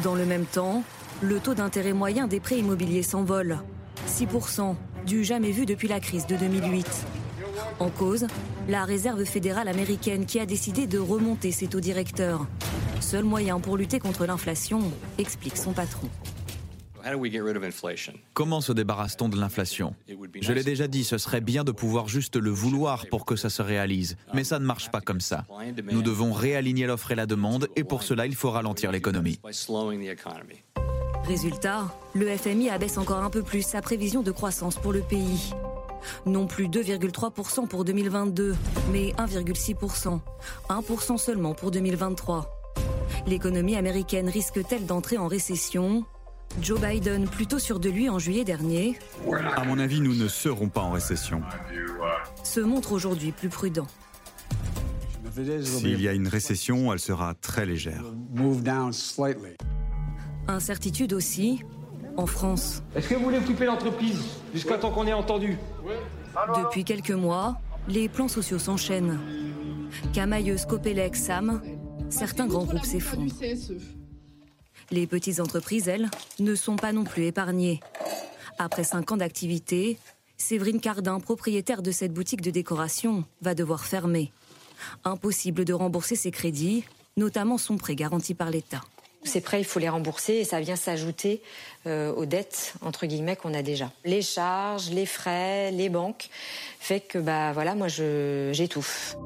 Dans 0.02 0.14
le 0.14 0.24
même 0.26 0.44
temps, 0.44 0.84
le 1.22 1.40
taux 1.40 1.54
d'intérêt 1.54 1.92
moyen 1.92 2.26
des 2.26 2.40
prêts 2.40 2.58
immobiliers 2.58 3.02
s'envole. 3.02 3.58
6%, 4.06 4.76
du 5.06 5.24
jamais 5.24 5.50
vu 5.50 5.66
depuis 5.66 5.88
la 5.88 6.00
crise 6.00 6.26
de 6.26 6.36
2008. 6.36 6.86
En 7.78 7.88
cause, 7.88 8.26
la 8.68 8.84
réserve 8.84 9.24
fédérale 9.24 9.68
américaine 9.68 10.26
qui 10.26 10.40
a 10.40 10.46
décidé 10.46 10.86
de 10.86 10.98
remonter 10.98 11.52
ses 11.52 11.66
taux 11.66 11.80
directeurs. 11.80 12.46
Seul 13.00 13.24
moyen 13.24 13.60
pour 13.60 13.76
lutter 13.76 13.98
contre 13.98 14.26
l'inflation, 14.26 14.80
explique 15.18 15.56
son 15.56 15.72
patron. 15.72 16.08
Comment 18.34 18.60
se 18.60 18.72
débarrasse-t-on 18.72 19.28
de 19.28 19.38
l'inflation? 19.38 19.94
Je 20.40 20.52
l'ai 20.52 20.64
déjà 20.64 20.88
dit, 20.88 21.04
ce 21.04 21.18
serait 21.18 21.40
bien 21.40 21.64
de 21.64 21.72
pouvoir 21.72 22.08
juste 22.08 22.36
le 22.36 22.50
vouloir 22.50 23.06
pour 23.06 23.24
que 23.24 23.36
ça 23.36 23.50
se 23.50 23.62
réalise. 23.62 24.16
Mais 24.34 24.44
ça 24.44 24.58
ne 24.58 24.64
marche 24.64 24.90
pas 24.90 25.00
comme 25.00 25.20
ça. 25.20 25.44
Nous 25.90 26.02
devons 26.02 26.32
réaligner 26.32 26.86
l'offre 26.86 27.10
et 27.12 27.14
la 27.14 27.26
demande 27.26 27.68
et 27.76 27.84
pour 27.84 28.02
cela, 28.02 28.26
il 28.26 28.34
faut 28.34 28.50
ralentir 28.50 28.92
l'économie. 28.92 29.40
Résultat, 31.24 31.94
le 32.14 32.36
FMI 32.36 32.70
abaisse 32.70 32.98
encore 32.98 33.22
un 33.22 33.30
peu 33.30 33.42
plus 33.42 33.62
sa 33.62 33.82
prévision 33.82 34.22
de 34.22 34.30
croissance 34.30 34.76
pour 34.76 34.92
le 34.92 35.00
pays. 35.00 35.52
Non 36.24 36.46
plus 36.46 36.68
2,3% 36.68 37.68
pour 37.68 37.84
2022, 37.84 38.56
mais 38.90 39.12
1,6%. 39.12 40.20
1% 40.68 41.18
seulement 41.18 41.54
pour 41.54 41.70
2023. 41.70 42.56
L'économie 43.26 43.76
américaine 43.76 44.28
risque-t-elle 44.28 44.86
d'entrer 44.86 45.18
en 45.18 45.28
récession? 45.28 46.04
Joe 46.60 46.80
Biden, 46.80 47.26
plutôt 47.28 47.58
sûr 47.58 47.80
de 47.80 47.88
lui 47.88 48.08
en 48.08 48.18
juillet 48.18 48.44
dernier, 48.44 48.98
À 49.56 49.64
mon 49.64 49.78
avis, 49.78 50.00
nous 50.00 50.14
ne 50.14 50.28
serons 50.28 50.68
pas 50.68 50.82
en 50.82 50.90
récession. 50.90 51.42
se 52.42 52.60
montre 52.60 52.92
aujourd'hui 52.92 53.32
plus 53.32 53.48
prudent. 53.48 53.86
S'il 55.62 56.00
y 56.00 56.08
a 56.08 56.12
une 56.12 56.28
récession, 56.28 56.92
elle 56.92 56.98
sera 56.98 57.34
très 57.34 57.64
légère. 57.64 58.02
Incertitude 60.48 61.12
aussi, 61.12 61.62
en 62.16 62.26
France. 62.26 62.82
Est-ce 62.96 63.08
que 63.08 63.14
vous 63.14 63.24
voulez 63.24 63.38
occuper 63.38 63.66
l'entreprise 63.66 64.20
jusqu'à 64.52 64.76
temps 64.76 64.90
qu'on 64.90 65.06
ait 65.06 65.12
entendu? 65.12 65.56
Depuis 66.56 66.84
quelques 66.84 67.10
mois, 67.12 67.58
les 67.88 68.08
plans 68.08 68.28
sociaux 68.28 68.58
s'enchaînent. 68.58 69.18
Camailleux, 70.12 70.56
Scopelec, 70.58 71.16
SAM, 71.16 71.62
certains 72.10 72.46
grands 72.46 72.64
groupes 72.64 72.84
s'effondrent. 72.84 73.32
Les 74.90 75.06
petites 75.06 75.40
entreprises, 75.40 75.88
elles, 75.88 76.10
ne 76.38 76.54
sont 76.54 76.76
pas 76.76 76.92
non 76.92 77.04
plus 77.04 77.24
épargnées. 77.26 77.80
Après 78.58 78.84
cinq 78.84 79.12
ans 79.12 79.16
d'activité, 79.16 79.98
Séverine 80.36 80.80
Cardin, 80.80 81.20
propriétaire 81.20 81.82
de 81.82 81.92
cette 81.92 82.12
boutique 82.12 82.40
de 82.40 82.50
décoration, 82.50 83.24
va 83.40 83.54
devoir 83.54 83.84
fermer. 83.84 84.32
Impossible 85.04 85.64
de 85.64 85.72
rembourser 85.72 86.16
ses 86.16 86.30
crédits, 86.30 86.84
notamment 87.16 87.58
son 87.58 87.76
prêt 87.76 87.94
garanti 87.94 88.34
par 88.34 88.50
l'État. 88.50 88.80
Ces 89.22 89.42
prêts, 89.42 89.60
il 89.60 89.64
faut 89.64 89.78
les 89.78 89.88
rembourser 89.88 90.34
et 90.34 90.44
ça 90.44 90.60
vient 90.60 90.76
s'ajouter 90.76 91.42
euh, 91.86 92.12
aux 92.14 92.24
dettes 92.24 92.72
entre 92.80 93.06
guillemets 93.06 93.36
qu'on 93.36 93.52
a 93.52 93.62
déjà. 93.62 93.92
Les 94.04 94.22
charges, 94.22 94.90
les 94.90 95.04
frais, 95.04 95.70
les 95.72 95.90
banques, 95.90 96.30
fait 96.80 97.00
que 97.00 97.18
bah 97.18 97.52
voilà, 97.52 97.74
moi 97.74 97.88
j'étouffe. 97.88 99.16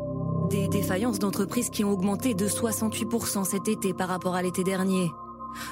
Des 0.51 0.69
défaillances 0.69 1.21
d'entreprises 1.21 1.71
qui 1.71 1.85
ont 1.85 1.91
augmenté 1.91 2.35
de 2.35 2.49
68% 2.49 3.45
cet 3.45 3.69
été 3.69 3.95
par 3.95 4.09
rapport 4.09 4.35
à 4.35 4.43
l'été 4.43 4.65
dernier. 4.65 5.11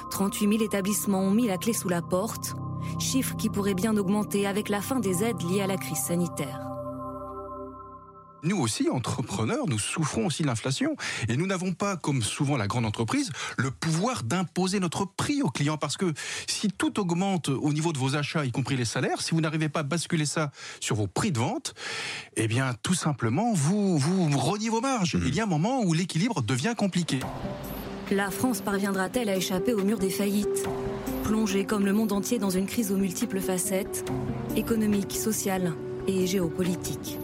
38 0.09 0.49
000 0.49 0.63
établissements 0.63 1.21
ont 1.21 1.31
mis 1.31 1.47
la 1.47 1.57
clé 1.57 1.73
sous 1.73 1.89
la 1.89 2.01
porte, 2.01 2.55
chiffre 2.99 3.35
qui 3.35 3.49
pourrait 3.49 3.73
bien 3.73 3.95
augmenter 3.97 4.45
avec 4.45 4.69
la 4.69 4.81
fin 4.81 4.99
des 4.99 5.23
aides 5.23 5.41
liées 5.41 5.61
à 5.61 5.67
la 5.67 5.77
crise 5.77 5.99
sanitaire. 5.99 6.72
Nous 8.43 8.57
aussi, 8.57 8.89
entrepreneurs, 8.89 9.67
nous 9.67 9.79
souffrons 9.79 10.25
aussi 10.25 10.43
de 10.43 10.47
l'inflation. 10.47 10.97
Et 11.29 11.37
nous 11.37 11.47
n'avons 11.47 11.71
pas, 11.71 11.95
comme 11.95 12.21
souvent 12.21 12.57
la 12.57 12.67
grande 12.67 12.85
entreprise, 12.85 13.31
le 13.57 13.71
pouvoir 13.71 14.23
d'imposer 14.23 14.81
notre 14.81 15.05
prix 15.05 15.41
aux 15.41 15.49
clients. 15.49 15.77
Parce 15.77 15.95
que 15.95 16.13
si 16.45 16.67
tout 16.67 16.99
augmente 16.99 17.47
au 17.47 17.71
niveau 17.71 17.93
de 17.93 17.97
vos 17.97 18.17
achats, 18.17 18.43
y 18.43 18.51
compris 18.51 18.75
les 18.75 18.83
salaires, 18.83 19.21
si 19.21 19.31
vous 19.31 19.39
n'arrivez 19.39 19.69
pas 19.69 19.79
à 19.79 19.83
basculer 19.83 20.25
ça 20.25 20.51
sur 20.81 20.97
vos 20.97 21.07
prix 21.07 21.31
de 21.31 21.39
vente, 21.39 21.73
eh 22.35 22.49
bien, 22.49 22.75
tout 22.83 22.93
simplement, 22.93 23.53
vous, 23.53 23.97
vous 23.97 24.37
reniez 24.37 24.69
vos 24.69 24.81
marges. 24.81 25.17
Il 25.25 25.33
y 25.33 25.39
a 25.39 25.43
un 25.43 25.47
moment 25.47 25.81
où 25.81 25.93
l'équilibre 25.93 26.41
devient 26.41 26.73
compliqué. 26.77 27.19
La 28.11 28.29
France 28.29 28.59
parviendra-t-elle 28.59 29.29
à 29.29 29.37
échapper 29.37 29.73
au 29.73 29.85
mur 29.85 29.97
des 29.97 30.09
faillites? 30.09 30.67
Plongée 31.23 31.63
comme 31.63 31.85
le 31.85 31.93
monde 31.93 32.11
entier 32.11 32.39
dans 32.39 32.49
une 32.49 32.65
crise 32.65 32.91
aux 32.91 32.97
multiples 32.97 33.39
facettes, 33.39 34.03
économique, 34.57 35.13
sociale 35.13 35.73
et 36.07 36.27
géopolitique. 36.27 37.17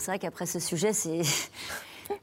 C'est 0.00 0.10
vrai 0.10 0.18
qu'après 0.18 0.46
ce 0.46 0.58
sujet, 0.58 0.92
c'est. 0.92 1.20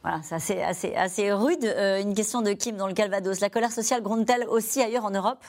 Voilà, 0.04 0.20
c'est 0.22 0.36
assez, 0.36 0.62
assez, 0.62 0.96
assez 0.96 1.32
rude. 1.32 1.64
Euh, 1.64 2.02
une 2.02 2.14
question 2.14 2.42
de 2.42 2.52
Kim 2.52 2.76
dans 2.76 2.88
le 2.88 2.94
Calvados. 2.94 3.40
La 3.40 3.50
colère 3.50 3.72
sociale 3.72 4.02
gronde-t-elle 4.02 4.46
aussi 4.50 4.82
ailleurs 4.82 5.06
en 5.06 5.12
Europe? 5.12 5.40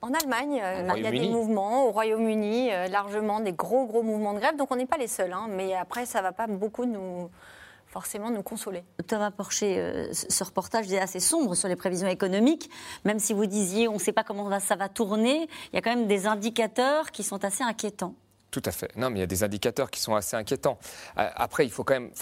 En 0.00 0.14
Allemagne, 0.14 0.58
euh, 0.62 0.88
il 0.96 1.02
y 1.02 1.06
a 1.06 1.10
des 1.10 1.28
mouvements, 1.28 1.86
au 1.86 1.90
Royaume-Uni, 1.90 2.72
euh, 2.72 2.88
largement 2.88 3.40
des 3.40 3.52
gros, 3.52 3.84
gros 3.84 4.02
mouvements 4.02 4.32
de 4.32 4.38
grève. 4.38 4.56
Donc 4.56 4.70
on 4.70 4.76
n'est 4.76 4.86
pas 4.86 4.96
les 4.96 5.06
seuls. 5.06 5.34
hein. 5.34 5.48
mais 5.50 5.74
après, 5.74 6.06
ça 6.06 6.20
ne 6.20 6.22
va 6.24 6.32
pas 6.32 6.46
beaucoup 6.46 6.86
nous, 6.86 7.28
forcément 7.86 8.30
nous 8.30 8.42
consoler. 8.42 8.84
Thomas 9.06 9.30
Porcher, 9.30 9.76
euh, 9.78 10.12
ce 10.12 10.44
reportage 10.44 10.92
est 10.92 10.98
assez 10.98 11.20
sombre 11.20 11.54
sur 11.54 11.68
les 11.68 11.76
prévisions 11.76 12.08
économiques. 12.08 12.70
Même 13.04 13.18
si 13.18 13.32
vous 13.32 13.46
disiez 13.46 13.86
on 13.88 13.94
ne 13.94 13.98
sait 13.98 14.12
pas 14.12 14.24
comment 14.24 14.58
ça 14.60 14.76
va 14.76 14.88
tourner, 14.88 15.48
il 15.72 15.76
y 15.76 15.78
a 15.78 15.80
quand 15.80 15.94
même 15.94 16.06
des 16.06 16.26
indicateurs 16.26 17.10
qui 17.10 17.22
sont 17.22 17.44
assez 17.44 17.62
inquiétants. 17.62 18.14
Tout 18.54 18.62
à 18.66 18.70
fait. 18.70 18.96
Non, 18.96 19.10
mais 19.10 19.16
il 19.16 19.20
y 19.20 19.24
a 19.24 19.26
des 19.26 19.42
indicateurs 19.42 19.90
qui 19.90 19.98
sont 20.00 20.14
assez 20.14 20.36
inquiétants. 20.36 20.78
Euh, 21.18 21.28
Après, 21.34 21.66
il 21.66 21.72
faut 21.72 21.82
quand 21.82 21.94
même. 21.94 22.12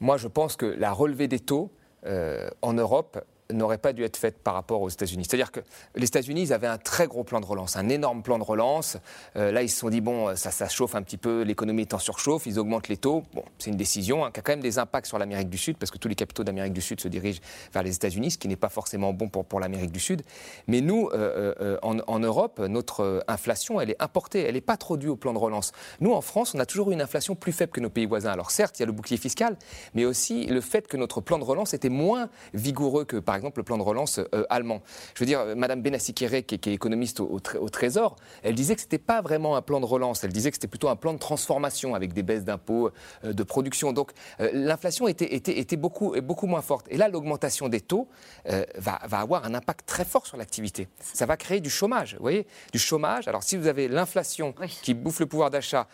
Moi, 0.00 0.16
je 0.16 0.26
pense 0.26 0.56
que 0.56 0.64
la 0.64 0.90
relevée 0.90 1.28
des 1.28 1.38
taux 1.38 1.70
euh, 2.06 2.48
en 2.62 2.72
Europe 2.72 3.22
n'aurait 3.52 3.78
pas 3.78 3.92
dû 3.92 4.04
être 4.04 4.16
faite 4.16 4.38
par 4.38 4.54
rapport 4.54 4.82
aux 4.82 4.88
États-Unis. 4.88 5.24
C'est-à-dire 5.28 5.52
que 5.52 5.60
les 5.94 6.06
États-Unis, 6.06 6.42
ils 6.42 6.52
avaient 6.52 6.66
un 6.66 6.78
très 6.78 7.06
gros 7.06 7.24
plan 7.24 7.40
de 7.40 7.46
relance, 7.46 7.76
un 7.76 7.88
énorme 7.88 8.22
plan 8.22 8.38
de 8.38 8.44
relance. 8.44 8.96
Euh, 9.36 9.52
là, 9.52 9.62
ils 9.62 9.68
se 9.68 9.78
sont 9.78 9.90
dit, 9.90 10.00
bon, 10.00 10.34
ça, 10.36 10.68
chauffe 10.68 10.94
un 10.94 11.02
petit 11.02 11.16
peu, 11.16 11.42
l'économie 11.42 11.82
est 11.82 11.94
en 11.94 11.98
surchauffe, 11.98 12.46
ils 12.46 12.58
augmentent 12.58 12.88
les 12.88 12.96
taux. 12.96 13.24
Bon, 13.34 13.44
c'est 13.58 13.70
une 13.70 13.76
décision 13.76 14.24
hein, 14.24 14.30
qui 14.30 14.40
a 14.40 14.42
quand 14.42 14.52
même 14.52 14.60
des 14.60 14.78
impacts 14.78 15.06
sur 15.06 15.18
l'Amérique 15.18 15.48
du 15.48 15.58
Sud, 15.58 15.76
parce 15.76 15.90
que 15.90 15.98
tous 15.98 16.08
les 16.08 16.14
capitaux 16.14 16.44
d'Amérique 16.44 16.72
du 16.72 16.80
Sud 16.80 17.00
se 17.00 17.08
dirigent 17.08 17.40
vers 17.72 17.82
les 17.82 17.94
États-Unis, 17.94 18.32
ce 18.32 18.38
qui 18.38 18.48
n'est 18.48 18.56
pas 18.56 18.68
forcément 18.68 19.12
bon 19.12 19.28
pour, 19.28 19.60
l'Amérique 19.60 19.92
du 19.92 20.00
Sud. 20.00 20.22
Mais 20.66 20.80
nous, 20.80 21.08
euh, 21.12 21.54
euh, 21.60 21.78
en, 21.82 21.98
en 22.06 22.18
Europe, 22.18 22.58
notre 22.58 23.24
inflation, 23.28 23.80
elle 23.80 23.90
est 23.90 24.02
importée, 24.02 24.40
elle 24.40 24.54
n'est 24.54 24.60
pas 24.60 24.76
trop 24.76 24.96
due 24.96 25.08
au 25.08 25.16
plan 25.16 25.32
de 25.32 25.38
relance. 25.38 25.72
Nous, 26.00 26.12
en 26.12 26.20
France, 26.20 26.54
on 26.54 26.58
a 26.58 26.66
toujours 26.66 26.90
eu 26.90 26.94
une 26.94 27.00
inflation 27.00 27.34
plus 27.34 27.52
faible 27.52 27.72
que 27.72 27.80
nos 27.80 27.90
pays 27.90 28.06
voisins. 28.06 28.32
Alors 28.32 28.50
certes, 28.50 28.78
il 28.78 28.82
y 28.82 28.84
a 28.84 28.86
le 28.86 28.92
bouclier 28.92 29.16
fiscal, 29.16 29.56
mais 29.94 30.04
aussi 30.04 30.46
le 30.46 30.60
fait 30.60 30.86
que 30.88 30.96
notre 30.96 31.20
plan 31.20 31.38
de 31.38 31.44
relance 31.44 31.74
était 31.74 31.88
moins 31.88 32.28
vigoureux 32.54 33.04
que, 33.04 33.16
par 33.16 33.35
exemple 33.36 33.60
le 33.60 33.64
plan 33.64 33.78
de 33.78 33.82
relance 33.82 34.20
allemand. 34.50 34.82
Je 35.14 35.20
veux 35.20 35.26
dire, 35.26 35.44
Madame 35.56 35.82
Benassi-Kéré, 35.82 36.42
qui, 36.42 36.54
est 36.54 36.74
économiste 36.74 37.20
au, 37.20 37.40
Trésor, 37.70 38.16
elle 38.42 38.54
disait 38.54 38.74
que 38.74 38.80
ce 38.80 38.86
n'était 38.86 38.98
pas 38.98 39.20
vraiment 39.20 39.56
un 39.56 39.62
plan 39.62 39.80
de 39.80 39.86
relance, 39.86 40.24
elle 40.24 40.32
disait 40.32 40.50
que 40.50 40.56
c'était 40.56 40.66
plutôt 40.66 40.88
un 40.88 40.96
plan 40.96 41.12
de 41.12 41.18
transformation 41.18 41.94
avec 41.94 42.12
des 42.12 42.22
baisses 42.22 42.44
d'impôts, 42.44 42.90
de 43.22 43.42
production. 43.42 43.92
Donc 43.92 44.12
l'inflation 44.38 45.08
était, 45.08 45.34
était, 45.34 45.58
était, 45.58 45.76
beaucoup, 45.76 46.14
beaucoup 46.20 46.46
moins 46.46 46.62
forte. 46.62 46.86
Et 46.90 46.96
là, 46.96 47.08
l'augmentation 47.08 47.68
des 47.68 47.80
taux 47.80 48.08
va, 48.46 49.00
va 49.04 49.18
avoir 49.18 49.44
un 49.44 49.54
impact 49.54 49.86
très 49.86 50.04
fort 50.04 50.26
sur 50.26 50.36
l'activité. 50.36 50.88
Ça 51.00 51.26
va 51.26 51.36
créer 51.36 51.60
du 51.60 51.70
chômage, 51.70 52.14
vous 52.14 52.22
voyez? 52.22 52.46
Du 52.72 52.78
chômage. 52.78 53.28
Alors 53.28 53.42
si 53.42 53.56
vous 53.56 53.66
avez 53.66 53.88
l'inflation 53.88 54.54
qui 54.82 54.94
bouffe 54.94 55.20
le 55.20 55.26
pouvoir 55.26 55.50
d'achat, 55.50 55.86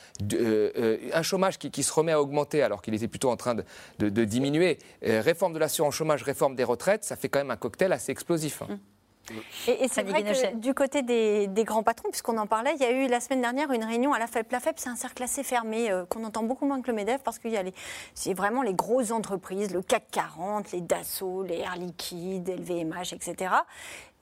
un 1.12 1.22
chômage 1.22 1.58
qui, 1.58 1.82
se 1.82 1.92
remet 1.92 2.12
à 2.12 2.20
augmenter 2.20 2.62
alors 2.62 2.80
qu'il 2.80 2.94
était 2.94 3.08
plutôt 3.08 3.30
en 3.30 3.36
train 3.36 3.56
de, 3.98 4.24
diminuer, 4.24 4.78
réforme 5.02 5.52
de 5.52 5.58
l'assurance 5.58 5.94
chômage, 5.94 6.22
réforme 6.22 6.54
des 6.54 6.64
retraites, 6.64 7.04
ça 7.04 7.16
fait 7.16 7.28
quand 7.32 7.40
même 7.40 7.50
un 7.50 7.56
cocktail 7.56 7.92
assez 7.92 8.12
explosif. 8.12 8.62
Hein. 8.62 8.68
Mmh. 8.70 8.76
Et, 9.68 9.88
c'est 9.88 10.02
vrai 10.02 10.24
que 10.24 10.56
du 10.56 10.74
côté 10.74 11.02
des, 11.02 11.48
grands 11.64 11.84
patrons, 11.84 12.10
puisqu'on 12.10 12.38
en 12.38 12.46
parlait, 12.46 12.72
il 12.74 12.82
y 12.82 12.84
a 12.84 12.90
eu 12.90 13.06
la 13.06 13.20
semaine 13.20 13.40
dernière 13.40 13.70
une 13.70 13.84
réunion 13.84 14.12
à 14.12 14.18
la 14.18 14.26
FEP. 14.26 14.50
La 14.50 14.58
FEP, 14.58 14.78
c'est 14.78 14.88
un 14.88 14.96
cercle 14.96 15.22
assez 15.22 15.44
fermé 15.44 15.90
euh, 15.90 16.04
qu'on 16.06 16.24
entend 16.24 16.42
beaucoup 16.42 16.66
moins 16.66 16.82
que 16.82 16.90
le 16.90 16.96
MEDEF 16.96 17.22
parce 17.22 17.38
qu'il 17.38 17.52
y 17.52 17.56
a 17.56 17.62
c'est 18.14 18.34
vraiment 18.34 18.62
les 18.62 18.74
grosses 18.74 19.12
entreprises, 19.12 19.72
le 19.72 19.82
CAC 19.82 20.04
40, 20.10 20.72
les 20.72 20.80
Dassault, 20.80 21.44
les 21.44 21.58
Air 21.58 21.76
Liquide, 21.76 22.48
LVMH, 22.48 23.12
etc 23.12 23.54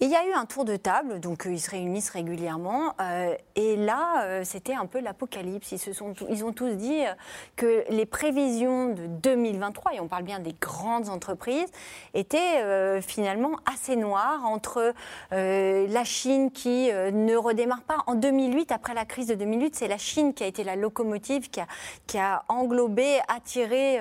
il 0.02 0.08
y 0.08 0.16
a 0.16 0.26
eu 0.26 0.32
un 0.32 0.46
tour 0.46 0.64
de 0.64 0.76
table, 0.76 1.20
donc 1.20 1.46
euh, 1.46 1.52
ils 1.52 1.60
se 1.60 1.70
réunissent 1.70 2.08
régulièrement, 2.08 2.94
euh, 3.02 3.34
et 3.54 3.76
là, 3.76 4.24
euh, 4.24 4.44
c'était 4.44 4.72
un 4.72 4.86
peu 4.86 4.98
l'apocalypse. 4.98 5.72
Ils, 5.72 5.92
ils 6.30 6.44
ont 6.44 6.52
tous 6.52 6.70
dit 6.70 7.02
que 7.56 7.84
les 7.90 8.06
prévisions 8.06 8.94
de 8.94 9.06
2023, 9.06 9.92
et 9.92 10.00
on 10.00 10.08
parle 10.08 10.22
bien 10.22 10.38
des 10.38 10.54
grandes 10.58 11.10
entreprises, 11.10 11.68
étaient 12.14 13.00
finalement 13.02 13.58
assez 13.70 13.96
noires 13.96 14.44
entre 14.46 14.94
la 15.30 16.04
Chine 16.04 16.50
qui 16.50 16.90
ne 16.90 17.36
redémarre 17.36 17.82
pas. 17.82 17.98
En 18.06 18.14
2008, 18.14 18.72
après 18.72 18.94
la 18.94 19.04
crise 19.04 19.26
de 19.26 19.34
2008, 19.34 19.76
c'est 19.76 19.88
la 19.88 19.98
Chine 19.98 20.32
qui 20.32 20.44
a 20.44 20.46
été 20.46 20.64
la 20.64 20.76
locomotive, 20.76 21.50
qui 21.50 21.60
a, 21.60 21.66
qui 22.06 22.18
a 22.18 22.44
englobé, 22.48 23.18
attiré 23.28 23.98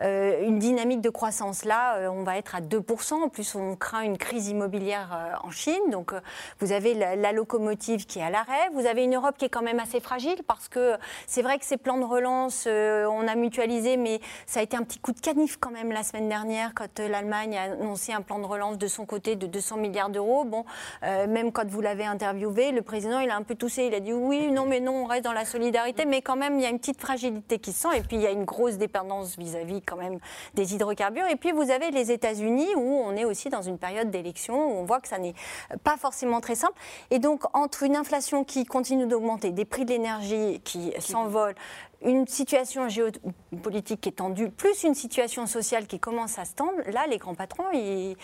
une 0.00 0.58
dynamique 0.58 1.00
de 1.00 1.10
croissance. 1.10 1.64
Là, 1.64 2.10
on 2.10 2.22
va 2.22 2.38
être 2.38 2.54
à 2.54 2.60
2%, 2.60 3.14
en 3.14 3.28
plus 3.28 3.54
on 3.54 3.76
craint 3.76 4.02
une 4.02 4.18
crise 4.18 4.48
immobilière 4.48 5.33
en 5.42 5.50
Chine. 5.50 5.90
Donc 5.90 6.12
euh, 6.12 6.20
vous 6.60 6.72
avez 6.72 6.94
la, 6.94 7.32
locomotive 7.32 8.06
qui 8.06 8.18
est 8.18 8.22
à 8.22 8.30
l'arrêt. 8.30 8.68
Vous 8.72 8.86
avez 8.86 9.04
une 9.04 9.14
Europe 9.14 9.36
qui 9.38 9.46
est 9.46 9.48
quand 9.48 9.62
même 9.62 9.80
assez 9.80 10.00
fragile 10.00 10.42
parce 10.46 10.68
que 10.68 10.96
c'est 11.26 11.42
vrai 11.42 11.58
que 11.58 11.64
ces 11.64 11.76
plans 11.76 11.98
de 11.98 12.04
relance, 12.04 12.64
euh, 12.66 13.06
on 13.06 13.26
a 13.26 13.34
mutualisé, 13.34 13.96
mais 13.96 14.20
ça 14.46 14.60
a 14.60 14.62
été 14.62 14.76
un 14.76 14.82
petit 14.82 14.98
coup 14.98 15.12
de 15.12 15.20
canif 15.20 15.56
quand 15.58 15.70
même 15.70 15.90
la 15.90 16.02
semaine 16.02 16.28
dernière 16.28 16.72
quand 16.74 17.00
euh, 17.00 17.08
l'Allemagne 17.08 17.56
a 17.56 17.62
annoncé 17.62 18.12
un 18.12 18.20
plan 18.20 18.38
de 18.38 18.46
relance 18.46 18.78
de 18.78 18.86
son 18.86 19.06
côté 19.06 19.36
de 19.36 19.46
200 19.46 19.76
milliards 19.78 20.10
d'euros. 20.10 20.44
Bon, 20.44 20.64
même 21.02 21.52
quand 21.52 21.68
vous 21.68 21.80
l'avez 21.80 22.04
interviewé, 22.04 22.72
le 22.72 22.82
président 22.82 23.18
il 23.18 23.30
a 23.30 23.36
un 23.36 23.42
peu 23.42 23.54
toussé. 23.54 23.86
Il 23.86 23.94
a 23.94 24.00
dit 24.00 24.12
oui, 24.12 24.50
non, 24.50 24.66
mais 24.66 24.80
non, 24.80 25.04
on 25.04 25.06
reste 25.06 25.24
dans 25.24 25.32
la 25.32 25.44
solidarité, 25.44 26.04
mais 26.04 26.22
quand 26.22 26.36
même 26.36 26.58
il 26.58 26.62
y 26.62 26.66
a 26.66 26.70
une 26.70 26.78
petite 26.78 27.00
fragilité 27.00 27.58
qui 27.58 27.72
se 27.72 27.80
sent. 27.82 27.96
Et 27.96 28.00
puis 28.00 28.16
il 28.16 28.22
y 28.22 28.26
a 28.26 28.30
une 28.30 28.44
grosse 28.44 28.76
dépendance 28.76 29.36
vis-à-vis 29.36 29.82
quand 29.82 29.96
même 29.96 30.18
des 30.54 30.74
hydrocarbures. 30.74 31.26
Et 31.26 31.36
puis 31.36 31.52
vous 31.52 31.70
avez 31.70 31.90
les 31.90 32.12
États-Unis 32.12 32.68
où 32.76 33.02
on 33.04 33.16
est 33.16 33.24
aussi 33.24 33.48
dans 33.48 33.62
une 33.62 33.78
période 33.78 34.10
d'élection 34.10 34.54
où 34.54 34.78
on 34.78 34.84
voit 34.84 35.00
que 35.00 35.08
ça 35.08 35.18
n'est 35.24 35.34
pas 35.82 35.96
forcément 35.96 36.40
très 36.40 36.54
simple. 36.54 36.78
Et 37.10 37.18
donc, 37.18 37.42
entre 37.54 37.82
une 37.82 37.96
inflation 37.96 38.44
qui 38.44 38.64
continue 38.64 39.06
d'augmenter, 39.06 39.50
des 39.50 39.64
prix 39.64 39.84
de 39.84 39.90
l'énergie 39.90 40.60
qui 40.64 40.92
s'envolent, 40.98 41.54
une 42.02 42.26
situation 42.26 42.88
géopolitique 42.88 44.02
qui 44.02 44.10
est 44.10 44.12
tendue, 44.12 44.50
plus 44.50 44.84
une 44.84 44.94
situation 44.94 45.46
sociale 45.46 45.86
qui 45.86 45.98
commence 45.98 46.38
à 46.38 46.44
se 46.44 46.54
tendre, 46.54 46.72
là, 46.92 47.06
les 47.06 47.18
grands 47.18 47.34
patrons, 47.34 47.70
ils, 47.72 48.16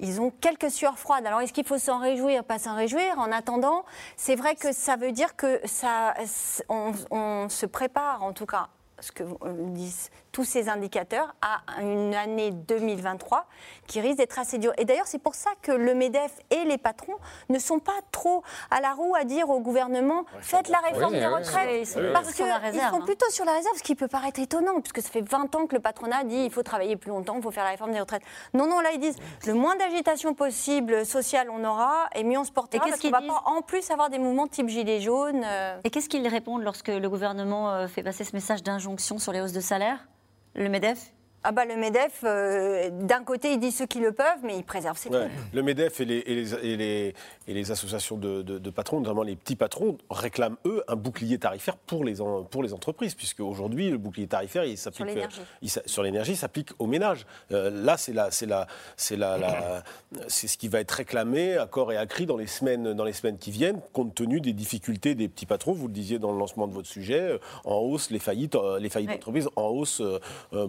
ils 0.00 0.20
ont 0.20 0.30
quelques 0.30 0.70
sueurs 0.70 0.98
froides. 0.98 1.26
Alors, 1.26 1.40
est-ce 1.40 1.52
qu'il 1.52 1.64
faut 1.66 1.78
s'en 1.78 1.98
réjouir, 1.98 2.44
pas 2.44 2.58
s'en 2.58 2.76
réjouir? 2.76 3.18
En 3.18 3.32
attendant, 3.32 3.84
c'est 4.16 4.36
vrai 4.36 4.54
que 4.54 4.72
ça 4.72 4.96
veut 4.96 5.12
dire 5.12 5.34
que 5.36 5.60
ça, 5.64 6.14
on, 6.68 6.92
on 7.10 7.48
se 7.48 7.64
prépare, 7.64 8.22
en 8.22 8.34
tout 8.34 8.46
cas, 8.46 8.68
ce 9.00 9.12
que 9.12 9.24
disent 9.70 10.10
tous 10.36 10.44
ces 10.44 10.68
indicateurs 10.68 11.34
à 11.40 11.80
une 11.80 12.14
année 12.14 12.50
2023 12.50 13.46
qui 13.86 14.02
risque 14.02 14.18
d'être 14.18 14.38
assez 14.38 14.58
dure. 14.58 14.74
Et 14.76 14.84
d'ailleurs, 14.84 15.06
c'est 15.06 15.18
pour 15.18 15.34
ça 15.34 15.48
que 15.62 15.72
le 15.72 15.94
MEDEF 15.94 16.30
et 16.50 16.64
les 16.66 16.76
patrons 16.76 17.16
ne 17.48 17.58
sont 17.58 17.78
pas 17.78 17.98
trop 18.12 18.42
à 18.70 18.82
la 18.82 18.92
roue 18.92 19.14
à 19.14 19.24
dire 19.24 19.48
au 19.48 19.60
gouvernement 19.60 20.26
faites 20.42 20.68
la 20.68 20.80
réforme 20.80 21.14
des 21.14 21.26
retraites. 21.26 21.88
parce 22.12 22.34
qu'ils 22.34 22.44
sont 22.44 23.00
plutôt 23.00 23.30
sur 23.30 23.46
la 23.46 23.52
réserve, 23.52 23.78
ce 23.78 23.82
qui 23.82 23.94
peut 23.94 24.08
paraître 24.08 24.38
étonnant, 24.38 24.82
puisque 24.82 25.00
ça 25.00 25.08
fait 25.08 25.26
20 25.26 25.54
ans 25.54 25.66
que 25.66 25.74
le 25.74 25.80
patronat 25.80 26.24
dit 26.24 26.36
il 26.44 26.50
faut 26.50 26.62
travailler 26.62 26.96
plus 26.96 27.08
longtemps, 27.08 27.36
il 27.38 27.42
faut 27.42 27.50
faire 27.50 27.64
la 27.64 27.70
réforme 27.70 27.92
des 27.92 28.00
retraites. 28.00 28.22
Non, 28.52 28.66
non, 28.66 28.80
là, 28.80 28.90
ils 28.92 29.00
disent 29.00 29.16
le 29.46 29.54
moins 29.54 29.76
d'agitation 29.76 30.34
possible 30.34 31.06
sociale 31.06 31.48
on 31.48 31.64
aura, 31.64 32.10
et 32.14 32.24
mieux 32.24 32.38
on 32.38 32.44
se 32.44 32.52
portera, 32.52 32.84
parce 32.86 33.00
qu'on 33.00 33.08
ne 33.08 33.12
va 33.12 33.22
pas 33.22 33.42
en 33.46 33.62
plus 33.62 33.90
avoir 33.90 34.10
des 34.10 34.18
mouvements 34.18 34.48
type 34.48 34.68
gilet 34.68 35.00
jaune. 35.00 35.44
Euh. 35.46 35.80
Et 35.84 35.88
qu'est-ce 35.88 36.10
qu'ils 36.10 36.28
répondent 36.28 36.62
lorsque 36.62 36.88
le 36.88 37.08
gouvernement 37.08 37.70
euh, 37.70 37.86
fait 37.86 38.02
passer 38.02 38.24
ce 38.24 38.36
message 38.36 38.62
d'injonction 38.62 39.18
sur 39.18 39.32
les 39.32 39.40
hausses 39.40 39.52
de 39.52 39.60
salaire? 39.60 40.06
Le 40.56 40.68
MEDEF? 40.68 41.15
Ah 41.48 41.52
bah 41.52 41.64
le 41.64 41.76
MEDEF, 41.76 42.24
euh, 42.24 42.90
d'un 42.90 43.22
côté, 43.22 43.52
il 43.52 43.60
dit 43.60 43.70
ceux 43.70 43.86
qui 43.86 44.00
le 44.00 44.10
peuvent, 44.10 44.40
mais 44.42 44.56
il 44.56 44.64
préserve 44.64 44.98
ses 44.98 45.10
ouais. 45.10 45.28
Le 45.54 45.62
MEDEF 45.62 46.00
et 46.00 46.04
les, 46.04 46.16
et 46.16 46.34
les, 46.76 47.14
et 47.46 47.54
les, 47.54 47.70
associations 47.70 48.16
de, 48.16 48.70
patrons, 48.70 48.98
notamment 48.98 49.22
les 49.22 49.36
petits 49.36 49.54
patrons, 49.54 49.96
réclament, 50.10 50.56
eux, 50.64 50.82
un 50.88 50.96
bouclier 50.96 51.38
tarifaire 51.38 51.76
pour 51.76 52.04
les, 52.04 52.16
pour 52.50 52.64
les 52.64 52.72
entreprises, 52.72 53.14
puisque 53.14 53.38
aujourd'hui, 53.38 53.90
le 53.90 53.96
bouclier 53.96 54.26
tarifaire, 54.26 54.64
il 54.64 54.76
s'applique 54.76 55.06
sur 55.86 56.02
l'énergie, 56.02 56.34
s'applique 56.34 56.70
aux 56.80 56.88
ménages. 56.88 57.26
Euh, 57.52 57.70
là, 57.70 57.96
c'est 57.96 58.12
la, 58.12 58.28
la, 58.44 59.38
la, 59.38 59.84
ce 60.26 60.56
qui 60.56 60.66
va 60.66 60.80
être 60.80 60.90
réclamé 60.90 61.56
à 61.56 61.66
corps 61.66 61.92
et 61.92 61.96
à 61.96 62.06
cri 62.06 62.26
dans 62.26 62.36
les 62.36 62.48
semaines, 62.48 62.92
dans 62.92 63.04
les 63.04 63.12
semaines 63.12 63.38
qui 63.38 63.52
viennent, 63.52 63.80
compte 63.92 64.16
tenu 64.16 64.40
des 64.40 64.52
difficultés 64.52 65.14
des 65.14 65.28
petits 65.28 65.46
patrons. 65.46 65.74
Vous 65.74 65.86
le 65.86 65.92
disiez 65.92 66.18
dans 66.18 66.32
le 66.32 66.38
lancement 66.38 66.66
de 66.66 66.72
votre 66.72 66.88
sujet, 66.88 67.20
euh, 67.20 67.38
en 67.64 67.76
hausse 67.76 68.10
les 68.10 68.18
faillites, 68.18 68.58
les 68.80 68.88
faillites 68.88 69.10
d'entreprises 69.10 69.48
en 69.54 69.68
hausse 69.68 70.02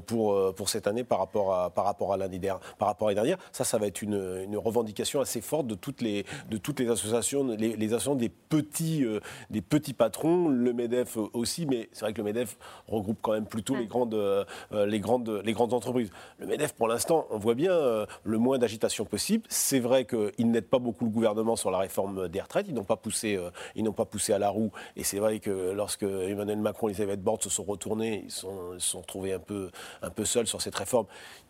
pour, 0.05 0.53
pour 0.53 0.66
cette 0.69 0.87
année 0.87 1.03
par 1.03 1.19
rapport 1.19 1.53
à, 1.53 1.69
par 1.69 1.85
rapport 1.85 2.13
à 2.13 2.17
l'année 2.17 2.39
dernière. 2.39 2.59
Par 2.77 2.87
rapport 2.87 3.09
à 3.09 3.13
dernière. 3.13 3.37
Ça, 3.51 3.63
ça 3.63 3.77
va 3.77 3.87
être 3.87 4.01
une, 4.01 4.43
une, 4.43 4.57
revendication 4.57 5.21
assez 5.21 5.41
forte 5.41 5.67
de 5.67 5.75
toutes 5.75 6.01
les, 6.01 6.25
de 6.49 6.57
toutes 6.57 6.79
les 6.79 6.89
associations, 6.89 7.45
les, 7.45 7.73
associations 7.75 8.15
des 8.15 8.29
petits, 8.29 9.03
euh, 9.05 9.19
des 9.49 9.61
petits 9.61 9.93
patrons, 9.93 10.47
le 10.47 10.73
MEDEF 10.73 11.17
aussi, 11.33 11.65
mais 11.65 11.89
c'est 11.91 12.01
vrai 12.01 12.13
que 12.13 12.19
le 12.19 12.25
MEDEF 12.25 12.57
regroupe 12.87 13.19
quand 13.21 13.33
même 13.33 13.45
plutôt 13.45 13.75
les, 13.75 13.85
grandes, 13.85 14.13
euh, 14.13 14.45
les, 14.71 14.99
grandes, 14.99 15.41
les 15.43 15.53
grandes 15.53 15.73
entreprises. 15.73 16.09
Le 16.39 16.47
MEDEF, 16.47 16.73
pour 16.73 16.87
l'instant, 16.87 17.27
on 17.29 17.37
voit 17.37 17.55
bien 17.55 17.71
euh, 17.71 18.05
le 18.23 18.37
moins 18.37 18.57
d'agitation 18.57 19.05
possible. 19.05 19.43
C'est 19.49 19.79
vrai 19.79 20.05
qu'ils 20.05 20.51
n'aident 20.51 20.69
pas 20.69 20.79
beaucoup 20.79 21.05
le 21.05 21.11
gouvernement 21.11 21.55
sur 21.55 21.71
la 21.71 21.79
réforme 21.79 22.27
des 22.27 22.41
retraites. 22.41 22.67
Ils 22.67 22.73
n'ont 22.73 22.83
pas 22.83 22.95
poussé, 22.95 23.39
ils 23.75 23.83
n'ont 23.83 23.93
pas 23.93 24.05
poussé 24.05 24.33
à 24.33 24.39
la 24.39 24.49
roue. 24.49 24.71
Et 24.95 25.03
c'est 25.03 25.19
vrai 25.19 25.39
que 25.39 25.71
lorsque 25.71 26.03
Emmanuel 26.03 26.59
Macron 26.59 26.87
et 26.87 26.91
Elisabeth 26.91 27.21
Borne 27.21 27.41
se 27.41 27.49
sont 27.49 27.63
retournés, 27.63 28.23
ils 28.25 28.31
sont, 28.31 28.73
se 28.73 28.89
sont 28.89 29.01
retrouvés 29.01 29.33
un 29.33 29.39
peu, 29.39 29.69
un 30.01 30.09
peu 30.09 30.25
seuls 30.25 30.46
sur 30.47 30.61
cette 30.61 30.75
réforme 30.75 31.05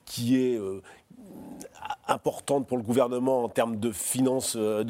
qui 0.06 0.38
est 0.38 0.58
euh, 0.58 0.82
importante 2.08 2.68
pour 2.68 2.78
le 2.78 2.84
gouvernement 2.84 3.44
en 3.44 3.50
termes 3.50 3.78
de 3.78 3.92
finances, 3.92 4.56
euh, 4.56 4.84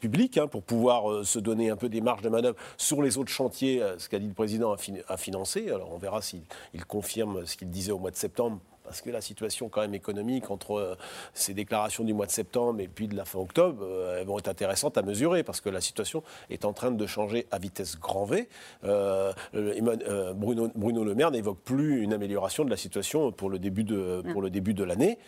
publiques, 0.00 0.38
hein, 0.38 0.46
pour 0.46 0.62
pouvoir 0.62 1.10
euh, 1.10 1.24
se 1.24 1.38
donner 1.38 1.70
un 1.70 1.76
peu 1.76 1.88
des 1.88 2.00
marges 2.00 2.22
de 2.22 2.28
manœuvre 2.28 2.56
sur 2.76 3.02
les 3.02 3.18
autres 3.18 3.30
chantiers, 3.30 3.82
ce 3.98 4.08
qu'a 4.08 4.18
dit 4.18 4.28
le 4.28 4.34
président 4.34 4.74
à, 5.08 5.16
financer. 5.16 5.70
Alors 5.70 5.92
on 5.92 5.98
verra 5.98 6.22
s'il 6.22 6.42
confirme 6.86 7.44
ce 7.46 7.56
qu'il 7.56 7.70
disait 7.70 7.92
au 7.92 7.98
mois 7.98 8.10
de 8.10 8.16
septembre 8.16 8.60
parce 8.88 9.02
que 9.02 9.10
la 9.10 9.20
situation 9.20 9.68
quand 9.68 9.82
même 9.82 9.94
économique 9.94 10.50
entre 10.50 10.78
euh, 10.78 10.94
ces 11.34 11.52
déclarations 11.52 12.04
du 12.04 12.14
mois 12.14 12.24
de 12.24 12.30
septembre 12.30 12.80
et 12.80 12.88
puis 12.88 13.06
de 13.06 13.14
la 13.14 13.26
fin 13.26 13.38
octobre, 13.38 13.82
euh, 13.82 14.18
elles 14.18 14.26
vont 14.26 14.38
être 14.38 14.48
intéressantes 14.48 14.96
à 14.96 15.02
mesurer 15.02 15.42
parce 15.42 15.60
que 15.60 15.68
la 15.68 15.82
situation 15.82 16.22
est 16.48 16.64
en 16.64 16.72
train 16.72 16.90
de 16.90 17.06
changer 17.06 17.46
à 17.50 17.58
vitesse 17.58 17.98
grand 17.98 18.24
V. 18.24 18.48
Euh, 18.84 19.32
Bruno, 19.52 20.70
Bruno 20.74 21.04
Le 21.04 21.14
Maire 21.14 21.30
n'évoque 21.30 21.60
plus 21.60 22.02
une 22.02 22.14
amélioration 22.14 22.64
de 22.64 22.70
la 22.70 22.78
situation 22.78 23.30
pour 23.30 23.50
le 23.50 23.58
début 23.58 23.84
de, 23.84 24.22
pour 24.32 24.40
le 24.40 24.48
début 24.48 24.72
de 24.72 24.84
l'année. 24.84 25.18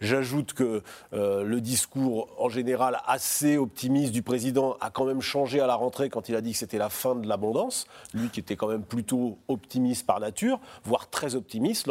J'ajoute 0.00 0.54
que 0.54 0.82
euh, 1.12 1.42
le 1.42 1.60
discours 1.60 2.28
en 2.38 2.48
général 2.48 3.00
assez 3.06 3.58
optimiste 3.58 4.12
du 4.12 4.22
président 4.22 4.76
a 4.80 4.90
quand 4.90 5.04
même 5.04 5.20
changé 5.20 5.60
à 5.60 5.66
la 5.66 5.74
rentrée 5.74 6.08
quand 6.08 6.28
il 6.28 6.36
a 6.36 6.40
dit 6.40 6.52
que 6.52 6.58
c'était 6.58 6.78
la 6.78 6.88
fin 6.88 7.14
de 7.14 7.28
l'abondance. 7.28 7.86
Lui 8.14 8.30
qui 8.30 8.40
était 8.40 8.56
quand 8.56 8.68
même 8.68 8.82
plutôt 8.82 9.38
optimiste 9.48 10.06
par 10.06 10.20
nature, 10.20 10.58
voire 10.84 11.10
très 11.10 11.34
optimiste, 11.34 11.88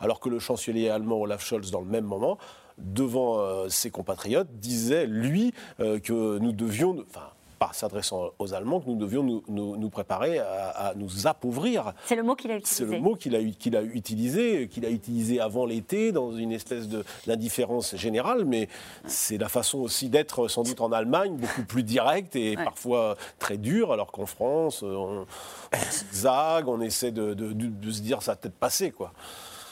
alors 0.00 0.20
que 0.20 0.28
le 0.28 0.38
chancelier 0.38 0.90
allemand 0.90 1.16
Olaf 1.16 1.44
Scholz, 1.44 1.70
dans 1.70 1.80
le 1.80 1.86
même 1.86 2.04
moment, 2.04 2.38
devant 2.78 3.38
euh, 3.40 3.68
ses 3.68 3.90
compatriotes, 3.90 4.48
disait, 4.58 5.06
lui, 5.06 5.52
euh, 5.80 5.98
que 5.98 6.38
nous 6.38 6.52
devions... 6.52 7.04
Enfin, 7.08 7.28
pas 7.58 7.70
s'adressant 7.72 8.30
aux 8.38 8.54
Allemands, 8.54 8.80
que 8.80 8.88
nous 8.88 8.96
devions 8.96 9.22
nous, 9.22 9.42
nous, 9.48 9.90
préparer 9.90 10.38
à, 10.38 10.92
nous 10.96 11.26
appauvrir. 11.26 11.92
C'est 12.04 12.16
le 12.16 12.22
mot 12.22 12.34
qu'il 12.34 12.50
a 12.50 12.56
utilisé. 12.56 12.84
C'est 12.86 12.96
le 12.96 13.00
mot 13.00 13.14
qu'il 13.14 13.34
a, 13.34 13.42
qu'il 13.42 13.76
a 13.76 13.82
utilisé, 13.82 14.68
qu'il 14.68 14.86
a 14.86 14.90
utilisé 14.90 15.40
avant 15.40 15.66
l'été, 15.66 16.12
dans 16.12 16.32
une 16.32 16.52
espèce 16.52 16.88
d'indifférence 17.26 17.96
générale, 17.96 18.44
mais 18.44 18.68
c'est 19.06 19.38
la 19.38 19.48
façon 19.48 19.78
aussi 19.78 20.08
d'être 20.08 20.48
sans 20.48 20.62
doute 20.62 20.80
en 20.80 20.92
Allemagne, 20.92 21.36
beaucoup 21.36 21.64
plus 21.64 21.82
directe 21.82 22.36
et 22.36 22.56
parfois 22.56 23.16
très 23.38 23.56
dure, 23.56 23.92
alors 23.92 24.12
qu'en 24.12 24.26
France, 24.26 24.82
on, 24.82 25.26
on, 25.74 26.68
on 26.68 26.80
essaie 26.80 27.10
de, 27.10 27.34
de, 27.34 27.90
se 27.90 28.00
dire 28.00 28.22
ça 28.22 28.32
a 28.32 28.36
peut-être 28.36 28.58
passé, 28.58 28.90
quoi. 28.90 29.12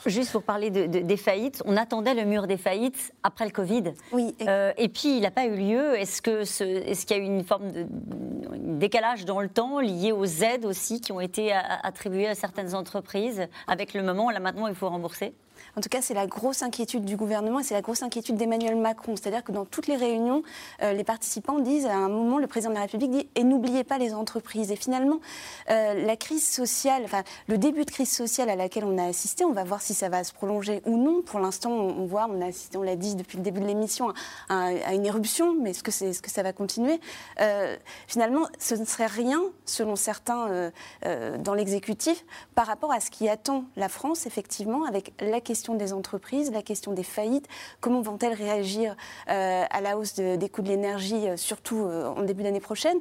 Juste 0.07 0.32
pour 0.32 0.42
parler 0.42 0.70
des 0.70 1.16
faillites, 1.16 1.62
on 1.66 1.76
attendait 1.76 2.14
le 2.14 2.24
mur 2.24 2.46
des 2.46 2.57
faillites 2.57 3.12
après 3.22 3.44
le 3.44 3.50
Covid. 3.50 3.94
Oui. 4.12 4.34
Euh, 4.42 4.72
et 4.76 4.88
puis, 4.88 5.16
il 5.16 5.20
n'a 5.20 5.30
pas 5.30 5.46
eu 5.46 5.57
lieu. 5.57 5.96
Est-ce 5.98 6.22
qu'il 6.22 6.66
est 6.66 7.11
y 7.11 7.14
a 7.14 7.16
eu 7.18 7.22
une 7.22 7.44
forme 7.44 7.72
de 7.72 7.86
décalage 8.76 9.24
dans 9.24 9.40
le 9.40 9.48
temps 9.48 9.80
lié 9.80 10.12
aux 10.12 10.24
aides 10.24 10.64
aussi 10.64 11.00
qui 11.00 11.12
ont 11.12 11.20
été 11.20 11.52
attribuées 11.52 12.28
à 12.28 12.34
certaines 12.34 12.74
entreprises 12.74 13.46
avec 13.66 13.94
le 13.94 14.02
moment 14.02 14.26
où 14.26 14.30
là 14.30 14.40
maintenant 14.40 14.66
il 14.66 14.74
faut 14.74 14.88
rembourser? 14.88 15.34
En 15.77 15.83
tout 15.83 15.91
cas, 15.91 16.01
c'est 16.01 16.14
la 16.14 16.27
grosse 16.27 16.62
inquiétude 16.62 17.05
du 17.05 17.18
gouvernement 17.18 17.61
et 17.61 17.62
c'est 17.62 17.74
la 17.74 17.83
grosse 17.83 18.03
inquiétude 18.03 18.37
d'Emmanuel 18.37 18.77
Macron. 18.77 19.14
C'est-à-dire 19.14 19.45
que 19.45 19.53
dans 19.53 19.66
toutes 19.66 19.89
les 19.89 19.97
réunions, 19.97 20.43
euh, 20.83 20.95
les 20.95 21.05
participants 21.05 21.59
disent 21.59 21.85
à 21.85 21.97
un 21.97 22.09
moment, 22.09 22.39
le 22.39 22.47
président 22.47 22.70
de 22.70 22.77
la 22.77 22.83
République 22.83 23.11
dit 23.11 23.29
et 23.35 23.45
n'oubliez 23.45 23.85
pas 23.85 23.99
les 23.99 24.14
entreprises. 24.14 24.70
Et 24.70 24.77
finalement, 24.77 25.20
euh, 25.68 25.93
la 26.07 26.16
crise 26.16 26.49
sociale, 26.49 27.03
enfin 27.05 27.22
le 27.47 27.59
début 27.59 27.85
de 27.85 27.91
crise 27.91 28.11
sociale 28.11 28.49
à 28.49 28.57
laquelle 28.57 28.87
on 28.87 28.97
a 28.97 29.05
assisté, 29.05 29.45
on 29.45 29.53
va 29.53 29.64
voir 29.64 29.83
si 29.83 29.93
ça 29.93 30.09
va 30.09 30.24
se 30.24 30.33
prolonger 30.33 30.81
ou 30.87 30.97
non. 30.97 31.20
Pour 31.20 31.41
l'instant, 31.41 31.70
on, 31.70 32.07
voit, 32.07 32.27
on 32.31 32.41
a 32.41 32.47
assisté, 32.47 32.79
on 32.79 32.83
l'a 32.83 32.97
dit 32.97 33.14
depuis 33.14 33.37
le 33.37 33.43
début 33.43 33.61
de 33.61 33.66
l'émission, 33.66 34.14
à, 34.49 34.95
une 34.95 35.05
éruption. 35.05 35.55
Mais 35.61 35.70
est-ce 35.70 35.83
que, 35.83 35.91
ce 35.91 36.22
que 36.22 36.31
ça 36.31 36.43
va 36.43 36.55
continuer? 36.55 36.99
Euh, 37.41 37.77
Finalement, 38.07 38.47
ce 38.59 38.74
ne 38.77 38.87
serait 38.87 39.07
rien, 39.07 39.43
selon 39.66 39.97
certains 39.97 40.70
dans 41.39 41.55
l'exécutif, 41.55 42.24
par 42.55 42.66
rapport 42.66 42.93
à 42.93 43.01
ce 43.01 43.11
qui 43.11 43.29
attend 43.29 43.64
la 43.77 43.89
France, 43.89 44.27
effectivement, 44.27 44.85
avec 44.85 45.12
la 45.20 45.41
question 45.41 45.66
des 45.75 45.93
entreprises, 45.93 46.51
la 46.53 46.62
question 46.62 46.93
des 46.93 47.03
faillites, 47.03 47.47
comment 47.81 48.01
vont-elles 48.01 48.33
réagir 48.33 48.97
euh, 49.29 49.64
à 49.71 49.81
la 49.81 49.99
hausse 49.99 50.14
des 50.14 50.49
coûts 50.49 50.62
de 50.62 50.69
l'énergie, 50.69 51.29
euh, 51.29 51.37
surtout 51.37 51.85
euh, 51.85 52.07
en 52.09 52.23
début 52.23 52.43
d'année 52.43 52.61
prochaine. 52.61 52.99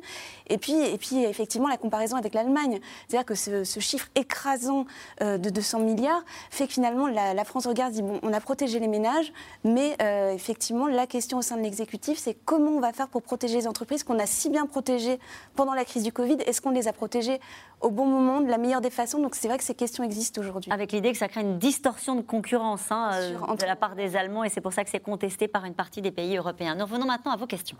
Et 0.47 0.57
puis, 0.57 0.73
et 0.73 0.97
puis, 0.97 1.23
effectivement, 1.23 1.67
la 1.67 1.77
comparaison 1.77 2.17
avec 2.17 2.33
l'Allemagne. 2.33 2.79
C'est-à-dire 3.07 3.25
que 3.25 3.35
ce, 3.35 3.79
chiffre 3.79 4.07
écrasant 4.15 4.85
de 5.21 5.37
200 5.37 5.79
milliards 5.79 6.23
fait 6.49 6.65
que 6.67 6.73
finalement, 6.73 7.07
la, 7.07 7.43
France 7.43 7.67
regarde, 7.67 7.93
dit, 7.93 8.01
bon, 8.01 8.19
on 8.23 8.33
a 8.33 8.39
protégé 8.39 8.79
les 8.79 8.87
ménages, 8.87 9.31
mais 9.63 9.95
effectivement, 10.33 10.87
la 10.87 11.07
question 11.07 11.39
au 11.39 11.41
sein 11.41 11.57
de 11.57 11.61
l'exécutif, 11.61 12.17
c'est 12.17 12.33
comment 12.45 12.71
on 12.71 12.79
va 12.79 12.93
faire 12.93 13.07
pour 13.07 13.21
protéger 13.21 13.57
les 13.57 13.67
entreprises 13.67 14.03
qu'on 14.03 14.17
a 14.17 14.25
si 14.25 14.49
bien 14.49 14.65
protégées 14.65 15.19
pendant 15.55 15.73
la 15.73 15.85
crise 15.85 16.03
du 16.03 16.11
Covid? 16.11 16.37
Est-ce 16.45 16.61
qu'on 16.61 16.71
les 16.71 16.87
a 16.87 16.93
protégées 16.93 17.39
au 17.81 17.91
bon 17.91 18.05
moment, 18.05 18.41
de 18.41 18.49
la 18.49 18.57
meilleure 18.57 18.81
des 18.81 18.89
façons 18.89 19.19
Donc 19.19 19.35
c'est 19.35 19.47
vrai 19.47 19.57
que 19.57 19.63
ces 19.63 19.75
questions 19.75 20.03
existent 20.03 20.41
aujourd'hui. 20.41 20.71
Avec 20.71 20.91
l'idée 20.91 21.11
que 21.11 21.17
ça 21.17 21.27
crée 21.27 21.41
une 21.41 21.59
distorsion 21.59 22.15
de 22.15 22.21
concurrence 22.21 22.85
Hein, 22.89 23.11
euh, 23.13 23.55
de 23.55 23.65
la 23.65 23.75
part 23.75 23.95
des 23.95 24.15
Allemands 24.15 24.43
et 24.43 24.49
c'est 24.49 24.61
pour 24.61 24.73
ça 24.73 24.83
que 24.83 24.89
c'est 24.89 24.99
contesté 24.99 25.47
par 25.47 25.65
une 25.65 25.73
partie 25.73 26.01
des 26.01 26.11
pays 26.11 26.37
européens. 26.37 26.75
Nous 26.75 26.85
revenons 26.85 27.05
maintenant 27.05 27.31
à 27.31 27.37
vos 27.37 27.47
questions. 27.47 27.77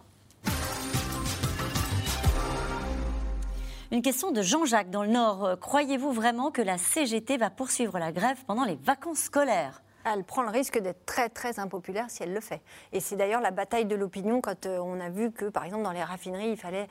Une 3.92 4.02
question 4.02 4.32
de 4.32 4.42
Jean-Jacques 4.42 4.90
dans 4.90 5.04
le 5.04 5.10
Nord. 5.10 5.46
Euh, 5.46 5.56
croyez-vous 5.56 6.12
vraiment 6.12 6.52
que 6.52 6.62
la 6.62 6.78
CGT 6.78 7.38
va 7.38 7.50
poursuivre 7.50 8.00
la 8.00 8.12
grève 8.12 8.38
pendant 8.46 8.66
les 8.66 8.76
vacances 8.76 9.20
scolaires? 9.20 9.82
Elle 10.06 10.24
prend 10.24 10.44
le 10.44 10.50
risque 10.50 10.80
d'être 10.80 11.06
très 11.06 11.30
très 11.30 11.60
impopulaire 11.60 12.06
si 12.10 12.24
elle 12.24 12.34
le 12.34 12.40
fait. 12.40 12.62
Et 12.94 13.00
c'est 13.00 13.16
d'ailleurs 13.16 13.42
la 13.42 13.52
bataille 13.52 13.86
de 13.86 13.96
l'opinion 13.96 14.40
quand 14.40 14.66
euh, 14.66 14.78
on 14.80 15.00
a 15.00 15.10
vu 15.10 15.32
que, 15.32 15.46
par 15.46 15.66
exemple, 15.66 15.84
dans 15.84 15.92
les 15.92 16.04
raffineries, 16.04 16.52
il 16.52 16.58
fallait 16.58 16.88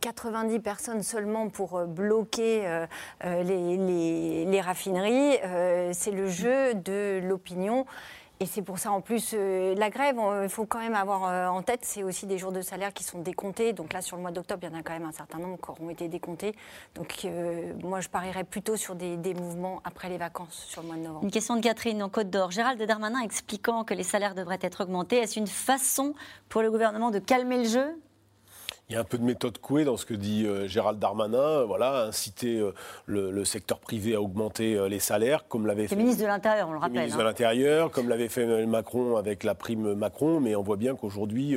90 0.00 0.54
euh, 0.54 0.58
personnes 0.60 1.02
seulement 1.02 1.48
pour 1.48 1.76
euh, 1.76 1.86
bloquer 1.86 2.84
les, 3.22 4.44
les, 4.46 4.60
raffineries. 4.60 5.38
c'est 5.92 6.10
le 6.10 6.28
jeu 6.28 6.74
de 6.74 7.20
l'opinion. 7.22 7.84
Et 8.44 8.46
c'est 8.46 8.60
pour 8.60 8.78
ça, 8.78 8.92
en 8.92 9.00
plus, 9.00 9.30
euh, 9.32 9.74
la 9.74 9.88
grève, 9.88 10.20
il 10.42 10.50
faut 10.50 10.66
quand 10.66 10.78
même 10.78 10.94
avoir 10.94 11.24
euh, 11.24 11.46
en 11.46 11.62
tête, 11.62 11.80
c'est 11.82 12.02
aussi 12.02 12.26
des 12.26 12.36
jours 12.36 12.52
de 12.52 12.60
salaire 12.60 12.92
qui 12.92 13.02
sont 13.02 13.22
décomptés. 13.22 13.72
Donc 13.72 13.94
là, 13.94 14.02
sur 14.02 14.16
le 14.18 14.22
mois 14.22 14.32
d'octobre, 14.32 14.60
il 14.64 14.70
y 14.70 14.76
en 14.76 14.78
a 14.78 14.82
quand 14.82 14.92
même 14.92 15.06
un 15.06 15.12
certain 15.12 15.38
nombre 15.38 15.56
qui 15.56 15.70
auront 15.70 15.88
été 15.88 16.08
décomptés. 16.08 16.54
Donc 16.94 17.22
euh, 17.24 17.72
moi, 17.82 18.02
je 18.02 18.10
parierais 18.10 18.44
plutôt 18.44 18.76
sur 18.76 18.96
des, 18.96 19.16
des, 19.16 19.32
mouvements 19.32 19.80
après 19.82 20.10
les 20.10 20.18
vacances, 20.18 20.66
sur 20.68 20.82
le 20.82 20.88
mois 20.88 20.96
de 20.98 21.00
novembre. 21.00 21.24
Une 21.24 21.30
question 21.30 21.56
de 21.56 21.62
Catherine 21.62 22.02
en 22.02 22.10
Côte 22.10 22.28
d'Or. 22.28 22.50
Gérald 22.50 22.82
Darmanin 22.82 23.22
expliquant 23.22 23.82
que 23.82 23.94
les 23.94 24.02
salaires 24.02 24.34
devraient 24.34 24.58
être 24.60 24.82
augmentés. 24.82 25.16
Est-ce 25.16 25.38
une 25.38 25.46
façon 25.46 26.12
pour 26.50 26.60
le 26.60 26.70
gouvernement 26.70 27.10
de 27.10 27.20
calmer 27.20 27.56
le 27.56 27.64
jeu? 27.64 27.98
Il 28.90 28.92
y 28.92 28.96
a 28.96 29.00
un 29.00 29.04
peu 29.04 29.16
de 29.16 29.24
méthode 29.24 29.56
couée 29.58 29.84
dans 29.84 29.96
ce 29.96 30.04
que 30.04 30.12
dit 30.12 30.44
euh, 30.46 30.68
Gérald 30.68 30.98
Darmanin, 30.98 31.38
euh, 31.38 31.64
voilà, 31.64 32.02
inciter 32.02 32.58
euh, 32.58 32.74
le, 33.06 33.44
secteur 33.44 33.78
privé 33.78 34.14
à 34.14 34.20
augmenter 34.20 34.88
les 34.88 34.98
salaires, 34.98 35.48
comme 35.48 35.66
l'avait 35.66 35.86
fait. 35.86 35.94
Le 35.94 36.02
ministre 36.02 36.22
de 36.22 36.26
l'Intérieur, 36.26 36.68
on 36.68 36.72
le 36.72 36.78
rappelle. 36.78 36.94
Le 36.94 37.00
ministre 37.00 37.18
de 37.18 37.22
hein. 37.22 37.26
l'Intérieur, 37.26 37.90
comme 37.90 38.08
l'avait 38.08 38.28
fait 38.28 38.66
Macron 38.66 39.16
avec 39.16 39.42
la 39.42 39.54
prime 39.54 39.94
Macron, 39.94 40.40
mais 40.40 40.54
on 40.54 40.62
voit 40.62 40.76
bien 40.76 40.94
qu'aujourd'hui, 40.96 41.56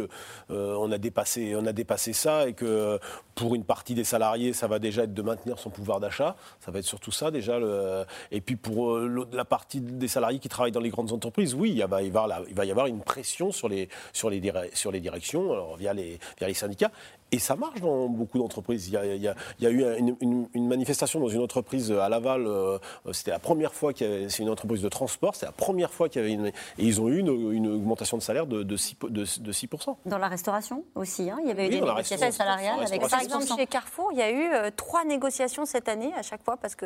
on, 0.49 0.91
a 0.91 0.97
dépassé, 0.97 1.55
on 1.55 1.65
a 1.65 1.73
dépassé 1.73 2.13
ça 2.13 2.47
et 2.47 2.53
que 2.53 2.99
pour 3.36 3.55
une 3.55 3.63
partie 3.63 3.93
des 3.93 4.03
salariés, 4.03 4.53
ça 4.53 4.67
va 4.67 4.80
déjà 4.80 5.03
être 5.03 5.13
de 5.13 5.21
maintenir 5.21 5.59
son 5.59 5.69
pouvoir 5.69 5.99
d'achat. 5.99 6.36
Ça 6.59 6.71
va 6.71 6.80
être 6.80 6.86
surtout 6.86 7.11
ça 7.11 7.32
déjà. 7.32 7.59
Le... 7.59 8.05
Et 8.32 8.41
puis 8.41 8.55
pour 8.57 8.99
la 8.99 9.45
partie 9.45 9.80
des 9.80 10.07
salariés 10.07 10.39
qui 10.39 10.49
travaillent 10.49 10.71
dans 10.71 10.80
les 10.80 10.89
grandes 10.89 11.13
entreprises, 11.13 11.53
oui, 11.53 11.71
il, 11.71 11.86
va, 11.86 12.01
y 12.01 12.07
avoir, 12.07 12.41
il 12.47 12.55
va 12.55 12.65
y 12.65 12.71
avoir 12.71 12.88
une 12.88 13.01
pression 13.01 13.51
sur 13.51 13.69
les, 13.69 13.89
sur 14.11 14.30
les, 14.30 14.41
sur 14.73 14.91
les 14.91 14.99
directions, 14.99 15.53
alors 15.53 15.78
via, 15.78 15.93
les, 15.93 16.19
via 16.38 16.47
les 16.47 16.53
syndicats. 16.53 16.91
Et 17.32 17.39
ça 17.39 17.57
marche 17.57 17.82
dans 17.82 18.07
beaucoup 18.07 18.38
d'entreprises. 18.38 18.88
Il, 18.88 18.93
y 18.93 18.97
a, 18.97 19.69
eu 19.69 19.84
une, 19.99 20.67
manifestation 20.67 21.19
dans 21.19 21.28
une 21.28 21.41
entreprise 21.41 21.91
à 21.91 22.07
Laval. 22.07 22.47
Euh, 22.47 22.78
c'était 23.11 23.32
la 23.32 23.39
première 23.39 23.73
fois 23.73 23.91
qu'il 23.91 24.09
y 24.09 24.13
avait. 24.13 24.30
C'est 24.30 24.43
une 24.43 24.49
entreprise 24.49 24.82
de 24.82 24.88
transport. 24.88 25.36
C'est 25.36 25.45
la 25.45 25.51
première 25.51 25.91
fois 25.91 26.07
qu'il 26.07 26.21
y 26.21 26.25
avait 26.25 26.34
une. 26.34 26.47
Et 26.47 26.53
ils 26.78 27.01
ont 27.01 27.09
eu 27.09 27.19
une, 27.19 27.67
augmentation 27.67 28.17
de 28.17 28.21
salaire 28.21 28.47
de, 28.47 28.63
de, 28.63 28.78
6, 28.78 28.95
de, 29.09 29.25
6%. 29.25 29.95
Dans 30.05 30.17
la 30.17 30.30
restauration 30.30 30.86
aussi. 30.95 31.30
Hein. 31.30 31.38
il 31.41 31.49
y 31.49 31.51
avait 31.51 31.67
eu 31.67 31.69
des 31.69 31.82
négociations 31.82 32.32
salariales. 32.32 32.80
Avec 32.82 33.01
Par 33.01 33.21
exemple, 33.21 33.45
chez 33.45 33.67
Carrefour, 33.67 34.09
il 34.13 34.19
y 34.19 34.21
a 34.21 34.32
eu 34.32 34.53
euh, 34.53 34.69
trois 34.73 35.03
négociations 35.03 35.65
cette 35.65 35.89
année 35.89 36.13
à 36.17 36.21
chaque 36.21 36.43
fois 36.43 36.55
parce 36.55 36.75
que 36.75 36.86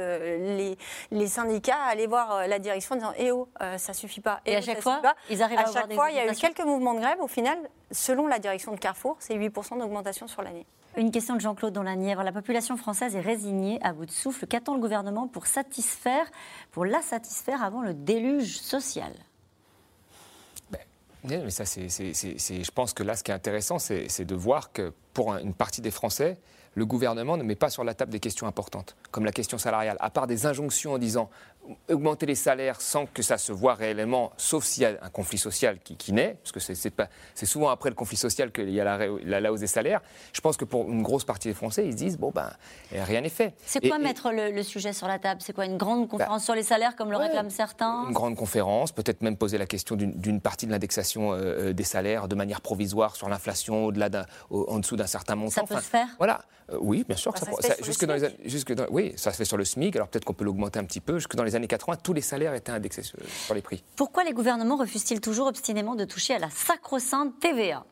les, 0.58 0.76
les 1.12 1.28
syndicats 1.28 1.84
allaient 1.88 2.08
voir 2.08 2.32
euh, 2.32 2.48
la 2.48 2.58
direction 2.58 2.96
en 2.96 2.98
disant 2.98 3.14
Eh 3.20 3.32
oh, 3.32 3.48
ça 3.78 3.94
suffit 3.94 4.22
pas. 4.22 4.42
Et, 4.48 4.56
à 4.56 4.62
chaque 4.62 4.82
fois, 4.82 5.02
ils 5.30 5.44
arrivent 5.44 5.60
à, 5.60 5.70
à 5.70 5.72
chaque 5.72 5.94
fois, 5.94 6.10
il 6.10 6.18
y 6.18 6.20
a 6.20 6.32
eu 6.32 6.36
quelques 6.36 6.66
mouvements 6.66 6.96
de 6.96 7.00
grève. 7.00 7.22
Au 7.22 7.28
final, 7.28 7.60
selon 7.92 8.28
la 8.28 8.40
direction 8.40 8.74
de 8.74 8.80
Carrefour, 8.80 9.18
c'est 9.20 9.36
8% 9.36 9.80
d'augmentation 9.80 10.28
sur 10.28 10.42
l'année. 10.42 10.66
Une 10.98 11.12
question 11.12 11.36
de 11.36 11.42
Jean-Claude 11.42 11.74
dans 11.74 11.84
la 11.84 11.96
Nièvre. 11.96 12.24
La 12.24 12.34
population 12.34 12.76
française 12.76 13.16
est 13.16 13.22
résignée 13.22 13.80
à 13.82 13.94
bout 13.94 14.06
de 14.06 14.12
souffle. 14.12 14.46
Qu'attend 14.46 14.76
le 14.76 14.82
gouvernement 14.82 15.28
pour 15.28 15.48
satisfaire, 15.48 16.30
pour 16.72 16.86
la 16.86 17.02
satisfaire 17.02 17.64
avant 17.64 17.82
le 17.82 17.94
déluge 17.94 18.60
social? 18.60 19.14
Ben, 20.70 20.82
mais 21.24 21.50
ça, 21.50 21.66
c'est, 21.66 21.88
je 21.88 22.72
pense 22.72 22.94
que 22.94 23.04
là, 23.04 23.16
ce 23.16 23.24
qui 23.24 23.32
est 23.32 23.34
intéressant, 23.34 23.80
c'est 23.80 24.26
de 24.26 24.36
voir 24.36 24.74
que 24.74 24.94
pour 25.14 25.34
une 25.36 25.54
partie 25.54 25.82
des 25.82 25.92
Français, 25.92 26.38
le 26.76 26.86
gouvernement 26.86 27.38
ne 27.38 27.44
met 27.44 27.56
pas 27.56 27.70
sur 27.70 27.84
la 27.84 27.94
table 27.94 28.12
des 28.12 28.20
questions 28.20 28.48
importantes, 28.48 28.96
comme 29.12 29.26
la 29.26 29.32
question 29.32 29.58
salariale, 29.58 29.98
à 30.00 30.10
part 30.10 30.28
des 30.28 30.46
injonctions 30.46 30.94
en 30.94 30.98
disant 30.98 31.30
augmenter 31.90 32.26
les 32.26 32.36
salaires 32.36 32.82
sans 32.82 33.06
que 33.06 33.22
ça 33.22 33.38
se 33.38 33.52
voit 33.52 33.74
réellement, 33.74 34.32
sauf 34.38 34.64
s'il 34.64 34.84
y 34.84 34.86
a 34.86 34.98
un 35.02 35.10
conflit 35.10 35.38
social 35.38 35.80
qui, 35.80 36.14
naît, 36.14 36.38
parce 36.42 36.52
que 36.52 36.60
c'est 36.60 37.46
souvent 37.46 37.70
après 37.70 37.90
le 37.90 37.96
conflit 37.96 38.18
social 38.18 38.52
qu'il 38.52 38.70
y 38.70 38.80
a 38.80 38.98
la, 39.24 39.52
hausse 39.52 39.60
des 39.60 39.68
salaires. 39.68 40.02
Je 40.34 40.42
pense 40.42 40.58
que 40.58 40.66
pour 40.66 40.90
une 40.90 41.02
grosse 41.02 41.24
partie 41.24 41.48
des 41.48 41.54
Français, 41.54 41.86
ils 41.86 41.92
se 41.92 41.98
disent 41.98 42.18
bon 42.18 42.32
ben 42.34 42.50
rien 42.92 43.22
n'est 43.22 43.30
fait. 43.30 43.54
C'est 43.66 43.86
quoi 43.88 44.00
mettre 44.00 44.32
le, 44.32 44.64
sujet 44.64 44.94
sur 44.94 45.08
la 45.08 45.20
table? 45.20 45.42
C'est 45.44 45.54
quoi 45.54 45.66
une 45.66 45.78
grande 45.78 46.08
conférence 46.08 46.42
bah, 46.42 46.46
sur 46.46 46.56
les 46.56 46.64
salaires 46.64 46.96
comme 46.96 47.12
le 47.12 47.18
réclament 47.18 47.50
certains? 47.50 48.06
Une 48.08 48.14
grande 48.14 48.36
conférence, 48.36 48.92
peut-être 48.92 49.22
même 49.22 49.38
poser 49.38 49.58
la 49.58 49.66
question 49.66 49.96
d'une 49.96 50.42
partie 50.42 50.66
de 50.66 50.72
l'indexation 50.72 51.34
euh, 51.34 51.70
euh, 51.70 51.74
des 51.74 51.84
salaires 51.84 52.28
de 52.28 52.36
manière 52.36 52.62
provisoire 52.62 53.16
sur 53.16 53.30
l'inflation 53.30 53.86
au-delà 53.86 54.10
en 54.50 54.80
dessous 54.80 54.96
d'un 54.96 55.08
certain 55.08 55.36
montant. 55.36 55.52
Ça 55.52 55.64
peut 55.64 55.82
se 55.82 55.90
faire? 55.90 56.08
Voilà, 56.18 56.42
euh, 56.72 56.78
oui, 56.80 57.04
bien 57.08 57.18
sûr. 57.18 57.32
Bah, 57.32 57.40
ça, 57.60 57.76
jusque 57.84 58.06
dans 58.06 58.16
les, 58.16 58.30
jusque 58.46 58.74
dans, 58.74 58.86
oui, 58.90 59.14
ça 59.16 59.32
se 59.32 59.38
fait 59.38 59.46
sur 59.46 59.58
le 59.58 59.66
SMIC. 59.66 59.96
Alors 59.96 60.08
peut-être 60.08 60.26
qu'on 60.26 60.34
peut 60.34 60.46
l'augmenter 60.46 60.80
un 60.80 60.84
petit 60.84 61.00
peu 61.00 61.16
jusque 61.16 61.36
dans 61.36 61.44
les 61.44 61.56
années 61.56 61.61
80, 61.68 61.98
tous 61.98 62.14
les 62.14 62.22
salaires 62.22 62.54
étaient 62.54 62.72
indexés 62.72 63.04
sur, 63.04 63.18
les 63.54 63.62
prix. 63.62 63.84
Pourquoi 63.96 64.24
les 64.24 64.34
gouvernements 64.34 64.78
refusent-ils 64.78 65.22
toujours 65.22 65.48
obstinément 65.48 65.96
de 65.96 66.06
toucher 66.06 66.36
à 66.36 66.40
la 66.40 66.50
sacro-sainte 66.50 67.40
TVA 67.40 67.86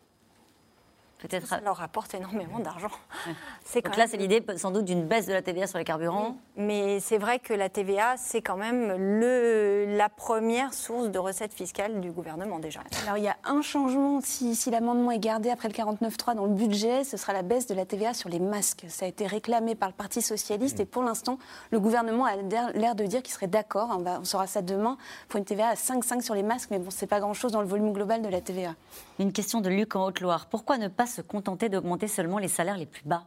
Peut-être. 1.20 1.47
Ça 1.47 1.59
leur 1.59 1.76
rapporte 1.76 2.13
énormément 2.13 2.59
d'argent. 2.59 2.91
Donc 3.76 3.97
là, 3.97 4.07
c'est 4.07 4.17
l'idée 4.17 4.43
sans 4.55 4.72
doute 4.72 4.86
d'une 4.86 5.05
baisse 5.05 5.26
de 5.26 5.34
la 5.34 5.41
TVA 5.41 5.67
sur 5.67 5.78
les 5.78 5.84
carburants. 5.84 6.38
mais 6.55 6.99
c'est 6.99 7.17
vrai 7.17 7.39
que 7.39 7.53
la 7.53 7.70
TVA, 7.70 8.15
c'est 8.17 8.41
quand 8.41 8.55
même 8.55 8.93
le, 9.20 9.97
la 9.97 10.09
première 10.09 10.74
source 10.74 11.09
de 11.09 11.20
recettes 11.20 11.53
fiscales 11.53 11.99
du 11.99 12.11
gouvernement 12.11 12.59
déjà. 12.59 12.80
Alors 13.03 13.17
il 13.17 13.24
y 13.24 13.28
a 13.28 13.36
un 13.43 13.61
changement, 13.61 14.22
si, 14.22 14.55
si 14.55 14.72
l'amendement 14.72 15.11
est 15.11 15.20
gardé 15.20 15.49
après 15.49 15.67
le 15.67 15.74
49.3 15.74 16.36
dans 16.36 16.45
le 16.45 16.53
budget, 16.53 17.03
ce 17.03 17.17
sera 17.17 17.34
la 17.34 17.41
baisse 17.41 17.67
de 17.67 17.76
la 17.76 17.86
TVA 17.86 18.13
sur 18.13 18.30
les 18.30 18.39
masques. 18.39 18.86
Ça 18.88 19.05
a 19.05 19.07
été 19.09 19.28
réclamé 19.28 19.76
par 19.76 19.89
le 19.89 19.95
Parti 19.95 20.22
socialiste 20.22 20.80
mmh. 20.80 20.84
et 20.84 20.86
pour 20.86 21.03
l'instant, 21.03 21.38
le 21.72 21.80
gouvernement 21.80 22.26
a 22.26 22.36
l'air 22.74 22.95
de 22.95 23.05
dire 23.05 23.22
qu'il 23.22 23.34
serait 23.34 23.47
d'accord, 23.47 23.89
on, 23.91 24.05
on 24.05 24.24
saura 24.24 24.47
ça 24.47 24.61
demain, 24.61 24.97
pour 25.28 25.38
une 25.38 25.45
TVA 25.45 25.67
à 25.67 25.74
5,5 25.74 26.22
sur 26.22 26.34
les 26.34 26.43
masques, 26.43 26.70
mais 26.72 26.80
bon, 26.80 26.89
c'est 26.89 27.07
pas 27.07 27.20
grand-chose 27.20 27.51
dans 27.51 27.61
le 27.61 27.67
volume 27.67 27.91
global 27.91 28.22
de 28.22 28.30
la 28.30 28.39
TVA. 28.39 28.76
Une 29.20 29.34
question 29.34 29.59
de 29.59 29.70
Luc 29.70 29.95
en 29.95 30.05
Haute-Loire. 30.05 30.47
Pourquoi 30.49 30.78
ne 30.78 30.88
pas 30.88 31.05
se 31.10 31.22
contenter 31.22 31.70
d'augmenter 31.70 32.07
seulement 32.07 32.38
les 32.38 32.47
salaires 32.47 32.78
les 32.78 32.86
plus 32.86 33.03
bas 33.03 33.26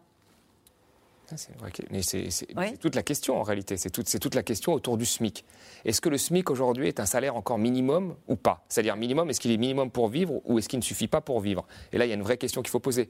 c'est 1.36 2.78
toute 2.78 2.94
la 2.94 3.02
question 3.02 3.38
en 3.38 3.42
réalité, 3.42 3.76
c'est 3.76 3.90
toute, 3.90 4.18
toute, 4.18 4.34
la 4.34 4.42
question 4.42 4.72
autour 4.72 4.96
du 4.96 5.04
SMIC. 5.04 5.44
Est-ce 5.84 6.00
que 6.00 6.08
le 6.08 6.18
SMIC 6.18 6.50
aujourd'hui 6.50 6.88
est 6.88 7.00
un 7.00 7.06
salaire 7.06 7.36
encore 7.36 7.58
minimum 7.58 8.14
ou 8.28 8.36
pas? 8.36 8.64
C'est-à-dire 8.68 8.96
minimum, 8.96 9.30
est-ce 9.30 9.40
qu'il 9.40 9.50
est 9.50 9.56
minimum 9.56 9.90
pour 9.90 10.08
vivre 10.08 10.40
ou 10.44 10.58
est-ce 10.58 10.68
qu'il 10.68 10.78
ne 10.78 10.84
suffit 10.84 11.08
pas 11.08 11.20
pour 11.20 11.40
vivre? 11.40 11.66
Et 11.92 11.98
là, 11.98 12.06
il 12.06 12.08
y 12.08 12.12
a 12.12 12.14
une 12.14 12.22
vraie 12.22 12.38
question 12.38 12.62
qu'il 12.62 12.70
faut 12.70 12.80
poser. 12.80 13.08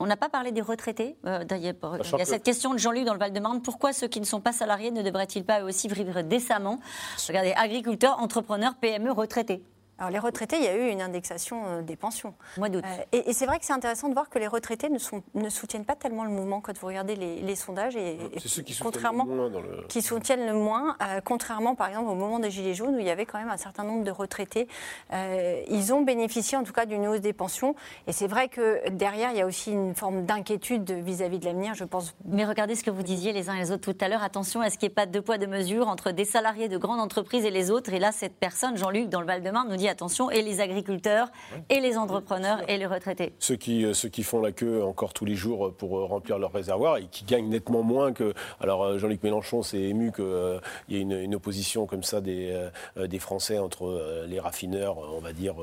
On 0.00 0.06
n'a 0.06 0.16
pas 0.16 0.28
parlé 0.28 0.50
des 0.50 0.60
retraités. 0.60 1.16
Euh, 1.24 1.44
il 1.50 1.62
y 1.62 1.68
a, 1.68 2.24
cette 2.24 2.42
question 2.42 2.74
de 2.74 2.78
Jean-Luc 2.78 3.04
dans 3.04 3.12
le 3.12 3.18
Val-de-Marne. 3.18 3.62
Pourquoi 3.62 3.92
ceux 3.92 4.08
qui 4.08 4.20
ne 4.20 4.26
sont 4.26 4.40
pas 4.40 4.52
salariés 4.52 4.90
ne 4.90 5.02
devraient-ils 5.02 5.44
pas 5.44 5.62
aussi 5.62 5.86
vivre 5.86 6.22
décemment? 6.22 6.80
Regardez, 7.28 7.52
agriculteurs, 7.56 8.18
entrepreneurs, 8.18 8.74
PME, 8.74 9.12
retraités. 9.12 9.62
Alors 9.98 10.10
les 10.10 10.18
retraités, 10.18 10.56
il 10.56 10.64
y 10.64 10.68
a 10.68 10.76
eu 10.76 10.90
une 10.90 11.00
indexation 11.00 11.62
euh, 11.66 11.82
des 11.82 11.94
pensions. 11.94 12.34
Mois 12.56 12.68
d'août. 12.68 12.84
Euh, 12.84 13.04
et, 13.12 13.32
c'est 13.32 13.46
vrai 13.46 13.60
que 13.60 13.64
c'est 13.64 13.72
intéressant 13.72 14.08
de 14.08 14.14
voir 14.14 14.28
que 14.28 14.40
les 14.40 14.48
retraités 14.48 14.88
ne, 14.88 14.98
sont, 14.98 15.22
ne, 15.34 15.48
soutiennent 15.48 15.84
pas 15.84 15.94
tellement 15.94 16.24
le 16.24 16.30
mouvement 16.30 16.60
quand 16.60 16.76
vous 16.76 16.86
regardez 16.86 17.14
les, 17.14 17.54
sondages. 17.54 17.94
Et, 17.94 18.18
c'est 18.38 18.48
ceux 18.48 18.62
qui 18.62 18.76
contrairement, 18.76 19.24
soutiennent 19.24 19.38
le 19.38 19.50
moins. 19.50 19.60
le... 19.60 19.86
Qui 19.86 20.02
soutiennent 20.02 20.46
le 20.46 20.52
moins, 20.54 20.96
euh, 21.00 21.20
contrairement 21.24 21.76
par 21.76 21.88
exemple 21.88 22.08
au 22.08 22.14
moment 22.14 22.40
des 22.40 22.50
Gilets 22.50 22.74
jaunes 22.74 22.96
où 22.96 22.98
il 22.98 23.06
y 23.06 23.10
avait 23.10 23.24
quand 23.24 23.38
même 23.38 23.50
un 23.50 23.56
certain 23.56 23.84
nombre 23.84 24.02
de 24.02 24.10
retraités. 24.10 24.66
ils 25.12 25.92
ont 25.92 26.02
bénéficié 26.02 26.58
en 26.58 26.64
tout 26.64 26.72
cas 26.72 26.86
d'une 26.86 27.06
hausse 27.06 27.20
des 27.20 27.32
pensions. 27.32 27.76
Et 28.08 28.12
c'est 28.12 28.26
vrai 28.26 28.48
que 28.48 28.88
derrière, 28.90 29.30
il 29.30 29.38
y 29.38 29.40
a 29.40 29.46
aussi 29.46 29.70
une 29.70 29.94
forme 29.94 30.24
d'inquiétude 30.24 30.90
vis-à-vis 30.90 31.38
de 31.38 31.44
l'avenir, 31.44 31.74
je 31.74 31.84
pense. 31.84 32.14
Mais 32.24 32.44
regardez 32.44 32.74
ce 32.74 32.82
que 32.82 32.90
vous 32.90 33.02
disiez 33.02 33.32
les 33.32 33.48
uns 33.48 33.54
et 33.54 33.60
les 33.60 33.70
autres 33.70 33.92
tout 33.92 34.04
à 34.04 34.08
l'heure. 34.08 34.22
Attention 34.24 34.60
à 34.60 34.70
ce 34.70 34.78
qu'il 34.78 34.88
n'y 34.88 34.92
ait 34.92 34.94
pas 34.94 35.06
de 35.06 35.12
deux 35.12 35.22
poids, 35.22 35.38
deux 35.38 35.46
mesures 35.46 35.88
entre 35.88 36.10
des 36.10 36.24
salariés 36.24 36.68
de 36.68 36.78
grandes 36.78 37.00
entreprises 37.00 37.44
et 37.44 37.50
les 37.50 37.70
autres. 37.70 37.92
Et 37.92 37.98
là, 37.98 38.10
cette 38.10 38.34
personne, 38.34 38.76
Jean-Luc, 38.76 39.08
dans 39.08 39.20
le 39.20 39.26
Val-de-Marne, 39.26 39.68
nous 39.68 39.76
dit 39.76 39.83
attention, 39.88 40.30
et 40.30 40.42
les 40.42 40.60
agriculteurs 40.60 41.28
et 41.68 41.80
les 41.80 41.96
entrepreneurs 41.96 42.68
et 42.68 42.78
les 42.78 42.86
retraités. 42.86 43.32
Ceux 43.38 43.56
qui, 43.56 43.84
euh, 43.84 43.94
ceux 43.94 44.08
qui 44.08 44.22
font 44.22 44.40
la 44.40 44.52
queue 44.52 44.82
encore 44.84 45.12
tous 45.12 45.24
les 45.24 45.34
jours 45.34 45.74
pour 45.74 45.98
euh, 45.98 46.04
remplir 46.04 46.38
leur 46.38 46.52
réservoir 46.52 46.98
et 46.98 47.06
qui 47.06 47.24
gagnent 47.24 47.48
nettement 47.48 47.82
moins 47.82 48.12
que. 48.12 48.34
Alors 48.60 48.84
euh, 48.84 48.98
Jean-Luc 48.98 49.22
Mélenchon 49.22 49.62
s'est 49.62 49.80
ému 49.80 50.12
qu'il 50.12 50.60
y 50.88 50.96
ait 50.96 51.00
une, 51.00 51.34
opposition 51.34 51.86
comme 51.86 52.04
ça 52.04 52.20
des, 52.20 52.68
des 52.96 53.18
Français 53.18 53.58
entre 53.58 54.24
les 54.28 54.38
raffineurs, 54.38 54.98
on 54.98 55.18
va 55.18 55.32
dire, 55.32 55.56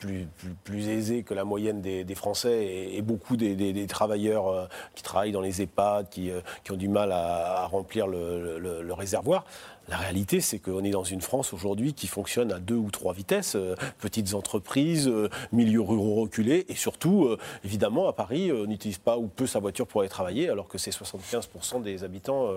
plus, 0.00 0.26
plus, 0.64 0.88
aisés 0.88 1.22
que 1.22 1.34
la 1.34 1.44
moyenne 1.44 1.80
des, 1.80 2.14
Français 2.16 2.88
et, 2.92 3.00
beaucoup 3.00 3.36
des, 3.36 3.86
travailleurs 3.86 4.68
qui 4.96 5.04
travaillent 5.04 5.30
dans 5.30 5.40
les 5.40 5.62
EHPAD, 5.62 6.08
qui, 6.08 6.32
qui 6.64 6.72
ont 6.72 6.76
du 6.76 6.88
mal 6.88 7.12
à, 7.12 7.66
remplir 7.66 8.08
le 8.08 8.92
réservoir. 8.92 9.44
La 9.92 9.98
réalité, 9.98 10.40
c'est 10.40 10.58
qu'on 10.58 10.82
est 10.84 10.90
dans 10.90 11.04
une 11.04 11.20
France 11.20 11.52
aujourd'hui 11.52 11.92
qui 11.92 12.06
fonctionne 12.06 12.50
à 12.50 12.60
deux 12.60 12.76
ou 12.76 12.90
trois 12.90 13.12
vitesses, 13.12 13.56
euh, 13.56 13.74
petites 13.98 14.32
entreprises, 14.32 15.06
euh, 15.06 15.28
milieux 15.52 15.82
ruraux 15.82 16.22
reculés, 16.22 16.64
et 16.70 16.74
surtout, 16.74 17.26
euh, 17.26 17.36
évidemment, 17.62 18.08
à 18.08 18.14
Paris, 18.14 18.50
on 18.50 18.64
n'utilise 18.64 18.96
pas 18.96 19.18
ou 19.18 19.26
peu 19.26 19.46
sa 19.46 19.58
voiture 19.58 19.86
pour 19.86 20.00
aller 20.00 20.08
travailler, 20.08 20.48
alors 20.48 20.66
que 20.66 20.78
c'est 20.78 20.92
75% 20.92 21.82
des 21.82 22.04
habitants 22.04 22.48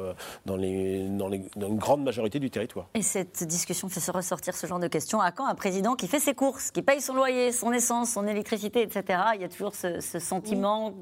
dans, 0.46 0.56
les, 0.56 1.10
dans, 1.10 1.28
les, 1.28 1.42
dans, 1.58 1.68
une 1.68 1.78
grande 1.78 2.06
majorité 2.06 2.40
du 2.40 2.50
territoire. 2.50 2.88
Et 2.94 3.02
cette 3.02 3.44
discussion 3.44 3.90
fait 3.90 4.00
se 4.00 4.12
ressortir 4.12 4.56
ce 4.56 4.66
genre 4.66 4.80
de 4.80 4.88
questions. 4.88 5.20
À 5.20 5.34
quand 5.34 5.46
un 5.46 5.56
président 5.56 5.96
qui 5.96 6.08
fait 6.08 6.22
ses 6.22 6.36
courses, 6.36 6.72
qui 6.72 6.84
paye 6.84 7.02
son 7.02 7.16
loyer, 7.16 7.52
son 7.52 7.74
essence, 7.74 8.12
son 8.12 8.28
électricité, 8.28 8.82
etc. 8.82 9.20
Il 9.36 9.42
y 9.42 9.44
a 9.44 9.50
toujours 9.50 9.76
ce, 9.76 10.00
sentiment 10.20 10.94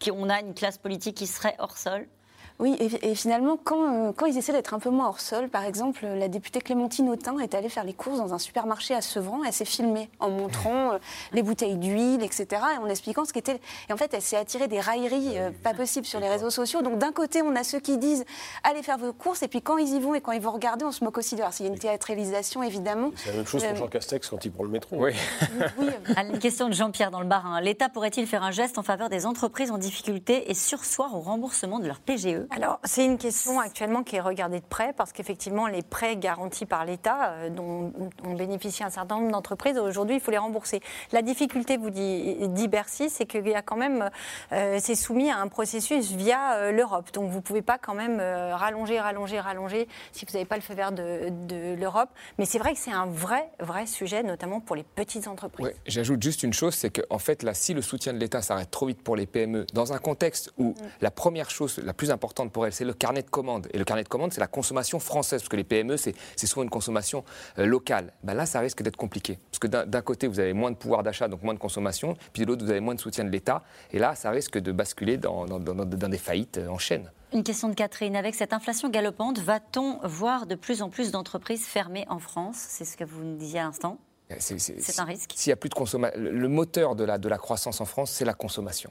qu'on 0.00 0.28
a 0.28 0.38
une 0.38 0.54
classe 0.54 0.78
politique 0.78 1.16
qui 1.16 1.26
serait 1.26 1.56
hors 1.58 1.76
sol? 1.76 2.06
Oui, 2.60 2.76
et, 2.78 3.14
finalement, 3.14 3.56
quand, 3.56 4.08
euh, 4.08 4.12
quand, 4.14 4.26
ils 4.26 4.36
essaient 4.36 4.52
d'être 4.52 4.74
un 4.74 4.78
peu 4.78 4.90
moins 4.90 5.08
hors 5.08 5.20
sol, 5.20 5.48
par 5.48 5.64
exemple, 5.64 6.04
la 6.04 6.28
députée 6.28 6.60
Clémentine 6.60 7.08
Autain 7.08 7.38
est 7.38 7.54
allée 7.54 7.70
faire 7.70 7.84
les 7.84 7.94
courses 7.94 8.18
dans 8.18 8.34
un 8.34 8.38
supermarché 8.38 8.94
à 8.94 9.00
Sevran. 9.00 9.40
Elle 9.46 9.52
s'est 9.54 9.64
filmée 9.64 10.10
en 10.20 10.28
montrant 10.28 10.92
euh, 10.92 10.98
les 11.32 11.42
bouteilles 11.42 11.76
d'huile, 11.76 12.22
etc. 12.22 12.46
et 12.74 12.78
en 12.78 12.86
expliquant 12.86 13.24
ce 13.24 13.32
qu'était. 13.32 13.58
Et 13.88 13.94
en 13.94 13.96
fait, 13.96 14.12
elle 14.12 14.20
s'est 14.20 14.36
attirée 14.36 14.68
des 14.68 14.78
railleries 14.78 15.38
euh, 15.38 15.50
pas 15.62 15.72
possibles 15.72 16.04
sur 16.04 16.20
les 16.20 16.28
réseaux 16.28 16.50
sociaux. 16.50 16.82
Donc 16.82 16.98
d'un 16.98 17.12
côté, 17.12 17.40
on 17.40 17.56
a 17.56 17.64
ceux 17.64 17.80
qui 17.80 17.96
disent 17.96 18.26
allez 18.62 18.82
faire 18.82 18.98
vos 18.98 19.14
courses, 19.14 19.42
et 19.42 19.48
puis 19.48 19.62
quand 19.62 19.78
ils 19.78 19.94
y 19.94 19.98
vont 19.98 20.14
et 20.14 20.20
quand 20.20 20.32
ils 20.32 20.42
vont 20.42 20.52
regarder, 20.52 20.84
on 20.84 20.92
se 20.92 21.02
moque 21.02 21.16
aussi 21.16 21.36
de 21.36 21.40
leur. 21.40 21.54
S'il 21.54 21.64
y 21.64 21.68
a 21.70 21.72
une 21.72 21.78
théâtralisation, 21.78 22.62
évidemment. 22.62 23.10
C'est 23.16 23.30
la 23.30 23.36
même 23.36 23.46
chose 23.46 23.64
pour 23.64 23.76
Jean 23.76 23.88
Castex 23.88 24.28
quand 24.28 24.44
il 24.44 24.52
prend 24.52 24.64
le 24.64 24.70
métro. 24.70 24.96
Oui. 24.96 25.12
oui. 25.78 25.88
Une 26.30 26.38
question 26.38 26.68
de 26.68 26.74
Jean-Pierre 26.74 27.10
dans 27.10 27.20
le 27.20 27.26
Barin. 27.26 27.60
L'État 27.60 27.88
pourrait-il 27.88 28.26
faire 28.26 28.42
un 28.42 28.50
geste 28.50 28.76
en 28.76 28.82
faveur 28.82 29.08
des 29.08 29.24
entreprises 29.24 29.70
en 29.70 29.78
difficulté 29.78 30.50
et 30.50 30.54
sursoir 30.54 31.16
au 31.16 31.20
remboursement 31.20 31.78
de 31.78 31.86
leur 31.86 31.98
PGE 31.98 32.46
Alors, 32.52 32.80
c'est 32.82 33.04
une 33.04 33.16
question 33.16 33.60
actuellement 33.60 34.02
qui 34.02 34.16
est 34.16 34.20
regardée 34.20 34.58
de 34.58 34.64
près 34.64 34.92
parce 34.92 35.12
qu'effectivement, 35.12 35.68
les 35.68 35.82
prêts 35.82 36.16
garantis 36.16 36.66
par 36.66 36.84
l'État, 36.84 37.30
euh, 37.30 37.48
dont 37.48 37.92
ont 38.24 38.34
bénéficié 38.34 38.84
un 38.84 38.90
certain 38.90 39.18
nombre 39.18 39.30
d'entreprises, 39.30 39.78
aujourd'hui, 39.78 40.16
il 40.16 40.20
faut 40.20 40.32
les 40.32 40.38
rembourser. 40.38 40.80
La 41.12 41.22
difficulté, 41.22 41.76
vous 41.76 41.90
dit, 41.90 42.48
dit 42.48 42.66
Bercy, 42.66 43.08
c'est 43.08 43.24
qu'il 43.24 43.46
y 43.46 43.54
a 43.54 43.62
quand 43.62 43.76
même, 43.76 44.10
euh, 44.50 44.78
c'est 44.80 44.96
soumis 44.96 45.30
à 45.30 45.38
un 45.38 45.46
processus 45.46 46.10
via 46.10 46.54
euh, 46.54 46.72
l'Europe. 46.72 47.12
Donc 47.12 47.30
vous 47.30 47.36
ne 47.36 47.42
pouvez 47.42 47.62
pas 47.62 47.78
quand 47.78 47.94
même 47.94 48.20
rallonger, 48.20 48.98
rallonger, 48.98 49.38
rallonger 49.38 49.88
si 50.10 50.24
vous 50.24 50.32
n'avez 50.32 50.44
pas 50.44 50.56
le 50.56 50.62
feu 50.62 50.74
vert 50.74 50.90
de, 50.90 51.28
de 51.46 51.74
l'Europe. 51.74 52.10
Mais 52.38 52.46
c'est 52.46 52.58
vrai 52.58 52.72
que 52.72 52.80
c'est 52.80 52.90
un 52.90 53.06
vrai, 53.06 53.48
vrai 53.60 53.86
sujet, 53.86 54.24
notamment 54.24 54.60
pour 54.60 54.74
les 54.74 54.82
petites 54.82 55.28
entreprises. 55.28 55.66
Ouais, 55.66 55.76
J'ajoute 55.86 56.20
juste 56.20 56.42
une 56.42 56.52
chose, 56.52 56.74
c'est 56.74 56.90
qu'en 56.90 57.18
fait, 57.18 57.44
là, 57.44 57.54
si 57.54 57.74
le 57.74 57.82
soutien 57.82 58.12
de 58.12 58.18
l'État 58.18 58.42
s'arrête 58.42 58.72
trop 58.72 58.86
vite 58.86 59.02
pour 59.02 59.14
les 59.14 59.26
PME, 59.26 59.66
dans 59.72 59.92
un 59.92 59.98
contexte 59.98 60.52
où 60.58 60.70
mm. 60.70 60.74
la 61.00 61.10
première 61.12 61.50
chose, 61.50 61.80
la 61.84 61.92
plus 61.92 62.10
importante 62.10 62.39
pour 62.48 62.66
elles, 62.66 62.72
c'est 62.72 62.84
le 62.84 62.94
carnet 62.94 63.22
de 63.22 63.30
commande. 63.30 63.68
Et 63.72 63.78
le 63.78 63.84
carnet 63.84 64.02
de 64.02 64.08
commande, 64.08 64.32
c'est 64.32 64.40
la 64.40 64.46
consommation 64.46 64.98
française, 64.98 65.42
parce 65.42 65.48
que 65.48 65.56
les 65.56 65.64
PME, 65.64 65.96
c'est 65.96 66.14
souvent 66.46 66.62
une 66.62 66.70
consommation 66.70 67.24
euh, 67.58 67.66
locale. 67.66 68.12
Ben 68.22 68.34
là, 68.34 68.46
ça 68.46 68.60
risque 68.60 68.82
d'être 68.82 68.96
compliqué. 68.96 69.38
Parce 69.50 69.58
que 69.58 69.66
d'un 69.66 70.02
côté, 70.02 70.26
vous 70.26 70.40
avez 70.40 70.52
moins 70.52 70.70
de 70.70 70.76
pouvoir 70.76 71.02
d'achat, 71.02 71.28
donc 71.28 71.42
moins 71.42 71.54
de 71.54 71.58
consommation, 71.58 72.16
puis 72.32 72.42
de 72.42 72.46
l'autre, 72.46 72.64
vous 72.64 72.70
avez 72.70 72.80
moins 72.80 72.94
de 72.94 73.00
soutien 73.00 73.24
de 73.24 73.30
l'État. 73.30 73.62
Et 73.92 73.98
là, 73.98 74.14
ça 74.14 74.30
risque 74.30 74.58
de 74.58 74.72
basculer 74.72 75.16
dans, 75.16 75.44
des 75.44 76.18
faillites 76.18 76.58
euh, 76.58 76.68
en 76.68 76.78
chaîne. 76.78 77.10
Une 77.32 77.44
question 77.44 77.68
de 77.68 77.74
Catherine. 77.74 78.16
Avec 78.16 78.34
cette 78.34 78.52
inflation 78.52 78.88
galopante, 78.88 79.38
va-t-on 79.38 80.00
voir 80.02 80.46
de 80.46 80.54
plus 80.56 80.82
en 80.82 80.88
plus 80.88 81.12
d'entreprises 81.12 81.64
fermées 81.64 82.06
en 82.08 82.18
France? 82.18 82.56
C'est 82.56 82.84
ce 82.84 82.96
que 82.96 83.04
vous 83.04 83.22
nous 83.22 83.36
disiez 83.36 83.60
à 83.60 83.64
l'instant. 83.64 83.98
C'est 84.38 85.00
un 85.00 85.04
risque. 85.04 85.32
S'il 85.34 85.50
y 85.50 85.52
a 85.52 85.56
plus 85.56 85.68
de 85.68 85.74
consommation, 85.74 86.20
le 86.20 86.48
moteur 86.48 86.94
de 86.94 87.02
la, 87.02 87.18
de 87.18 87.28
la 87.28 87.38
croissance 87.38 87.80
en 87.80 87.84
France, 87.84 88.12
c'est 88.12 88.24
la 88.24 88.34
consommation. 88.34 88.90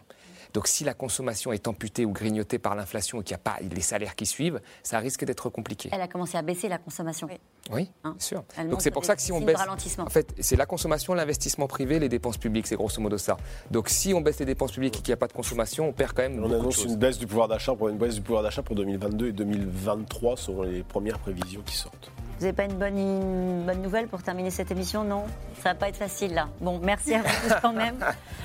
Donc 0.53 0.67
si 0.67 0.83
la 0.83 0.93
consommation 0.93 1.53
est 1.53 1.67
amputée 1.67 2.05
ou 2.05 2.11
grignotée 2.11 2.59
par 2.59 2.75
l'inflation 2.75 3.21
et 3.21 3.23
qu'il 3.23 3.35
n'y 3.35 3.41
a 3.41 3.43
pas 3.43 3.57
les 3.61 3.81
salaires 3.81 4.15
qui 4.15 4.25
suivent, 4.25 4.59
ça 4.83 4.99
risque 4.99 5.25
d'être 5.25 5.49
compliqué. 5.49 5.89
Elle 5.91 6.01
a 6.01 6.07
commencé 6.07 6.37
à 6.37 6.41
baisser 6.41 6.67
la 6.69 6.77
consommation. 6.77 7.27
Oui, 7.71 7.91
hein 8.03 8.11
bien 8.11 8.19
sûr. 8.19 8.43
Donc 8.69 8.81
c'est 8.81 8.91
pour 8.91 9.05
ça 9.05 9.15
que 9.15 9.21
si 9.21 9.31
on 9.31 9.41
baisse, 9.41 9.59
en 9.97 10.09
fait, 10.09 10.33
c'est 10.39 10.55
la 10.55 10.65
consommation, 10.65 11.13
l'investissement 11.13 11.67
privé, 11.67 11.99
les 11.99 12.09
dépenses 12.09 12.37
publiques, 12.37 12.67
c'est 12.67 12.75
grosso 12.75 12.99
modo 13.01 13.17
ça. 13.17 13.37
Donc 13.69 13.89
si 13.89 14.13
on 14.13 14.21
baisse 14.21 14.39
les 14.39 14.45
dépenses 14.45 14.71
publiques 14.71 14.97
et 14.97 15.01
qu'il 15.01 15.11
n'y 15.11 15.13
a 15.13 15.17
pas 15.17 15.27
de 15.27 15.33
consommation, 15.33 15.87
on 15.87 15.93
perd 15.93 16.13
quand 16.13 16.23
même. 16.23 16.43
On 16.43 16.51
annonce 16.51 16.83
une 16.83 16.95
baisse 16.95 17.19
du 17.19 17.27
pouvoir 17.27 17.47
d'achat 17.47 17.75
pour 17.75 17.89
une 17.89 17.97
baisse 17.97 18.15
du 18.15 18.21
pouvoir 18.21 18.43
d'achat 18.43 18.63
pour 18.63 18.75
2022 18.75 19.27
et 19.27 19.31
2023 19.31 20.37
selon 20.37 20.63
les 20.63 20.83
premières 20.83 21.19
prévisions 21.19 21.61
qui 21.65 21.75
sortent. 21.75 22.11
Vous 22.39 22.45
n'avez 22.45 22.55
pas 22.55 22.63
une 22.63 22.77
bonne, 22.77 23.65
bonne 23.65 23.81
nouvelle 23.81 24.07
pour 24.07 24.23
terminer 24.23 24.49
cette 24.49 24.71
émission 24.71 25.03
Non? 25.03 25.25
Ça 25.61 25.69
va 25.69 25.75
pas 25.75 25.89
être 25.89 25.97
facile 25.97 26.33
là. 26.33 26.47
Bon, 26.61 26.79
merci 26.81 27.13
à 27.13 27.21
vous 27.21 27.27
tous 27.27 27.53
quand 27.61 27.73
même. 27.73 27.97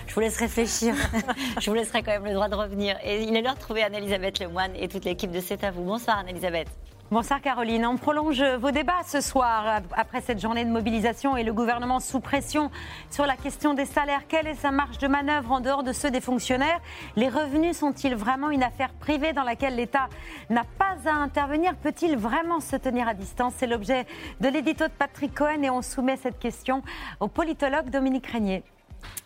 Je 0.08 0.14
vous 0.14 0.18
laisse 0.18 0.36
réfléchir. 0.36 0.96
Je 1.60 1.70
vous 1.70 1.76
laisserai 1.76 2.02
quand 2.02 2.10
même 2.10 2.24
le 2.24 2.34
droit 2.34 2.48
de 2.48 2.56
revenir. 2.56 2.96
Et 3.04 3.22
il 3.22 3.36
est 3.36 3.40
l'heure 3.40 3.54
de 3.54 3.60
trouver 3.60 3.84
Anne-Elisabeth 3.84 4.40
Lemoine 4.40 4.72
et 4.74 4.88
toute 4.88 5.04
l'équipe 5.04 5.30
de 5.30 5.38
C'est 5.38 5.62
à 5.62 5.70
vous. 5.70 5.84
Bonsoir 5.84 6.18
Anne-Elisabeth. 6.18 6.66
Bonsoir 7.14 7.40
Caroline. 7.40 7.86
On 7.86 7.96
prolonge 7.96 8.42
vos 8.42 8.72
débats 8.72 9.04
ce 9.06 9.20
soir 9.20 9.82
après 9.96 10.20
cette 10.20 10.40
journée 10.40 10.64
de 10.64 10.70
mobilisation 10.70 11.36
et 11.36 11.44
le 11.44 11.52
gouvernement 11.52 12.00
sous 12.00 12.18
pression 12.18 12.72
sur 13.08 13.24
la 13.24 13.36
question 13.36 13.72
des 13.72 13.84
salaires. 13.84 14.22
Quelle 14.26 14.48
est 14.48 14.56
sa 14.56 14.72
marge 14.72 14.98
de 14.98 15.06
manœuvre 15.06 15.52
en 15.52 15.60
dehors 15.60 15.84
de 15.84 15.92
ceux 15.92 16.10
des 16.10 16.20
fonctionnaires? 16.20 16.80
Les 17.14 17.28
revenus 17.28 17.78
sont-ils 17.78 18.16
vraiment 18.16 18.50
une 18.50 18.64
affaire 18.64 18.92
privée 18.94 19.32
dans 19.32 19.44
laquelle 19.44 19.76
l'État 19.76 20.08
n'a 20.50 20.64
pas 20.64 20.96
à 21.08 21.12
intervenir? 21.12 21.76
Peut-il 21.76 22.16
vraiment 22.16 22.58
se 22.58 22.74
tenir 22.74 23.06
à 23.06 23.14
distance? 23.14 23.54
C'est 23.58 23.68
l'objet 23.68 24.08
de 24.40 24.48
l'édito 24.48 24.82
de 24.82 24.92
Patrick 24.92 25.34
Cohen 25.34 25.62
et 25.62 25.70
on 25.70 25.82
soumet 25.82 26.16
cette 26.16 26.40
question 26.40 26.82
au 27.20 27.28
politologue 27.28 27.90
Dominique 27.90 28.26
Régnier. 28.26 28.64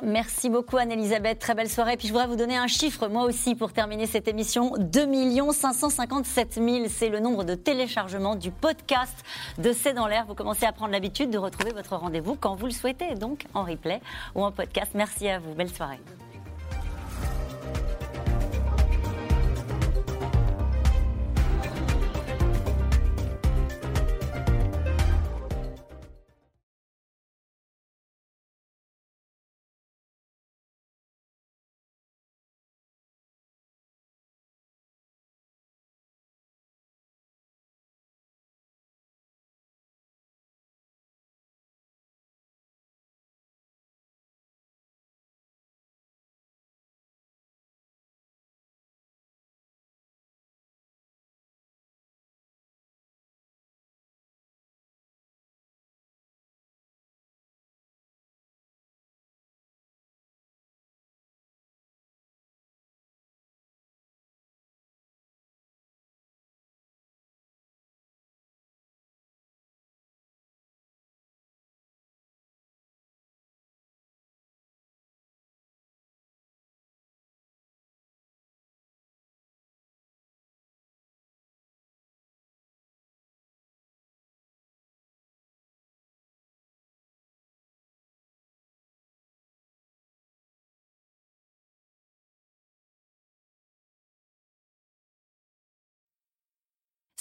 Merci 0.02 0.48
beaucoup 0.48 0.76
Anne-Elisabeth, 0.76 1.38
très 1.38 1.54
belle 1.54 1.68
soirée. 1.68 1.96
Puis 1.96 2.08
je 2.08 2.12
voudrais 2.12 2.28
vous 2.28 2.36
donner 2.36 2.56
un 2.56 2.68
chiffre 2.68 3.08
moi 3.08 3.24
aussi 3.24 3.54
pour 3.54 3.72
terminer 3.72 4.06
cette 4.06 4.28
émission. 4.28 4.72
2 4.78 5.52
557 5.52 6.54
000, 6.54 6.84
c'est 6.88 7.08
le 7.08 7.20
nombre 7.20 7.44
de 7.44 7.54
téléchargements 7.54 8.36
du 8.36 8.50
podcast 8.50 9.14
de 9.58 9.72
C'est 9.72 9.94
dans 9.94 10.06
l'air. 10.06 10.26
Vous 10.26 10.34
commencez 10.34 10.66
à 10.66 10.72
prendre 10.72 10.92
l'habitude 10.92 11.30
de 11.30 11.38
retrouver 11.38 11.72
votre 11.72 11.96
rendez-vous 11.96 12.36
quand 12.36 12.54
vous 12.54 12.66
le 12.66 12.72
souhaitez, 12.72 13.14
donc 13.14 13.44
en 13.54 13.64
replay 13.64 14.00
ou 14.34 14.44
en 14.44 14.52
podcast. 14.52 14.92
Merci 14.94 15.28
à 15.28 15.38
vous, 15.38 15.54
belle 15.54 15.70
soirée. 15.70 15.98